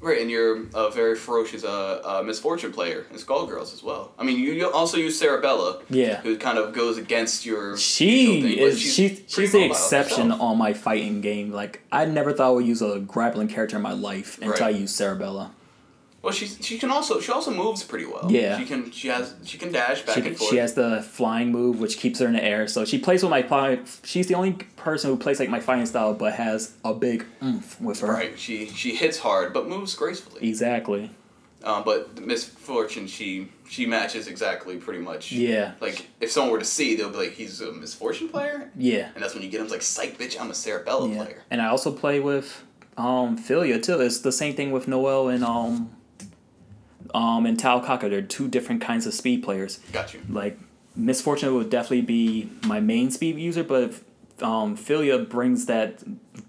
Right, 0.00 0.20
and 0.20 0.30
you're 0.30 0.62
a 0.76 0.92
very 0.92 1.16
ferocious 1.16 1.64
uh, 1.64 2.00
uh, 2.04 2.22
Ms. 2.24 2.38
Fortune 2.38 2.72
player 2.72 3.04
in 3.10 3.16
Skullgirls 3.16 3.72
as 3.74 3.82
well. 3.82 4.12
I 4.16 4.22
mean, 4.22 4.38
you, 4.38 4.52
you 4.52 4.70
also 4.70 4.96
use 4.96 5.20
Cerebella, 5.20 5.82
Yeah. 5.90 6.20
who 6.20 6.36
kind 6.38 6.56
of 6.56 6.72
goes 6.72 6.98
against 6.98 7.44
your. 7.44 7.76
She 7.76 8.42
thing, 8.42 8.52
is 8.58 8.78
she's 8.80 8.92
she's, 8.94 9.34
pretty 9.34 9.48
the 9.50 9.64
exception 9.64 10.30
herself. 10.30 10.40
on 10.40 10.56
my 10.58 10.72
fighting 10.72 11.20
game. 11.20 11.50
Like 11.50 11.82
I 11.90 12.04
never 12.04 12.32
thought 12.32 12.46
I 12.46 12.50
would 12.50 12.66
use 12.66 12.80
a 12.80 13.00
grappling 13.00 13.48
character 13.48 13.74
in 13.76 13.82
my 13.82 13.90
life 13.92 14.38
until 14.40 14.62
I 14.64 14.70
Right. 14.70 14.76
used 14.80 14.94
Cerebella. 15.00 15.50
Well, 16.20 16.32
she 16.32 16.46
she 16.46 16.78
can 16.78 16.90
also 16.90 17.20
she 17.20 17.30
also 17.30 17.52
moves 17.52 17.84
pretty 17.84 18.04
well. 18.06 18.26
Yeah. 18.30 18.58
She 18.58 18.64
can 18.66 18.90
she 18.90 19.08
has 19.08 19.34
she 19.44 19.56
can 19.56 19.70
dash 19.72 20.02
back 20.02 20.16
She, 20.16 20.20
and 20.26 20.36
forth. 20.36 20.50
she 20.50 20.56
has 20.56 20.74
the 20.74 21.00
flying 21.02 21.52
move, 21.52 21.78
which 21.80 21.96
keeps 21.98 22.18
her 22.18 22.26
in 22.26 22.32
the 22.32 22.42
air. 22.44 22.66
So 22.66 22.84
she 22.84 22.98
plays 22.98 23.22
with 23.22 23.30
my 23.30 23.78
She's 24.04 24.26
the 24.26 24.34
only 24.34 24.52
person 24.76 25.10
who 25.10 25.16
plays 25.16 25.38
like 25.38 25.48
my 25.48 25.60
fighting 25.60 25.86
style, 25.86 26.14
but 26.14 26.32
has 26.34 26.74
a 26.84 26.92
big 26.92 27.24
oomph 27.42 27.80
with 27.80 28.00
her. 28.00 28.08
right. 28.12 28.38
She 28.38 28.66
she 28.66 28.96
hits 28.96 29.18
hard 29.18 29.52
but 29.52 29.68
moves 29.68 29.94
gracefully. 29.94 30.48
Exactly. 30.48 31.10
Um, 31.64 31.82
but 31.84 32.20
Ms. 32.20 32.44
Fortune 32.44 33.06
she 33.06 33.48
she 33.68 33.86
matches 33.86 34.26
exactly 34.28 34.76
pretty 34.76 35.00
much. 35.00 35.30
Yeah. 35.32 35.72
Like 35.80 36.06
if 36.20 36.30
someone 36.32 36.52
were 36.52 36.58
to 36.58 36.64
see, 36.64 36.96
they'll 36.96 37.10
be 37.10 37.16
like, 37.18 37.32
he's 37.32 37.60
a 37.60 37.72
Ms. 37.72 37.94
Fortune 37.94 38.28
player, 38.28 38.70
Yeah. 38.76 39.10
and 39.14 39.22
that's 39.22 39.34
when 39.34 39.42
you 39.42 39.50
get 39.50 39.60
him 39.60 39.68
like, 39.68 39.82
psych, 39.82 40.18
bitch, 40.18 40.40
I'm 40.40 40.50
a 40.50 40.52
Cerebella 40.54 41.12
Yeah. 41.14 41.22
player. 41.24 41.42
And 41.50 41.60
I 41.62 41.66
also 41.68 41.90
play 41.92 42.18
with 42.20 42.62
um 42.96 43.36
Filia 43.36 43.80
too. 43.80 44.00
It's 44.00 44.18
the 44.20 44.32
same 44.32 44.54
thing 44.54 44.72
with 44.72 44.88
Noel 44.88 45.28
and 45.28 45.44
um 45.44 45.90
um 47.14 47.46
and 47.46 47.58
Taokaka. 47.58 48.08
They're 48.10 48.22
two 48.22 48.48
different 48.48 48.80
kinds 48.82 49.06
of 49.06 49.14
speed 49.14 49.42
players. 49.42 49.78
Got 49.92 50.14
you. 50.14 50.20
like 50.28 50.58
Ms. 50.96 51.20
Fortune 51.22 51.54
would 51.54 51.70
definitely 51.70 52.02
be 52.02 52.50
my 52.66 52.80
main 52.80 53.10
speed 53.10 53.38
user 53.38 53.62
but 53.62 53.82
if 53.82 54.04
um, 54.42 54.76
Filia 54.76 55.18
brings 55.18 55.66
that 55.66 56.00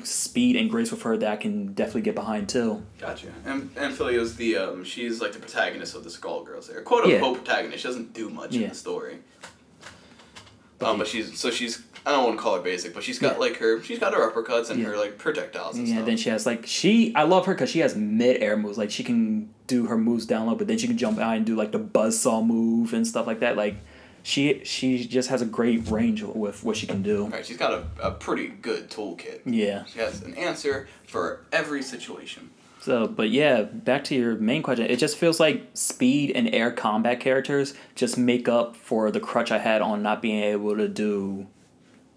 speed 0.04 0.56
and 0.56 0.70
grace 0.70 0.92
with 0.92 1.02
her 1.02 1.18
that 1.18 1.32
I 1.32 1.36
can 1.38 1.74
definitely 1.74 2.02
get 2.02 2.14
behind 2.14 2.48
too. 2.48 2.84
Gotcha. 3.00 3.28
And 3.46 3.72
and 3.76 3.96
Filia's 3.96 4.36
the 4.36 4.58
um 4.58 4.84
she's 4.84 5.22
like 5.22 5.32
the 5.34 5.40
protagonist 5.40 5.96
of 5.96 6.04
the 6.04 6.10
Skullgirls 6.12 6.68
there. 6.68 6.82
Quote 6.84 7.08
Yeah. 7.08 7.16
unquote 7.16 7.44
protagonist. 7.46 7.82
She 7.82 7.88
doesn't 7.88 8.14
do 8.14 8.30
much 8.30 8.54
in 8.56 8.70
the 8.70 8.76
story. 8.76 9.18
Um, 10.82 10.98
but 11.00 11.08
she's 11.08 11.38
so 11.40 11.50
she's 11.52 11.80
I 12.10 12.14
don't 12.14 12.24
want 12.26 12.38
to 12.38 12.42
call 12.44 12.56
her 12.56 12.62
basic, 12.62 12.94
but 12.94 13.04
she's 13.04 13.20
got 13.20 13.34
Yeah. 13.34 13.40
like 13.40 13.58
her 13.58 13.82
she's 13.84 14.00
got 14.00 14.14
her 14.14 14.20
uppercuts 14.32 14.70
and 14.70 14.80
Yeah. 14.80 14.88
her 14.88 14.98
like 14.98 15.18
projectiles 15.18 15.78
and 15.78 15.88
Yeah, 15.88 15.96
stuff. 15.96 16.06
then 16.08 16.18
she 16.18 16.30
has 16.30 16.46
like 16.46 16.66
she 16.66 17.14
I 17.16 17.24
love 17.24 17.46
her 17.46 17.54
because 17.54 17.70
she 17.70 17.80
has 17.80 17.96
mid 17.96 18.42
air 18.42 18.58
moves. 18.58 18.78
Like 18.78 18.92
she 18.92 19.04
can 19.04 19.50
do 19.68 19.86
her 19.86 19.98
moves 19.98 20.26
down 20.26 20.48
low, 20.48 20.56
but 20.56 20.68
then 20.68 20.78
she 20.78 20.88
can 20.88 20.98
jump 20.98 21.20
out 21.20 21.38
and 21.38 21.46
do 21.46 21.56
like 21.56 21.72
the 21.72 21.80
buzzsaw 21.80 22.46
move 22.46 22.94
and 22.94 23.06
stuff 23.08 23.28
like 23.28 23.40
that. 23.42 23.56
Like 23.56 23.76
she 24.24 24.62
she 24.66 25.06
just 25.06 25.30
has 25.30 25.42
a 25.42 25.46
great 25.46 25.90
range 25.90 26.24
with 26.24 26.64
what 26.64 26.76
she 26.76 26.88
can 26.88 27.02
do. 27.02 27.26
Right, 27.28 27.46
she's 27.46 27.58
got 27.58 27.72
a, 27.74 28.08
a 28.08 28.12
pretty 28.12 28.48
good 28.48 28.90
toolkit. 28.90 29.42
Yeah. 29.46 29.86
She 29.86 30.00
has 30.00 30.22
an 30.24 30.34
answer 30.34 30.88
for 31.06 31.46
every 31.54 31.82
situation. 31.84 32.50
So, 32.82 33.08
but 33.08 33.30
yeah, 33.30 33.64
back 33.64 34.06
to 34.06 34.16
your 34.16 34.36
main 34.36 34.64
question. 34.64 34.86
It 34.90 35.00
just 35.00 35.18
feels 35.18 35.38
like 35.38 35.68
speed 35.74 36.32
and 36.34 36.54
air 36.56 36.72
combat 36.72 37.20
characters 37.20 37.74
just 37.94 38.18
make 38.18 38.48
up 38.48 38.76
for 38.78 39.12
the 39.12 39.20
crutch 39.20 39.52
I 39.52 39.58
had 39.58 39.82
on 39.82 40.02
not 40.02 40.22
being 40.22 40.42
able 40.44 40.78
to 40.78 40.88
do 40.88 41.48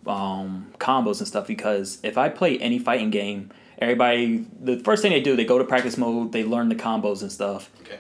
um, 0.07 0.73
combos 0.79 1.19
and 1.19 1.29
stuff. 1.29 1.47
Because 1.47 1.99
if 2.03 2.16
I 2.19 2.29
play 2.29 2.59
any 2.59 2.79
fighting 2.79 3.11
game, 3.11 3.51
everybody 3.79 4.47
the 4.61 4.79
first 4.79 5.03
thing 5.03 5.12
they 5.12 5.20
do 5.20 5.37
they 5.37 5.45
go 5.45 5.59
to 5.59 5.65
practice 5.65 5.97
mode, 5.97 6.33
they 6.33 6.45
learn 6.45 6.69
the 6.69 6.74
combos 6.74 7.23
and 7.23 7.31
stuff. 7.33 7.70
Okay. 7.83 7.99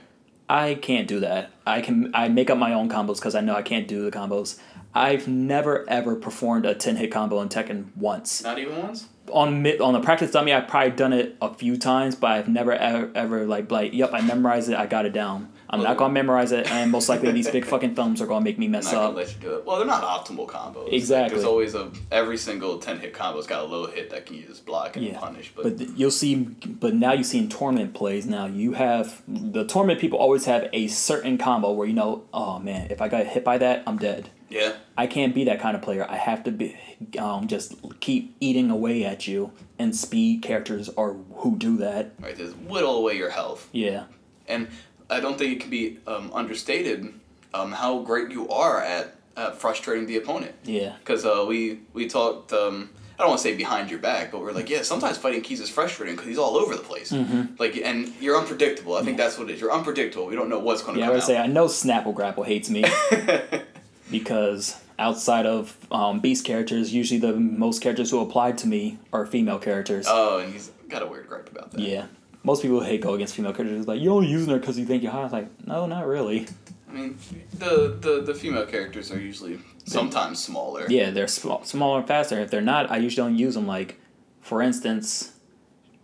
I 0.48 0.74
can't 0.74 1.08
do 1.08 1.20
that. 1.20 1.50
I 1.66 1.80
can 1.80 2.10
I 2.14 2.28
make 2.28 2.50
up 2.50 2.58
my 2.58 2.72
own 2.74 2.88
combos 2.88 3.16
because 3.16 3.34
I 3.34 3.40
know 3.40 3.54
I 3.54 3.62
can't 3.62 3.88
do 3.88 4.08
the 4.08 4.16
combos. 4.16 4.58
I've 4.94 5.26
never 5.26 5.88
ever 5.88 6.16
performed 6.16 6.66
a 6.66 6.74
ten 6.74 6.96
hit 6.96 7.10
combo 7.10 7.40
in 7.40 7.48
Tekken 7.48 7.96
once 7.96 8.42
Not 8.42 8.58
even 8.58 8.76
once? 8.78 9.08
on 9.32 9.62
mid, 9.62 9.80
on 9.80 9.94
the 9.94 10.00
practice 10.00 10.30
dummy, 10.30 10.52
I've 10.52 10.68
probably 10.68 10.90
done 10.90 11.12
it 11.12 11.36
a 11.40 11.54
few 11.54 11.76
times, 11.76 12.14
but 12.14 12.32
I've 12.32 12.48
never 12.48 12.72
ever, 12.72 13.10
ever 13.14 13.46
like 13.46 13.70
like 13.70 13.92
yep, 13.94 14.10
I 14.12 14.20
memorized 14.20 14.68
it, 14.68 14.76
I 14.76 14.86
got 14.86 15.06
it 15.06 15.12
down. 15.12 15.51
I'm 15.72 15.82
not 15.82 15.96
gonna 15.96 16.12
memorize 16.12 16.52
it, 16.52 16.70
and 16.70 16.90
most 16.90 17.08
likely 17.08 17.32
these 17.32 17.50
big 17.50 17.64
fucking 17.64 17.94
thumbs 17.94 18.20
are 18.20 18.26
gonna 18.26 18.44
make 18.44 18.58
me 18.58 18.68
mess 18.68 18.92
not 18.92 18.94
up. 19.10 19.14
let 19.16 19.34
you 19.34 19.40
do 19.40 19.54
it. 19.54 19.64
Well, 19.64 19.78
they're 19.78 19.86
not 19.86 20.02
optimal 20.02 20.46
combos. 20.46 20.84
Like, 20.84 20.92
Exactly. 20.92 21.34
there's 21.36 21.46
always 21.48 21.74
a 21.74 21.90
every 22.10 22.36
single 22.36 22.78
ten 22.78 22.98
hit 23.00 23.14
combo's 23.14 23.46
got 23.46 23.62
a 23.62 23.64
low 23.64 23.86
hit 23.86 24.10
that 24.10 24.26
can 24.26 24.42
just 24.46 24.66
block 24.66 24.96
and 24.96 25.06
Yeah, 25.06 25.18
punish. 25.18 25.50
But, 25.56 25.62
but 25.64 25.78
th- 25.78 25.90
you'll 25.96 26.10
see. 26.10 26.34
But 26.34 26.94
now 26.94 27.12
you 27.14 27.24
see 27.24 27.38
in 27.38 27.48
tournament 27.48 27.94
plays 27.94 28.26
now 28.26 28.44
you 28.46 28.74
have 28.74 29.22
the 29.26 29.64
tournament 29.64 29.98
people 29.98 30.18
always 30.18 30.44
have 30.44 30.68
a 30.74 30.88
certain 30.88 31.38
combo 31.38 31.72
where 31.72 31.86
you 31.88 31.94
know, 31.94 32.24
oh 32.34 32.58
man, 32.58 32.88
if 32.90 33.00
I 33.00 33.08
got 33.08 33.26
hit 33.26 33.42
by 33.42 33.56
that, 33.58 33.82
I'm 33.86 33.96
dead. 33.96 34.28
yeah, 34.50 34.74
I 34.98 35.06
can't 35.06 35.34
be 35.34 35.44
that 35.44 35.58
kind 35.58 35.74
of 35.74 35.80
player. 35.80 36.06
I 36.06 36.16
have 36.16 36.44
to 36.44 36.50
be 36.52 36.76
um, 37.18 37.46
just 37.48 37.74
keep 38.00 38.36
eating 38.40 38.70
away 38.70 39.04
at 39.06 39.26
you, 39.26 39.52
and 39.78 39.96
speed 39.96 40.42
characters 40.42 40.90
are 40.98 41.14
who 41.36 41.56
do 41.56 41.78
that. 41.78 42.12
right. 42.20 42.36
Just 42.36 42.56
whittle 42.58 42.98
away 42.98 43.16
your 43.16 43.30
health. 43.30 43.70
Yeah. 43.72 44.04
And 44.48 44.68
I 45.12 45.20
don't 45.20 45.38
think 45.38 45.52
it 45.52 45.60
can 45.60 45.70
be 45.70 45.98
um, 46.06 46.30
understated 46.32 47.12
um, 47.54 47.72
how 47.72 48.00
great 48.00 48.30
you 48.30 48.48
are 48.48 48.80
at, 48.80 49.14
at 49.36 49.56
frustrating 49.56 50.06
the 50.06 50.16
opponent. 50.16 50.54
Yeah. 50.64 50.94
Because 50.98 51.24
uh, 51.24 51.44
we 51.48 51.80
we 51.92 52.08
talked. 52.08 52.52
Um, 52.52 52.90
I 53.18 53.24
don't 53.24 53.28
want 53.28 53.42
to 53.42 53.48
say 53.48 53.56
behind 53.56 53.90
your 53.90 54.00
back, 54.00 54.32
but 54.32 54.40
we're 54.40 54.52
like, 54.52 54.68
yeah, 54.70 54.82
sometimes 54.82 55.16
fighting 55.18 55.42
Keys 55.42 55.60
is 55.60 55.68
frustrating 55.68 56.14
because 56.16 56.28
he's 56.28 56.38
all 56.38 56.56
over 56.56 56.74
the 56.74 56.82
place. 56.82 57.12
Mm-hmm. 57.12 57.54
Like, 57.58 57.76
and 57.76 58.10
you're 58.20 58.36
unpredictable. 58.36 58.96
I 58.96 59.02
think 59.02 59.16
that's 59.16 59.38
what 59.38 59.48
it 59.48 59.54
is. 59.54 59.60
You're 59.60 59.70
unpredictable. 59.70 60.26
We 60.26 60.34
don't 60.34 60.48
know 60.48 60.58
what's 60.58 60.82
going 60.82 60.94
to 60.94 61.00
Yeah, 61.00 61.06
I 61.08 61.10
would 61.10 61.18
out. 61.20 61.26
say 61.26 61.36
I 61.38 61.46
know 61.46 61.66
Snapple 61.66 62.14
Grapple 62.14 62.42
hates 62.42 62.68
me 62.70 62.84
because 64.10 64.76
outside 64.98 65.46
of 65.46 65.76
um, 65.92 66.20
beast 66.20 66.44
characters, 66.44 66.92
usually 66.92 67.20
the 67.20 67.34
most 67.38 67.80
characters 67.82 68.10
who 68.10 68.20
apply 68.20 68.52
to 68.52 68.66
me 68.66 68.98
are 69.12 69.26
female 69.26 69.58
characters. 69.58 70.06
oh, 70.08 70.38
and 70.38 70.52
he's 70.52 70.70
got 70.88 71.02
a 71.02 71.06
weird 71.06 71.28
gripe 71.28 71.50
about 71.50 71.70
that. 71.72 71.80
yeah, 71.80 72.06
most 72.44 72.62
people 72.62 72.80
hate 72.80 73.00
go 73.00 73.14
against 73.14 73.34
female 73.34 73.52
characters. 73.52 73.86
Like 73.86 74.00
you're 74.00 74.12
only 74.14 74.28
using 74.28 74.50
her 74.52 74.58
because 74.58 74.78
you 74.78 74.84
think 74.86 75.02
you're 75.02 75.12
hot. 75.12 75.24
It's 75.24 75.32
like 75.32 75.66
no, 75.66 75.86
not 75.86 76.06
really. 76.06 76.46
I 76.88 76.94
mean, 76.94 77.16
the, 77.54 77.96
the, 77.98 78.20
the 78.20 78.34
female 78.34 78.66
characters 78.66 79.10
are 79.10 79.18
usually 79.18 79.58
sometimes 79.86 80.44
smaller. 80.44 80.84
Yeah, 80.90 81.10
they're 81.10 81.26
sm- 81.26 81.62
smaller 81.62 82.00
and 82.00 82.06
faster. 82.06 82.38
If 82.38 82.50
they're 82.50 82.60
not, 82.60 82.90
I 82.90 82.98
usually 82.98 83.28
don't 83.30 83.38
use 83.38 83.54
them. 83.54 83.66
Like, 83.66 83.98
for 84.42 84.60
instance, 84.60 85.32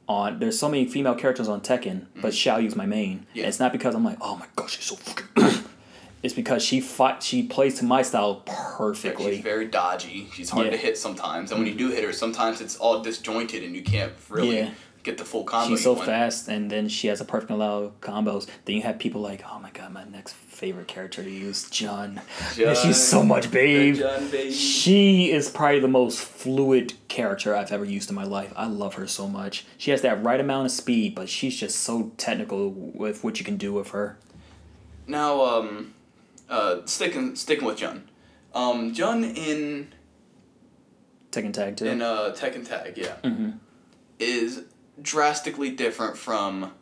on 0.09 0.39
there's 0.39 0.59
so 0.59 0.67
many 0.69 0.87
female 0.87 1.15
characters 1.15 1.47
on 1.49 1.61
Tekken, 1.61 2.07
but 2.23 2.33
Xiaoyu's 2.33 2.75
my 2.75 2.87
main. 2.87 3.27
Yeah. 3.35 3.43
And 3.43 3.49
it's 3.51 3.61
not 3.61 3.71
because 3.73 3.95
I'm 3.95 4.05
like, 4.05 4.17
oh 4.23 4.37
my 4.37 4.47
gosh, 4.57 4.77
she's 4.77 4.87
so 4.87 4.97
fucking. 4.97 5.65
it's 6.23 6.33
because 6.33 6.63
she 6.65 6.81
fight, 6.81 7.23
she 7.23 7.43
plays 7.43 7.75
to 7.81 7.85
my 7.85 8.01
style 8.01 8.37
perfectly. 8.47 9.35
she's 9.37 9.45
very 9.45 9.67
dodgy. 9.67 10.29
She's 10.33 10.49
hard 10.49 10.67
Yeah. 10.67 10.73
Mm-hmm. 10.73 10.81
to 10.81 10.87
hit 10.87 10.97
sometimes, 10.97 11.51
and 11.51 11.61
when 11.61 11.69
you 11.69 11.75
do 11.77 11.91
hit 11.91 12.03
her, 12.05 12.15
sometimes 12.15 12.63
it's 12.63 12.77
all 12.79 13.03
disjointed 13.03 13.63
and 13.63 13.77
you 13.77 13.83
can't 13.83 14.13
really 14.31 14.57
Yeah. 14.57 14.71
Get 15.09 15.17
the 15.17 15.25
full 15.25 15.45
combo. 15.45 15.75
She's 15.75 15.85
so 15.85 15.97
fast, 15.97 16.49
and 16.49 16.71
then 16.71 16.87
she 16.87 17.07
has 17.07 17.19
a 17.23 17.25
perfect 17.25 17.51
amount 17.51 17.83
of 17.87 18.01
combos. 18.03 18.47
Then 18.67 18.77
you 18.77 18.83
have 18.83 18.99
people 18.99 19.23
like, 19.23 19.43
oh 19.51 19.59
my 19.59 19.71
god, 19.71 19.91
my 19.91 20.05
next 20.05 20.35
favorite 20.35 20.87
character 20.87 21.23
to 21.23 21.31
use, 21.31 21.71
Jun. 21.71 22.21
Jun. 22.55 22.77
She's 22.77 23.03
so 23.03 23.23
much 23.23 23.51
babe. 23.51 24.01
Baby. 24.31 24.53
She 24.53 25.33
is 25.33 25.49
probably 25.49 25.81
the 25.81 25.89
most 25.89 26.19
fluid 26.19 26.93
character 27.09 27.57
I've 27.57 27.73
ever 27.73 27.87
used 27.87 28.11
in 28.11 28.17
my 28.17 28.25
life. 28.25 28.53
I 28.55 28.67
love 28.67 28.97
her 28.97 29.07
so 29.07 29.27
much. 29.27 29.65
She 29.79 29.93
has 29.93 30.03
that 30.03 30.23
right 30.23 30.39
amount 30.39 30.67
of 30.67 30.73
speed, 30.73 31.15
but 31.15 31.31
she's 31.31 31.57
just 31.57 31.79
so 31.79 32.13
technical 32.19 32.69
with 32.69 33.25
what 33.25 33.39
you 33.39 33.47
can 33.47 33.57
do 33.57 33.73
with 33.73 33.93
her. 33.93 34.19
Now, 35.07 35.43
um, 35.43 35.95
uh, 36.51 36.85
sticking 36.85 37.35
sticking 37.35 37.65
with 37.65 37.79
Jun, 37.79 38.11
um, 38.53 38.93
Jun 38.93 39.25
in 39.25 39.95
Tekken 41.33 41.55
Tag 41.55 41.79
Two. 41.79 41.87
in 41.87 42.03
uh, 42.03 42.35
Tekken 42.37 42.69
Tag, 42.69 42.99
yeah, 42.99 43.15
hmm 43.25 43.53
is 44.19 44.65
drastically 45.03 45.71
different 45.71 46.17
from 46.17 46.73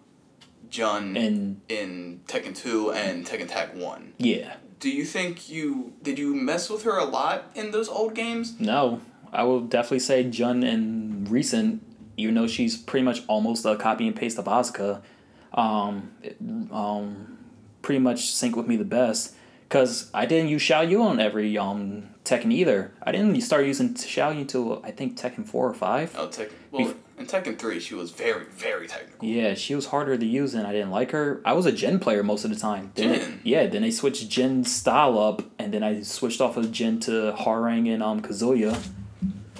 Jun 0.71 1.17
And 1.17 1.61
in 1.69 2.21
Tekken 2.27 2.55
Two 2.57 2.93
and 2.93 3.27
Tekken 3.27 3.49
Tag 3.49 3.75
One. 3.77 4.13
yeah, 4.19 4.57
Do 4.81 4.91
you 4.91 5.05
think 5.05 5.49
you 5.49 5.93
did 6.03 6.19
you 6.19 6.35
mess 6.35 6.69
with 6.69 6.83
her 6.85 6.99
a 6.99 7.05
lot 7.05 7.51
in 7.55 7.71
those 7.71 7.89
old 7.89 8.15
games? 8.15 8.59
no, 8.61 9.01
I 9.33 9.43
will 9.45 9.61
definitely 9.61 10.01
say 10.01 10.25
Jun 10.25 10.63
in 10.63 11.27
recent, 11.29 11.83
even 12.17 12.35
though 12.35 12.47
she's 12.47 12.77
pretty 12.77 13.05
much 13.05 13.23
almost 13.29 13.65
a 13.65 13.77
copy 13.77 14.07
and 14.07 14.17
paste 14.17 14.39
of 14.39 14.47
Asuka, 14.47 15.03
um, 15.55 16.11
um, 16.73 17.39
pretty 17.83 17.99
much 18.01 18.27
sync 18.33 18.57
with 18.57 18.67
me 18.67 18.77
the 18.77 18.85
best. 18.85 19.35
Cause 19.69 20.11
I 20.15 20.27
didn't 20.27 20.49
use 20.51 20.63
Xiao 20.63 20.89
Yu 20.89 21.03
on 21.03 21.19
every 21.19 21.59
um 21.59 22.11
Tekken 22.25 22.53
either. 22.53 22.93
I 23.03 23.11
didn't 23.13 23.41
start 23.41 23.67
using 23.67 23.95
Xiao 23.95 24.33
Yu 24.35 24.41
until 24.43 24.81
I 24.85 24.93
think 24.93 25.19
Tekken 25.19 25.45
four 25.47 25.69
or 25.69 25.75
five. 25.75 26.15
Oh, 26.17 26.29
Tekken. 26.29 26.53
Well, 26.71 26.95
in 27.19 27.27
Tekken 27.27 27.59
Three, 27.59 27.81
she 27.81 27.95
was 27.95 28.13
very 28.13 28.45
very 28.45 28.87
technical. 28.87 29.27
Yeah, 29.27 29.55
she 29.55 29.75
was 29.75 29.87
harder 29.87 30.17
to 30.17 30.25
use 30.25 30.55
and 30.55 30.67
I 30.69 30.73
didn't 30.73 30.91
like 30.93 31.11
her. 31.11 31.41
I 31.45 31.53
was 31.55 31.67
a 31.67 31.73
Jin 31.73 31.99
player 31.99 32.23
most 32.23 32.45
of 32.45 32.51
the 32.51 32.57
time. 32.57 32.93
Then 32.95 33.09
they- 33.11 33.35
yeah, 33.51 33.67
then 33.67 33.83
they 33.83 33.91
switched 33.91 34.29
Jin 34.29 34.65
style 34.65 35.19
up 35.19 35.43
and 35.59 35.75
then 35.75 35.83
I 35.83 36.03
switched 36.03 36.41
off 36.41 36.57
of 36.57 36.71
Jin 36.71 37.01
to 37.01 37.35
Hwoarang 37.37 37.93
and 37.93 38.03
um 38.05 38.23
Kazuya. 38.23 38.79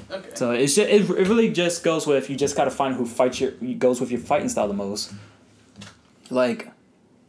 Okay. 0.09 0.29
So 0.35 0.53
it's 0.53 0.77
just, 0.77 0.89
it, 0.89 1.03
it 1.11 1.27
really 1.27 1.51
just 1.51 1.83
goes 1.83 2.07
with 2.07 2.31
you 2.31 2.37
just 2.37 2.55
gotta 2.57 2.71
find 2.71 2.95
who 2.95 3.07
fights 3.07 3.41
your 3.41 3.51
goes 3.79 4.01
with 4.01 4.13
your 4.13 4.21
fighting 4.21 4.49
style 4.49 4.69
the 4.69 4.75
most. 4.75 5.13
Like, 6.31 6.71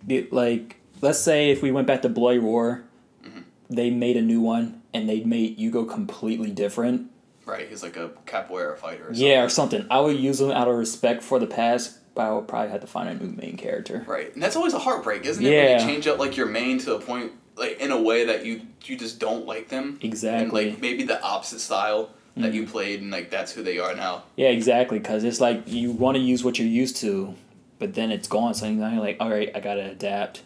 the- 0.06 0.28
like 0.32 0.77
let's 1.02 1.20
say 1.20 1.50
if 1.52 1.62
we 1.62 1.72
went 1.72 1.88
back 1.88 2.02
to 2.04 2.10
Bloody 2.10 2.40
Roar, 2.40 2.84
Mm-hmm. 3.26 3.42
they 3.70 3.90
made 3.90 4.16
a 4.18 4.22
new 4.22 4.40
one 4.42 4.82
and 4.94 5.08
they 5.10 5.22
made 5.24 5.58
you 5.60 5.70
go 5.72 5.84
completely 5.86 6.52
different. 6.52 7.10
right, 7.46 7.68
he's 7.70 7.82
like 7.84 7.98
a 7.98 8.10
capoeira 8.26 8.78
fighter. 8.78 9.08
Or 9.10 9.14
Yeah, 9.14 9.44
or 9.44 9.50
something. 9.50 9.86
I 9.90 10.00
would 10.00 10.18
use 10.20 10.40
them 10.40 10.52
out 10.52 10.68
of 10.68 10.76
respect 10.76 11.24
for 11.24 11.40
the 11.40 11.48
past, 11.48 11.98
but 12.16 12.24
I 12.24 12.32
would 12.34 12.48
probably 12.48 12.72
have 12.72 12.82
to 12.82 12.88
find 12.88 13.10
a 13.10 13.16
new 13.16 13.32
main 13.36 13.58
character. 13.58 14.04
Right, 14.08 14.34
and 14.34 14.42
that's 14.44 14.56
always 14.56 14.74
a 14.74 14.80
heartbreak, 14.80 15.26
isn't 15.26 15.44
it? 15.44 15.48
When 15.50 15.54
Yeah. 15.56 15.80
you 15.82 15.86
change 15.86 16.08
up 16.08 16.20
like 16.20 16.36
your 16.38 16.48
main 16.48 16.78
to 16.80 16.96
a 16.96 17.00
point, 17.00 17.32
like 17.56 17.80
in 17.80 17.92
a 17.92 18.02
way 18.02 18.26
that 18.26 18.46
you 18.46 18.62
you 18.86 18.98
just 18.98 19.20
don't 19.20 19.46
like 19.46 19.68
them. 19.70 19.98
Exactly. 20.02 20.66
Mm-hmm. 20.66 20.74
And 20.74 20.74
like 20.76 20.82
maybe 20.82 21.04
the 21.04 21.22
opposite 21.22 21.60
style 21.60 22.10
that 22.38 22.54
you 22.54 22.66
played, 22.68 23.02
and 23.02 23.10
like 23.12 23.30
that's 23.32 23.52
who 23.52 23.64
they 23.64 23.80
are 23.80 23.96
now. 23.96 24.24
Yeah, 24.36 24.50
exactly. 24.50 25.00
Because 25.00 25.24
it's 25.24 25.42
like 25.42 25.64
you 25.68 25.92
want 25.92 26.16
to 26.18 26.22
use 26.22 26.44
what 26.44 26.60
you're 26.60 26.68
used 26.68 26.98
to, 26.98 27.34
but 27.80 27.94
then 27.96 28.12
it's 28.12 28.28
gone. 28.28 28.54
So 28.54 28.70
now 28.72 28.92
you're 28.92 29.00
like, 29.02 29.18
all 29.20 29.30
right, 29.30 29.50
I 29.56 29.60
gotta 29.60 29.90
adapt. 29.92 30.44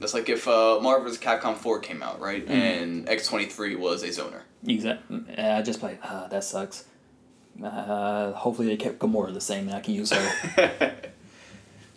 That's 0.00 0.14
like 0.14 0.28
if 0.28 0.48
uh, 0.48 0.80
Marvel 0.80 1.04
vs. 1.08 1.18
Capcom 1.22 1.56
Four 1.56 1.78
came 1.78 2.02
out, 2.02 2.20
right, 2.20 2.42
Mm-hmm. 2.42 2.52
and 2.52 3.08
X 3.08 3.28
twenty 3.28 3.46
three 3.46 3.76
was 3.76 4.02
a 4.02 4.08
zoner. 4.08 4.40
Exactly. 4.66 5.20
I 5.38 5.62
just 5.62 5.82
like, 5.82 6.00
ah, 6.02 6.26
that 6.30 6.42
sucks. 6.42 6.84
Uh, 7.62 8.32
hopefully 8.32 8.68
they 8.68 8.76
kept 8.76 8.98
Gamora 8.98 9.32
the 9.34 9.40
same, 9.40 9.66
and 9.68 9.76
I 9.76 9.80
can 9.80 9.94
use 9.94 10.10
her. 10.12 10.94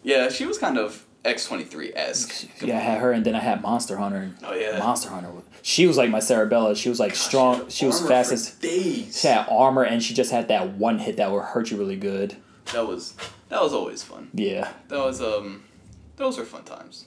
Yeah, 0.05 0.27
she 0.29 0.45
was 0.45 0.57
kind 0.57 0.77
of 0.77 1.05
X 1.23 1.45
twenty 1.45 1.63
three 1.63 1.93
esque. 1.95 2.45
yeah, 2.61 2.75
I 2.77 2.81
had 2.81 2.99
her, 2.99 3.11
and 3.13 3.25
then 3.25 3.35
I 3.35 3.39
had 3.39 3.61
Monster 3.61 3.95
Hunter. 3.97 4.33
Oh, 4.43 4.53
yeah. 4.53 4.77
Monster 4.79 5.09
Hunter. 5.09 5.29
She 5.61 5.87
was 5.87 5.95
like 5.95 6.09
my 6.09 6.19
Cerebella. 6.19 6.75
She 6.75 6.89
was 6.89 6.99
like 6.99 7.15
strong. 7.15 7.69
She 7.69 7.85
was 7.85 8.05
fast 8.05 8.33
as. 8.33 8.51
days. 8.55 9.21
She 9.21 9.27
had 9.29 9.47
armor, 9.49 9.83
and 9.83 10.03
she 10.03 10.13
just 10.13 10.29
had 10.31 10.49
that 10.49 10.71
one 10.73 10.99
hit 10.99 11.15
that 11.17 11.31
would 11.31 11.43
hurt 11.43 11.71
you 11.71 11.77
really 11.77 11.95
good. 11.95 12.35
That 12.73 12.85
was 12.85 13.13
that 13.47 13.61
was 13.61 13.71
always 13.73 14.03
fun. 14.03 14.29
Yeah. 14.33 14.73
That 14.89 14.99
was 14.99 15.21
um, 15.21 15.63
those 16.17 16.37
were 16.37 16.43
fun 16.43 16.65
times. 16.65 17.05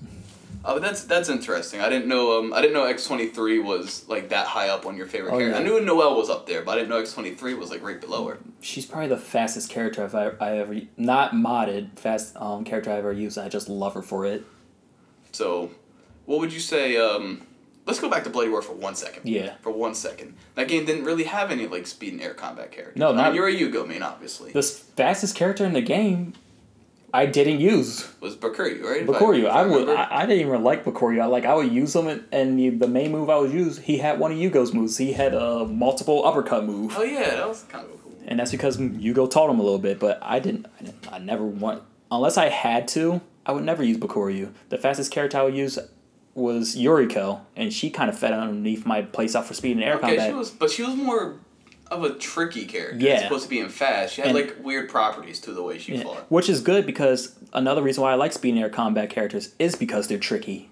Uh, 0.67 0.79
that's 0.81 1.05
that's 1.05 1.29
interesting. 1.29 1.81
I 1.81 1.89
didn't 1.89 2.09
know 2.09 2.39
um 2.41 2.53
I 2.53 2.61
didn't 2.61 2.75
know 2.75 2.85
X 2.85 3.07
twenty 3.07 3.29
three 3.29 3.61
was 3.61 4.07
like 4.09 4.31
that 4.31 4.47
high 4.49 4.69
up 4.69 4.85
on 4.85 4.97
your 4.97 5.07
favorite 5.07 5.33
Oh, 5.33 5.39
character. 5.39 5.61
I 5.61 5.63
knew 5.63 5.81
Noel 5.81 6.17
was 6.17 6.29
up 6.29 6.47
there, 6.47 6.63
but 6.63 6.73
I 6.73 6.75
didn't 6.79 6.89
know 6.91 6.99
X 6.99 7.13
twenty 7.13 7.31
three 7.35 7.55
was 7.55 7.71
like 7.71 7.83
right 7.85 8.01
below 8.01 8.27
her. 8.27 8.39
She's 8.61 8.85
probably 8.85 9.09
the 9.09 9.17
fastest 9.17 9.71
character 9.71 10.03
I've 10.03 10.15
ever, 10.15 10.37
I 10.41 10.59
ever 10.59 10.75
not 10.97 11.33
modded 11.33 11.97
fast 11.99 12.37
um, 12.37 12.65
character 12.65 12.91
I 12.91 12.95
ever 12.97 13.13
used. 13.13 13.37
And 13.39 13.47
I 13.47 13.49
just 13.49 13.69
love 13.69 13.95
her 13.95 14.03
for 14.03 14.27
it. 14.27 14.45
So, 15.33 15.71
what 16.25 16.41
would 16.41 16.53
you 16.53 16.59
say? 16.61 16.97
Um, 16.97 17.47
let's 17.87 18.01
go 18.01 18.09
back 18.11 18.25
to 18.25 18.31
Bloody 18.31 18.49
Roar 18.49 18.63
for 18.63 18.73
one 18.73 18.97
second. 18.97 19.29
Yeah. 19.29 19.55
For 19.63 19.71
one 19.71 19.95
second, 19.95 20.35
that 20.57 20.67
game 20.67 20.85
didn't 20.85 21.05
really 21.05 21.25
have 21.25 21.53
any 21.53 21.69
like 21.69 21.87
speed 21.87 22.13
and 22.15 22.23
air 22.23 22.35
combat 22.35 22.73
characters. 22.73 22.97
No, 22.97 23.09
I 23.09 23.13
mean, 23.13 23.17
not- 23.19 23.35
you're 23.35 23.47
a 23.49 23.55
Yugo 23.55 23.87
main, 23.87 24.03
obviously. 24.03 24.51
The 24.53 24.63
fastest 24.63 25.37
character 25.37 25.65
in 25.65 25.75
the 25.75 25.81
game, 25.83 26.33
I 27.17 27.27
didn't 27.27 27.61
use 27.61 28.07
was 28.21 28.37
Bakuryu, 28.37 28.83
right? 28.83 29.01
If 29.03 29.07
Bakuryu. 29.07 29.45
if 29.45 29.51
I, 29.53 29.67
would. 29.67 29.89
I, 29.89 30.07
I 30.23 30.27
didn't 30.27 30.47
even 30.47 30.63
like 30.63 30.85
Bakuryu. 30.85 31.21
I 31.23 31.27
like. 31.27 31.45
I 31.47 31.55
would 31.55 31.73
use 31.73 31.97
him, 31.97 32.09
and, 32.09 32.25
and 32.31 32.59
the, 32.59 32.69
the 32.71 32.87
main 32.89 33.11
move 33.13 33.31
I 33.31 33.39
would 33.39 33.53
use, 33.53 33.79
he 33.79 33.99
had 33.99 34.19
one 34.19 34.33
of 34.33 34.39
Yugo's 34.39 34.75
moves. 34.75 34.99
He 34.99 35.13
had 35.13 35.33
a 35.35 35.65
multiple 35.65 36.27
uppercut 36.27 36.65
move, 36.65 36.93
oh 36.97 37.03
yeah, 37.03 37.31
that 37.37 37.49
was 37.49 37.63
kind 37.65 37.87
of 37.87 38.03
cool. 38.03 38.13
and 38.27 38.39
that's 38.39 38.51
because 38.51 38.77
Yugo 38.77 39.31
taught 39.31 39.49
him 39.51 39.59
a 39.59 39.63
little 39.63 39.79
bit. 39.79 39.99
But 39.99 40.19
I 40.23 40.39
didn't. 40.41 40.67
I, 40.79 40.85
didn't, 40.85 41.13
I 41.13 41.19
never 41.19 41.45
want 41.45 41.83
unless 42.11 42.37
I 42.37 42.49
had 42.51 42.87
to. 42.89 43.21
I 43.47 43.53
would 43.53 43.65
never 43.65 43.83
use 43.83 43.97
Bakuryu. 43.97 44.53
The 44.69 44.77
fastest 44.77 45.11
character 45.11 45.39
I 45.39 45.43
would 45.43 45.57
use 45.57 45.79
was 46.35 46.77
Uriko, 46.77 47.41
and 47.57 47.73
she 47.73 47.89
kind 47.89 48.11
of 48.11 48.19
fed 48.19 48.33
underneath 48.33 48.85
my 48.85 49.01
playstyle 49.03 49.43
for 49.43 49.55
speed 49.55 49.77
and 49.77 49.85
air 49.85 49.95
Okay, 49.95 50.09
combat. 50.09 50.29
she 50.29 50.35
was, 50.35 50.51
but 50.51 50.71
she 50.71 50.83
was 50.83 50.95
more 50.95 51.37
of 51.91 52.03
a 52.05 52.11
tricky 52.15 52.65
character. 52.67 52.97
Yeah. 52.99 53.15
as 53.15 53.23
opposed 53.25 53.45
to 53.45 53.51
being 53.51 53.69
fast. 53.69 54.15
She 54.15 54.21
had 54.21 54.31
And- 54.31 54.39
like 54.39 54.57
weird 54.63 54.89
properties 54.89 55.41
to 55.41 55.53
the 55.53 55.63
way 55.63 55.79
she 55.79 55.95
Yeah, 55.97 56.03
fought. 56.03 56.27
Which 56.31 56.49
is 56.49 56.61
good 56.61 56.85
because 56.87 57.33
another 57.53 57.83
reason 57.83 58.03
why 58.03 58.13
I 58.13 58.15
like 58.17 58.33
speed 58.33 58.51
and 58.55 58.59
air 58.59 58.69
combat 58.71 59.09
characters 59.11 59.55
is 59.59 59.77
because 59.77 60.09
they're 60.09 60.19
tricky. 60.19 60.69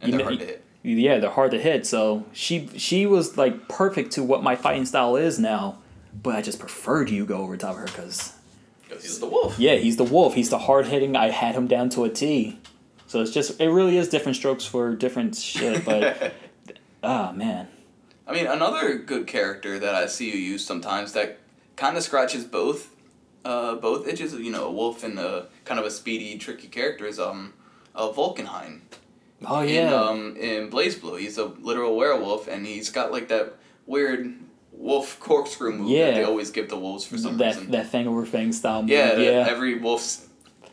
And 0.00 0.12
You 0.12 0.18
they're 0.18 0.26
kn- 0.26 0.38
hard 0.38 0.40
to 0.40 0.46
hit. 0.46 0.62
Yeah, 0.82 1.18
they're 1.18 1.30
hard 1.30 1.50
to 1.50 1.58
hit. 1.58 1.84
So 1.86 2.24
she 2.32 2.68
she 2.76 3.06
was 3.06 3.36
like 3.36 3.68
perfect 3.68 4.12
to 4.12 4.22
what 4.22 4.42
my 4.44 4.54
fighting 4.54 4.84
style 4.86 5.16
is 5.16 5.38
now, 5.38 5.78
but 6.22 6.36
I 6.36 6.42
just 6.42 6.60
preferred 6.60 7.08
Yugo 7.08 7.30
over 7.32 7.56
top 7.56 7.72
of 7.72 7.76
her 7.78 7.84
because 7.86 8.32
Because 8.88 9.02
he's 9.02 9.18
the 9.18 9.26
wolf. 9.26 9.58
yeah, 9.58 9.74
he's 9.74 9.96
the 9.96 10.04
wolf. 10.04 10.34
He's 10.34 10.48
the 10.50 10.58
hard 10.58 10.86
hitting. 10.86 11.16
I 11.16 11.30
had 11.30 11.56
him 11.56 11.66
down 11.66 11.88
to 11.90 12.04
a 12.04 12.08
T. 12.08 12.60
So 13.08 13.20
it's 13.20 13.32
just 13.32 13.60
it 13.60 13.68
really 13.68 13.96
is 13.98 14.08
different 14.08 14.36
strokes 14.36 14.64
for 14.64 14.94
different 14.94 15.34
shit. 15.34 15.84
But 15.84 16.32
ah 17.02 17.32
man, 17.34 17.66
I 18.26 18.32
mean, 18.32 18.46
another 18.46 18.98
good 18.98 19.26
character 19.26 19.78
that 19.78 19.94
I 19.94 20.06
see 20.06 20.30
you 20.30 20.36
use 20.38 20.64
sometimes 20.64 21.12
that 21.12 21.38
kind 21.76 21.96
of 21.96 22.02
scratches 22.02 22.44
both, 22.44 22.94
uh, 23.44 23.76
both 23.76 24.06
itches. 24.08 24.32
You 24.34 24.50
know, 24.50 24.64
a 24.66 24.72
wolf 24.72 25.04
and 25.04 25.18
a 25.18 25.46
kind 25.64 25.78
of 25.78 25.86
a 25.86 25.90
speedy, 25.90 26.36
tricky 26.38 26.66
character 26.68 27.06
is 27.06 27.20
um, 27.20 27.52
uh, 27.94 28.08
Valkenhayn. 28.10 28.80
oh 29.46 29.60
In 29.60 29.68
yeah, 29.74 29.94
um, 29.94 30.36
in 30.36 30.70
BlazBlue, 30.70 31.20
he's 31.20 31.38
a 31.38 31.44
literal 31.44 31.96
werewolf, 31.96 32.48
and 32.48 32.66
he's 32.66 32.90
got 32.90 33.12
like 33.12 33.28
that 33.28 33.54
weird 33.86 34.34
wolf 34.72 35.18
corkscrew 35.20 35.72
move 35.72 35.88
Yeah. 35.90 36.06
that 36.06 36.14
they 36.16 36.24
always 36.24 36.50
give 36.50 36.68
the 36.68 36.76
wolves 36.76 37.04
for 37.06 37.16
some 37.16 37.38
that 37.38 37.54
reason. 37.56 37.70
that 37.70 37.90
thing 37.90 38.06
over 38.08 38.26
fang 38.26 38.52
style. 38.52 38.82
Move. 38.82 38.90
yeah, 38.90 39.16
yeah. 39.16 39.46
every 39.48 39.78
wolf's. 39.78 40.25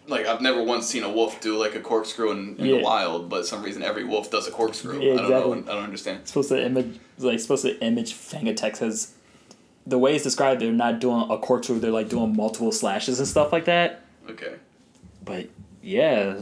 Like 0.07 0.25
I've 0.25 0.41
never 0.41 0.61
once 0.61 0.85
seen 0.87 1.03
a 1.03 1.09
wolf 1.09 1.39
do 1.39 1.57
like 1.57 1.75
a 1.75 1.79
corkscrew 1.79 2.31
in, 2.31 2.55
in 2.57 2.65
Yeah. 2.65 2.77
the 2.77 2.83
wild, 2.83 3.29
but 3.29 3.45
some 3.47 3.63
reason 3.63 3.83
every 3.83 4.03
wolf 4.03 4.29
does 4.29 4.47
a 4.47 4.51
corkscrew. 4.51 4.99
Yeah, 5.01 5.13
I 5.13 5.15
don't 5.17 5.29
know. 5.29 5.37
exactly. 5.53 5.71
I 5.71 5.75
don't 5.75 5.83
understand. 5.85 6.17
It's 6.21 6.29
supposed 6.31 6.49
to 6.49 6.65
image 6.65 6.99
like 7.19 7.39
supposed 7.39 7.63
to 7.63 7.79
image 7.81 8.13
fang 8.13 8.47
attacks 8.49 8.81
as 8.81 9.13
the 9.87 9.97
way 9.97 10.15
it's 10.15 10.23
described. 10.23 10.61
They're 10.61 10.71
not 10.73 10.99
doing 10.99 11.25
a 11.29 11.37
corkscrew. 11.37 11.79
They're 11.79 11.91
like 11.91 12.09
doing 12.09 12.35
multiple 12.35 12.71
slashes 12.71 13.19
and 13.19 13.27
stuff 13.27 13.51
like 13.53 13.65
that. 13.65 14.01
Okay. 14.29 14.55
But 15.23 15.47
yeah, 15.81 16.41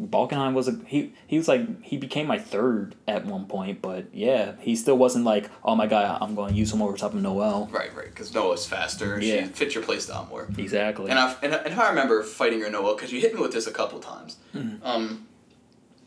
Valkenhayn 0.00 0.54
was 0.54 0.68
a 0.68 0.78
he. 0.86 1.12
He 1.26 1.36
was 1.36 1.48
like 1.48 1.82
he 1.82 1.96
became 1.96 2.26
my 2.26 2.38
third 2.38 2.94
at 3.06 3.24
one 3.24 3.46
point. 3.46 3.82
But 3.82 4.14
yeah, 4.14 4.52
he 4.60 4.76
still 4.76 4.96
wasn't 4.98 5.24
like 5.24 5.50
oh 5.64 5.74
my 5.74 5.86
god, 5.86 6.18
I'm 6.20 6.34
going 6.34 6.52
to 6.52 6.58
use 6.58 6.72
him 6.72 6.82
over 6.82 6.96
top 6.96 7.14
of 7.14 7.20
Noel. 7.20 7.68
Right, 7.70 7.94
right. 7.94 8.08
Because 8.08 8.34
Noah's 8.34 8.66
faster. 8.66 9.20
Yeah. 9.20 9.44
She 9.44 9.48
fits 9.48 9.74
your 9.74 9.84
playstyle 9.84 10.28
more. 10.28 10.48
Exactly. 10.58 11.10
And 11.10 11.18
I 11.18 11.34
and, 11.42 11.54
and 11.54 11.80
I 11.80 11.88
remember 11.88 12.22
fighting 12.22 12.58
your 12.58 12.70
Noel 12.70 12.94
because 12.94 13.12
you 13.12 13.20
hit 13.20 13.34
me 13.34 13.40
with 13.40 13.52
this 13.52 13.66
a 13.66 13.72
couple 13.72 13.98
times. 14.00 14.36
Um, 14.82 15.26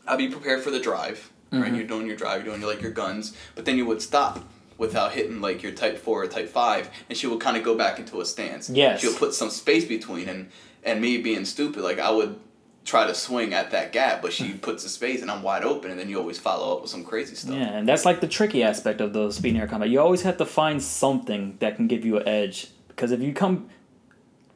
I'd 0.06 0.18
be 0.18 0.28
prepared 0.28 0.62
for 0.62 0.70
the 0.70 0.80
drive. 0.80 1.30
Mm-hmm. 1.52 1.62
Right, 1.62 1.74
you're 1.74 1.86
doing 1.86 2.06
your 2.06 2.14
drive, 2.14 2.44
you're 2.44 2.54
doing 2.54 2.64
like 2.64 2.80
your 2.80 2.92
guns, 2.92 3.36
but 3.56 3.64
then 3.64 3.76
you 3.76 3.84
would 3.84 4.00
stop 4.00 4.38
without 4.78 5.12
hitting 5.12 5.40
like 5.40 5.64
your 5.64 5.72
type 5.72 5.98
four 5.98 6.22
or 6.22 6.26
type 6.28 6.48
five, 6.48 6.88
and 7.08 7.18
she 7.18 7.26
would 7.26 7.40
kind 7.40 7.56
of 7.56 7.64
go 7.64 7.76
back 7.76 7.98
into 7.98 8.20
a 8.20 8.24
stance. 8.24 8.70
Yes. 8.70 9.00
she 9.00 9.08
would 9.08 9.16
put 9.16 9.34
some 9.34 9.50
space 9.50 9.84
between, 9.84 10.28
and 10.28 10.50
and 10.84 11.00
me 11.00 11.18
being 11.18 11.44
stupid, 11.44 11.82
like 11.82 11.98
I 11.98 12.10
would 12.10 12.38
try 12.84 13.06
to 13.06 13.14
swing 13.14 13.52
at 13.54 13.70
that 13.70 13.92
gap, 13.92 14.22
but 14.22 14.32
she 14.32 14.54
puts 14.54 14.84
a 14.84 14.88
space, 14.88 15.22
and 15.22 15.30
I'm 15.30 15.42
wide 15.42 15.64
open, 15.64 15.90
and 15.90 16.00
then 16.00 16.08
you 16.08 16.18
always 16.18 16.38
follow 16.38 16.74
up 16.74 16.82
with 16.82 16.90
some 16.90 17.04
crazy 17.04 17.34
stuff. 17.34 17.54
Yeah, 17.54 17.68
and 17.68 17.88
that's 17.88 18.04
like 18.04 18.20
the 18.20 18.28
tricky 18.28 18.62
aspect 18.62 19.00
of 19.00 19.12
the 19.12 19.30
speed 19.30 19.50
and 19.50 19.58
air 19.58 19.68
combat. 19.68 19.90
You 19.90 20.00
always 20.00 20.22
have 20.22 20.38
to 20.38 20.46
find 20.46 20.82
something 20.82 21.56
that 21.60 21.76
can 21.76 21.86
give 21.86 22.04
you 22.04 22.18
an 22.18 22.26
edge. 22.26 22.68
Because 22.88 23.12
if 23.12 23.20
you 23.20 23.32
come 23.32 23.68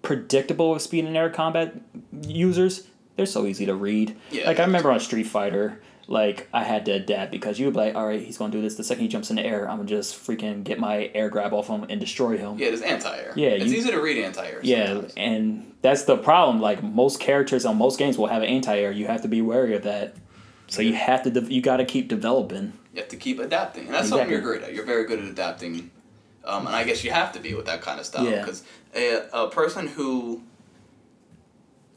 predictable 0.02 0.70
with 0.70 0.82
speed 0.82 1.04
and 1.04 1.16
air 1.16 1.30
combat 1.30 1.74
users, 2.26 2.86
they're 3.16 3.26
so 3.26 3.46
easy 3.46 3.66
to 3.66 3.74
read. 3.74 4.16
Yeah. 4.30 4.46
Like 4.46 4.58
I 4.58 4.64
remember 4.64 4.90
on 4.90 5.00
Street 5.00 5.26
Fighter, 5.26 5.80
like 6.06 6.48
I 6.52 6.62
had 6.64 6.84
to 6.86 6.92
adapt 6.92 7.32
because 7.32 7.58
you 7.58 7.66
would 7.66 7.74
be 7.74 7.80
like, 7.80 7.94
all 7.94 8.06
right, 8.06 8.20
he's 8.20 8.36
gonna 8.38 8.52
do 8.52 8.60
this. 8.60 8.74
The 8.76 8.84
second 8.84 9.02
he 9.02 9.08
jumps 9.08 9.30
in 9.30 9.36
the 9.36 9.42
air, 9.44 9.68
I'm 9.68 9.78
gonna 9.78 9.88
just 9.88 10.14
freaking 10.14 10.62
get 10.64 10.78
my 10.78 11.10
air 11.14 11.28
grab 11.30 11.52
off 11.54 11.68
him 11.68 11.84
and 11.88 12.00
destroy 12.00 12.36
him. 12.36 12.58
Yeah, 12.58 12.68
it's 12.68 12.82
anti-air. 12.82 13.32
Yeah, 13.36 13.48
it's 13.50 13.66
you- 13.72 13.78
easy 13.78 13.90
to 13.90 14.00
read 14.00 14.22
anti-air. 14.22 14.60
Yeah, 14.62 14.86
sometimes. 14.88 15.14
and 15.16 15.74
that's 15.82 16.04
the 16.04 16.16
problem. 16.16 16.60
Like 16.60 16.82
most 16.82 17.20
characters 17.20 17.64
on 17.64 17.76
most 17.78 17.98
games 17.98 18.18
will 18.18 18.26
have 18.26 18.42
an 18.42 18.48
anti-air. 18.48 18.92
You 18.92 19.06
have 19.06 19.22
to 19.22 19.28
be 19.28 19.40
wary 19.42 19.74
of 19.74 19.82
that. 19.84 20.14
So 20.68 20.80
you 20.82 20.94
have 20.94 21.22
to. 21.24 21.30
De- 21.30 21.52
you 21.52 21.60
got 21.60 21.76
to 21.76 21.84
keep 21.84 22.08
developing. 22.08 22.72
You 22.94 23.00
have 23.00 23.08
to 23.10 23.16
keep 23.16 23.38
adapting, 23.38 23.86
and 23.86 23.94
that's 23.94 24.08
something 24.08 24.30
you're 24.30 24.40
great 24.40 24.62
at. 24.62 24.72
You're 24.74 24.86
very 24.86 25.04
good 25.04 25.18
at 25.18 25.26
adapting, 25.26 25.90
um, 26.44 26.66
and 26.66 26.74
I 26.74 26.84
guess 26.84 27.04
you 27.04 27.10
have 27.10 27.32
to 27.32 27.40
be 27.40 27.52
with 27.54 27.66
that 27.66 27.82
kind 27.82 28.00
of 28.00 28.06
stuff 28.06 28.24
Yeah. 28.24 28.40
because 28.40 28.62
a, 28.94 29.20
a 29.32 29.48
person 29.50 29.86
who 29.88 30.42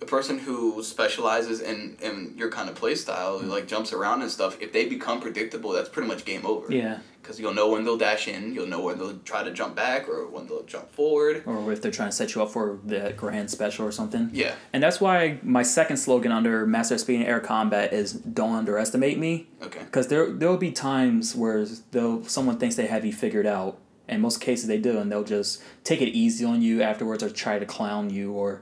a 0.02 0.06
person 0.06 0.38
who 0.38 0.84
specializes 0.84 1.60
in, 1.60 1.98
in 2.02 2.34
your 2.38 2.52
kind 2.52 2.70
of 2.70 2.76
play 2.76 2.96
style, 2.96 3.38
who, 3.38 3.44
mm-hmm. 3.44 3.52
like 3.52 3.68
jumps 3.68 3.94
around 3.94 4.22
and 4.22 4.30
stuff, 4.30 4.58
if 4.62 4.72
they 4.72 4.88
become 4.88 5.20
predictable, 5.20 5.72
that's 5.72 5.90
pretty 5.90 6.08
much 6.08 6.24
game 6.24 6.46
over. 6.46 6.72
Yeah. 6.72 7.00
Because 7.22 7.40
you'll 7.42 7.54
know 7.54 7.70
when 7.72 7.84
they'll 7.84 7.98
dash 7.98 8.30
in, 8.30 8.54
you'll 8.54 8.68
know 8.68 8.82
when 8.82 8.98
they'll 8.98 9.18
try 9.20 9.44
to 9.44 9.52
jump 9.52 9.76
back, 9.76 10.08
or 10.08 10.28
when 10.28 10.48
they'll 10.48 10.64
jump 10.64 10.90
forward. 10.92 11.44
Or 11.46 11.74
if 11.74 11.82
they're 11.82 11.92
trying 11.92 12.10
to 12.10 12.16
set 12.16 12.36
you 12.36 12.42
up 12.42 12.52
for 12.52 12.80
the 12.86 13.14
grand 13.18 13.52
special 13.52 13.86
or 13.86 13.92
something. 13.92 14.30
Yeah. 14.32 14.56
And 14.72 14.82
that's 14.82 15.02
why 15.02 15.40
my 15.44 15.64
second 15.64 15.98
slogan 15.98 16.32
under 16.32 16.66
Master 16.66 16.98
Speed 16.98 17.18
and 17.18 17.26
Air 17.26 17.42
Combat 17.42 17.92
is 17.92 18.14
"Don't 18.14 18.56
underestimate 18.56 19.18
me." 19.18 19.48
Okay. 19.62 19.80
Because 19.80 20.08
there 20.08 20.32
there 20.32 20.48
will 20.48 20.56
be 20.56 20.72
times 20.72 21.36
where 21.36 21.66
they'll 21.92 22.24
someone 22.24 22.60
thinks 22.60 22.76
they 22.76 22.88
have 22.88 23.04
you 23.04 23.12
figured 23.12 23.46
out, 23.46 23.78
and 24.08 24.22
most 24.22 24.40
cases 24.40 24.68
they 24.68 24.78
do, 24.78 24.98
and 24.98 25.12
they'll 25.12 25.26
just 25.26 25.62
take 25.84 26.02
it 26.02 26.12
easy 26.12 26.46
on 26.46 26.62
you 26.62 26.82
afterwards, 26.82 27.24
or 27.24 27.30
try 27.30 27.60
to 27.60 27.66
clown 27.66 28.10
you, 28.10 28.32
or 28.32 28.62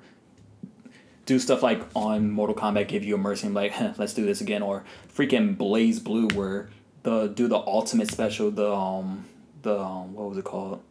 do 1.25 1.39
stuff 1.39 1.63
like 1.63 1.81
on 1.95 2.31
Mortal 2.31 2.55
Kombat 2.55 2.87
give 2.87 3.03
you 3.03 3.15
a 3.15 3.17
mercy 3.17 3.47
and 3.47 3.55
like, 3.55 3.73
huh, 3.73 3.93
let's 3.97 4.13
do 4.13 4.25
this 4.25 4.41
again, 4.41 4.61
or 4.61 4.83
freaking 5.13 5.57
BlazBlue 5.57 6.33
where 6.33 6.69
the 7.03 7.27
do 7.27 7.47
the 7.47 7.57
ultimate 7.57 8.11
special, 8.11 8.51
the 8.51 8.71
um 8.71 9.25
the 9.65 9.77
um, 9.77 10.13
what 10.13 10.29
was 10.29 10.37
it 10.37 10.45
called? 10.45 10.81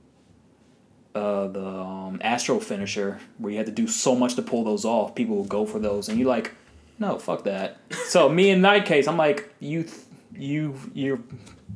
Uh, 1.14 1.46
the 1.46 1.64
um, 1.64 2.20
Astral 2.22 2.58
finisher 2.58 3.20
where 3.38 3.52
you 3.52 3.56
had 3.56 3.66
to 3.66 3.72
do 3.72 3.86
so 3.86 4.16
much 4.16 4.34
to 4.34 4.42
pull 4.42 4.64
those 4.64 4.84
off. 4.84 5.14
People 5.14 5.36
will 5.36 5.44
go 5.44 5.64
for 5.64 5.78
those, 5.78 6.08
and 6.08 6.18
you 6.18 6.26
like, 6.26 6.52
no, 6.98 7.18
fuck 7.18 7.44
that. 7.44 7.78
so 8.06 8.28
me 8.28 8.50
in 8.50 8.62
that 8.62 8.84
case, 8.84 9.06
I'm 9.08 9.16
like, 9.16 9.54
you, 9.60 9.86
you, 10.36 10.74
you're 10.92 11.20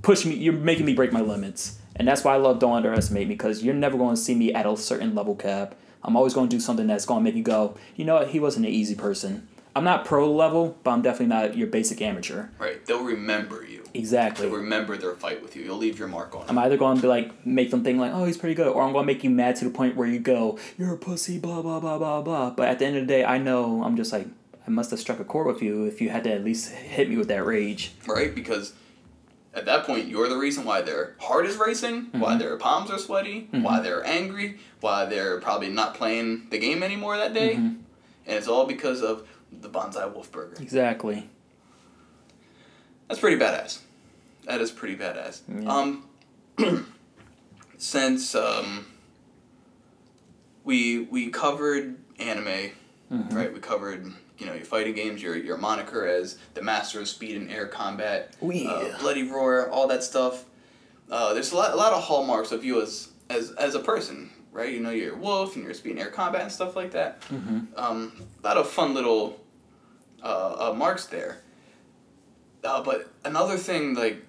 pushing 0.02 0.32
me. 0.32 0.36
You're 0.36 0.54
making 0.54 0.86
me 0.86 0.94
break 0.94 1.12
my 1.12 1.20
limits, 1.20 1.78
and 1.96 2.06
that's 2.06 2.24
why 2.24 2.34
I 2.34 2.36
love 2.36 2.58
don't 2.58 2.72
underestimate 2.72 3.28
me 3.28 3.34
because 3.34 3.62
you're 3.62 3.74
never 3.74 3.96
going 3.96 4.16
to 4.16 4.20
see 4.20 4.34
me 4.34 4.52
at 4.52 4.66
a 4.66 4.76
certain 4.76 5.14
level 5.14 5.36
cap. 5.36 5.76
I'm 6.08 6.16
always 6.16 6.32
going 6.32 6.48
to 6.48 6.56
do 6.56 6.58
something 6.58 6.86
that's 6.86 7.04
going 7.04 7.20
to 7.20 7.24
make 7.24 7.34
you 7.34 7.42
go, 7.42 7.76
you 7.94 8.06
know 8.06 8.14
what? 8.14 8.28
He 8.28 8.40
wasn't 8.40 8.64
an 8.64 8.72
easy 8.72 8.94
person. 8.94 9.46
I'm 9.76 9.84
not 9.84 10.06
pro 10.06 10.32
level, 10.32 10.78
but 10.82 10.92
I'm 10.92 11.02
definitely 11.02 11.26
not 11.26 11.54
your 11.54 11.66
basic 11.66 12.00
amateur. 12.00 12.46
Right. 12.58 12.84
They'll 12.86 13.04
remember 13.04 13.62
you. 13.62 13.84
Exactly. 13.92 14.46
They'll 14.46 14.56
remember 14.56 14.96
their 14.96 15.12
fight 15.14 15.42
with 15.42 15.54
you. 15.54 15.64
You'll 15.64 15.76
leave 15.76 15.98
your 15.98 16.08
mark 16.08 16.34
on 16.34 16.46
I'm 16.48 16.56
either 16.58 16.78
going 16.78 16.96
to 16.96 17.02
be 17.02 17.08
like 17.08 17.46
make 17.46 17.70
them 17.70 17.84
think 17.84 18.00
like, 18.00 18.12
oh, 18.14 18.24
he's 18.24 18.38
pretty 18.38 18.54
good, 18.54 18.68
or 18.68 18.82
I'm 18.82 18.92
going 18.92 19.06
to 19.06 19.06
make 19.06 19.22
you 19.22 19.28
mad 19.28 19.56
to 19.56 19.66
the 19.66 19.70
point 19.70 19.96
where 19.96 20.08
you 20.08 20.18
go, 20.18 20.58
you're 20.78 20.94
a 20.94 20.96
pussy, 20.96 21.38
blah 21.38 21.60
blah 21.60 21.78
blah 21.78 21.98
blah 21.98 22.22
blah. 22.22 22.50
But 22.50 22.68
at 22.68 22.78
the 22.78 22.86
end 22.86 22.96
of 22.96 23.02
the 23.02 23.06
day, 23.06 23.24
I 23.24 23.36
know 23.36 23.82
I'm 23.84 23.96
just 23.96 24.10
like, 24.12 24.26
I 24.66 24.70
must 24.70 24.90
have 24.90 24.98
struck 24.98 25.20
a 25.20 25.24
chord 25.24 25.46
with 25.46 25.62
you 25.62 25.84
if 25.84 26.00
you 26.00 26.08
had 26.08 26.24
to 26.24 26.32
at 26.32 26.42
least 26.42 26.72
hit 26.72 27.08
me 27.10 27.18
with 27.18 27.28
that 27.28 27.44
rage. 27.44 27.92
right? 28.06 28.34
Because 28.34 28.72
at 29.54 29.64
that 29.64 29.84
point, 29.84 30.06
you're 30.08 30.28
the 30.28 30.36
reason 30.36 30.64
why 30.64 30.82
their 30.82 31.16
heart 31.20 31.46
is 31.46 31.56
racing, 31.56 32.08
why 32.12 32.30
Mm-hmm. 32.30 32.38
their 32.38 32.56
palms 32.58 32.90
are 32.90 32.98
sweaty, 32.98 33.48
why 33.50 33.80
they're 33.80 34.04
angry, 34.06 34.58
why 34.80 35.04
they're 35.06 35.40
probably 35.40 35.68
not 35.70 35.94
playing 35.94 36.48
the 36.50 36.58
game 36.58 36.82
anymore 36.82 37.16
that 37.16 37.32
day, 37.34 37.54
Mm-hmm. 37.54 37.66
and 37.66 38.36
it's 38.38 38.46
all 38.48 38.66
because 38.66 39.02
of 39.02 39.26
the 39.50 39.68
bonsai 39.68 40.12
wolf 40.12 40.30
burger. 40.30 40.56
Exactly. 40.60 41.28
That's 43.08 43.20
pretty 43.20 43.38
badass. 43.42 43.78
That 44.44 44.60
is 44.60 44.70
pretty 44.70 44.96
badass. 44.96 45.40
Um, 45.66 46.04
since 47.78 48.34
um, 48.34 48.86
we 50.64 51.00
we 51.10 51.28
covered 51.30 51.96
anime, 52.18 52.70
Mm-hmm. 53.10 53.34
right? 53.34 53.50
We 53.52 53.60
covered 53.60 54.12
you 54.38 54.46
know 54.46 54.54
your 54.54 54.64
fighting 54.64 54.94
games, 54.94 55.22
your 55.22 55.36
your 55.36 55.56
moniker 55.56 56.06
as 56.06 56.38
the 56.54 56.62
master 56.62 57.00
of 57.00 57.08
speed 57.08 57.36
and 57.36 57.50
air 57.50 57.66
combat, 57.66 58.34
uh, 58.68 58.98
bloody 59.00 59.28
roar, 59.28 59.68
all 59.70 59.88
that 59.88 60.02
stuff. 60.02 60.44
Uh, 61.10 61.34
there's 61.34 61.52
a 61.52 61.56
lot 61.56 61.72
a 61.72 61.76
lot 61.76 61.92
of 61.92 62.02
hallmarks 62.02 62.52
of 62.52 62.64
you 62.64 62.80
as 62.80 63.08
as 63.30 63.52
as 63.52 63.74
a 63.74 63.80
person, 63.80 64.30
right? 64.52 64.72
You 64.72 64.80
know 64.80 64.90
you're 64.90 65.14
a 65.14 65.18
wolf 65.18 65.56
and 65.56 65.64
you're 65.64 65.74
speed 65.74 65.92
and 65.92 66.00
air 66.00 66.10
combat 66.10 66.42
and 66.42 66.52
stuff 66.52 66.76
like 66.76 66.92
that. 66.92 67.20
Mm-hmm. 67.22 67.60
Um, 67.76 68.12
a 68.42 68.46
lot 68.46 68.56
of 68.56 68.68
fun 68.68 68.94
little 68.94 69.40
uh, 70.22 70.70
uh, 70.70 70.74
marks 70.74 71.06
there. 71.06 71.38
Uh, 72.64 72.82
but 72.82 73.10
another 73.24 73.56
thing, 73.56 73.94
like, 73.94 74.24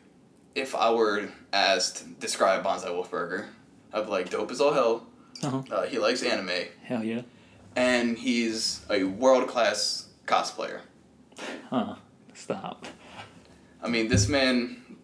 if 0.56 0.76
I 0.76 0.92
were 0.94 1.30
asked 1.52 1.98
to 1.98 2.04
describe 2.20 2.64
Bonsai 2.64 2.90
Wolfburger, 2.90 3.48
I'd 3.92 4.06
be 4.06 4.12
like, 4.12 4.30
dope 4.30 4.52
as 4.52 4.62
all 4.62 4.74
hell. 4.74 5.08
Uh-huh. 5.42 5.64
Uh, 5.72 5.86
he 5.88 5.98
likes 6.00 6.22
anime, 6.22 6.68
Hell 6.84 7.04
yeah. 7.04 7.22
And 7.80 8.18
he's 8.18 8.82
a 8.90 9.06
world 9.06 9.48
class 9.48 10.10
cosplayer. 10.26 10.82
Huh. 11.70 11.96
Stop. 12.34 12.86
I 13.82 13.88
mean, 13.88 14.10
this 14.10 14.28
man, 14.28 14.98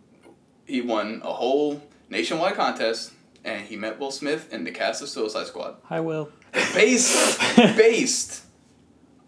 he 0.66 0.82
won 0.82 1.22
a 1.24 1.32
whole 1.32 1.82
nationwide 2.10 2.56
contest, 2.56 3.14
and 3.46 3.66
he 3.66 3.78
met 3.78 3.98
Will 3.98 4.12
Smith 4.12 4.52
in 4.54 4.66
the 4.66 4.72
cast 4.72 5.02
of 5.02 5.08
Suicide 5.08 5.48
Squad. 5.48 5.78
Hi, 5.86 6.02
Will. 6.02 6.30
based 6.74 7.40
based 7.56 8.44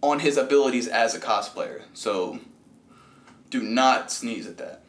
on 0.01 0.19
his 0.19 0.35
abilities 0.35 0.89
as 0.89 1.15
a 1.15 1.19
cosplayer. 1.19 1.83
So 1.93 2.39
do 3.49 3.63
not 3.63 4.11
sneeze 4.11 4.45
at 4.45 4.57
that. 4.57 4.81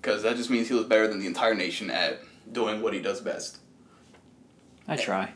Because 0.00 0.24
that 0.24 0.36
just 0.36 0.50
means 0.50 0.66
he 0.66 0.74
was 0.74 0.86
better 0.86 1.06
than 1.06 1.20
the 1.20 1.26
entire 1.26 1.54
nation 1.54 1.92
at 1.92 2.22
doing 2.50 2.82
what 2.82 2.92
he 2.92 3.00
does 3.00 3.20
best. 3.20 3.58
I 4.88 4.96
try. 4.96 5.34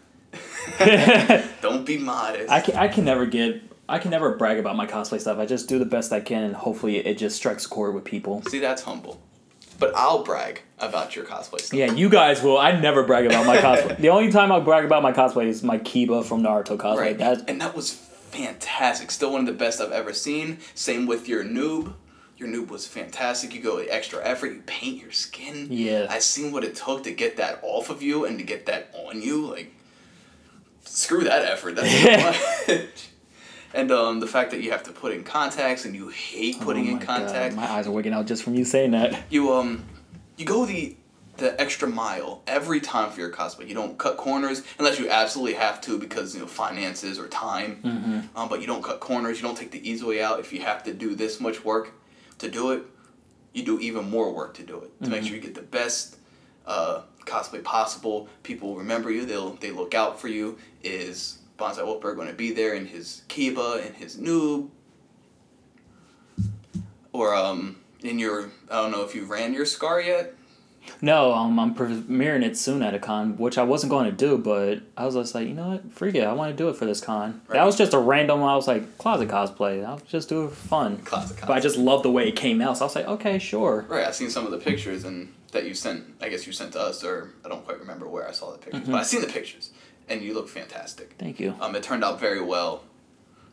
Don't 1.62 1.86
be 1.86 1.98
modest. 1.98 2.50
I 2.50 2.60
can, 2.60 2.76
I 2.76 2.88
can 2.88 3.04
never 3.04 3.26
get. 3.26 3.62
I 3.88 4.00
can 4.00 4.10
never 4.10 4.36
brag 4.36 4.58
about 4.58 4.74
my 4.74 4.86
cosplay 4.86 5.20
stuff. 5.20 5.38
I 5.38 5.46
just 5.46 5.68
do 5.68 5.78
the 5.78 5.84
best 5.84 6.12
I 6.12 6.18
can, 6.20 6.42
and 6.42 6.56
hopefully 6.56 6.96
it 6.96 7.18
just 7.18 7.36
strikes 7.36 7.66
a 7.66 7.68
chord 7.68 7.94
with 7.94 8.04
people. 8.04 8.42
See, 8.42 8.58
that's 8.58 8.82
humble. 8.82 9.22
But 9.78 9.94
I'll 9.94 10.24
brag 10.24 10.62
about 10.78 11.14
your 11.14 11.24
cosplay 11.24 11.60
stuff. 11.60 11.78
Yeah, 11.78 11.92
you 11.92 12.08
guys 12.08 12.42
will. 12.42 12.58
I 12.58 12.72
never 12.72 13.04
brag 13.04 13.26
about 13.26 13.46
my 13.46 13.58
cosplay. 13.58 13.96
the 13.98 14.08
only 14.08 14.32
time 14.32 14.50
I'll 14.50 14.62
brag 14.62 14.84
about 14.84 15.02
my 15.02 15.12
cosplay 15.12 15.46
is 15.46 15.62
my 15.62 15.78
Kiba 15.78 16.24
from 16.24 16.42
Naruto 16.42 16.76
cosplay. 16.76 16.96
Right. 16.96 17.18
That 17.18 17.48
and 17.48 17.60
that 17.60 17.76
was 17.76 17.92
fantastic. 17.92 19.10
Still 19.10 19.32
one 19.32 19.40
of 19.40 19.46
the 19.46 19.52
best 19.52 19.80
I've 19.80 19.92
ever 19.92 20.12
seen. 20.12 20.58
Same 20.74 21.06
with 21.06 21.28
your 21.28 21.44
noob. 21.44 21.94
Your 22.38 22.48
noob 22.48 22.68
was 22.68 22.86
fantastic. 22.86 23.54
You 23.54 23.62
go 23.62 23.78
the 23.78 23.92
extra 23.92 24.22
effort. 24.22 24.52
You 24.52 24.62
paint 24.66 25.00
your 25.00 25.12
skin. 25.12 25.68
Yeah. 25.70 26.06
I 26.10 26.18
seen 26.18 26.52
what 26.52 26.64
it 26.64 26.74
took 26.74 27.04
to 27.04 27.12
get 27.12 27.38
that 27.38 27.60
off 27.62 27.88
of 27.88 28.02
you 28.02 28.26
and 28.26 28.38
to 28.38 28.44
get 28.44 28.66
that 28.66 28.94
on 28.94 29.22
you. 29.22 29.46
Like, 29.46 29.72
screw 30.86 31.24
that 31.24 31.44
effort. 31.44 31.76
That's 31.76 32.64
too 32.66 32.72
much. 32.76 33.08
And 33.74 33.90
um, 33.92 34.20
the 34.20 34.26
fact 34.26 34.52
that 34.52 34.62
you 34.62 34.70
have 34.70 34.84
to 34.84 34.92
put 34.92 35.12
in 35.12 35.22
contacts 35.22 35.84
and 35.84 35.94
you 35.94 36.08
hate 36.08 36.60
putting 36.60 36.86
Oh 36.86 36.90
in 36.92 36.94
my 36.94 36.98
God, 37.04 37.06
contacts. 37.20 37.54
my 37.56 37.70
eyes 37.70 37.86
are 37.86 37.90
wigging 37.90 38.14
out 38.14 38.26
just 38.26 38.42
from 38.42 38.54
you 38.54 38.64
saying 38.64 38.92
that. 38.92 39.24
You 39.28 39.52
um, 39.52 39.84
you 40.36 40.46
go 40.46 40.64
the 40.64 40.96
the 41.36 41.60
extra 41.60 41.86
mile 41.86 42.42
every 42.46 42.80
time 42.80 43.10
for 43.10 43.20
your 43.20 43.30
cosplay. 43.30 43.68
You 43.68 43.74
don't 43.74 43.98
cut 43.98 44.16
corners 44.16 44.62
unless 44.78 44.98
you 44.98 45.10
absolutely 45.10 45.54
have 45.54 45.82
to 45.82 45.98
because 45.98 46.34
you 46.34 46.40
know 46.40 46.46
finances 46.46 47.18
or 47.18 47.28
time. 47.28 47.80
Mm-hmm. 47.84 48.38
Um, 48.38 48.48
but 48.48 48.62
you 48.62 48.66
don't 48.66 48.82
cut 48.82 49.00
corners. 49.00 49.36
You 49.38 49.42
don't 49.46 49.58
take 49.58 49.72
the 49.72 49.86
easy 49.90 50.04
way 50.06 50.22
out. 50.22 50.40
If 50.40 50.52
you 50.54 50.60
have 50.62 50.82
to 50.84 50.94
do 50.94 51.14
this 51.14 51.38
much 51.38 51.62
work 51.62 51.92
to 52.38 52.48
do 52.50 52.70
it, 52.70 52.84
you 53.52 53.62
do 53.64 53.78
even 53.80 54.08
more 54.08 54.32
work 54.32 54.54
to 54.54 54.62
do 54.62 54.78
it 54.78 55.04
to 55.04 55.10
make 55.10 55.18
Mm-hmm. 55.20 55.26
sure 55.26 55.36
you 55.36 55.42
get 55.42 55.54
the 55.54 55.60
best 55.62 56.16
uh, 56.66 57.02
cosplay 57.27 57.62
possible. 57.62 58.28
People 58.43 58.70
will 58.70 58.78
remember 58.78 59.11
you. 59.11 59.27
They'll 59.27 59.55
they 59.57 59.70
look 59.70 59.94
out 59.94 60.19
for 60.19 60.28
you. 60.28 60.59
Is 60.82 61.39
Bonsai 61.59 61.78
Wolfberg 61.78 62.16
going 62.16 62.28
to 62.28 62.35
be 62.35 62.53
there 62.53 62.74
in 62.74 62.86
his 62.86 63.23
Kiba 63.28 63.85
and 63.85 63.94
his 63.94 64.16
noob? 64.16 64.70
Or 67.12 67.35
um 67.35 67.77
in 68.03 68.19
your 68.19 68.51
I 68.70 68.82
don't 68.82 68.93
know 68.93 69.03
if 69.05 69.15
you 69.15 69.27
ran 69.27 69.53
your 69.53 69.66
scar 69.66 70.01
yet. 70.01 70.35
No, 71.00 71.32
um, 71.34 71.58
I'm 71.58 71.74
premiering 71.74 72.42
it 72.44 72.56
soon 72.56 72.82
at 72.82 72.94
a 72.94 72.98
con, 72.98 73.36
which 73.38 73.58
I 73.58 73.62
wasn't 73.62 73.90
going 73.90 74.06
to 74.06 74.12
do, 74.16 74.38
but 74.38 74.80
I 74.96 75.04
was 75.04 75.14
just 75.14 75.34
like, 75.34 75.46
you 75.48 75.54
know 75.54 75.68
what, 75.70 75.92
freak 75.92 76.14
it, 76.14 76.24
I 76.24 76.32
want 76.32 76.50
to 76.50 76.56
do 76.56 76.68
it 76.68 76.76
for 76.76 76.84
this 76.86 77.00
con. 77.00 77.40
Right. 77.48 77.56
That 77.58 77.64
was 77.64 77.76
just 77.76 77.92
a 77.94 77.98
random. 77.98 78.42
I 78.42 78.54
was 78.56 78.66
like, 78.66 78.96
closet 78.98 79.28
cosplay. 79.28 79.84
I'll 79.84 80.00
just 80.08 80.28
do 80.28 80.44
it 80.44 80.50
for 80.50 80.54
fun. 80.56 80.98
Classic. 80.98 81.38
But 81.40 81.50
I 81.50 81.60
just 81.60 81.76
love 81.76 82.02
the 82.02 82.10
way 82.10 82.28
it 82.28 82.36
came 82.36 82.60
out, 82.60 82.78
so 82.78 82.84
I 82.84 82.86
was 82.86 82.94
like, 82.96 83.06
okay, 83.08 83.38
sure. 83.38 83.84
Right, 83.88 84.06
I've 84.06 84.14
seen 84.14 84.30
some 84.30 84.44
of 84.44 84.50
the 84.52 84.58
pictures 84.58 85.04
and 85.04 85.32
that 85.52 85.64
you 85.64 85.74
sent. 85.74 86.04
I 86.20 86.28
guess 86.28 86.46
you 86.46 86.52
sent 86.52 86.72
to 86.72 86.80
us, 86.80 87.02
or 87.04 87.30
I 87.44 87.48
don't 87.48 87.64
quite 87.64 87.78
remember 87.78 88.06
where 88.08 88.28
I 88.28 88.32
saw 88.32 88.52
the 88.52 88.58
pictures, 88.58 88.82
Mm-hmm. 88.82 88.92
but 88.92 88.98
I 89.00 89.02
seen 89.04 89.20
the 89.22 89.26
pictures, 89.28 89.70
and 90.08 90.22
you 90.22 90.34
look 90.34 90.48
fantastic. 90.48 91.14
Thank 91.18 91.40
you. 91.40 91.54
Um, 91.60 91.74
it 91.76 91.82
turned 91.82 92.04
out 92.04 92.20
very 92.20 92.42
well, 92.42 92.82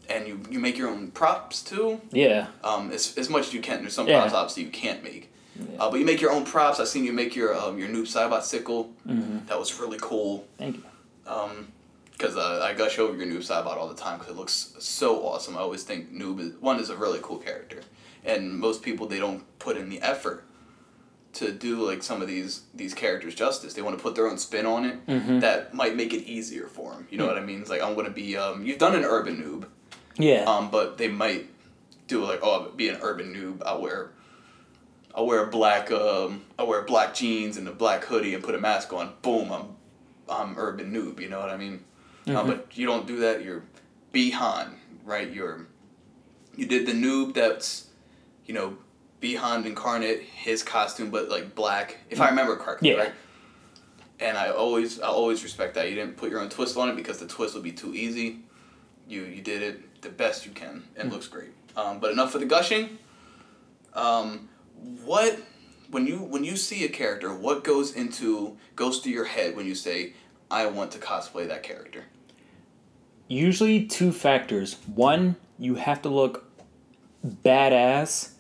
and 0.10 0.28
you 0.28 0.42
you 0.50 0.60
make 0.60 0.78
your 0.78 0.90
own 0.90 1.12
props 1.12 1.62
too. 1.62 2.02
Yeah. 2.12 2.48
Um, 2.64 2.92
as, 2.92 3.18
as 3.18 3.30
much 3.30 3.48
as 3.48 3.54
you 3.54 3.62
can. 3.62 3.82
There's 3.82 3.94
some 3.94 4.08
Yeah. 4.08 4.20
props 4.22 4.34
obviously 4.34 4.64
you 4.64 4.70
can't 4.70 5.04
make. 5.04 5.32
Uh, 5.80 5.90
but 5.92 6.00
you 6.00 6.06
make 6.06 6.20
your 6.22 6.32
own 6.32 6.46
props. 6.46 6.80
I've 6.80 6.88
seen 6.88 7.04
you 7.06 7.14
make 7.14 7.36
your 7.36 7.56
um, 7.56 7.78
your 7.78 7.88
Noob 7.90 8.04
Saibot 8.08 8.42
sickle. 8.44 8.92
Mm-hmm. 9.08 9.46
That 9.48 9.60
was 9.60 9.80
really 9.80 10.00
cool. 10.02 10.46
Thank 10.58 10.78
you. 10.78 10.84
Um, 11.28 11.68
because 12.12 12.38
uh, 12.38 12.62
I 12.64 12.74
gush 12.74 13.00
over 13.00 13.16
your 13.18 13.26
Noob 13.28 13.40
Saibot 13.48 13.76
all 13.78 13.88
the 13.88 13.96
time 13.96 14.18
because 14.20 14.34
it 14.34 14.38
looks 14.38 14.76
so 14.80 15.26
awesome. 15.28 15.58
I 15.58 15.62
always 15.62 15.84
think 15.84 16.12
Noob 16.14 16.40
is 16.40 16.54
one 16.62 16.80
is 16.80 16.90
a 16.90 16.96
really 16.98 17.20
cool 17.22 17.38
character, 17.38 17.82
and 18.24 18.58
most 18.58 18.82
people 18.82 19.08
they 19.08 19.20
don't 19.20 19.44
put 19.60 19.78
in 19.78 19.90
the 19.90 20.02
effort 20.02 20.46
to 21.34 21.52
do 21.52 21.78
like 21.88 22.04
some 22.04 22.22
of 22.22 22.28
these 22.28 22.62
these 22.74 22.94
characters 22.94 23.34
justice. 23.36 23.74
They 23.74 23.82
want 23.82 23.98
to 23.98 24.02
put 24.04 24.16
their 24.16 24.28
own 24.28 24.38
spin 24.38 24.66
on 24.66 24.86
it 24.86 25.06
Mm-hmm. 25.08 25.40
that 25.40 25.74
might 25.74 25.96
make 25.96 26.14
it 26.14 26.24
easier 26.24 26.68
for 26.68 26.92
them. 26.94 27.08
You 27.10 27.18
know 27.18 27.26
what 27.28 27.38
I 27.38 27.42
mean? 27.42 27.62
It's 27.62 27.70
like 27.70 27.82
I'm 27.82 27.96
gonna 27.96 28.10
be 28.12 28.38
um, 28.38 28.64
you've 28.66 28.78
done 28.80 28.96
an 28.96 29.04
urban 29.04 29.38
noob, 29.42 29.68
Yeah. 30.18 30.44
um, 30.46 30.70
but 30.72 30.98
they 30.98 31.08
might 31.08 31.48
do 32.08 32.24
like 32.24 32.40
oh 32.44 32.52
I'll 32.66 32.70
be 32.72 32.90
an 32.90 33.00
urban 33.02 33.34
noob. 33.34 33.64
I'll 33.66 33.82
wear 33.82 34.12
I'll 35.16 35.26
wear 35.28 35.46
black 35.46 35.92
um 35.92 36.44
I'll 36.58 36.68
wear 36.68 36.82
black 36.84 37.14
jeans 37.14 37.58
and 37.58 37.68
a 37.68 37.72
black 37.72 38.04
hoodie 38.06 38.34
and 38.34 38.44
put 38.44 38.56
a 38.56 38.60
mask 38.60 38.92
on. 38.94 39.14
Boom, 39.22 39.52
I'm 39.52 39.76
I'm 40.30 40.58
urban 40.58 40.92
noob. 40.94 41.20
You 41.20 41.30
know 41.30 41.40
what 41.40 41.50
I 41.50 41.58
mean? 41.58 41.84
Uh, 42.28 42.44
but 42.46 42.68
you 42.78 42.86
don't 42.86 43.06
do 43.06 43.18
that. 43.20 43.44
You're 43.44 43.64
Bihan, 44.14 44.76
right? 45.04 45.30
You're 45.32 45.68
you 46.56 46.66
did 46.66 46.86
the 46.88 46.94
noob 46.94 47.34
that's 47.34 47.88
you 48.46 48.54
know 48.54 48.78
Bihan 49.22 49.66
incarnate 49.66 50.22
his 50.22 50.64
costume, 50.64 51.10
but 51.12 51.30
like 51.30 51.54
black. 51.56 51.98
If 52.10 52.20
I 52.22 52.30
remember 52.30 52.56
correctly, 52.56 52.90
Yeah. 52.92 52.96
right? 52.98 53.12
And 54.20 54.38
I 54.38 54.50
always 54.50 55.00
I 55.02 55.08
always 55.08 55.44
respect 55.44 55.76
that 55.76 55.90
you 55.90 55.96
didn't 55.96 56.18
put 56.18 56.30
your 56.32 56.40
own 56.40 56.50
twist 56.50 56.78
on 56.78 56.90
it 56.90 56.96
because 56.96 57.20
the 57.20 57.28
twist 57.28 57.54
would 57.56 57.64
be 57.64 57.72
too 57.74 57.94
easy. 57.94 58.40
You 59.08 59.24
you 59.24 59.42
did 59.42 59.62
it 59.62 60.02
the 60.02 60.10
best 60.10 60.46
you 60.46 60.52
can 60.54 60.84
and 60.96 61.12
looks 61.12 61.28
great. 61.28 61.50
Um, 61.76 62.00
but 62.00 62.12
enough 62.12 62.32
for 62.32 62.38
the 62.40 62.46
gushing. 62.46 62.98
Um, 63.94 64.50
what 65.04 65.40
when 65.90 66.08
you 66.08 66.18
when 66.18 66.44
you 66.44 66.58
see 66.58 66.86
a 66.86 66.90
character, 66.90 67.34
what 67.34 67.64
goes 67.64 67.94
into 67.94 68.58
goes 68.76 69.00
through 69.00 69.14
your 69.14 69.26
head 69.26 69.56
when 69.56 69.66
you 69.66 69.76
say, 69.76 70.14
"I 70.50 70.66
want 70.68 70.92
to 70.92 71.00
cosplay 71.00 71.48
that 71.48 71.64
character"? 71.64 72.06
Usually 73.28 73.86
two 73.86 74.12
factors. 74.12 74.78
One, 74.94 75.38
you 75.58 75.76
have 75.76 76.02
to 76.04 76.10
look 76.10 76.46
badass, 77.26 78.32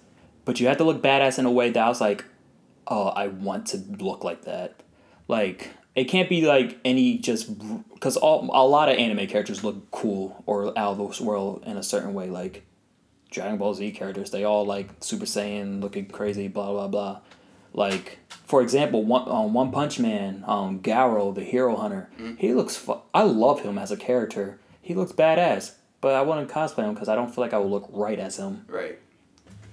but 0.45 0.59
you 0.59 0.67
have 0.67 0.77
to 0.77 0.83
look 0.83 1.01
badass 1.01 1.39
in 1.39 1.45
a 1.45 1.51
way 1.51 1.69
that 1.69 1.83
I 1.83 1.89
was 1.89 2.01
like, 2.01 2.25
oh, 2.87 3.07
I 3.07 3.27
want 3.27 3.67
to 3.67 3.77
look 3.77 4.23
like 4.23 4.43
that. 4.43 4.81
Like 5.27 5.71
it 5.95 6.05
can't 6.05 6.29
be 6.29 6.45
like 6.45 6.79
any 6.83 7.17
just 7.17 7.57
because 7.93 8.17
all 8.17 8.49
a 8.51 8.65
lot 8.67 8.89
of 8.89 8.97
anime 8.97 9.27
characters 9.27 9.63
look 9.63 9.89
cool 9.91 10.43
or 10.45 10.77
out 10.77 10.99
of 10.99 11.09
this 11.09 11.21
world 11.21 11.63
in 11.65 11.77
a 11.77 11.83
certain 11.83 12.13
way. 12.13 12.29
Like 12.29 12.65
Dragon 13.34 13.57
Ball 13.57 13.73
Z 13.73 13.91
characters, 13.91 14.31
they 14.31 14.43
all 14.45 14.65
like 14.65 14.88
Super 15.01 15.26
Saiyan, 15.26 15.81
looking 15.81 16.05
crazy, 16.05 16.47
blah 16.47 16.72
blah 16.72 16.88
blah. 16.88 17.19
Like 17.73 18.19
for 18.45 18.61
example, 18.61 19.03
one 19.03 19.27
um, 19.30 19.53
One 19.53 19.72
Punch 19.72 19.99
Man, 19.99 20.43
um, 20.47 20.80
Garou, 20.80 21.34
the 21.34 21.43
Hero 21.43 21.76
Hunter, 21.76 22.10
he 22.38 22.53
looks. 22.53 22.76
Fu- 22.77 23.01
I 23.14 23.23
love 23.23 23.61
him 23.61 23.77
as 23.77 23.91
a 23.91 23.97
character. 23.97 24.60
He 24.81 24.93
looks 24.93 25.11
badass, 25.11 25.73
but 26.01 26.14
I 26.14 26.22
wouldn't 26.22 26.49
cosplay 26.49 26.84
him 26.84 26.93
because 26.93 27.10
I 27.10 27.15
don't 27.15 27.34
feel 27.34 27.43
like 27.43 27.53
I 27.53 27.57
would 27.57 27.72
look 27.72 27.88
right 27.91 28.19
as 28.19 28.38
him 28.38 28.65
Right. 28.68 28.99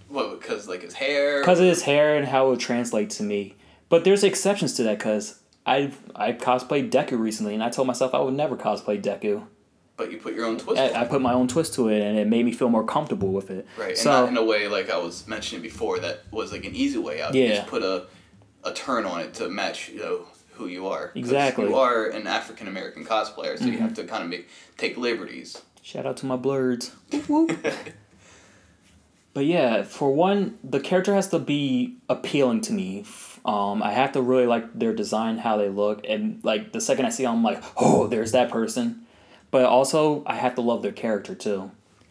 What? 0.09 0.41
Because 0.41 0.67
like 0.67 0.83
his 0.83 0.95
hair. 0.95 1.41
because 1.41 1.61
of 1.61 1.67
his 1.67 1.83
hair 1.83 2.17
and 2.17 2.27
how 2.27 2.47
it 2.47 2.51
would 2.51 2.61
translate 2.61 3.11
to 3.11 3.23
me. 3.23 3.55
But 3.89 4.05
there's 4.05 4.25
exceptions 4.25 4.73
to 4.75 4.83
that 4.85 4.99
because 4.99 5.41
I 5.67 5.93
I 6.15 6.33
cosplayed 6.33 6.91
Deku 6.91 7.19
recently, 7.19 7.55
and 7.55 7.63
I 7.63 7.69
told 7.71 7.87
myself 7.87 8.15
I 8.15 8.21
would 8.21 8.35
never 8.35 8.57
cosplay 8.57 9.01
Deku. 9.03 9.47
But 10.01 10.11
you 10.11 10.17
put 10.17 10.33
your 10.35 10.47
own 10.47 10.57
twist. 10.57 10.81
I, 10.81 11.03
I 11.03 11.05
put 11.05 11.21
my 11.21 11.35
own 11.35 11.47
twist 11.47 11.75
to 11.75 11.91
it, 11.91 12.01
and 12.01 12.19
it 12.19 12.27
made 12.27 12.47
me 12.47 12.53
feel 12.53 12.71
more 12.71 12.87
comfortable 12.87 13.33
with 13.33 13.51
it. 13.51 13.67
Right, 13.77 13.91
and 13.91 13.99
So 13.99 14.11
not 14.11 14.31
in 14.31 14.37
a 14.39 14.43
way 14.43 14.67
like 14.67 14.89
I 14.89 14.97
was 14.97 15.29
mentioning 15.29 15.61
before 15.61 15.99
that 15.99 16.23
was 16.31 16.53
like 16.53 16.65
an 16.65 16.75
easy 16.75 16.97
way 16.97 17.21
out. 17.21 17.35
You 17.35 17.43
Yeah. 17.45 17.57
just 17.57 17.67
put 17.67 17.83
a, 17.83 18.07
a 18.65 18.73
turn 18.73 19.05
on 19.05 19.21
it 19.21 19.35
to 19.35 19.51
match 19.51 19.91
you 19.91 19.99
know 19.99 20.25
who 20.53 20.69
you 20.69 20.89
are. 20.89 21.13
Exactly. 21.15 21.65
Mm-hmm. 21.65 21.75
You 21.75 21.79
are 21.81 22.07
an 22.07 22.27
African 22.27 22.67
American 22.67 23.05
cosplayer, 23.05 23.59
so 23.59 23.67
you 23.67 23.77
have 23.77 23.93
to 23.93 24.05
kind 24.05 24.23
of 24.25 24.31
make 24.31 24.49
take 24.79 24.97
liberties. 24.97 25.61
Shout 25.83 26.07
out 26.07 26.17
to 26.17 26.27
my 26.27 26.37
blurs. 26.37 26.93
But 29.33 29.45
yeah, 29.47 29.83
for 29.83 30.13
one, 30.13 30.59
the 30.65 30.81
character 30.81 31.15
has 31.15 31.29
to 31.29 31.39
be 31.39 31.99
appealing 32.09 32.63
to 32.63 32.73
me. 32.73 33.05
Um, 33.45 33.81
I 33.83 33.93
have 33.93 34.13
to 34.13 34.23
really 34.23 34.47
like 34.47 34.77
their 34.77 34.93
design, 34.93 35.39
how 35.39 35.57
they 35.57 35.69
look, 35.69 36.05
and 36.09 36.41
like 36.43 36.73
the 36.73 36.81
second 36.81 37.07
I 37.07 37.11
see 37.11 37.23
them, 37.23 37.37
I'm 37.37 37.43
like, 37.45 37.63
oh, 37.77 38.09
there's 38.09 38.33
that 38.33 38.51
person. 38.51 39.07
But 39.51 39.65
also, 39.65 40.23
I 40.27 40.37
have 40.37 40.55
to 40.57 40.61
love 40.61 40.83
their 40.83 40.93
character 40.93 41.35
too. 41.35 41.71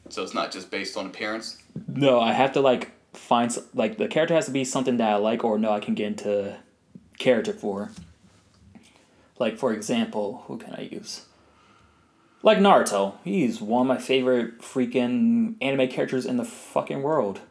So 0.09 0.23
it's 0.23 0.33
not 0.33 0.51
just 0.51 0.71
based 0.71 0.97
on 0.97 1.05
appearance. 1.05 1.57
No, 1.87 2.19
I 2.19 2.33
have 2.33 2.53
to 2.53 2.61
like 2.61 2.91
find 3.13 3.55
like 3.73 3.97
the 3.97 4.07
character 4.07 4.33
has 4.33 4.45
to 4.45 4.51
be 4.51 4.63
something 4.63 4.97
that 4.97 5.09
I 5.09 5.15
like 5.15 5.43
or 5.43 5.57
no 5.57 5.71
I 5.71 5.79
can 5.79 5.95
get 5.95 6.07
into 6.07 6.57
character 7.17 7.53
for. 7.53 7.91
Like 9.37 9.57
for 9.57 9.71
example, 9.71 10.43
who 10.47 10.57
can 10.57 10.73
I 10.73 10.89
use? 10.91 11.25
Like 12.41 12.57
Naruto. 12.57 13.15
He's 13.23 13.61
one 13.61 13.81
of 13.81 13.87
my 13.87 13.97
favorite 13.97 14.59
freaking 14.59 15.55
anime 15.61 15.89
characters 15.89 16.25
in 16.25 16.37
the 16.37 16.45
fucking 16.45 17.01
world. 17.01 17.41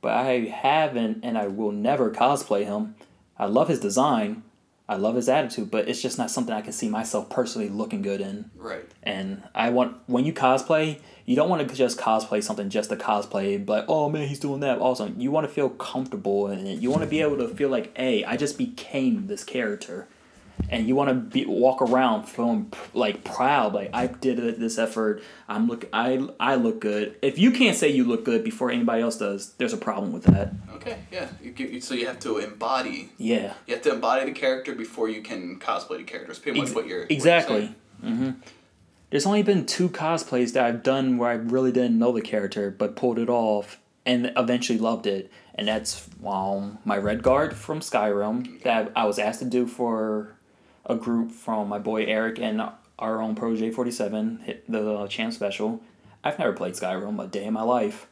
But 0.00 0.12
I 0.12 0.40
haven't 0.46 1.20
and 1.22 1.36
I 1.36 1.46
will 1.46 1.72
never 1.72 2.10
cosplay 2.10 2.64
him. 2.64 2.94
I 3.38 3.46
love 3.46 3.68
his 3.68 3.80
design. 3.80 4.42
I 4.90 4.96
love 4.96 5.14
his 5.14 5.28
attitude, 5.28 5.70
but 5.70 5.88
it's 5.88 6.02
just 6.02 6.18
not 6.18 6.32
something 6.32 6.52
I 6.52 6.62
can 6.62 6.72
see 6.72 6.88
myself 6.88 7.30
personally 7.30 7.68
looking 7.68 8.02
good 8.02 8.20
in. 8.20 8.50
Right. 8.56 8.84
And 9.04 9.40
I 9.54 9.70
want 9.70 9.96
when 10.08 10.24
you 10.24 10.32
cosplay, 10.32 10.98
you 11.26 11.36
don't 11.36 11.48
want 11.48 11.66
to 11.66 11.72
just 11.72 11.96
cosplay 11.96 12.42
something 12.42 12.68
just 12.68 12.90
to 12.90 12.96
cosplay, 12.96 13.64
but 13.64 13.84
oh 13.86 14.08
man, 14.08 14.26
he's 14.26 14.40
doing 14.40 14.58
that. 14.60 14.78
Also, 14.78 15.06
you 15.16 15.30
want 15.30 15.46
to 15.46 15.52
feel 15.52 15.68
comfortable 15.68 16.48
in 16.48 16.66
it. 16.66 16.80
You 16.80 16.90
want 16.90 17.04
to 17.04 17.08
be 17.08 17.20
able 17.20 17.36
to 17.36 17.46
feel 17.46 17.68
like, 17.68 17.96
hey, 17.96 18.24
I 18.24 18.36
just 18.36 18.58
became 18.58 19.28
this 19.28 19.44
character, 19.44 20.08
and 20.68 20.86
you 20.86 20.94
want 20.94 21.08
to 21.08 21.14
be 21.14 21.46
walk 21.46 21.82
around 21.82 22.24
feeling 22.24 22.72
like 22.94 23.24
proud, 23.24 23.74
like 23.74 23.90
I 23.92 24.06
did 24.06 24.38
this 24.60 24.78
effort. 24.78 25.22
I'm 25.48 25.66
look, 25.66 25.86
I 25.92 26.28
I 26.38 26.56
look 26.56 26.80
good. 26.80 27.16
If 27.22 27.38
you 27.38 27.50
can't 27.50 27.76
say 27.76 27.88
you 27.88 28.04
look 28.04 28.24
good 28.24 28.44
before 28.44 28.70
anybody 28.70 29.02
else 29.02 29.16
does, 29.18 29.52
there's 29.58 29.72
a 29.72 29.78
problem 29.78 30.12
with 30.12 30.24
that. 30.24 30.52
Okay. 30.74 30.98
Yeah. 31.10 31.28
You, 31.42 31.80
so 31.80 31.94
you 31.94 32.06
have 32.06 32.20
to 32.20 32.38
embody. 32.38 33.10
Yeah. 33.18 33.54
You 33.66 33.74
have 33.74 33.82
to 33.84 33.92
embody 33.92 34.26
the 34.26 34.38
character 34.38 34.74
before 34.74 35.08
you 35.08 35.22
can 35.22 35.58
cosplay 35.58 35.98
the 35.98 36.04
character. 36.04 36.30
It's 36.30 36.40
pretty 36.40 36.58
much 36.58 36.68
Ex- 36.68 36.74
what 36.74 36.86
you're 36.86 37.00
what 37.02 37.10
you're 37.10 37.16
exactly. 37.16 37.74
saying. 38.02 38.42
There's 39.10 39.26
only 39.26 39.42
been 39.42 39.66
two 39.66 39.88
cosplays 39.88 40.52
that 40.52 40.64
I've 40.64 40.84
done 40.84 41.18
where 41.18 41.30
I 41.30 41.34
really 41.34 41.72
didn't 41.72 41.98
know 41.98 42.12
the 42.12 42.20
character 42.20 42.70
but 42.70 42.94
pulled 42.94 43.18
it 43.18 43.28
off 43.28 43.80
and 44.06 44.32
eventually 44.36 44.78
loved 44.78 45.06
it. 45.06 45.30
And 45.56 45.66
that's 45.68 46.08
um, 46.24 46.78
my 46.84 46.96
Red 46.96 47.22
Guard 47.22 47.54
from 47.56 47.80
Skyrim 47.80 48.62
that 48.62 48.92
I 48.94 49.04
was 49.04 49.18
asked 49.18 49.40
to 49.40 49.44
do 49.44 49.66
for 49.66 50.36
a 50.90 50.96
group 50.96 51.30
from 51.30 51.68
my 51.68 51.78
boy 51.78 52.04
Eric 52.04 52.38
and 52.40 52.60
our 52.98 53.22
own 53.22 53.34
Pro 53.34 53.52
J47, 53.52 54.42
hit 54.42 54.70
the 54.70 55.06
champ 55.08 55.32
special. 55.32 55.80
I've 56.22 56.38
never 56.38 56.52
played 56.52 56.74
Skyrim 56.74 57.22
a 57.22 57.26
day 57.26 57.44
in 57.44 57.54
my 57.54 57.62
life. 57.62 58.06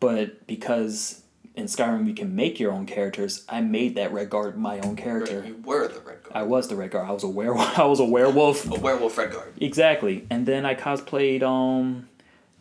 But 0.00 0.44
because 0.46 1.22
in 1.54 1.66
Skyrim 1.66 2.08
you 2.08 2.14
can 2.14 2.34
make 2.34 2.58
your 2.58 2.72
own 2.72 2.86
characters, 2.86 3.44
I 3.48 3.60
made 3.60 3.94
that 3.94 4.12
Red 4.12 4.30
Guard 4.30 4.58
my 4.58 4.80
own 4.80 4.96
character. 4.96 5.44
You 5.46 5.62
were 5.64 5.86
the 5.86 6.00
red 6.00 6.22
guard. 6.24 6.34
I 6.34 6.42
was 6.42 6.66
the 6.68 6.74
Red 6.74 6.90
Guard. 6.90 7.08
I 7.08 7.12
was 7.12 7.22
a 7.22 7.28
werewolf. 7.28 7.78
I 7.78 7.84
was 7.84 8.00
a 8.00 8.04
werewolf. 8.04 8.68
a 8.70 8.80
werewolf 8.80 9.16
red 9.16 9.30
guard. 9.30 9.52
Exactly. 9.60 10.26
And 10.30 10.46
then 10.46 10.66
I 10.66 10.74
cosplayed 10.74 11.42
um 11.42 12.08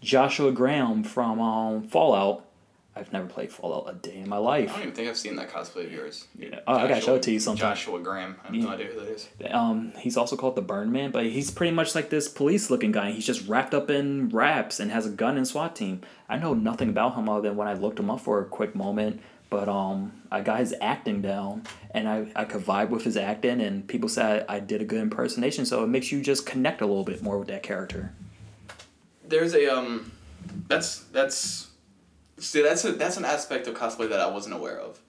Joshua 0.02 0.52
Graham 0.52 1.04
from 1.04 1.40
um 1.40 1.84
Fallout. 1.88 2.46
I've 2.94 3.14
never 3.14 3.26
played 3.26 3.52
Fallout 3.54 3.90
a 3.90 3.94
day 3.94 4.18
in 4.18 4.28
my 4.28 4.38
life. 4.38 4.70
I 4.70 4.74
don't 4.74 4.82
even 4.82 4.94
think 4.94 5.08
I've 5.08 5.18
seen 5.18 5.38
that 5.38 5.50
cosplay 5.50 5.86
of 5.86 5.94
yours. 5.94 6.28
Yeah. 6.38 6.60
Oh, 6.68 6.76
I 6.76 6.88
gotta 6.88 7.00
show 7.02 7.16
it 7.16 7.24
to 7.24 7.32
you 7.32 7.40
sometime. 7.40 7.72
Joshua 7.74 8.00
Graham. 8.00 8.36
I 8.44 8.48
have 8.48 8.56
no 8.56 8.70
idea 8.70 8.88
who 8.88 9.00
that 9.00 9.08
is. 9.10 9.30
Um, 9.50 9.94
he's 9.98 10.18
also 10.18 10.36
called 10.36 10.56
the 10.56 10.62
Burn 10.62 10.92
Man, 10.92 11.12
but 11.12 11.26
he's 11.26 11.52
pretty 11.52 11.74
much 11.74 11.96
like 11.96 12.10
this 12.10 12.28
police 12.28 12.70
looking 12.70 12.92
guy. 12.92 13.12
He's 13.12 13.26
just 13.26 13.48
wrapped 13.48 13.74
up 13.74 13.90
in 13.90 14.28
wraps 14.30 14.80
and 14.82 14.92
has 14.92 15.06
a 15.06 15.10
gun 15.10 15.38
and 15.38 15.48
SWAT 15.48 15.74
team. 15.76 16.02
I 16.28 16.38
know 16.38 16.54
nothing 16.54 16.90
about 16.90 17.16
him 17.16 17.30
other 17.30 17.48
than 17.48 17.56
when 17.58 17.68
I 17.70 17.74
looked 17.74 17.98
him 18.00 18.10
up 18.10 18.20
for 18.20 18.42
a 18.42 18.46
quick 18.46 18.76
moment. 18.76 19.22
But 19.50 19.68
um, 19.68 20.14
I 20.32 20.40
got 20.42 20.60
his 20.60 20.74
acting 20.80 21.22
down, 21.22 21.64
and 21.94 22.08
I, 22.08 22.28
I 22.38 22.46
could 22.46 22.62
vibe 22.64 22.90
with 22.90 23.04
his 23.04 23.18
acting, 23.18 23.60
and 23.60 23.86
people 23.86 24.08
said 24.08 24.46
I 24.48 24.62
did 24.62 24.82
a 24.82 24.86
good 24.86 25.02
impersonation, 25.02 25.66
so 25.66 25.84
it 25.84 25.88
makes 25.88 26.10
you 26.10 26.22
just 26.22 26.46
connect 26.46 26.80
a 26.80 26.86
little 26.86 27.04
bit 27.04 27.22
more 27.22 27.38
with 27.38 27.50
that 27.50 27.62
character. 27.62 28.14
there's 29.28 29.54
a 29.54 29.68
um 29.68 30.12
that's 30.68 31.00
that's 31.12 31.68
see 32.42 32.62
that's 32.62 32.84
a 32.86 32.92
that's 32.94 33.18
an 33.18 33.26
aspect 33.26 33.68
of 33.68 33.76
cosplay 33.76 34.10
that 34.10 34.20
I 34.20 34.28
wasn't 34.30 34.56
aware 34.56 34.78
of. 34.80 35.00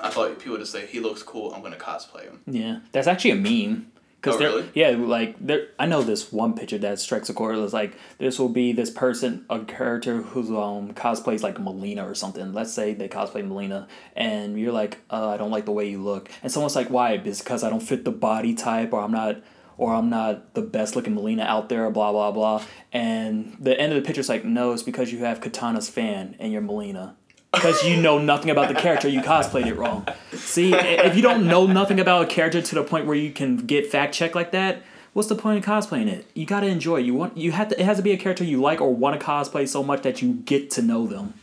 I 0.00 0.10
thought 0.10 0.36
people 0.38 0.52
would 0.52 0.60
just 0.60 0.72
say 0.72 0.86
he 0.86 1.00
looks 1.00 1.22
cool. 1.22 1.52
I'm 1.54 1.62
gonna 1.62 1.76
cosplay 1.76 2.24
him. 2.24 2.40
Yeah, 2.46 2.80
that's 2.92 3.06
actually 3.06 3.32
a 3.32 3.36
meme. 3.36 3.90
Cause 4.22 4.36
Oh, 4.36 4.38
they're- 4.38 4.48
really? 4.48 4.70
Yeah, 4.72 4.90
like 4.90 5.36
there. 5.38 5.68
I 5.78 5.84
know 5.84 6.00
this 6.02 6.32
one 6.32 6.54
picture 6.54 6.78
that 6.78 6.98
strikes 6.98 7.28
a 7.28 7.34
chord. 7.34 7.58
It's 7.58 7.74
like 7.74 7.94
this 8.16 8.38
will 8.38 8.48
be 8.48 8.72
this 8.72 8.88
person, 8.90 9.44
a 9.50 9.60
character 9.60 10.22
who's 10.22 10.48
um 10.48 10.94
cosplays 10.94 11.42
like 11.42 11.56
Mileena 11.58 12.10
or 12.10 12.14
something. 12.14 12.54
Let's 12.54 12.72
say 12.72 12.94
they 12.94 13.06
cosplay 13.08 13.46
Mileena, 13.46 13.86
and 14.16 14.58
you're 14.58 14.72
like, 14.72 14.98
uh, 15.10 15.28
I 15.28 15.36
don't 15.36 15.50
like 15.50 15.66
the 15.66 15.72
way 15.72 15.90
you 15.90 16.02
look, 16.02 16.30
and 16.42 16.50
someone's 16.50 16.74
like, 16.74 16.88
why? 16.88 17.12
It's 17.12 17.40
because 17.40 17.62
I 17.62 17.68
don't 17.68 17.82
fit 17.82 18.06
the 18.06 18.12
body 18.12 18.54
type, 18.54 18.94
or 18.94 19.00
I'm 19.02 19.12
not, 19.12 19.42
or 19.76 19.94
I'm 19.94 20.08
not 20.10 20.54
the 20.54 20.62
best 20.62 20.96
looking 20.96 21.16
Mileena 21.16 21.46
out 21.46 21.68
there, 21.68 21.88
blah 21.90 22.12
blah 22.12 22.30
blah. 22.30 22.64
And 22.92 23.56
the 23.60 23.78
end 23.78 23.92
of 23.92 24.02
the 24.02 24.06
picture's 24.06 24.28
like, 24.28 24.44
no, 24.44 24.72
it's 24.72 24.82
because 24.82 25.12
you 25.12 25.18
have 25.20 25.40
Kitana's 25.40 25.88
fan 25.88 26.36
and 26.38 26.52
you're 26.52 26.62
Mileena. 26.62 27.14
Because 27.52 27.84
you 27.84 27.96
know 27.96 28.18
nothing 28.18 28.50
about 28.50 28.68
the 28.68 28.74
character, 28.74 29.08
you 29.08 29.20
cosplayed 29.20 29.66
it 29.66 29.74
wrong. 29.74 30.06
See, 30.32 30.74
if 30.74 31.14
you 31.14 31.22
don't 31.22 31.46
know 31.46 31.66
nothing 31.66 32.00
about 32.00 32.24
a 32.24 32.26
character 32.26 32.60
to 32.60 32.74
the 32.74 32.82
point 32.82 33.06
where 33.06 33.14
you 33.14 33.30
can 33.30 33.58
get 33.58 33.86
fact 33.90 34.12
checked 34.12 34.34
like 34.34 34.50
that, 34.50 34.82
what's 35.12 35.28
the 35.28 35.36
point 35.36 35.58
of 35.58 35.64
cosplaying 35.64 36.08
it? 36.08 36.26
You 36.34 36.46
gotta 36.46 36.66
enjoy. 36.66 36.98
it. 36.98 37.06
You 37.06 37.14
want 37.14 37.36
you 37.36 37.52
have 37.52 37.68
to. 37.68 37.80
It 37.80 37.84
has 37.84 37.96
to 37.98 38.02
be 38.02 38.10
a 38.12 38.16
character 38.16 38.44
you 38.44 38.60
like 38.60 38.80
or 38.80 38.92
want 38.94 39.18
to 39.18 39.24
cosplay 39.24 39.68
so 39.68 39.82
much 39.82 40.02
that 40.02 40.20
you 40.20 40.34
get 40.34 40.70
to 40.72 40.82
know 40.82 41.06
them. 41.06 41.34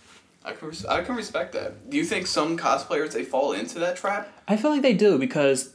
I 0.44 0.54
can 0.54 0.70
res- 0.70 0.86
I 0.86 1.02
can 1.04 1.16
respect 1.16 1.54
that. 1.54 1.90
Do 1.90 1.98
you 1.98 2.04
think 2.04 2.28
some 2.28 2.58
cosplayers 2.58 3.12
they 3.12 3.24
fall 3.24 3.54
into 3.54 3.80
that 3.80 3.96
trap? 3.96 4.28
I 4.48 4.58
feel 4.58 4.72
like 4.72 4.82
they 4.82 4.94
do 4.94 5.18
because 5.18 5.74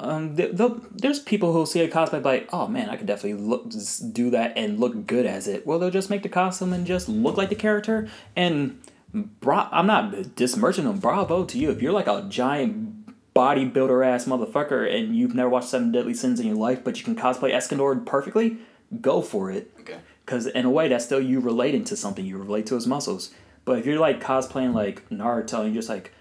um, 0.00 0.36
th- 0.36 0.56
th- 0.56 0.72
there's 0.90 1.20
people 1.20 1.52
who 1.52 1.66
see 1.66 1.80
a 1.80 1.88
cosplay 1.88 2.24
like, 2.24 2.48
oh 2.52 2.66
man, 2.66 2.90
I 2.90 2.96
could 2.96 3.06
definitely 3.06 3.42
look 3.42 3.70
do 4.12 4.30
that 4.30 4.52
and 4.56 4.80
look 4.80 5.06
good 5.06 5.26
as 5.26 5.46
it. 5.46 5.66
Well, 5.66 5.78
they'll 5.78 5.90
just 5.90 6.10
make 6.10 6.22
the 6.22 6.28
costume 6.28 6.72
and 6.72 6.86
just 6.86 7.08
look 7.08 7.36
like 7.36 7.48
the 7.48 7.54
character. 7.54 8.08
And 8.34 8.80
bra- 9.12 9.68
I'm 9.70 9.86
not 9.86 10.34
dismerging 10.34 10.84
them. 10.84 10.98
Bravo 10.98 11.44
to 11.44 11.58
you 11.58 11.70
if 11.70 11.80
you're 11.80 11.92
like 11.92 12.08
a 12.08 12.26
giant 12.28 13.34
bodybuilder 13.34 14.04
ass 14.06 14.24
motherfucker 14.24 14.92
and 14.92 15.16
you've 15.16 15.34
never 15.34 15.48
watched 15.48 15.68
Seven 15.68 15.92
Deadly 15.92 16.14
Sins 16.14 16.40
in 16.40 16.46
your 16.46 16.56
life, 16.56 16.82
but 16.82 16.98
you 16.98 17.04
can 17.04 17.16
cosplay 17.16 17.52
Escanor 17.52 18.04
perfectly. 18.04 18.58
Go 19.00 19.22
for 19.22 19.50
it. 19.50 19.72
Okay. 19.80 19.98
Because 20.24 20.46
in 20.46 20.64
a 20.64 20.70
way, 20.70 20.88
that's 20.88 21.04
still 21.04 21.20
you 21.20 21.38
relating 21.38 21.84
to 21.84 21.96
something. 21.96 22.24
You 22.24 22.38
relate 22.38 22.66
to 22.66 22.74
his 22.74 22.86
muscles. 22.86 23.30
But 23.64 23.78
if 23.78 23.86
you're 23.86 23.98
like 23.98 24.22
cosplaying 24.22 24.74
like 24.74 25.08
Naruto, 25.08 25.60
and 25.60 25.66
you're 25.72 25.80
just 25.82 25.88
like, 25.88 26.12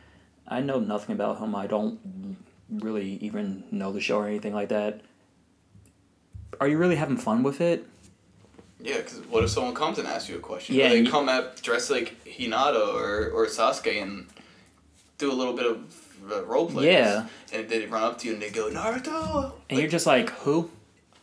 I 0.47 0.61
know 0.61 0.79
nothing 0.79 1.15
about 1.15 1.39
him. 1.39 1.55
I 1.55 1.67
don't 1.67 2.37
really 2.69 3.17
even 3.21 3.63
know 3.71 3.91
the 3.91 4.01
show 4.01 4.17
or 4.19 4.27
anything 4.27 4.53
like 4.53 4.69
that. 4.69 5.01
Are 6.59 6.67
you 6.67 6.77
really 6.77 6.95
having 6.95 7.17
fun 7.17 7.43
with 7.43 7.61
it? 7.61 7.85
Yeah, 8.79 8.97
because 8.97 9.19
what 9.29 9.43
if 9.43 9.49
someone 9.49 9.73
comes 9.73 9.97
and 9.97 10.07
asks 10.07 10.29
you 10.29 10.35
a 10.37 10.39
question? 10.39 10.75
Yeah, 10.75 10.87
Or 10.87 10.89
they 10.89 10.99
you- 11.01 11.09
come 11.09 11.29
at 11.29 11.61
dressed 11.61 11.89
like 11.89 12.15
Hinata 12.25 12.93
or, 12.93 13.29
or 13.31 13.45
Sasuke 13.47 14.01
and 14.01 14.27
do 15.17 15.31
a 15.31 15.33
little 15.33 15.53
bit 15.53 15.65
of 15.65 15.77
uh, 16.31 16.43
role 16.45 16.67
play. 16.69 16.91
Yeah. 16.91 17.27
And 17.51 17.69
they 17.69 17.85
run 17.85 18.03
up 18.03 18.17
to 18.19 18.27
you 18.27 18.33
and 18.33 18.41
they 18.41 18.49
go 18.49 18.69
Naruto. 18.69 19.53
And 19.69 19.79
you're 19.79 19.87
just 19.89 20.05
like, 20.05 20.29
who? 20.29 20.69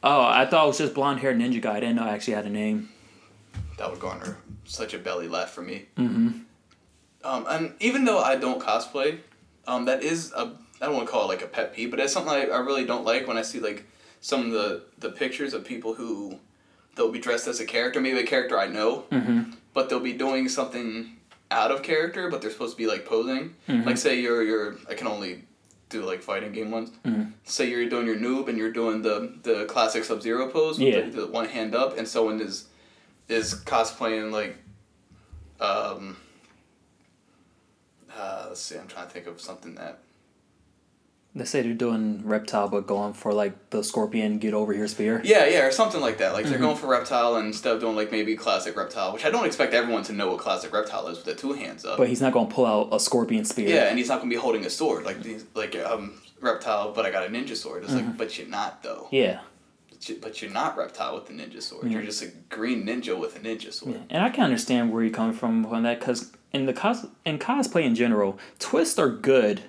Oh, 0.02 0.22
I 0.22 0.46
thought 0.46 0.64
it 0.64 0.68
was 0.68 0.78
just 0.78 0.94
blonde 0.94 1.20
haired 1.20 1.36
ninja 1.38 1.60
guy. 1.60 1.76
I 1.76 1.80
didn't 1.80 1.96
know 1.96 2.04
I 2.04 2.10
actually 2.10 2.34
had 2.34 2.46
a 2.46 2.50
name. 2.50 2.88
that 3.76 3.90
would 3.90 4.00
garner 4.00 4.38
such 4.64 4.94
a 4.94 4.98
belly 4.98 5.28
laugh 5.28 5.50
for 5.50 5.62
me. 5.62 5.86
Mm-hmm. 5.98 6.28
Um, 7.24 7.46
and 7.48 7.74
even 7.80 8.04
though 8.06 8.18
I 8.20 8.36
don't 8.36 8.62
cosplay, 8.62 9.18
um, 9.66 9.84
that 9.84 10.02
is 10.02 10.32
a 10.32 10.52
I 10.80 10.86
don't 10.86 10.94
want 10.94 11.06
to 11.06 11.12
call 11.12 11.24
it 11.24 11.28
like 11.28 11.42
a 11.42 11.46
pet 11.46 11.74
peeve, 11.74 11.90
but 11.90 12.00
it's 12.00 12.12
something 12.12 12.32
I, 12.32 12.46
I 12.46 12.58
really 12.60 12.84
don't 12.86 13.04
like 13.04 13.26
when 13.26 13.36
I 13.36 13.42
see 13.42 13.60
like 13.60 13.84
some 14.20 14.46
of 14.46 14.52
the 14.52 14.82
the 14.98 15.10
pictures 15.10 15.52
of 15.54 15.64
people 15.64 15.94
who 15.94 16.38
they'll 16.96 17.12
be 17.12 17.18
dressed 17.18 17.46
as 17.46 17.60
a 17.60 17.64
character, 17.66 18.00
maybe 18.00 18.18
a 18.20 18.26
character 18.26 18.58
I 18.58 18.66
know, 18.66 19.04
Mm-hmm. 19.10 19.52
but 19.74 19.88
they'll 19.88 20.00
be 20.00 20.12
doing 20.12 20.48
something 20.48 21.16
out 21.50 21.70
of 21.70 21.82
character, 21.82 22.30
but 22.30 22.40
they're 22.40 22.50
supposed 22.50 22.72
to 22.76 22.78
be 22.78 22.86
like 22.86 23.04
posing. 23.06 23.54
Like 23.68 23.98
say 23.98 24.20
you're 24.20 24.42
you're 24.42 24.76
I 24.88 24.94
can 24.94 25.06
only 25.06 25.44
do 25.88 26.02
like 26.04 26.22
fighting 26.22 26.52
game 26.52 26.70
ones. 26.70 26.90
Mm-hmm. 27.04 27.30
Say 27.44 27.68
you're 27.70 27.88
doing 27.88 28.06
your 28.06 28.16
noob 28.16 28.48
and 28.48 28.56
you're 28.56 28.72
doing 28.72 29.02
the 29.02 29.34
the 29.42 29.64
classic 29.66 30.04
Sub 30.04 30.22
Zero 30.22 30.48
pose 30.48 30.78
with 30.78 30.88
Yeah. 30.94 31.00
the, 31.10 31.22
the 31.22 31.26
one 31.26 31.46
hand 31.46 31.74
up, 31.74 31.98
and 31.98 32.06
someone 32.06 32.40
is 32.40 32.66
is 33.28 33.54
cosplaying 33.64 34.30
like 34.32 34.56
um 35.60 36.16
uh, 38.16 38.46
let's 38.48 38.60
see 38.60 38.76
i'm 38.76 38.88
trying 38.88 39.06
to 39.06 39.12
think 39.12 39.26
of 39.26 39.40
something 39.40 39.74
that 39.76 39.98
They 41.34 41.44
say 41.44 41.62
they're 41.62 41.74
doing 41.74 42.22
reptile, 42.26 42.68
but 42.68 42.88
going 42.88 43.12
for 43.12 43.32
like 43.32 43.70
the 43.70 43.84
scorpion 43.84 44.38
get 44.38 44.52
over 44.52 44.72
here 44.72 44.88
spear. 44.88 45.20
yeah 45.24 45.46
yeah 45.46 45.64
or 45.64 45.70
something 45.70 46.00
like 46.00 46.18
that 46.18 46.32
like 46.32 46.42
Mm-hmm. 46.42 46.50
they're 46.50 46.60
going 46.60 46.76
for 46.76 46.88
reptile 46.88 47.36
instead 47.36 47.74
of 47.74 47.80
doing 47.80 47.94
like 47.94 48.10
maybe 48.10 48.34
classic 48.36 48.76
reptile 48.76 49.12
which 49.12 49.24
i 49.24 49.30
don't 49.30 49.46
expect 49.46 49.72
everyone 49.72 50.02
to 50.04 50.12
know 50.12 50.28
what 50.30 50.38
classic 50.38 50.72
reptile 50.72 51.06
is 51.08 51.18
with 51.18 51.26
the 51.26 51.34
two 51.36 51.52
hands 51.52 51.84
up 51.84 51.96
But 51.98 52.08
he's 52.08 52.20
not 52.20 52.32
gonna 52.32 52.48
pull 52.50 52.66
out 52.66 52.88
a 52.92 52.98
scorpion 52.98 53.44
spear. 53.44 53.68
yeah 53.68 53.84
and 53.90 53.96
he's 53.98 54.08
not 54.08 54.18
going 54.18 54.28
to 54.30 54.34
be 54.34 54.40
holding 54.40 54.64
a 54.66 54.70
sword 54.70 55.04
like 55.04 55.22
these 55.22 55.44
like 55.54 55.76
um 55.76 56.20
reptile 56.40 56.92
but 56.92 57.06
i 57.06 57.10
got 57.10 57.24
a 57.24 57.28
ninja 57.30 57.54
sword 57.56 57.84
it's 57.84 57.92
Mm-hmm. 57.92 58.08
like 58.08 58.18
but 58.18 58.36
you're 58.38 58.48
not 58.48 58.82
though 58.82 59.06
Yeah. 59.12 59.40
But 59.88 60.08
you- 60.08 60.18
but 60.20 60.42
you're 60.42 60.50
not 60.50 60.76
reptile 60.76 61.14
with 61.14 61.26
the 61.26 61.34
ninja 61.34 61.62
sword 61.62 61.90
you're 61.92 62.02
just 62.02 62.22
a 62.22 62.28
green 62.48 62.84
ninja 62.86 63.16
with 63.16 63.36
a 63.36 63.38
ninja 63.38 63.72
sword 63.72 64.00
And 64.10 64.22
I 64.24 64.30
can 64.30 64.42
understand 64.44 64.92
where 64.92 65.02
you're 65.04 65.12
coming 65.12 65.34
from 65.34 65.64
on 65.66 65.84
that 65.84 66.00
because 66.00 66.32
in 66.52 66.66
the 66.66 66.72
cos 66.72 67.06
in 67.24 67.38
cosplay 67.38 67.84
in 67.84 67.94
general, 67.94 68.36
twists 68.58 68.98
are 68.98 69.08
good, 69.10 69.62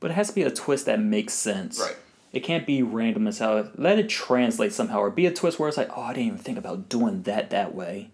but 0.00 0.10
it 0.10 0.14
has 0.14 0.28
to 0.28 0.34
be 0.34 0.42
a 0.42 0.50
twist 0.50 0.86
that 0.86 1.00
makes 1.00 1.34
sense. 1.34 1.78
Right. 1.80 1.96
It 2.32 2.40
can't 2.40 2.66
be 2.66 2.82
random 2.82 3.26
as 3.26 3.38
hell. 3.38 3.70
Let 3.76 3.98
it 3.98 4.08
translate 4.08 4.72
somehow, 4.72 4.98
or 5.00 5.10
be 5.10 5.26
a 5.26 5.32
twist 5.32 5.58
where 5.58 5.68
it's 5.68 5.78
like, 5.78 5.90
oh, 5.96 6.02
I 6.02 6.12
didn't 6.12 6.26
even 6.26 6.38
think 6.38 6.58
about 6.58 6.88
doing 6.88 7.22
that 7.22 7.50
that 7.50 7.74
way. 7.74 8.10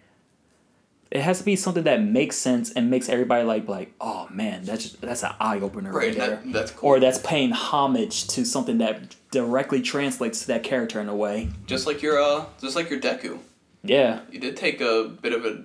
It 1.10 1.20
has 1.22 1.38
to 1.38 1.44
be 1.44 1.54
something 1.54 1.84
that 1.84 2.02
makes 2.02 2.36
sense 2.36 2.72
and 2.72 2.90
makes 2.90 3.08
everybody 3.08 3.44
like 3.44 3.68
like, 3.68 3.92
oh 4.00 4.26
man, 4.30 4.64
that's 4.64 4.82
just, 4.84 5.00
that's 5.00 5.22
an 5.22 5.32
eye 5.40 5.60
opener 5.60 5.92
right, 5.92 6.08
Right, 6.08 6.16
there. 6.16 6.30
that- 6.30 6.52
that's 6.52 6.70
cool. 6.72 6.88
Or 6.90 7.00
that's 7.00 7.18
paying 7.18 7.52
homage 7.52 8.26
to 8.28 8.44
something 8.44 8.78
that 8.78 9.14
directly 9.30 9.80
translates 9.82 10.40
to 10.42 10.46
that 10.48 10.62
character 10.64 11.00
in 11.00 11.08
a 11.08 11.14
way. 11.14 11.50
just 11.66 11.86
like 11.86 12.02
your 12.02 12.20
uh 12.20 12.46
just 12.60 12.74
like 12.76 12.90
your 12.90 12.98
deku 13.00 13.38
Yeah. 13.84 14.20
you 14.30 14.40
did 14.40 14.56
take 14.56 14.80
a 14.80 15.04
bit 15.04 15.32
of 15.32 15.44
a 15.44 15.62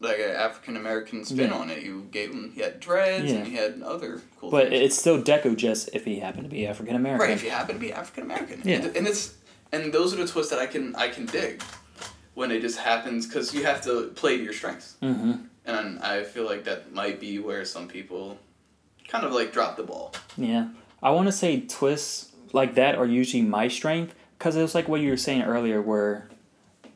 like 0.00 0.18
an 0.18 0.30
African 0.30 0.76
American 0.76 1.24
spin 1.24 1.50
Yeah. 1.50 1.56
on 1.58 1.70
it. 1.70 1.82
You 1.82 2.08
gave 2.10 2.30
him 2.32 2.52
he 2.54 2.62
had 2.62 2.80
dreads 2.80 3.30
Yeah. 3.30 3.38
and 3.38 3.46
he 3.46 3.54
had 3.54 3.82
other 3.82 4.20
cool. 4.40 4.50
But 4.50 4.70
things. 4.70 4.82
it's 4.86 4.98
still 4.98 5.22
Deku 5.22 5.56
just 5.56 5.90
if 5.92 6.04
he 6.04 6.18
happened 6.20 6.44
to 6.44 6.50
be 6.50 6.66
African 6.66 6.96
American. 6.96 7.26
right 7.28 7.36
if 7.36 7.44
you 7.44 7.50
happen 7.50 7.74
to 7.76 7.80
be 7.80 7.92
African 7.92 8.24
American. 8.24 8.62
Yeah. 8.64 8.76
and, 8.76 8.96
and 8.96 9.06
it's 9.06 9.34
and 9.72 9.92
those 9.92 10.12
are 10.14 10.16
the 10.16 10.26
twists 10.26 10.50
that 10.50 10.58
I 10.58 10.66
can 10.66 10.94
I 10.96 11.08
can 11.08 11.26
dig 11.26 11.62
when 12.34 12.50
it 12.50 12.60
just 12.60 12.78
happens 12.78 13.26
because 13.26 13.54
you 13.54 13.64
have 13.64 13.82
to 13.82 14.08
play 14.14 14.36
to 14.38 14.42
your 14.42 14.52
strengths. 14.54 14.96
Mm-hmm. 15.02 15.32
And 15.66 15.98
I 16.00 16.24
feel 16.24 16.44
like 16.46 16.64
that 16.64 16.92
might 16.92 17.20
be 17.20 17.38
where 17.38 17.64
some 17.64 17.86
people 17.86 18.38
kind 19.08 19.24
of 19.26 19.32
like 19.32 19.52
drop 19.52 19.76
the 19.76 19.82
ball. 19.82 20.14
Yeah, 20.36 20.68
I 21.02 21.10
want 21.10 21.28
to 21.28 21.32
say 21.32 21.60
twists 21.60 22.32
like 22.52 22.74
that 22.76 22.94
are 22.96 23.06
usually 23.06 23.42
my 23.42 23.68
strength 23.68 24.14
because 24.38 24.56
it 24.56 24.62
was 24.62 24.74
like 24.74 24.88
what 24.88 25.00
you 25.02 25.10
were 25.10 25.16
saying 25.18 25.42
earlier, 25.42 25.82
where 25.82 26.28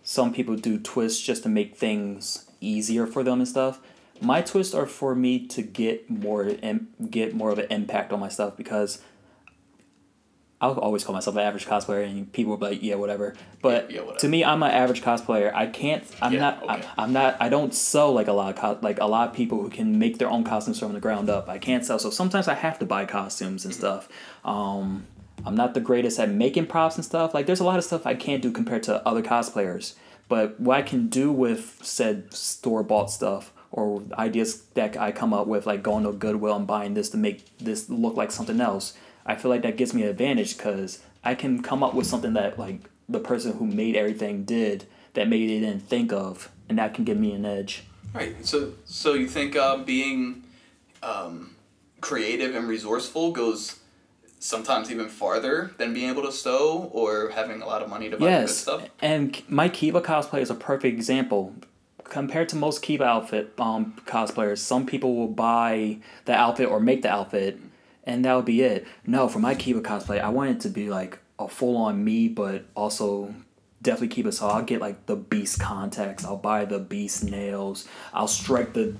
some 0.02 0.32
people 0.32 0.56
do 0.56 0.78
twists 0.78 1.20
just 1.22 1.42
to 1.42 1.48
make 1.48 1.76
things 1.76 2.46
easier 2.66 3.06
for 3.06 3.22
them 3.22 3.40
and 3.40 3.48
stuff. 3.48 3.80
My 4.20 4.40
twists 4.42 4.74
are 4.74 4.86
for 4.86 5.14
me 5.14 5.46
to 5.48 5.62
get 5.62 6.08
more 6.08 6.42
and 6.62 6.86
get 7.10 7.34
more 7.34 7.50
of 7.50 7.58
an 7.58 7.66
impact 7.70 8.12
on 8.12 8.20
my 8.20 8.28
stuff 8.28 8.56
because 8.56 9.02
I'll 10.60 10.78
always 10.78 11.04
call 11.04 11.14
myself 11.14 11.36
an 11.36 11.42
average 11.42 11.66
cosplayer, 11.66 12.06
and 12.08 12.32
people 12.32 12.50
will 12.50 12.56
be 12.56 12.66
like, 12.66 12.82
"Yeah, 12.82 12.94
whatever." 12.94 13.34
But 13.60 13.90
Yeah, 13.90 13.96
yeah, 13.96 14.00
whatever. 14.02 14.20
to 14.20 14.28
me, 14.28 14.44
I'm 14.44 14.62
an 14.62 14.70
average 14.70 15.02
cosplayer. 15.02 15.52
I 15.52 15.66
can't. 15.66 16.04
I'm 16.22 16.32
Yeah, 16.32 16.38
not. 16.40 16.62
okay. 16.62 16.72
I, 16.96 17.02
I'm 17.02 17.12
not. 17.12 17.36
I 17.40 17.48
don't 17.50 17.74
sell 17.74 18.12
like 18.14 18.28
a 18.28 18.32
lot 18.32 18.54
of 18.54 18.56
co- 18.60 18.78
like 18.80 18.98
a 19.00 19.04
lot 19.06 19.28
of 19.28 19.34
people 19.34 19.60
who 19.60 19.68
can 19.68 19.98
make 19.98 20.18
their 20.18 20.30
own 20.30 20.42
costumes 20.44 20.78
from 20.78 20.92
the 20.94 21.00
ground 21.00 21.28
up. 21.28 21.48
I 21.48 21.58
can't 21.58 21.84
sell, 21.84 21.98
so 21.98 22.08
sometimes 22.08 22.48
I 22.48 22.54
have 22.54 22.78
to 22.78 22.86
buy 22.86 23.04
costumes 23.04 23.64
and 23.66 23.74
stuff. 23.74 24.08
Um, 24.44 25.04
I'm 25.44 25.56
not 25.56 25.74
the 25.74 25.80
greatest 25.80 26.18
at 26.18 26.30
making 26.30 26.66
props 26.68 26.94
and 26.96 27.04
stuff. 27.04 27.34
Like, 27.34 27.44
there's 27.46 27.60
a 27.60 27.64
lot 27.64 27.76
of 27.78 27.84
stuff 27.84 28.06
I 28.06 28.14
can't 28.14 28.40
do 28.40 28.50
compared 28.50 28.84
to 28.84 29.06
other 29.06 29.22
cosplayers. 29.22 29.94
But 30.28 30.58
what 30.58 30.78
I 30.78 30.82
can 30.82 31.08
do 31.08 31.30
with 31.30 31.78
said 31.82 32.32
store 32.32 32.82
bought 32.82 33.10
stuff 33.10 33.52
or 33.70 34.02
ideas 34.16 34.62
that 34.74 34.96
I 34.96 35.12
come 35.12 35.34
up 35.34 35.46
with, 35.46 35.66
like 35.66 35.82
going 35.82 36.04
to 36.04 36.12
Goodwill 36.12 36.56
and 36.56 36.66
buying 36.66 36.94
this 36.94 37.10
to 37.10 37.16
make 37.16 37.58
this 37.58 37.90
look 37.90 38.16
like 38.16 38.30
something 38.30 38.60
else, 38.60 38.94
I 39.26 39.34
feel 39.34 39.50
like 39.50 39.62
that 39.62 39.76
gives 39.76 39.92
me 39.92 40.02
an 40.02 40.08
advantage 40.08 40.56
because 40.56 41.00
I 41.22 41.34
can 41.34 41.62
come 41.62 41.82
up 41.82 41.94
with 41.94 42.06
something 42.06 42.34
that 42.34 42.58
like 42.58 42.80
the 43.08 43.20
person 43.20 43.56
who 43.58 43.66
made 43.66 43.96
everything 43.96 44.44
did 44.44 44.86
that 45.14 45.28
maybe 45.28 45.46
they 45.46 45.60
didn't 45.60 45.82
think 45.82 46.12
of, 46.12 46.50
and 46.68 46.78
that 46.78 46.94
can 46.94 47.04
give 47.04 47.18
me 47.18 47.32
an 47.32 47.44
edge. 47.44 47.84
Right. 48.12 48.34
So 48.46 48.72
so 48.84 49.14
you 49.14 49.28
think 49.28 49.56
uh, 49.56 49.78
being 49.78 50.44
um, 51.02 51.56
creative 52.00 52.54
and 52.54 52.68
resourceful 52.68 53.32
goes 53.32 53.80
sometimes 54.44 54.90
even 54.90 55.08
farther 55.08 55.72
than 55.78 55.94
being 55.94 56.10
able 56.10 56.20
to 56.22 56.30
sew 56.30 56.90
or 56.92 57.30
having 57.30 57.62
a 57.62 57.66
lot 57.66 57.80
of 57.80 57.88
money 57.88 58.10
to 58.10 58.16
buy 58.18 58.26
good 58.26 58.30
Yes, 58.30 58.56
stuff. 58.58 58.82
and 59.00 59.42
my 59.48 59.70
Kiba 59.70 60.02
cosplay 60.02 60.40
is 60.42 60.50
a 60.50 60.54
perfect 60.54 60.94
example. 60.94 61.54
Compared 62.04 62.50
to 62.50 62.56
most 62.56 62.82
Kiba 62.82 63.00
outfit 63.00 63.54
um, 63.58 63.94
cosplayers, 64.04 64.58
some 64.58 64.84
people 64.84 65.16
will 65.16 65.28
buy 65.28 65.96
the 66.26 66.34
outfit 66.34 66.68
or 66.68 66.78
make 66.78 67.00
the 67.00 67.10
outfit, 67.10 67.58
and 68.04 68.22
that 68.26 68.34
would 68.34 68.44
be 68.44 68.60
it. 68.60 68.86
No, 69.06 69.28
for 69.28 69.38
my 69.38 69.54
Kiba 69.54 69.80
cosplay, 69.80 70.20
I 70.20 70.28
want 70.28 70.50
it 70.50 70.60
to 70.60 70.68
be 70.68 70.90
like 70.90 71.18
a 71.38 71.48
full 71.48 71.78
on 71.78 72.04
me, 72.04 72.28
but 72.28 72.66
also 72.76 73.34
definitely 73.80 74.22
Kiba. 74.22 74.32
So 74.34 74.46
I'll 74.46 74.62
get 74.62 74.82
like 74.82 75.06
the 75.06 75.16
beast 75.16 75.58
contacts. 75.58 76.22
I'll 76.22 76.36
buy 76.36 76.66
the 76.66 76.78
beast 76.78 77.24
nails. 77.24 77.88
I'll 78.12 78.28
strike 78.28 78.74
the 78.74 78.94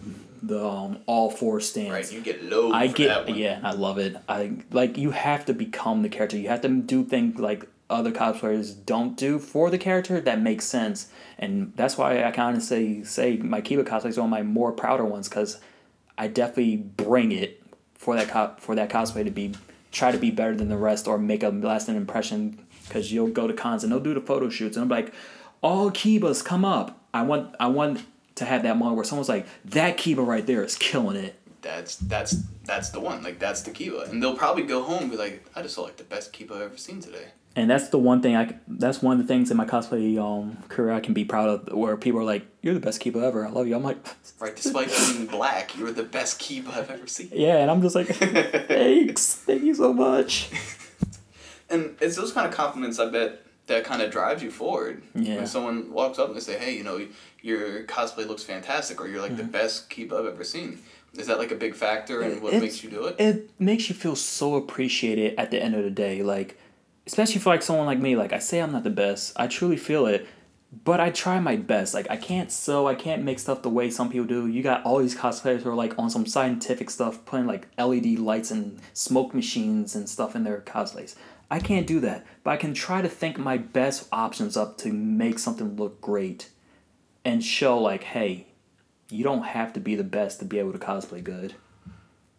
the 0.47 0.67
um, 0.67 0.99
all 1.07 1.31
four 1.31 1.61
stands. 1.61 1.91
Right, 1.91 2.13
you 2.13 2.21
get 2.21 2.45
low. 2.45 2.73
I 2.73 2.87
get 2.87 3.09
that 3.09 3.27
one. 3.29 3.39
yeah, 3.39 3.61
I 3.63 3.73
love 3.73 3.99
it. 3.99 4.17
I 4.29 4.53
like 4.71 4.99
you 4.99 5.11
have 5.11 5.45
to 5.47 5.55
become 5.55 6.03
the 6.03 6.09
character. 6.09 6.37
You 6.37 6.49
have 6.49 6.61
to 6.63 6.69
do 6.69 7.05
things 7.05 7.39
like 7.39 7.67
other 7.91 8.13
cosplayers 8.13 8.75
don't 8.85 9.17
do 9.17 9.39
for 9.39 9.71
the 9.71 9.79
character 9.79 10.21
that 10.21 10.41
makes 10.41 10.65
sense, 10.65 11.09
and 11.39 11.73
that's 11.77 11.97
why 11.97 12.25
I 12.25 12.31
kind 12.31 12.57
of 12.57 12.63
say 12.63 13.03
say 13.03 13.37
my 13.37 13.61
Kiba 13.61 13.85
cosplay 13.85 14.07
is 14.07 14.19
one 14.19 14.27
of 14.27 14.31
my 14.31 14.43
more 14.43 14.73
prouder 14.73 15.05
ones 15.05 15.29
because 15.29 15.61
I 16.19 16.29
definitely 16.29 16.77
bring 16.77 17.33
it 17.33 17.63
for 17.95 18.17
that 18.17 18.29
co- 18.29 18.55
for 18.59 18.75
that 18.75 18.91
cosplay 18.91 19.25
to 19.25 19.31
be 19.31 19.55
try 19.93 20.11
to 20.13 20.19
be 20.19 20.31
better 20.31 20.55
than 20.55 20.69
the 20.69 20.77
rest 20.77 21.07
or 21.07 21.19
make 21.19 21.43
a 21.43 21.49
lasting 21.49 21.97
impression 21.97 22.59
because 22.87 23.13
you'll 23.13 23.29
go 23.29 23.47
to 23.47 23.55
cons 23.55 23.83
and 23.83 23.93
they'll 23.93 24.01
do 24.01 24.13
the 24.13 24.21
photo 24.21 24.49
shoots 24.51 24.77
and 24.77 24.83
I'm 24.83 24.89
like, 24.89 25.15
all 25.63 25.91
Kibas 25.91 26.45
come 26.45 26.65
up. 26.65 27.01
I 27.15 27.23
want 27.23 27.55
I 27.59 27.69
want 27.69 28.05
to 28.37 28.45
have 28.45 28.63
that 28.65 28.77
moment 28.77 28.97
where 28.97 29.05
someone's 29.05 29.29
like, 29.29 29.47
that 29.67 29.97
Kiba 29.97 30.27
right 30.27 30.47
there 30.47 30.65
is 30.65 30.77
killing 30.77 31.17
it. 31.17 31.39
That's 31.63 31.97
that's 31.97 32.37
that's 32.65 32.91
the 32.91 33.01
one. 33.01 33.23
Like 33.23 33.39
that's 33.39 33.63
the 33.63 33.71
Kiba, 33.71 34.11
and 34.11 34.23
they'll 34.23 34.37
probably 34.37 34.65
go 34.65 34.83
home 34.83 35.03
and 35.03 35.11
be 35.11 35.17
like, 35.17 35.45
I 35.57 35.63
just 35.63 35.75
saw 35.75 35.83
like 35.83 35.97
the 35.97 36.05
best 36.05 36.33
Kiba 36.33 36.53
I've 36.53 36.63
ever 36.63 36.77
seen 36.77 37.01
today. 37.01 37.29
And 37.57 37.71
that's 37.71 37.89
the 37.89 37.99
one 37.99 38.21
thing 38.21 38.37
I. 38.37 38.57
That's 38.67 39.01
one 39.01 39.19
of 39.19 39.27
the 39.27 39.33
things 39.33 39.51
in 39.51 39.57
my 39.57 39.65
cosplay 39.65 40.19
um, 40.19 40.59
career 40.69 40.93
I 40.93 41.01
can 41.01 41.15
be 41.15 41.25
proud 41.25 41.49
of. 41.49 41.73
Where 41.73 41.97
people 41.97 42.21
are 42.21 42.25
like, 42.25 42.45
"You're 42.63 42.75
the 42.75 42.81
best 42.81 43.01
Kiba 43.01 43.23
ever. 43.23 43.47
I 43.47 43.51
love 43.51 43.69
you." 43.69 43.77
I'm 43.77 43.85
like, 43.85 43.97
Right, 44.41 44.55
despite 44.55 44.89
being 44.89 45.27
black, 45.27 45.79
you're 45.79 45.93
the 45.93 46.03
best 46.03 46.41
Kiba 46.41 46.69
I've 46.75 46.91
ever 46.91 47.07
seen. 47.07 47.31
"Yeah," 47.33 47.59
and 47.59 47.71
I'm 47.71 47.81
just 47.81 47.95
like, 47.95 48.09
"Thanks, 48.09 49.37
thank 49.37 49.63
you 49.63 49.75
so 49.75 49.93
much." 49.93 50.51
And 51.71 51.97
it's 51.99 52.15
those 52.15 52.31
kind 52.31 52.47
of 52.47 52.55
compliments 52.55 52.99
I 52.99 53.11
bet 53.11 53.41
that 53.69 53.85
kind 53.85 54.03
of 54.03 54.11
drives 54.11 54.43
you 54.43 54.51
forward. 54.51 55.03
Yeah. 55.15 55.37
When 55.37 55.47
someone 55.47 55.91
walks 55.93 56.19
up 56.19 56.29
and 56.29 56.37
they 56.37 56.41
say, 56.41 56.59
"Hey, 56.59 56.77
you 56.77 56.85
know, 56.85 57.05
your 57.45 57.85
cosplay 57.85 58.27
looks 58.27 58.43
fantastic," 58.43 59.01
or 59.01 59.07
"You're 59.07 59.21
like 59.21 59.33
Mm-hmm. 59.33 59.53
the 59.53 59.59
best 59.59 59.91
Kiba 59.91 60.15
I've 60.21 60.27
ever 60.35 60.45
seen." 60.45 60.79
Is 61.17 61.29
that 61.29 61.39
like 61.39 61.53
a 61.53 61.55
big 61.65 61.75
factor 61.77 62.23
in 62.23 62.41
what 62.43 62.55
It's- 62.55 62.63
makes 62.63 62.83
you 62.83 62.91
do 62.91 63.05
it? 63.05 63.17
It 63.21 63.51
makes 63.61 63.89
you 63.89 63.95
feel 63.95 64.17
so 64.17 64.57
appreciated 64.57 65.35
at 65.39 65.51
the 65.53 65.63
end 65.63 65.75
of 65.77 65.85
the 65.85 65.91
day. 65.91 66.23
Like, 66.25 66.59
especially 67.07 67.39
for 67.41 67.51
like 67.51 67.63
someone 67.63 67.87
like 67.87 68.01
me. 68.01 68.17
Like, 68.17 68.33
I 68.33 68.41
say 68.41 68.61
I'm 68.61 68.73
not 68.73 68.83
the 68.83 68.91
best. 68.91 69.33
I 69.37 69.47
truly 69.47 69.77
feel 69.77 70.07
it, 70.07 70.27
but 70.85 70.99
I 70.99 71.11
try 71.11 71.39
my 71.39 71.55
best. 71.55 71.95
Like, 71.95 72.11
I 72.11 72.17
can't 72.17 72.51
sew. 72.51 72.89
I 72.89 72.97
can't 72.97 73.23
make 73.23 73.39
stuff 73.39 73.63
the 73.63 73.71
way 73.71 73.91
some 73.91 74.11
people 74.11 74.27
do. 74.27 74.49
You 74.49 74.61
got 74.63 74.83
all 74.85 74.99
these 74.99 75.15
cosplayers 75.17 75.61
who 75.63 75.71
are 75.71 75.75
like 75.77 75.97
on 75.99 76.11
some 76.11 76.27
scientific 76.27 76.91
stuff, 76.91 77.25
putting 77.27 77.47
like 77.47 77.69
LED 77.79 78.19
lights 78.19 78.51
and 78.51 78.81
smoke 78.93 79.35
machines 79.35 79.95
and 79.95 80.09
stuff 80.09 80.35
in 80.35 80.43
their 80.43 80.61
cosplays. 80.63 81.15
I 81.49 81.61
can't 81.61 81.87
do 81.87 82.01
that, 82.01 82.27
but 82.43 82.51
I 82.53 82.57
can 82.57 82.75
try 82.75 83.03
to 83.03 83.09
think 83.09 83.39
my 83.39 83.57
best 83.59 84.09
options 84.11 84.57
up 84.57 84.79
to 84.79 84.93
make 84.93 85.39
something 85.39 85.77
look 85.77 86.01
great, 86.01 86.49
and 87.25 87.43
show 87.43 87.79
like, 87.79 88.05
hey, 88.05 88.47
you 89.09 89.25
don't 89.25 89.45
have 89.45 89.73
to 89.75 89.81
be 89.81 89.95
the 89.95 90.05
best 90.05 90.39
to 90.41 90.45
be 90.45 90.59
able 90.59 90.73
to 90.73 90.79
cosplay 90.79 91.23
good 91.23 91.55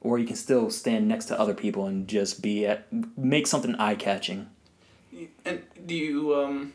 or 0.06 0.20
you 0.20 0.28
can 0.28 0.36
still 0.36 0.70
stand 0.70 1.08
next 1.08 1.26
to 1.26 1.40
other 1.40 1.56
people 1.56 1.88
and 1.88 2.08
just 2.08 2.42
be 2.42 2.68
at 2.68 2.86
make 3.18 3.48
something 3.48 3.74
eye 3.76 3.96
catching. 3.96 4.48
And 5.44 5.64
do 5.84 5.96
you 5.96 6.36
um 6.36 6.74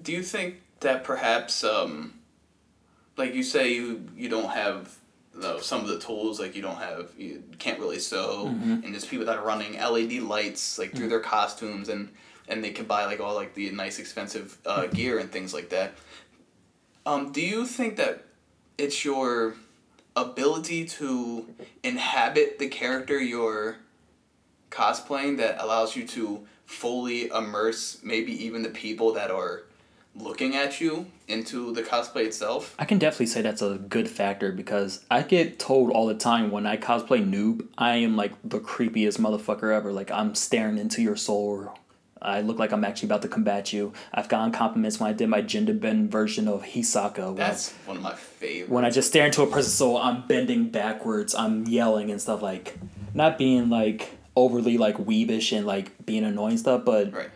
do 0.00 0.12
you 0.12 0.22
think 0.22 0.62
that 0.80 1.02
perhaps 1.02 1.64
um 1.64 2.14
like 3.16 3.34
you 3.34 3.42
say 3.42 3.74
you 3.74 4.06
you 4.16 4.28
don't 4.28 4.50
have 4.50 4.96
the, 5.34 5.58
some 5.60 5.80
of 5.80 5.88
the 5.88 5.98
tools 5.98 6.38
like 6.38 6.54
you 6.54 6.62
don't 6.62 6.78
have 6.78 7.10
you 7.18 7.42
can't 7.58 7.80
really 7.80 7.98
sew 7.98 8.46
and 8.46 8.84
there's 8.84 9.04
people 9.04 9.26
that 9.26 9.36
are 9.36 9.44
running 9.44 9.72
LED 9.72 10.22
lights 10.22 10.78
like 10.78 10.94
through 10.94 11.08
their 11.08 11.18
costumes 11.18 11.88
and 11.88 12.10
and 12.48 12.62
they 12.62 12.70
can 12.70 12.84
buy 12.84 13.06
like 13.06 13.20
all 13.20 13.34
like 13.34 13.54
the 13.54 13.70
nice 13.70 13.98
expensive 13.98 14.58
uh, 14.66 14.86
gear 14.86 15.18
and 15.18 15.32
things 15.32 15.54
like 15.54 15.70
that. 15.70 15.94
Um, 17.06 17.32
do 17.32 17.40
you 17.40 17.66
think 17.66 17.96
that 17.96 18.24
it's 18.78 19.04
your 19.04 19.54
ability 20.16 20.84
to 20.84 21.46
inhabit 21.82 22.58
the 22.58 22.68
character 22.68 23.20
you're 23.20 23.76
cosplaying 24.70 25.38
that 25.38 25.62
allows 25.62 25.96
you 25.96 26.06
to 26.06 26.46
fully 26.66 27.28
immerse 27.28 27.98
maybe 28.02 28.32
even 28.44 28.62
the 28.62 28.68
people 28.70 29.12
that 29.12 29.30
are 29.30 29.64
looking 30.16 30.54
at 30.54 30.80
you 30.80 31.06
into 31.26 31.72
the 31.72 31.82
cosplay 31.82 32.26
itself. 32.26 32.74
I 32.78 32.84
can 32.84 32.98
definitely 32.98 33.26
say 33.26 33.42
that's 33.42 33.62
a 33.62 33.78
good 33.88 34.08
factor 34.08 34.52
because 34.52 35.04
I 35.10 35.22
get 35.22 35.58
told 35.58 35.90
all 35.90 36.06
the 36.06 36.14
time 36.14 36.50
when 36.50 36.66
I 36.66 36.76
cosplay 36.76 37.28
noob, 37.28 37.66
I 37.76 37.96
am 37.96 38.16
like 38.16 38.32
the 38.44 38.60
creepiest 38.60 39.18
motherfucker 39.18 39.74
ever. 39.74 39.92
Like 39.92 40.10
I'm 40.10 40.34
staring 40.34 40.78
into 40.78 41.02
your 41.02 41.16
soul. 41.16 41.76
I 42.24 42.40
look 42.40 42.58
like 42.58 42.72
I'm 42.72 42.84
actually 42.84 43.08
about 43.08 43.22
to 43.22 43.28
combat 43.28 43.72
you. 43.72 43.92
I've 44.12 44.28
gotten 44.28 44.50
compliments 44.50 44.98
when 44.98 45.10
I 45.10 45.12
did 45.12 45.28
my 45.28 45.42
gender 45.42 45.74
bend 45.74 46.10
version 46.10 46.48
of 46.48 46.62
Hisako. 46.62 47.26
When, 47.26 47.36
That's 47.36 47.72
one 47.84 47.98
of 47.98 48.02
my 48.02 48.14
favorites. 48.14 48.70
when 48.70 48.84
I 48.84 48.90
just 48.90 49.08
stare 49.08 49.26
into 49.26 49.42
a 49.42 49.46
person's 49.46 49.74
soul, 49.74 49.98
I'm 49.98 50.26
bending 50.26 50.70
backwards, 50.70 51.34
I'm 51.34 51.66
yelling 51.66 52.10
and 52.10 52.20
stuff 52.20 52.42
like 52.42 52.78
not 53.12 53.38
being 53.38 53.68
like 53.68 54.10
overly 54.36 54.78
like 54.78 54.96
weebish 54.96 55.56
and 55.56 55.66
like 55.66 56.04
being 56.06 56.24
annoying 56.24 56.56
stuff, 56.58 56.84
but 56.84 57.12
right. 57.12 57.30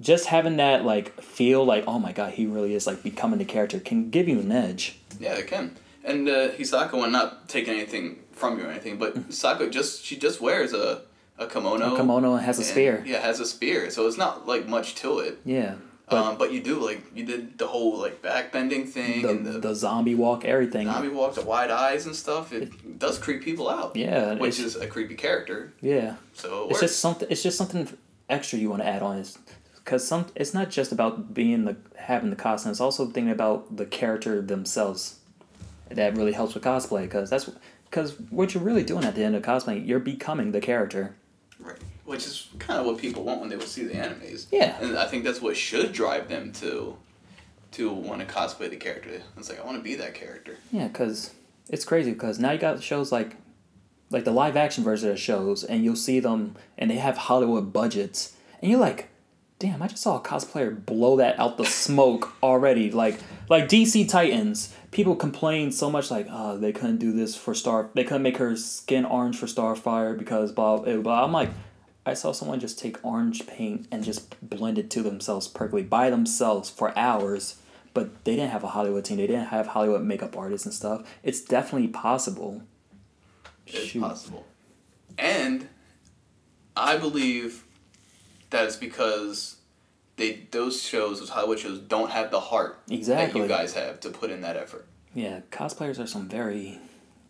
just 0.00 0.26
having 0.26 0.56
that 0.56 0.84
like 0.84 1.20
feel 1.22 1.64
like 1.64 1.84
oh 1.86 1.98
my 1.98 2.12
god 2.12 2.32
he 2.34 2.46
really 2.46 2.74
is 2.74 2.86
like 2.86 3.02
becoming 3.02 3.38
the 3.38 3.44
character 3.44 3.80
can 3.80 4.10
give 4.10 4.28
you 4.28 4.40
an 4.40 4.52
edge 4.52 4.98
Yeah, 5.18 5.34
it 5.34 5.46
can. 5.46 5.74
And 6.04 6.28
uh, 6.28 6.50
Hisako, 6.50 7.02
and 7.02 7.12
not 7.12 7.48
taking 7.48 7.74
anything 7.74 8.20
from 8.32 8.58
you 8.58 8.64
or 8.66 8.68
anything, 8.68 8.98
but 8.98 9.16
Hisako 9.28 9.70
just 9.72 10.04
she 10.04 10.16
just 10.16 10.40
wears 10.40 10.72
a 10.72 11.02
a 11.38 11.46
kimono. 11.46 11.94
a 11.94 11.96
kimono 11.96 12.34
and 12.34 12.44
has 12.44 12.58
a 12.58 12.62
and- 12.62 12.66
spear 12.70 13.02
Yeah, 13.06 13.20
has 13.20 13.40
a 13.40 13.46
spear. 13.46 13.90
So 13.90 14.06
it's 14.06 14.16
not 14.18 14.46
like 14.46 14.66
much 14.68 14.94
to 14.96 15.18
it. 15.20 15.38
yeah 15.44 15.74
but 16.08 16.24
um, 16.24 16.38
but 16.38 16.52
you 16.52 16.62
do 16.62 16.78
like 16.78 17.02
you 17.16 17.24
did 17.26 17.58
the 17.58 17.66
whole 17.66 17.98
like 17.98 18.22
back 18.22 18.52
bending 18.52 18.86
thing 18.86 19.22
the, 19.22 19.28
and 19.28 19.44
the, 19.44 19.58
the, 19.58 19.74
zombie 19.74 20.14
walk 20.14 20.44
everything 20.44 20.86
zombie 20.86 21.08
walk, 21.08 21.34
the 21.34 21.42
wide 21.42 21.70
eyes 21.70 22.06
and 22.06 22.14
stuff. 22.14 22.52
It, 22.52 22.98
does 22.98 23.18
creep 23.18 23.42
people 23.42 23.68
out. 23.68 23.96
yeah 23.96 24.34
Which 24.34 24.60
is 24.60 24.76
a 24.76 24.86
creepy 24.86 25.16
character. 25.16 25.72
yeah 25.80 26.14
So 26.32 26.66
it 26.66 26.70
it's 26.72 26.80
just 26.80 27.00
something 27.00 27.26
it's 27.28 27.42
just 27.42 27.58
something 27.58 27.88
extra 28.28 28.58
you 28.58 28.70
want 28.70 28.82
to 28.82 28.88
add 28.88 29.02
on 29.02 29.18
is 29.18 29.36
because 29.74 30.06
some 30.06 30.26
it's 30.36 30.54
not 30.54 30.70
just 30.70 30.92
about 30.92 31.34
being 31.34 31.64
the 31.64 31.76
having 31.96 32.30
the 32.30 32.36
costume 32.36 32.70
it's 32.70 32.80
also 32.80 33.06
thinking 33.06 33.32
about 33.32 33.76
the 33.76 33.84
character 33.86 34.40
themselves 34.40 35.18
that 35.90 36.16
really 36.16 36.32
helps 36.32 36.54
with 36.54 36.62
cosplay 36.62 37.02
because 37.02 37.30
that's 37.30 37.50
because 37.90 38.14
what 38.30 38.54
you're 38.54 38.62
really 38.62 38.82
doing 38.84 39.04
at 39.04 39.14
the 39.16 39.24
end 39.24 39.34
of 39.36 39.42
cosplay 39.42 39.84
you're 39.86 39.98
becoming 40.00 40.52
the 40.52 40.60
character 40.60 41.14
Right. 41.58 41.78
Which 42.04 42.26
is 42.26 42.48
kind 42.58 42.78
of 42.78 42.86
what 42.86 42.98
people 42.98 43.24
want 43.24 43.40
when 43.40 43.48
they 43.48 43.56
would 43.56 43.66
see 43.66 43.84
the 43.84 43.94
animes. 43.94 44.46
Yeah. 44.52 44.76
And 44.80 44.96
I 44.96 45.06
think 45.06 45.24
that's 45.24 45.40
what 45.40 45.56
should 45.56 45.92
drive 45.92 46.28
them 46.28 46.52
to 46.54 46.96
to 47.72 47.92
want 47.92 48.26
to 48.26 48.26
cosplay 48.26 48.70
the 48.70 48.76
character. 48.76 49.20
It's 49.36 49.48
like 49.48 49.60
I 49.60 49.64
want 49.64 49.76
to 49.76 49.82
be 49.82 49.96
that 49.96 50.14
character. 50.14 50.56
Yeah, 50.72 50.88
because 50.88 51.34
it's 51.68 51.84
crazy. 51.84 52.12
Because 52.12 52.38
now 52.38 52.52
you 52.52 52.58
got 52.58 52.82
shows 52.82 53.12
like, 53.12 53.36
like 54.10 54.24
the 54.24 54.30
live 54.30 54.56
action 54.56 54.84
version 54.84 55.10
of 55.10 55.18
shows, 55.18 55.64
and 55.64 55.84
you'll 55.84 55.96
see 55.96 56.20
them, 56.20 56.54
and 56.78 56.90
they 56.90 56.96
have 56.96 57.16
Hollywood 57.16 57.72
budgets, 57.72 58.34
and 58.62 58.70
you're 58.70 58.80
like, 58.80 59.08
damn, 59.58 59.82
I 59.82 59.88
just 59.88 60.02
saw 60.02 60.18
a 60.18 60.22
cosplayer 60.22 60.84
blow 60.84 61.16
that 61.16 61.38
out 61.38 61.56
the 61.56 61.64
smoke 61.64 62.34
already. 62.42 62.90
Like, 62.90 63.18
like 63.48 63.68
DC 63.68 64.08
Titans, 64.08 64.74
people 64.90 65.16
complain 65.16 65.70
so 65.72 65.90
much 65.90 66.10
like, 66.10 66.26
oh, 66.30 66.58
they 66.58 66.72
couldn't 66.72 66.98
do 66.98 67.12
this 67.12 67.36
for 67.36 67.54
Star, 67.54 67.90
they 67.94 68.04
couldn't 68.04 68.22
make 68.22 68.36
her 68.38 68.56
skin 68.56 69.04
orange 69.04 69.36
for 69.38 69.46
Starfire 69.46 70.18
because 70.18 70.52
blah 70.52 70.78
blah 70.78 70.96
blah. 70.96 71.24
I'm 71.24 71.32
like. 71.32 71.50
I 72.08 72.14
saw 72.14 72.30
someone 72.30 72.60
just 72.60 72.78
take 72.78 73.04
orange 73.04 73.48
paint 73.48 73.88
and 73.90 74.04
just 74.04 74.36
blend 74.40 74.78
it 74.78 74.90
to 74.90 75.02
themselves 75.02 75.48
perfectly 75.48 75.82
by 75.82 76.08
themselves 76.08 76.70
for 76.70 76.96
hours 76.96 77.56
but 77.96 78.26
they 78.26 78.36
didn't 78.36 78.50
have 78.50 78.62
a 78.62 78.68
Hollywood 78.68 79.06
team. 79.06 79.16
They 79.16 79.26
didn't 79.26 79.46
have 79.46 79.68
Hollywood 79.68 80.02
makeup 80.02 80.36
artists 80.36 80.66
and 80.66 80.74
stuff. 80.74 81.08
It's 81.22 81.40
definitely 81.40 81.88
possible. 81.88 82.60
It's 83.66 83.86
Shoot. 83.86 84.02
possible. 84.02 84.44
And 85.16 85.70
I 86.76 86.98
believe 86.98 87.64
that 88.50 88.64
it's 88.64 88.76
because 88.76 89.56
they 90.16 90.46
those 90.50 90.82
shows, 90.82 91.20
those 91.20 91.30
Hollywood 91.30 91.58
shows, 91.58 91.78
don't 91.80 92.10
have 92.10 92.30
the 92.30 92.40
heart 92.40 92.80
that 92.86 92.94
Exactly. 92.94 93.42
you 93.42 93.48
guys 93.48 93.74
have 93.74 94.00
to 94.00 94.10
put 94.10 94.30
in 94.30 94.40
that 94.42 94.56
effort. 94.56 94.86
Yeah, 95.14 95.40
cosplayers 95.50 95.98
are 95.98 96.06
some 96.06 96.28
very 96.28 96.78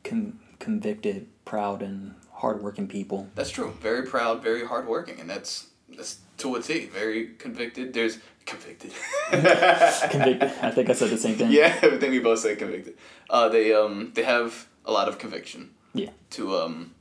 con- 0.04 0.38
convicted, 0.58 1.28
proud, 1.44 1.82
and 1.82 2.14
hardworking 2.32 2.88
people. 2.88 3.28
That's 3.34 3.50
true. 3.50 3.74
Very 3.80 4.04
proud, 4.06 4.42
very 4.42 4.64
hardworking, 4.66 5.20
and 5.20 5.28
that's 5.30 5.68
that's 5.88 6.18
to 6.38 6.54
a 6.56 6.62
T. 6.62 6.86
Very 6.86 7.28
convicted. 7.38 7.92
There's 7.94 8.18
convicted. 8.44 8.92
Convicted. 9.30 10.52
I 10.62 10.70
think 10.70 10.88
I 10.90 10.92
said 10.92 11.10
the 11.10 11.18
same 11.18 11.34
thing. 11.36 11.50
Yeah, 11.50 11.74
I 11.82 11.96
think 11.98 12.10
we 12.10 12.18
both 12.20 12.38
said 12.40 12.58
convicted. 12.58 12.96
Uh, 13.28 13.48
they 13.48 13.72
um 13.74 14.12
they 14.14 14.22
have 14.22 14.66
a 14.84 14.92
lot 14.92 15.08
of 15.08 15.18
conviction 15.18 15.70
Yeah. 15.94 16.10
to 16.30 16.56
um 16.56 16.94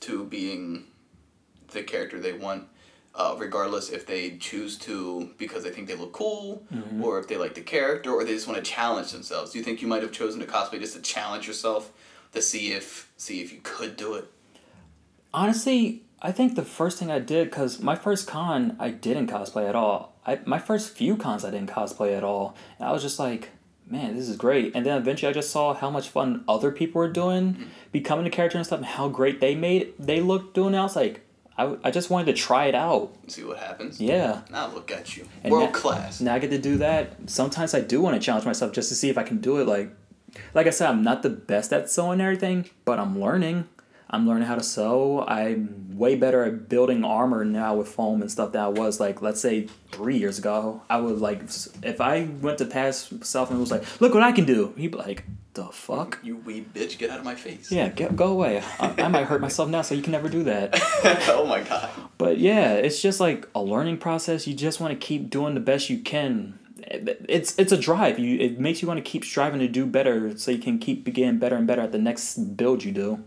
to 0.00 0.24
being 0.24 0.84
the 1.72 1.82
character 1.82 2.18
they 2.20 2.32
want, 2.32 2.64
uh, 3.18 3.34
regardless 3.36 3.90
if 3.90 4.06
they 4.06 4.36
choose 4.38 4.78
to 4.78 5.28
because 5.38 5.62
they 5.64 5.70
think 5.70 5.88
they 5.88 5.94
look 5.96 6.12
cool, 6.12 6.62
Mm-hmm. 6.72 7.02
or 7.04 7.18
if 7.18 7.26
they 7.28 7.36
like 7.36 7.54
the 7.54 7.60
character, 7.76 8.10
or 8.12 8.24
they 8.24 8.32
just 8.32 8.46
want 8.48 8.62
to 8.64 8.70
challenge 8.70 9.10
themselves. 9.12 9.50
Do 9.52 9.58
you 9.58 9.64
think 9.64 9.82
you 9.82 9.88
might 9.88 10.02
have 10.02 10.12
chosen 10.12 10.40
to 10.40 10.46
cosplay 10.46 10.78
just 10.80 10.94
to 10.96 11.02
challenge 11.02 11.46
yourself 11.46 11.92
to 12.32 12.40
see 12.40 12.72
if 12.72 13.10
see 13.16 13.40
if 13.42 13.52
you 13.52 13.60
could 13.62 13.96
do 13.96 14.14
it? 14.14 14.24
Honestly, 15.34 16.02
I 16.22 16.32
think 16.32 16.54
the 16.54 16.64
first 16.64 16.98
thing 16.98 17.10
I 17.10 17.18
did, 17.18 17.50
because 17.50 17.80
my 17.80 17.94
first 17.96 18.26
con, 18.26 18.76
I 18.78 18.90
didn't 18.90 19.28
cosplay 19.28 19.68
at 19.68 19.74
all. 19.74 20.14
I, 20.26 20.40
my 20.44 20.58
first 20.58 20.90
few 20.96 21.16
cons, 21.16 21.44
I 21.44 21.50
didn't 21.50 21.70
cosplay 21.70 22.16
at 22.16 22.24
all. 22.24 22.56
And 22.78 22.88
I 22.88 22.92
was 22.92 23.02
just 23.02 23.18
like, 23.18 23.50
man, 23.86 24.16
this 24.16 24.28
is 24.28 24.36
great. 24.36 24.72
And 24.74 24.84
then 24.84 24.96
eventually 24.98 25.30
I 25.30 25.32
just 25.32 25.50
saw 25.50 25.74
how 25.74 25.90
much 25.90 26.08
fun 26.08 26.44
other 26.48 26.70
people 26.72 26.98
were 27.00 27.08
doing, 27.10 27.54
Mm-hmm. 27.54 27.64
becoming 27.92 28.26
a 28.26 28.30
character 28.30 28.58
and 28.58 28.66
stuff, 28.66 28.78
and 28.78 28.86
how 28.86 29.08
great 29.08 29.40
they 29.40 29.54
made 29.54 29.92
they 29.98 30.20
looked 30.20 30.54
doing 30.54 30.74
it. 30.74 30.78
I 30.78 30.82
was 30.82 30.96
like, 30.96 31.20
I, 31.58 31.76
I 31.84 31.90
just 31.90 32.08
wanted 32.08 32.26
to 32.26 32.32
try 32.34 32.66
it 32.66 32.74
out. 32.74 33.10
See 33.26 33.42
what 33.44 33.58
happens. 33.58 34.00
Yeah. 34.00 34.42
Now 34.50 34.68
look 34.72 34.90
at 34.92 35.16
you, 35.16 35.26
And 35.42 35.52
world 35.52 35.70
now- 35.72 35.78
class. 35.80 36.20
Now 36.20 36.34
I 36.34 36.38
get 36.38 36.50
to 36.50 36.58
do 36.58 36.78
that. 36.78 37.14
Sometimes 37.26 37.74
I 37.74 37.80
do 37.80 38.00
want 38.00 38.14
to 38.14 38.20
challenge 38.24 38.46
myself 38.46 38.72
just 38.72 38.88
to 38.90 38.94
see 38.94 39.08
if 39.10 39.18
I 39.18 39.24
can 39.24 39.38
do 39.38 39.58
it. 39.58 39.66
Like, 39.66 39.90
like 40.54 40.66
I 40.66 40.70
said, 40.70 40.88
I'm 40.88 41.02
not 41.02 41.22
the 41.22 41.30
best 41.30 41.72
at 41.72 41.90
sewing 41.90 42.12
and 42.12 42.22
everything, 42.22 42.70
but 42.84 42.98
I'm 43.00 43.20
learning. 43.20 43.68
I'm 44.10 44.26
learning 44.26 44.46
how 44.48 44.54
to 44.54 44.62
sew. 44.62 45.22
I'm 45.28 45.98
way 45.98 46.14
better 46.14 46.42
at 46.44 46.68
building 46.70 47.04
armor 47.04 47.44
now 47.44 47.74
with 47.74 47.88
foam 47.88 48.22
and 48.22 48.30
stuff 48.30 48.52
than 48.52 48.62
I 48.62 48.68
was 48.68 49.00
like, 49.00 49.20
let's 49.20 49.40
say 49.40 49.66
three 49.90 50.16
years 50.16 50.38
ago. 50.38 50.80
I 50.88 50.98
would 51.00 51.18
like, 51.18 51.42
if 51.82 52.00
I 52.00 52.28
went 52.40 52.56
to 52.58 52.64
pass 52.64 53.12
myself 53.12 53.50
and 53.50 53.60
was 53.60 53.70
like, 53.70 53.84
look 54.00 54.14
what 54.14 54.22
I 54.22 54.32
can 54.32 54.46
do, 54.46 54.72
he'd 54.78 54.92
be 54.92 54.96
like, 54.98 55.24
the 55.58 55.72
fuck? 55.72 56.20
You 56.22 56.36
wee 56.36 56.64
bitch, 56.72 56.98
get 56.98 57.10
out 57.10 57.18
of 57.18 57.24
my 57.24 57.34
face. 57.34 57.72
Yeah, 57.72 57.88
get, 57.88 58.14
go 58.14 58.28
away. 58.28 58.62
I, 58.78 58.94
I 58.98 59.08
might 59.08 59.26
hurt 59.26 59.40
myself 59.40 59.68
now, 59.68 59.82
so 59.82 59.94
you 59.96 60.02
can 60.02 60.12
never 60.12 60.28
do 60.28 60.44
that. 60.44 60.70
oh 61.28 61.44
my 61.46 61.62
god. 61.62 61.90
But 62.16 62.38
yeah, 62.38 62.74
it's 62.74 63.02
just 63.02 63.18
like 63.18 63.48
a 63.56 63.60
learning 63.60 63.98
process. 63.98 64.46
You 64.46 64.54
just 64.54 64.78
want 64.80 64.92
to 64.92 65.06
keep 65.06 65.30
doing 65.30 65.54
the 65.54 65.60
best 65.60 65.90
you 65.90 65.98
can. 65.98 66.60
It's 66.80 67.58
it's 67.58 67.72
a 67.72 67.76
drive. 67.76 68.20
You 68.20 68.38
it 68.38 68.60
makes 68.60 68.82
you 68.82 68.88
want 68.88 68.98
to 68.98 69.10
keep 69.10 69.24
striving 69.24 69.58
to 69.58 69.68
do 69.68 69.84
better, 69.84 70.38
so 70.38 70.52
you 70.52 70.58
can 70.58 70.78
keep 70.78 71.04
getting 71.12 71.38
better 71.38 71.56
and 71.56 71.66
better 71.66 71.82
at 71.82 71.90
the 71.90 71.98
next 71.98 72.56
build 72.56 72.84
you 72.84 72.92
do. 72.92 73.24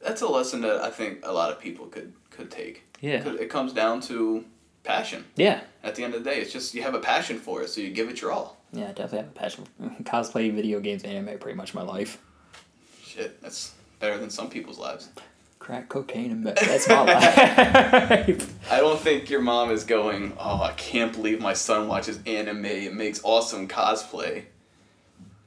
That's 0.00 0.20
a 0.20 0.28
lesson 0.28 0.62
that 0.62 0.82
I 0.82 0.90
think 0.90 1.20
a 1.22 1.32
lot 1.32 1.52
of 1.52 1.60
people 1.60 1.86
could 1.86 2.12
could 2.30 2.50
take. 2.50 2.82
Yeah. 3.00 3.26
It 3.28 3.50
comes 3.50 3.72
down 3.72 4.00
to 4.02 4.44
passion. 4.82 5.24
Yeah, 5.36 5.60
At 5.84 5.94
the 5.94 6.02
end 6.04 6.14
of 6.14 6.24
the 6.24 6.30
day, 6.30 6.40
it's 6.40 6.52
just 6.52 6.74
you 6.74 6.82
have 6.82 6.94
a 6.94 6.98
passion 6.98 7.38
for 7.38 7.62
it, 7.62 7.68
so 7.68 7.80
you 7.80 7.90
give 7.90 8.08
it 8.08 8.20
your 8.20 8.32
all. 8.32 8.61
Yeah, 8.72 8.84
I 8.84 8.92
definitely 8.92 9.18
have 9.18 9.28
a 9.28 9.30
passion. 9.30 9.64
for 9.78 10.02
Cosplay, 10.04 10.52
video 10.52 10.80
games, 10.80 11.02
anime, 11.04 11.38
pretty 11.38 11.56
much 11.56 11.74
my 11.74 11.82
life. 11.82 12.18
Shit, 13.04 13.40
that's 13.42 13.74
better 14.00 14.18
than 14.18 14.30
some 14.30 14.48
people's 14.50 14.78
lives. 14.78 15.08
Crack 15.58 15.88
cocaine 15.88 16.32
and 16.32 16.42
meth. 16.44 16.58
That's 16.60 16.88
my 16.88 17.02
life. 17.02 18.54
I 18.72 18.78
don't 18.78 18.98
think 18.98 19.30
your 19.30 19.40
mom 19.42 19.70
is 19.70 19.84
going, 19.84 20.32
oh, 20.38 20.60
I 20.62 20.72
can't 20.72 21.12
believe 21.12 21.40
my 21.40 21.52
son 21.52 21.86
watches 21.86 22.18
anime. 22.26 22.64
It 22.64 22.94
makes 22.94 23.20
awesome 23.22 23.68
cosplay. 23.68 24.44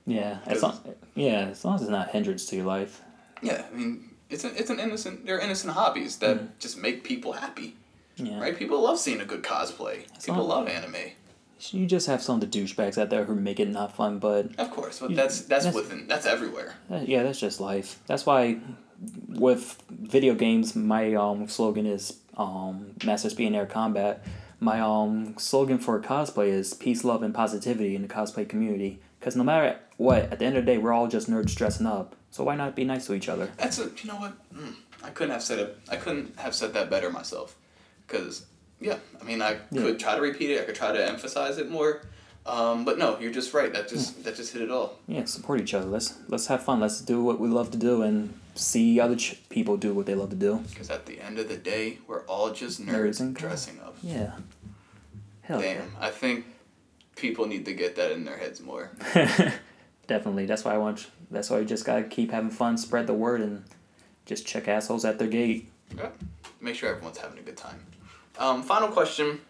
yeah, 0.05 0.37
as 0.45 0.63
long, 0.63 0.79
yeah, 1.15 1.47
as 1.51 1.65
long 1.65 1.75
as 1.75 1.81
it's 1.81 1.89
not 1.91 2.07
a 2.07 2.11
hindrance 2.11 2.45
to 2.45 2.55
your 2.55 2.65
life. 2.65 3.01
Yeah, 3.41 3.65
I 3.69 3.75
mean, 3.75 4.11
it's 4.29 4.43
an, 4.45 4.51
it's 4.55 4.69
an 4.69 4.79
innocent, 4.79 5.25
they're 5.25 5.39
innocent 5.39 5.73
hobbies 5.73 6.17
that 6.19 6.37
Mm. 6.37 6.47
just 6.59 6.77
make 6.77 7.03
people 7.03 7.33
happy, 7.33 7.75
Yeah, 8.15 8.39
right? 8.39 8.57
People 8.57 8.81
love 8.81 8.97
seeing 8.99 9.19
a 9.19 9.25
good 9.25 9.43
cosplay. 9.43 10.03
People 10.23 10.45
love 10.45 10.67
anime. 10.69 10.95
You 11.71 11.85
just 11.85 12.07
have 12.07 12.21
some 12.21 12.41
of 12.41 12.49
the 12.51 12.59
douchebags 12.59 12.97
out 12.97 13.09
there 13.09 13.23
who 13.25 13.35
make 13.35 13.59
it 13.59 13.69
not 13.69 13.95
fun, 13.95 14.19
but 14.19 14.55
Of 14.57 14.71
course, 14.71 14.99
but 14.99 15.09
You- 15.11 15.15
that's, 15.15 15.41
that's 15.41 15.65
that's- 15.65 15.73
within, 15.75 16.07
that's 16.07 16.25
everywhere. 16.25 16.75
Uh, 16.91 17.01
yeah, 17.05 17.23
that's 17.23 17.39
just 17.39 17.59
life. 17.59 17.99
That's 18.07 18.25
why 18.25 18.59
with 19.29 19.81
video 19.89 20.33
games, 20.35 20.75
my 20.75 21.13
um 21.15 21.47
slogan 21.47 21.85
is 21.85 22.17
um 22.37 22.91
Master 23.05 23.29
Speed 23.29 23.47
and 23.47 23.55
Air 23.55 23.65
Combat. 23.65 24.23
My 24.59 24.79
um 24.79 25.35
slogan 25.37 25.77
for 25.79 25.99
cosplay 26.01 26.47
is 26.47 26.73
peace, 26.73 27.03
love, 27.03 27.23
and 27.23 27.33
positivity 27.33 27.95
in 27.95 28.01
the 28.01 28.07
cosplay 28.07 28.47
community. 28.47 28.99
Because 29.19 29.35
no 29.35 29.43
matter 29.43 29.79
what, 29.97 30.23
at 30.31 30.39
the 30.39 30.45
end 30.45 30.55
of 30.57 30.65
the 30.65 30.71
day, 30.71 30.77
we're 30.77 30.93
all 30.93 31.07
just 31.07 31.29
nerds 31.29 31.55
dressing 31.55 31.85
up. 31.87 32.15
So 32.31 32.43
why 32.43 32.55
not 32.55 32.75
be 32.75 32.83
nice 32.83 33.05
to 33.07 33.13
each 33.13 33.27
other? 33.29 33.49
That's 33.57 33.79
a, 33.79 33.83
you 33.83 34.05
know 34.07 34.15
what? 34.17 34.33
Mm, 34.53 34.75
I 35.03 35.09
couldn't 35.09 35.31
have 35.33 35.41
said 35.43 35.59
it. 35.59 35.77
I 35.89 35.95
couldn't 35.95 36.37
have 36.39 36.53
said 36.53 36.73
that 36.73 36.89
better 36.89 37.09
myself, 37.09 37.55
because 38.05 38.45
yeah, 38.79 38.97
I 39.21 39.23
mean, 39.23 39.41
I 39.41 39.57
Yeah. 39.71 39.81
could 39.83 39.99
try 39.99 40.15
to 40.15 40.21
repeat 40.21 40.51
it. 40.51 40.61
I 40.61 40.65
could 40.65 40.75
try 40.75 40.91
to 40.91 41.07
emphasize 41.07 41.57
it 41.57 41.69
more, 41.69 42.01
um, 42.45 42.85
but 42.85 42.97
no, 42.97 43.17
you're 43.19 43.31
just 43.31 43.53
right. 43.53 43.71
That 43.73 43.87
just 43.89 44.23
that 44.23 44.35
just 44.35 44.53
hit 44.53 44.61
it 44.61 44.71
all. 44.71 44.97
Yeah, 45.07 45.25
support 45.25 45.61
each 45.61 45.73
other. 45.73 45.85
Let's 45.87 46.15
let's 46.27 46.47
have 46.47 46.63
fun. 46.63 46.79
Let's 46.79 47.01
do 47.01 47.23
what 47.23 47.39
we 47.39 47.47
love 47.47 47.71
to 47.71 47.77
do 47.77 48.01
and 48.01 48.33
see 48.55 48.99
other 48.99 49.15
ch- 49.15 49.41
people 49.49 49.75
do 49.77 49.93
what 49.93 50.05
they 50.05 50.15
love 50.15 50.29
to 50.29 50.35
do. 50.35 50.63
Because 50.69 50.89
at 50.89 51.05
the 51.05 51.19
end 51.19 51.39
of 51.39 51.49
the 51.49 51.57
day, 51.57 51.99
we're 52.07 52.21
all 52.25 52.51
just 52.51 52.81
Nerds 52.81 52.91
nerds 52.93 53.19
and 53.19 53.35
dressing 53.35 53.79
up. 53.81 53.97
Yeah. 54.01 54.31
Hell 55.41 55.59
Damn, 55.61 55.91
I 55.99 56.09
think 56.09 56.45
people 57.15 57.45
need 57.45 57.65
to 57.65 57.73
get 57.73 57.95
that 57.97 58.11
in 58.11 58.25
their 58.25 58.37
heads 58.37 58.61
more. 58.61 58.91
Definitely. 60.07 60.45
That's 60.45 60.63
why 60.63 60.73
I 60.73 60.77
want. 60.77 61.07
That's 61.31 61.49
why 61.49 61.59
you 61.59 61.65
just 61.65 61.85
gotta 61.85 62.03
keep 62.03 62.31
having 62.31 62.49
fun, 62.51 62.77
spread 62.77 63.07
the 63.07 63.13
word, 63.13 63.41
and 63.41 63.63
just 64.25 64.45
check 64.45 64.67
assholes 64.67 65.03
at 65.05 65.17
their 65.19 65.27
gate. 65.27 65.69
Yeah. 65.95 66.09
Make 66.61 66.75
sure 66.75 66.89
everyone's 66.89 67.17
having 67.17 67.37
a 67.39 67.41
good 67.41 67.57
time. 67.57 67.84
Um, 68.37 68.63
final 68.63 68.89
question, 68.89 69.41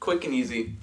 quick 0.00 0.24
and 0.24 0.34
easy. 0.34 0.74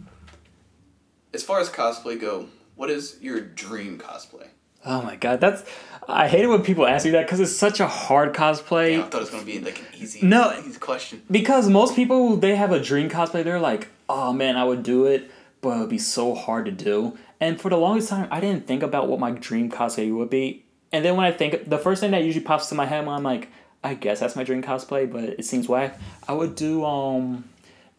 As 1.34 1.44
far 1.44 1.60
as 1.60 1.70
cosplay 1.70 2.20
go, 2.20 2.48
what 2.76 2.90
is 2.90 3.18
your 3.22 3.40
dream 3.42 3.98
cosplay? 4.00 4.48
Oh 4.86 5.02
my 5.02 5.16
god, 5.16 5.42
that's. 5.42 5.64
I 6.08 6.28
hate 6.28 6.44
it 6.44 6.48
when 6.48 6.64
people 6.64 6.88
ask 6.88 7.06
me 7.06 7.12
that 7.12 7.26
because 7.26 7.40
it's 7.40 7.56
such 7.56 7.80
a 7.80 7.88
hard 7.88 8.34
cosplay. 8.34 8.94
Damn, 8.96 9.02
I 9.04 9.10
thought 9.10 9.18
it 9.18 9.22
was 9.22 9.30
gonna 9.30 9.44
be 9.44 9.60
like 9.60 9.80
an 9.80 9.86
easy, 9.98 10.26
No. 10.26 10.54
easy 10.58 10.80
question. 10.80 11.22
Because 11.30 11.70
most 11.70 11.96
people 11.96 12.38
they 12.38 12.56
have 12.56 12.72
a 12.72 12.80
dream 12.80 13.10
cosplay, 13.10 13.44
they're 13.44 13.60
like, 13.60 13.90
oh 14.08 14.32
man, 14.34 14.56
I 14.56 14.64
would 14.64 14.82
do 14.82 15.06
it, 15.06 15.30
but 15.62 15.76
it 15.76 15.80
would 15.82 15.90
be 15.90 16.00
so 16.00 16.34
hard 16.34 16.66
to 16.66 16.72
do. 16.72 17.18
And 17.42 17.60
for 17.60 17.70
the 17.70 17.78
longest 17.78 18.10
time, 18.10 18.28
I 18.32 18.40
didn't 18.40 18.66
think 18.68 18.82
about 18.82 19.08
what 19.08 19.20
my 19.20 19.32
dream 19.32 19.70
cosplay 19.70 20.14
would 20.16 20.30
be. 20.30 20.66
And 20.92 21.06
then 21.06 21.16
when 21.16 21.26
I 21.26 21.32
think, 21.32 21.70
the 21.70 21.78
first 21.78 22.02
thing 22.02 22.12
that 22.12 22.24
usually 22.24 22.44
pops 22.44 22.68
to 22.70 22.76
my 22.76 22.86
head 22.86 23.06
when 23.06 23.14
I'm 23.16 23.24
like, 23.24 23.50
I 23.84 23.94
guess 23.94 24.20
that's 24.20 24.36
my 24.36 24.44
dream 24.44 24.62
cosplay, 24.62 25.10
but 25.12 25.24
it 25.24 25.46
seems 25.46 25.70
whack. 25.70 26.00
I 26.28 26.34
would 26.34 26.56
do 26.56 26.84
um, 26.86 27.46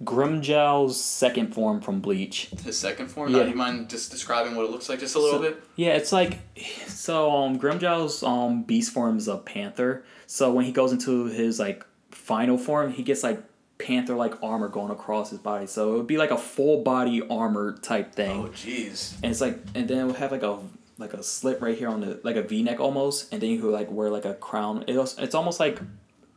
Grimmjow's 0.05 1.01
second 1.02 1.55
form 1.55 1.81
from 1.81 2.01
Bleach. 2.01 2.51
His 2.65 2.78
second 2.78 3.09
form. 3.09 3.32
Yeah. 3.32 3.43
Yeah. 3.43 3.47
you 3.48 3.55
mind 3.55 3.89
just 3.90 4.11
describing 4.11 4.55
what 4.57 4.65
it 4.65 4.70
looks 4.70 4.89
like 4.89 4.98
just 5.01 5.15
a 5.15 5.19
little 5.19 5.39
So- 5.39 5.51
bit? 5.51 5.62
Yeah, 5.77 5.90
it's 5.90 6.12
like 6.12 6.39
so 6.86 7.31
um 7.31 7.59
Grimmjow's 7.59 8.23
um 8.23 8.62
beast 8.62 8.93
form 8.93 9.19
is 9.19 9.28
a 9.28 9.36
panther. 9.36 10.05
So 10.27 10.52
when 10.52 10.65
he 10.65 10.73
goes 10.73 10.93
into 10.93 11.27
his 11.27 11.59
like 11.59 11.85
final 12.11 12.57
form, 12.57 12.93
he 12.93 13.02
gets 13.02 13.23
like 13.23 13.43
panther 13.78 14.15
like 14.15 14.43
armor 14.43 14.69
going 14.69 14.90
across 14.90 15.31
his 15.31 15.39
body. 15.39 15.66
So 15.66 15.94
it 15.94 15.97
would 15.98 16.07
be 16.07 16.19
like 16.19 16.31
a 16.31 16.39
full 16.39 16.82
body 16.82 17.23
armor 17.28 17.77
type 17.78 18.15
thing. 18.15 18.31
Oh, 18.44 18.48
jeez. 18.48 19.15
And 19.23 19.31
it's 19.32 19.40
like 19.40 19.59
and 19.74 19.86
then 19.89 19.98
it 19.98 20.05
would 20.05 20.16
have 20.16 20.32
like 20.32 20.43
a 20.43 20.59
like 21.01 21.14
a 21.14 21.22
slit 21.22 21.60
right 21.60 21.77
here 21.77 21.89
on 21.89 22.01
the 22.01 22.20
like 22.22 22.36
a 22.36 22.43
V 22.43 22.62
neck 22.62 22.78
almost, 22.78 23.32
and 23.32 23.40
then 23.43 23.51
you 23.51 23.60
could 23.60 23.72
like 23.72 23.90
wear 23.90 24.10
like 24.10 24.24
a 24.24 24.35
crown. 24.35 24.85
It 24.86 24.97
was, 24.97 25.18
it's 25.18 25.35
almost 25.35 25.59
like 25.59 25.81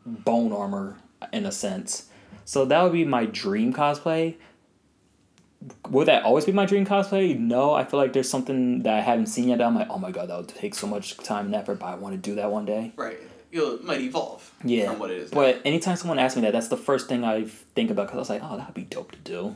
bone 0.06 0.52
armor 0.52 0.98
in 1.32 1.46
a 1.46 1.52
sense. 1.52 2.10
So 2.46 2.66
that 2.66 2.82
would 2.82 2.94
be 2.94 3.06
my 3.06 3.26
dream 3.26 3.74
cosplay. 3.74 4.36
Would 5.90 6.08
that 6.08 6.24
always 6.24 6.44
be 6.46 6.52
my 6.52 6.66
dream 6.66 6.86
cosplay? 6.86 7.38
No, 7.40 7.74
I 7.74 7.86
feel 7.86 7.98
like 8.00 8.12
there's 8.12 8.30
something 8.30 8.84
that 8.84 8.94
I 8.96 9.02
haven't 9.02 9.28
seen 9.28 9.48
yet. 9.48 9.60
That 9.60 9.68
I'm 9.68 9.76
like, 9.76 9.88
oh 9.90 9.98
my 9.98 10.12
god, 10.12 10.30
that 10.30 10.38
would 10.38 10.50
take 10.50 10.76
so 10.76 10.88
much 10.88 11.16
time 11.18 11.46
and 11.46 11.56
effort, 11.56 11.80
but 11.80 11.86
I 11.86 11.96
want 11.96 12.16
to 12.16 12.30
do 12.30 12.36
that 12.36 12.52
one 12.52 12.66
day. 12.66 12.92
Right. 12.98 13.18
You'll, 13.52 13.76
it 13.76 13.84
might 13.84 14.02
evolve 14.02 14.52
Yeah, 14.64 14.90
from 14.90 15.00
what 15.00 15.12
it 15.12 15.18
is. 15.20 15.32
now. 15.32 15.36
but 15.36 15.62
anytime 15.64 15.96
someone 15.96 16.18
asks 16.20 16.36
me 16.36 16.42
that, 16.42 16.54
that's 16.54 16.70
the 16.70 16.76
first 16.78 17.08
thing 17.08 17.24
I 17.24 17.46
think 17.76 17.92
about 17.92 18.08
because 18.08 18.16
I 18.18 18.20
was 18.20 18.30
like, 18.30 18.42
oh, 18.44 18.58
that'd 18.58 18.74
be 18.74 18.82
dope 18.84 19.12
to 19.12 19.20
do. 19.20 19.56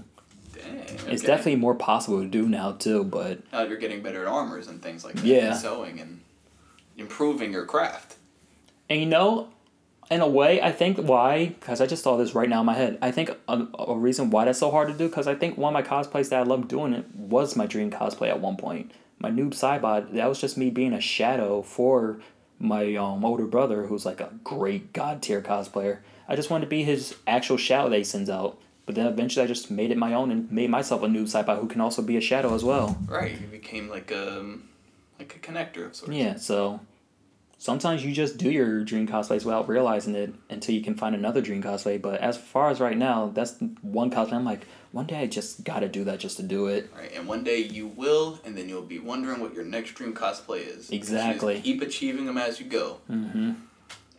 Dang, 0.68 1.14
It's 1.14 1.24
definitely 1.24 1.56
more 1.56 1.76
possible 1.76 2.22
to 2.22 2.28
do 2.28 2.48
now 2.48 2.74
too, 2.74 3.04
but 3.04 3.40
Now 3.52 3.64
you're 3.64 3.78
getting 3.78 4.02
better 4.02 4.22
at 4.22 4.28
armors 4.28 4.68
and 4.68 4.82
things 4.82 5.04
like 5.04 5.16
that. 5.16 5.26
Yeah. 5.26 5.52
And 5.52 5.58
sewing 5.58 6.00
and 6.00 6.22
improving 6.98 7.52
your 7.52 7.66
craft. 7.66 8.16
And 8.90 9.00
you 9.00 9.06
know, 9.06 9.50
in 10.10 10.22
a 10.22 10.28
way, 10.28 10.62
I 10.62 10.72
think 10.72 10.98
why, 10.98 11.48
because 11.48 11.82
I 11.82 11.86
just 11.86 12.04
saw 12.04 12.18
this 12.18 12.34
right 12.34 12.48
now 12.48 12.62
in 12.62 12.66
my 12.66 12.74
head. 12.74 12.98
I 13.02 13.12
think 13.12 13.32
a, 13.48 13.68
a 13.78 13.98
reason 13.98 14.30
why 14.30 14.46
that's 14.46 14.60
so 14.60 14.72
hard 14.72 14.88
to 14.88 14.94
do, 14.94 15.08
because 15.08 15.28
I 15.28 15.36
think 15.36 15.58
one 15.58 15.76
of 15.76 15.84
my 15.84 15.88
cosplays 15.88 16.30
that 16.30 16.40
I 16.40 16.44
loved 16.44 16.68
doing 16.70 16.94
it 16.94 17.06
was 17.14 17.56
my 17.56 17.66
dream 17.66 17.92
cosplay 17.92 18.30
at 18.30 18.40
one 18.40 18.56
point. 18.56 18.92
My 19.20 19.30
noob 19.30 19.50
Saibot, 19.50 20.14
that 20.14 20.30
was 20.30 20.40
just 20.40 20.58
me 20.58 20.70
being 20.70 20.94
a 20.94 21.02
shadow 21.02 21.62
for 21.62 22.20
my 22.60 22.96
um, 22.96 23.26
older 23.26 23.46
brother, 23.46 23.88
who's 23.88 24.06
like 24.06 24.22
a 24.22 24.32
great 24.44 24.94
god 24.94 25.22
tier 25.22 25.42
cosplayer. 25.42 26.00
I 26.28 26.36
just 26.36 26.50
wanted 26.50 26.66
to 26.66 26.70
be 26.70 26.84
his 26.84 27.16
actual 27.26 27.58
shadow 27.58 27.90
that 27.90 27.98
he 27.98 28.04
sends 28.04 28.30
out. 28.30 28.60
But 28.88 28.96
then 28.96 29.06
eventually 29.06 29.44
I 29.44 29.48
just 29.48 29.70
made 29.70 29.92
it 29.92 29.98
my 29.98 30.14
own 30.14 30.32
and 30.32 30.50
made 30.52 30.70
myself 30.72 31.04
a 31.04 31.08
noob 31.08 31.24
Saibot 31.26 31.60
who 31.60 31.68
can 31.68 31.82
also 31.82 32.02
be 32.02 32.18
a 32.18 32.22
shadow 32.22 32.56
as 32.56 32.64
well. 32.64 32.98
Right. 33.06 33.40
You 33.40 33.46
became 33.48 33.90
like 33.90 34.10
a 34.12 34.58
like 35.20 35.36
a 35.36 35.40
connector 35.40 35.86
of 35.86 35.96
sorts. 35.96 36.14
Yeah, 36.14 36.36
so 36.38 36.80
sometimes 37.58 38.06
you 38.06 38.14
just 38.14 38.38
do 38.38 38.50
your 38.50 38.84
dream 38.86 39.08
cosplays 39.08 39.44
without 39.46 39.68
realizing 39.68 40.16
it 40.16 40.34
until 40.50 40.74
you 40.74 40.82
can 40.82 40.96
find 40.96 41.14
another 41.16 41.42
dream 41.42 41.62
cosplay. 41.62 42.02
But 42.02 42.22
as 42.22 42.38
far 42.38 42.70
as 42.70 42.80
right 42.80 42.98
now, 42.98 43.30
that's 43.34 43.56
one 43.82 44.10
cosplay. 44.10 44.34
I'm 44.34 44.46
like, 44.46 44.66
one 44.94 45.06
day 45.06 45.18
I 45.20 45.28
just 45.28 45.66
gotta 45.66 45.90
do 45.90 46.06
that 46.06 46.20
just 46.20 46.38
to 46.38 46.44
do 46.44 46.68
it. 46.68 46.90
Right, 46.96 47.12
and 47.14 47.28
one 47.28 47.44
day 47.44 47.58
you 47.58 47.88
will, 47.88 48.40
and 48.46 48.58
then 48.58 48.70
you'll 48.70 48.82
be 48.84 49.00
wondering 49.00 49.42
what 49.42 49.54
your 49.54 49.66
next 49.66 49.92
dream 49.96 50.14
cosplay 50.14 50.66
is. 50.66 50.90
Exactly. 50.92 51.60
keep 51.60 51.82
achieving 51.82 52.26
them 52.26 52.38
as 52.38 52.60
you 52.60 52.68
go, 52.68 53.00
Mm-hmm. 53.10 53.52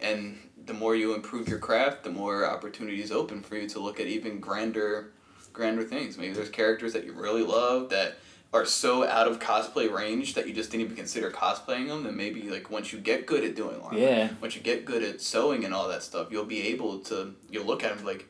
and 0.01 0.39
the 0.69 0.75
more 0.75 0.95
you 0.95 1.15
improve 1.15 1.49
your 1.49 1.59
craft, 1.59 2.05
the 2.05 2.11
more 2.11 2.47
opportunities 2.47 3.11
open 3.11 3.43
for 3.43 3.57
you 3.57 3.69
to 3.71 3.81
look 3.81 3.99
at 3.99 4.07
even 4.07 4.39
grander, 4.39 5.11
grander 5.53 5.83
things. 5.83 6.17
Maybe 6.17 6.33
there's 6.33 6.49
characters 6.51 6.93
that 6.93 7.05
you 7.05 7.13
really 7.13 7.43
love 7.43 7.91
that 7.91 8.19
are 8.55 8.65
so 8.65 9.07
out 9.07 9.27
of 9.29 9.39
cosplay 9.41 9.93
range 9.93 10.33
that 10.35 10.47
you 10.47 10.55
just 10.55 10.71
didn't 10.71 10.85
even 10.85 10.97
consider 10.97 11.31
cosplaying 11.31 11.89
them. 11.89 12.05
Then 12.05 12.17
maybe 12.17 12.43
like 12.49 12.71
once 12.71 12.93
you 12.93 12.99
get 13.01 13.27
good 13.27 13.45
at 13.45 13.57
doing 13.57 13.81
armor, 13.81 13.99
Yeah. 13.99 14.29
once 14.41 14.55
you 14.57 14.63
get 14.63 14.85
good 14.85 15.03
at 15.03 15.21
sewing 15.21 15.65
and 15.65 15.75
all 15.75 15.89
that 15.89 16.03
stuff, 16.03 16.29
you'll 16.31 16.45
be 16.47 16.63
able 16.69 16.99
to. 17.01 17.35
You'll 17.51 17.67
look 17.67 17.83
at 17.85 17.97
them 17.97 18.07
like, 18.07 18.27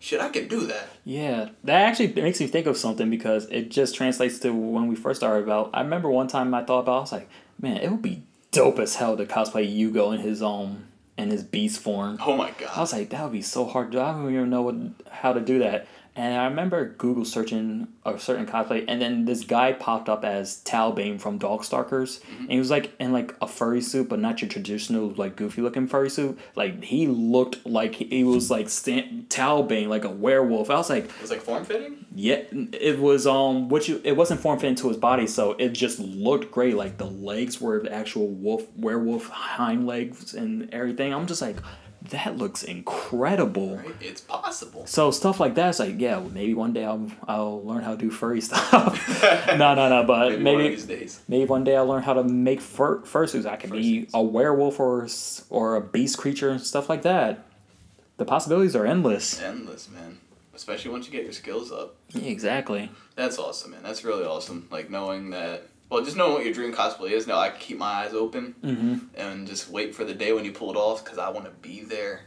shit, 0.00 0.20
I 0.20 0.28
could 0.30 0.48
do 0.48 0.66
that. 0.66 0.88
Yeah, 1.04 1.50
that 1.64 1.82
actually 1.82 2.12
makes 2.20 2.40
me 2.40 2.46
think 2.48 2.66
of 2.66 2.76
something 2.76 3.10
because 3.10 3.46
it 3.50 3.70
just 3.70 3.94
translates 3.94 4.38
to 4.40 4.52
when 4.52 4.88
we 4.88 4.96
first 4.96 5.20
started 5.20 5.44
about. 5.44 5.70
I 5.72 5.82
remember 5.82 6.10
one 6.10 6.26
time 6.28 6.52
I 6.54 6.64
thought 6.64 6.80
about. 6.80 6.96
I 6.96 7.00
was 7.00 7.12
like, 7.12 7.28
man, 7.60 7.76
it 7.78 7.90
would 7.90 8.02
be 8.02 8.22
dope 8.50 8.78
as 8.78 8.96
hell 8.96 9.16
to 9.16 9.24
cosplay 9.26 9.66
Yugo 9.72 10.14
in 10.14 10.20
his 10.20 10.42
um 10.42 10.86
in 11.16 11.30
his 11.30 11.42
beast 11.42 11.80
form. 11.80 12.18
Oh 12.20 12.36
my 12.36 12.50
god! 12.58 12.70
I 12.74 12.80
was 12.80 12.92
like, 12.92 13.10
that 13.10 13.22
would 13.22 13.32
be 13.32 13.42
so 13.42 13.64
hard. 13.64 13.94
I 13.94 14.12
don't 14.12 14.32
even 14.32 14.50
know 14.50 14.62
what, 14.62 14.76
how 15.10 15.32
to 15.32 15.40
do 15.40 15.60
that. 15.60 15.86
And 16.16 16.32
I 16.34 16.44
remember 16.44 16.90
Google 16.90 17.24
searching 17.24 17.88
a 18.06 18.16
certain 18.20 18.46
cosplay, 18.46 18.84
and 18.86 19.02
then 19.02 19.24
this 19.24 19.42
guy 19.42 19.72
popped 19.72 20.08
up 20.08 20.24
as 20.24 20.62
Talbain 20.62 21.20
from 21.20 21.40
Darkstalkers, 21.40 22.20
and 22.38 22.52
he 22.52 22.58
was 22.60 22.70
like 22.70 22.92
in 23.00 23.12
like 23.12 23.34
a 23.42 23.48
furry 23.48 23.80
suit, 23.80 24.08
but 24.08 24.20
not 24.20 24.40
your 24.40 24.48
traditional 24.48 25.08
like 25.16 25.34
goofy 25.34 25.60
looking 25.60 25.88
furry 25.88 26.08
suit. 26.10 26.38
Like 26.54 26.84
he 26.84 27.08
looked 27.08 27.66
like 27.66 27.96
he 27.96 28.22
was 28.22 28.48
like 28.48 28.68
Stan- 28.68 29.26
Talbain, 29.28 29.88
like 29.88 30.04
a 30.04 30.08
werewolf. 30.10 30.70
I 30.70 30.74
was 30.76 30.88
like, 30.88 31.06
It 31.06 31.20
was 31.20 31.30
like 31.32 31.40
form 31.42 31.64
fitting. 31.64 32.04
yeah, 32.14 32.42
it 32.52 33.00
was 33.00 33.26
um 33.26 33.68
what 33.68 33.88
you 33.88 34.00
it 34.04 34.16
wasn't 34.16 34.38
form 34.40 34.60
fitting 34.60 34.76
to 34.76 34.88
his 34.88 34.96
body, 34.96 35.26
so 35.26 35.56
it 35.58 35.70
just 35.70 35.98
looked 35.98 36.52
great. 36.52 36.76
Like 36.76 36.96
the 36.96 37.06
legs 37.06 37.60
were 37.60 37.80
the 37.82 37.92
actual 37.92 38.28
wolf 38.28 38.62
werewolf 38.76 39.28
hind 39.30 39.84
legs 39.88 40.32
and 40.34 40.72
everything. 40.72 41.12
I'm 41.12 41.26
just 41.26 41.42
like, 41.42 41.56
that 42.10 42.36
looks 42.36 42.62
incredible. 42.62 43.76
Right? 43.78 43.94
It's 44.00 44.20
possible. 44.20 44.86
So 44.86 45.10
stuff 45.10 45.40
like 45.40 45.54
that's 45.54 45.78
like, 45.78 45.98
yeah, 45.98 46.18
maybe 46.20 46.54
one 46.54 46.72
day 46.72 46.84
I'll 46.84 47.10
I'll 47.26 47.62
learn 47.64 47.82
how 47.82 47.92
to 47.92 47.96
do 47.96 48.10
furry 48.10 48.40
stuff. 48.48 49.22
no, 49.48 49.74
no, 49.74 49.88
no, 49.88 50.04
but 50.04 50.30
Maybe, 50.32 50.42
maybe 50.42 50.62
one 50.64 50.72
of 50.74 50.88
maybe, 50.88 51.00
days. 51.00 51.48
one 51.48 51.64
day 51.64 51.76
I'll 51.76 51.86
learn 51.86 52.02
how 52.02 52.12
to 52.14 52.24
make 52.24 52.60
fur 52.60 53.00
fursuits. 53.02 53.46
I 53.46 53.56
could 53.56 53.72
be 53.72 54.08
a 54.12 54.22
werewolf 54.22 54.78
or 54.78 55.08
or 55.50 55.76
a 55.76 55.80
beast 55.80 56.18
creature 56.18 56.50
and 56.50 56.60
stuff 56.60 56.88
like 56.88 57.02
that. 57.02 57.46
The 58.16 58.24
possibilities 58.24 58.76
are 58.76 58.86
endless. 58.86 59.40
Endless, 59.40 59.88
man. 59.90 60.18
Especially 60.54 60.90
once 60.92 61.06
you 61.06 61.12
get 61.12 61.24
your 61.24 61.32
skills 61.32 61.72
up. 61.72 61.96
Yeah, 62.10 62.30
exactly. 62.30 62.88
That's 63.16 63.38
awesome, 63.38 63.72
man. 63.72 63.80
That's 63.82 64.04
really 64.04 64.24
awesome. 64.24 64.68
Like 64.70 64.88
knowing 64.90 65.30
that. 65.30 65.68
Well, 65.90 66.02
just 66.04 66.16
knowing 66.16 66.32
what 66.34 66.44
your 66.44 66.54
dream 66.54 66.72
cosplay 66.72 67.10
is. 67.10 67.26
Now 67.26 67.38
I 67.38 67.50
can 67.50 67.60
keep 67.60 67.78
my 67.78 67.86
eyes 68.04 68.14
open 68.14 68.54
Mm-hmm. 68.64 68.98
and 69.16 69.46
just 69.46 69.70
wait 69.70 69.94
for 69.94 70.04
the 70.04 70.14
day 70.14 70.32
when 70.32 70.44
you 70.44 70.52
pull 70.52 70.70
it 70.70 70.76
off 70.76 71.04
because 71.04 71.18
I 71.18 71.28
want 71.30 71.44
to 71.46 71.52
be 71.68 71.82
there. 71.82 72.22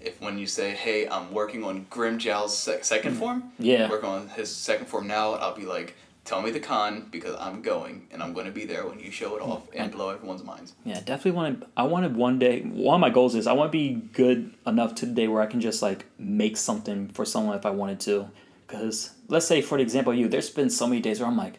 If 0.00 0.18
when 0.22 0.38
you 0.38 0.46
say, 0.46 0.70
"Hey, 0.70 1.06
I'm 1.08 1.30
working 1.32 1.62
on 1.62 1.84
Grimmjow's 1.90 2.56
sec- 2.56 2.84
second 2.84 3.16
form," 3.16 3.42
Mm. 3.42 3.50
Yeah. 3.58 3.90
working 3.90 4.08
on 4.08 4.28
his 4.28 4.48
second 4.54 4.86
form 4.86 5.06
now, 5.06 5.32
I'll 5.34 5.54
be 5.54 5.66
like, 5.66 5.94
"Tell 6.24 6.40
me 6.40 6.50
the 6.50 6.60
con 6.60 7.08
because 7.10 7.36
I'm 7.38 7.60
going 7.60 8.06
and 8.10 8.22
I'm 8.22 8.32
going 8.32 8.46
to 8.46 8.52
be 8.52 8.64
there 8.64 8.86
when 8.86 8.98
you 8.98 9.10
show 9.10 9.36
it 9.36 9.42
off 9.42 9.64
and 9.74 9.92
blow 9.92 10.08
everyone's 10.08 10.42
minds." 10.42 10.72
Yeah, 10.86 11.00
definitely 11.00 11.32
want 11.32 11.60
to. 11.60 11.66
I 11.76 11.82
wanted 11.82 12.16
one 12.16 12.38
day. 12.38 12.62
One 12.62 12.94
of 12.94 13.00
my 13.02 13.10
goals 13.10 13.34
is 13.34 13.46
I 13.46 13.52
want 13.52 13.70
to 13.72 13.76
be 13.76 13.92
good 14.14 14.54
enough 14.66 14.94
to 14.96 15.06
the 15.06 15.12
day 15.12 15.28
where 15.28 15.42
I 15.42 15.46
can 15.46 15.60
just 15.60 15.82
like 15.82 16.06
make 16.18 16.56
something 16.56 17.08
for 17.08 17.26
someone 17.26 17.54
if 17.58 17.66
I 17.66 17.70
wanted 17.70 18.00
to. 18.00 18.30
Because 18.66 19.10
let's 19.28 19.46
say, 19.46 19.60
for 19.60 19.76
the 19.76 19.82
example, 19.82 20.14
you, 20.14 20.28
there's 20.28 20.48
been 20.48 20.70
so 20.70 20.86
many 20.86 21.02
days 21.02 21.20
where 21.20 21.28
I'm 21.28 21.36
like, 21.36 21.58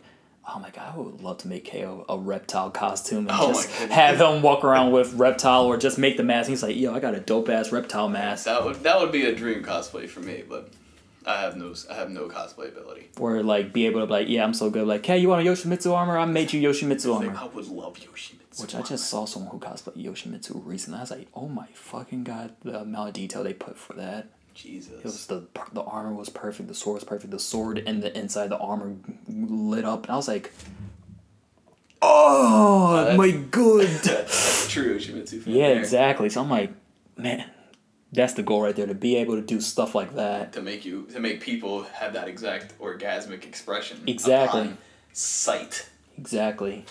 oh 0.53 0.59
my 0.59 0.69
god, 0.69 0.93
I 0.93 0.97
would 0.97 1.21
love 1.21 1.39
to 1.39 1.47
make 1.47 1.71
KO 1.71 2.05
a 2.09 2.17
reptile 2.17 2.71
costume 2.71 3.27
and 3.27 3.31
Oh 3.31 3.53
just 3.53 3.69
have 3.69 4.19
him 4.19 4.41
walk 4.41 4.63
around 4.63 4.91
with 4.91 5.13
reptile 5.13 5.65
or 5.65 5.77
just 5.77 5.97
make 5.97 6.17
the 6.17 6.23
mask. 6.23 6.49
He's 6.49 6.63
like, 6.63 6.75
yo, 6.75 6.93
I 6.93 6.99
got 6.99 7.15
a 7.15 7.19
dope 7.19 7.49
ass 7.49 7.71
reptile 7.71 8.09
mask. 8.09 8.45
That 8.45 8.63
would 8.63 8.83
that 8.83 8.99
would 8.99 9.11
be 9.11 9.25
a 9.25 9.35
dream 9.35 9.63
cosplay 9.63 10.09
for 10.09 10.19
me, 10.19 10.43
but 10.47 10.71
I 11.25 11.41
have 11.41 11.55
no 11.55 11.73
I 11.89 11.95
have 11.95 12.09
no 12.09 12.27
cosplay 12.27 12.69
ability. 12.69 13.09
Or 13.19 13.43
like 13.43 13.73
be 13.73 13.85
able 13.85 14.01
to 14.01 14.07
be 14.07 14.11
like, 14.11 14.29
yeah, 14.29 14.43
I'm 14.43 14.53
so 14.53 14.69
good. 14.69 14.87
Like, 14.87 15.05
hey, 15.05 15.17
you 15.19 15.29
want 15.29 15.45
a 15.45 15.49
Yoshimitsu 15.49 15.93
armor? 15.93 16.17
I 16.17 16.25
made 16.25 16.53
you 16.53 16.61
Yoshimitsu 16.67 17.15
Like, 17.15 17.27
armor. 17.27 17.39
I 17.39 17.45
would 17.47 17.67
love 17.67 17.95
Yoshimitsu. 17.95 18.61
Which 18.61 18.75
I 18.75 18.81
just 18.81 19.09
saw 19.09 19.25
someone 19.25 19.51
who 19.51 19.59
cosplayed 19.59 20.03
Yoshimitsu 20.03 20.65
recently. 20.65 20.97
I 20.97 21.01
was 21.01 21.11
like, 21.11 21.27
oh 21.33 21.47
my 21.47 21.67
fucking 21.73 22.23
god, 22.23 22.53
the 22.63 22.81
amount 22.81 23.09
of 23.09 23.13
detail 23.13 23.43
they 23.43 23.53
put 23.53 23.77
for 23.77 23.93
that. 23.93 24.27
Jesus. 24.61 24.99
It 24.99 25.03
was 25.03 25.25
the 25.27 25.47
the 25.73 25.81
armor 25.83 26.13
was 26.13 26.29
perfect. 26.29 26.67
The 26.69 26.75
sword 26.75 26.95
was 26.95 27.03
perfect. 27.03 27.31
The 27.31 27.39
sword 27.39 27.81
and 27.85 28.01
the 28.03 28.15
inside 28.17 28.43
of 28.45 28.49
the 28.51 28.57
armor 28.57 28.95
lit 29.27 29.85
up, 29.85 30.03
and 30.03 30.11
I 30.11 30.15
was 30.15 30.27
like, 30.27 30.51
"Oh 32.01 32.87
uh, 32.93 33.03
that's- 33.03 33.17
my 33.17 33.31
good!" 33.31 33.87
That's 33.87 34.67
true 34.71 34.97
Yoshimitsu. 34.97 35.43
fan 35.43 35.53
yeah, 35.53 35.67
there. 35.69 35.79
exactly. 35.79 36.29
So 36.29 36.41
I'm 36.41 36.49
like, 36.49 36.71
man, 37.17 37.45
that's 38.11 38.33
the 38.33 38.43
goal 38.43 38.61
right 38.61 38.75
there 38.75 38.87
to 38.87 38.93
be 38.95 39.17
able 39.17 39.35
to 39.35 39.41
do 39.41 39.61
stuff 39.61 39.95
like 39.95 40.15
that. 40.15 40.53
To 40.53 40.61
make 40.61 40.85
you 40.85 41.03
to 41.13 41.19
make 41.19 41.41
people 41.41 41.83
have 41.83 42.13
that 42.13 42.27
exact 42.27 42.77
orgasmic 42.79 43.43
expression. 43.45 44.01
Exactly. 44.07 44.73
Sight. 45.13 45.89
Exactly, 46.17 46.85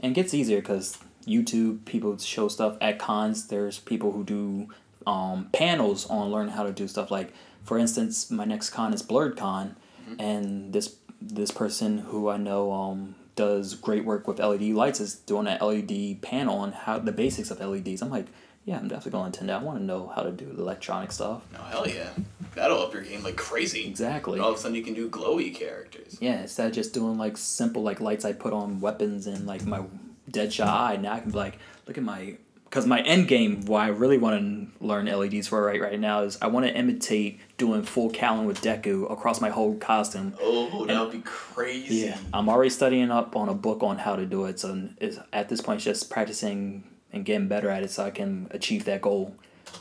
and 0.00 0.12
it 0.12 0.14
gets 0.14 0.32
easier 0.32 0.60
because 0.60 0.98
YouTube 1.26 1.84
people 1.86 2.16
show 2.18 2.48
stuff 2.48 2.76
at 2.80 2.98
cons. 2.98 3.48
There's 3.48 3.78
people 3.80 4.12
who 4.12 4.22
do 4.22 4.68
um, 5.06 5.48
panels 5.52 6.08
on 6.08 6.30
learning 6.30 6.52
how 6.52 6.64
to 6.64 6.72
do 6.72 6.88
stuff. 6.88 7.10
Like, 7.10 7.32
for 7.62 7.78
instance, 7.78 8.30
my 8.30 8.44
next 8.44 8.70
con 8.70 8.92
is 8.92 9.02
Blerdcon, 9.02 9.74
and 10.18 10.72
this 10.72 10.96
this 11.20 11.50
person 11.50 11.98
who 11.98 12.28
I 12.28 12.36
know 12.36 12.72
um, 12.72 13.14
does 13.36 13.74
great 13.74 14.04
work 14.04 14.28
with 14.28 14.38
LED 14.38 14.62
lights 14.62 15.00
is 15.00 15.14
doing 15.14 15.46
an 15.46 15.58
LED 15.60 16.22
panel 16.22 16.58
on 16.58 16.72
how 16.72 16.98
the 16.98 17.12
basics 17.12 17.50
of 17.50 17.60
LEDs. 17.60 18.02
I'm 18.02 18.10
like, 18.10 18.26
yeah, 18.64 18.78
I'm 18.78 18.88
definitely 18.88 19.12
going 19.12 19.32
to 19.32 19.36
attend 19.36 19.50
that. 19.50 19.60
I 19.60 19.64
want 19.64 19.78
to 19.78 19.84
know 19.84 20.12
how 20.14 20.22
to 20.22 20.32
do 20.32 20.46
the 20.46 20.62
electronic 20.62 21.12
stuff. 21.12 21.42
Oh 21.58 21.62
hell 21.64 21.88
yeah. 21.88 22.10
That'll 22.54 22.80
up 22.80 22.94
your 22.94 23.02
game 23.02 23.22
like 23.22 23.36
crazy. 23.36 23.86
Exactly. 23.86 24.34
And 24.34 24.42
all 24.42 24.50
of 24.50 24.56
a 24.56 24.58
sudden 24.58 24.76
you 24.76 24.82
can 24.82 24.94
do 24.94 25.10
glowy 25.10 25.54
characters. 25.54 26.16
Yeah, 26.20 26.42
instead 26.42 26.68
of 26.68 26.72
just 26.72 26.94
doing 26.94 27.18
like 27.18 27.36
simple 27.36 27.82
like 27.82 28.00
lights 28.00 28.24
I 28.24 28.32
put 28.32 28.52
on 28.52 28.80
weapons 28.80 29.26
and 29.26 29.46
like 29.46 29.66
my 29.66 29.82
Deadshot 30.30 30.66
eye, 30.66 30.96
now 30.96 31.12
I 31.12 31.20
can 31.20 31.30
be 31.30 31.36
like, 31.36 31.58
look 31.86 31.98
at 31.98 32.04
my. 32.04 32.36
Because 32.74 32.88
my 32.88 33.02
end 33.02 33.28
game, 33.28 33.66
why 33.66 33.84
I 33.84 33.90
really 33.90 34.18
want 34.18 34.40
to 34.80 34.84
learn 34.84 35.06
LEDs 35.06 35.46
for 35.46 35.62
right 35.62 35.80
right 35.80 36.00
now 36.00 36.22
is 36.22 36.36
I 36.42 36.48
want 36.48 36.66
to 36.66 36.74
imitate 36.74 37.38
doing 37.56 37.84
full 37.84 38.10
Cowling 38.10 38.48
with 38.48 38.62
Deku 38.62 39.08
across 39.12 39.40
my 39.40 39.48
whole 39.48 39.76
costume. 39.76 40.34
Oh, 40.40 40.84
that 40.86 41.00
would 41.00 41.12
be 41.12 41.20
crazy. 41.20 42.06
Yeah, 42.06 42.18
I'm 42.32 42.48
already 42.48 42.70
studying 42.70 43.12
up 43.12 43.36
on 43.36 43.48
a 43.48 43.54
book 43.54 43.84
on 43.84 43.98
how 43.98 44.16
to 44.16 44.26
do 44.26 44.46
it. 44.46 44.58
So 44.58 44.88
it's, 45.00 45.20
at 45.32 45.48
this 45.48 45.60
point, 45.60 45.76
it's 45.76 45.84
just 45.84 46.10
practicing 46.10 46.82
and 47.12 47.24
getting 47.24 47.46
better 47.46 47.70
at 47.70 47.84
it 47.84 47.92
so 47.92 48.04
I 48.06 48.10
can 48.10 48.48
achieve 48.50 48.86
that 48.86 49.00
goal. 49.00 49.36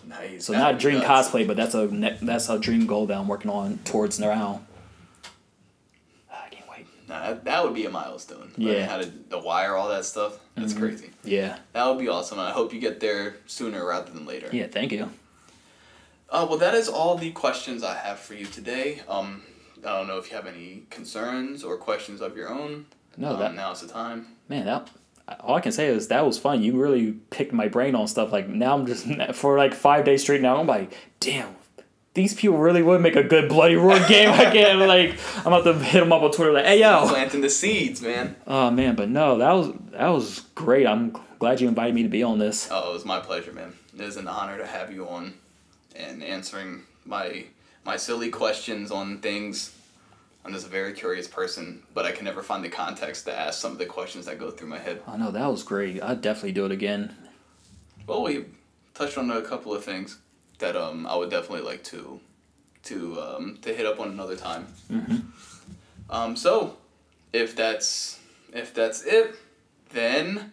Nice. 0.08 0.46
So 0.46 0.54
That'd 0.54 0.76
not 0.76 0.80
dream 0.80 1.00
nuts. 1.00 1.30
cosplay, 1.30 1.48
but 1.48 1.58
that's 1.58 1.74
a 1.74 1.88
ne- 1.88 2.20
that's 2.22 2.48
a 2.48 2.60
dream 2.60 2.86
goal 2.86 3.08
that 3.08 3.18
I'm 3.18 3.28
working 3.28 3.50
on 3.50 3.80
towards 3.86 4.20
now. 4.20 4.62
That, 7.22 7.46
that 7.46 7.64
would 7.64 7.74
be 7.74 7.86
a 7.86 7.90
milestone. 7.90 8.52
Yeah. 8.58 8.86
how 8.86 8.98
to 8.98 9.06
the 9.06 9.40
wire 9.40 9.76
all 9.76 9.90
that 9.90 10.06
stuff. 10.06 10.40
That's 10.56 10.74
crazy. 10.74 11.12
Yeah. 11.24 11.58
That 11.74 11.86
would 11.88 12.00
be 12.00 12.08
awesome, 12.08 12.40
I 12.40 12.52
hope 12.52 12.74
you 12.74 12.80
get 12.80 13.00
there 13.00 13.36
sooner 13.46 13.86
rather 13.86 14.12
than 14.12 14.26
later. 14.26 14.50
Yeah. 14.52 14.68
Thank 14.68 14.92
you. 14.92 15.10
Uh, 16.30 16.48
well, 16.50 16.58
that 16.58 16.74
is 16.74 16.90
all 16.90 17.16
the 17.16 17.32
questions 17.32 17.84
I 17.84 17.96
have 17.96 18.20
for 18.20 18.34
you 18.34 18.46
today. 18.46 19.02
Um, 19.08 19.44
I 19.86 19.98
don't 19.98 20.08
know 20.08 20.18
if 20.18 20.30
you 20.30 20.36
have 20.36 20.48
any 20.48 20.84
concerns 20.90 21.64
or 21.64 21.78
questions 21.78 22.22
of 22.22 22.36
your 22.36 22.50
own. 22.50 22.86
No, 23.18 23.34
um, 23.34 23.40
that 23.40 23.54
now's 23.54 23.82
the 23.82 23.88
time. 23.88 24.28
man, 24.50 24.66
that 24.66 24.90
all 25.40 25.56
I 25.56 25.62
can 25.62 25.72
say 25.72 25.88
is 25.88 26.08
that 26.08 26.26
was 26.26 26.38
fun. 26.38 26.64
You 26.64 26.82
really 26.82 27.14
picked 27.30 27.54
my 27.54 27.68
brain 27.68 27.96
on 27.96 28.08
stuff. 28.08 28.32
Like 28.32 28.48
now, 28.50 28.74
I'm 28.76 28.86
just 28.86 29.06
for 29.36 29.58
like 29.58 29.74
five 29.74 30.06
days 30.06 30.22
straight. 30.24 30.42
Now 30.42 30.58
I'm 30.60 30.68
like, 30.68 30.94
damn, 31.20 31.56
these 32.14 32.34
people 32.34 32.58
really 32.58 32.84
would 32.84 33.02
make 33.02 33.16
a 33.16 33.24
good 33.24 33.50
bloody 33.50 33.76
roar 33.76 33.98
game. 34.08 34.30
I 34.30 34.46
can't 34.52 34.80
like, 34.88 35.18
I'm 35.38 35.48
about 35.54 35.64
to 35.64 35.74
hit 35.74 36.00
them 36.00 36.12
up 36.12 36.22
on 36.22 36.32
Twitter 36.32 36.52
like, 36.54 36.66
hey 36.66 36.80
yo, 36.80 37.08
Planting 37.08 37.42
the 37.42 37.50
seeds, 37.50 38.02
man. 38.02 38.36
oh 38.48 38.70
man, 38.72 38.96
but 38.96 39.10
no, 39.10 39.38
that 39.40 39.52
was 39.54 39.72
that 39.92 40.08
was 40.10 40.42
great. 40.56 40.86
I'm 40.86 41.16
glad 41.40 41.60
you 41.62 41.68
invited 41.68 41.96
me 41.96 42.04
to 42.04 42.10
be 42.10 42.24
on 42.24 42.40
this. 42.40 42.68
Oh, 42.72 42.92
it 42.92 42.94
was 42.94 43.06
my 43.06 43.20
pleasure, 43.20 43.52
man. 43.52 43.74
It 43.94 44.02
is 44.02 44.18
an 44.18 44.28
honor 44.28 44.58
to 44.58 44.66
have 44.66 44.92
you 44.92 45.08
on, 45.08 45.34
and 45.96 46.24
answering 46.24 46.84
my 47.06 47.46
my 47.84 47.98
silly 47.98 48.30
questions 48.30 48.92
on 48.92 49.20
things. 49.20 49.76
I'm 50.46 50.52
just 50.52 50.68
a 50.68 50.70
very 50.70 50.92
curious 50.92 51.26
person, 51.28 51.84
but 51.94 52.06
I 52.06 52.12
can 52.12 52.26
never 52.26 52.44
find 52.44 52.64
the 52.66 52.70
context 52.70 53.24
to 53.26 53.34
ask 53.34 53.62
some 53.62 53.72
of 53.72 53.78
the 53.78 53.86
questions 53.86 54.26
that 54.26 54.40
go 54.40 54.52
through 54.52 54.68
my 54.68 54.78
head. 54.78 55.02
I 55.08 55.16
know 55.16 55.32
that 55.32 55.48
was 55.48 55.64
great. 55.64 56.04
I'd 56.04 56.20
definitely 56.22 56.52
do 56.52 56.66
it 56.66 56.72
again. 56.74 57.16
Well, 58.06 58.24
we 58.24 58.46
touched 58.94 59.18
on 59.18 59.32
a 59.32 59.42
couple 59.42 59.74
of 59.74 59.86
things 59.86 60.18
that 60.64 60.78
um 60.78 61.06
I 61.06 61.16
would 61.16 61.30
definitely 61.30 61.66
like 61.66 61.84
to 61.86 62.20
to 62.84 63.22
um 63.22 63.58
to 63.62 63.74
hit 63.74 63.86
up 63.86 64.00
on 64.00 64.10
another 64.10 64.36
time. 64.36 64.68
Mm-hmm. 64.92 65.18
Um, 66.10 66.36
so 66.36 66.78
if 67.34 67.56
that's 67.56 68.20
if 68.54 68.74
that's 68.74 69.04
it, 69.04 69.36
then 69.92 70.52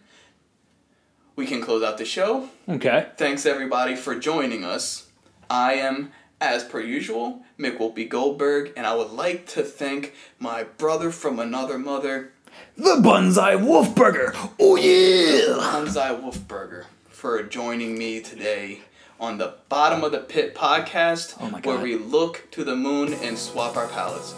we 1.35 1.45
can 1.45 1.61
close 1.61 1.81
out 1.81 1.97
the 1.97 2.05
show. 2.05 2.49
Okay. 2.67 3.07
Thanks 3.17 3.45
everybody 3.45 3.95
for 3.95 4.15
joining 4.15 4.63
us. 4.63 5.07
I 5.49 5.73
am, 5.73 6.11
as 6.39 6.63
per 6.63 6.81
usual, 6.81 7.43
Mick 7.59 7.77
Wolpe 7.77 8.07
Goldberg, 8.07 8.73
and 8.75 8.85
I 8.85 8.95
would 8.95 9.11
like 9.11 9.47
to 9.47 9.63
thank 9.63 10.13
my 10.39 10.63
brother 10.63 11.11
from 11.11 11.39
another 11.39 11.77
mother, 11.77 12.33
The 12.77 12.97
Bonsai 13.01 13.63
Wolf 13.65 13.95
Burger. 13.95 14.33
Oh 14.59 14.75
yeah. 14.75 15.71
Hanzai 15.71 16.19
Wolfberger, 16.21 16.85
for 17.09 17.43
joining 17.43 17.97
me 17.97 18.21
today 18.21 18.81
on 19.21 19.37
the 19.37 19.53
Bottom 19.69 20.03
of 20.03 20.11
the 20.11 20.19
Pit 20.19 20.55
podcast, 20.55 21.35
Oh 21.39 21.45
where 21.59 21.79
we 21.79 21.95
look 21.95 22.47
to 22.51 22.63
the 22.63 22.75
moon 22.75 23.13
and 23.13 23.37
swap 23.37 23.77
our 23.77 23.87
palettes. 23.87 24.33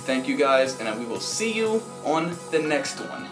Thank 0.00 0.28
you 0.28 0.36
guys, 0.36 0.78
and 0.78 1.00
we 1.00 1.06
will 1.06 1.18
see 1.18 1.52
you 1.52 1.82
on 2.04 2.36
the 2.50 2.58
next 2.58 3.00
one. 3.00 3.26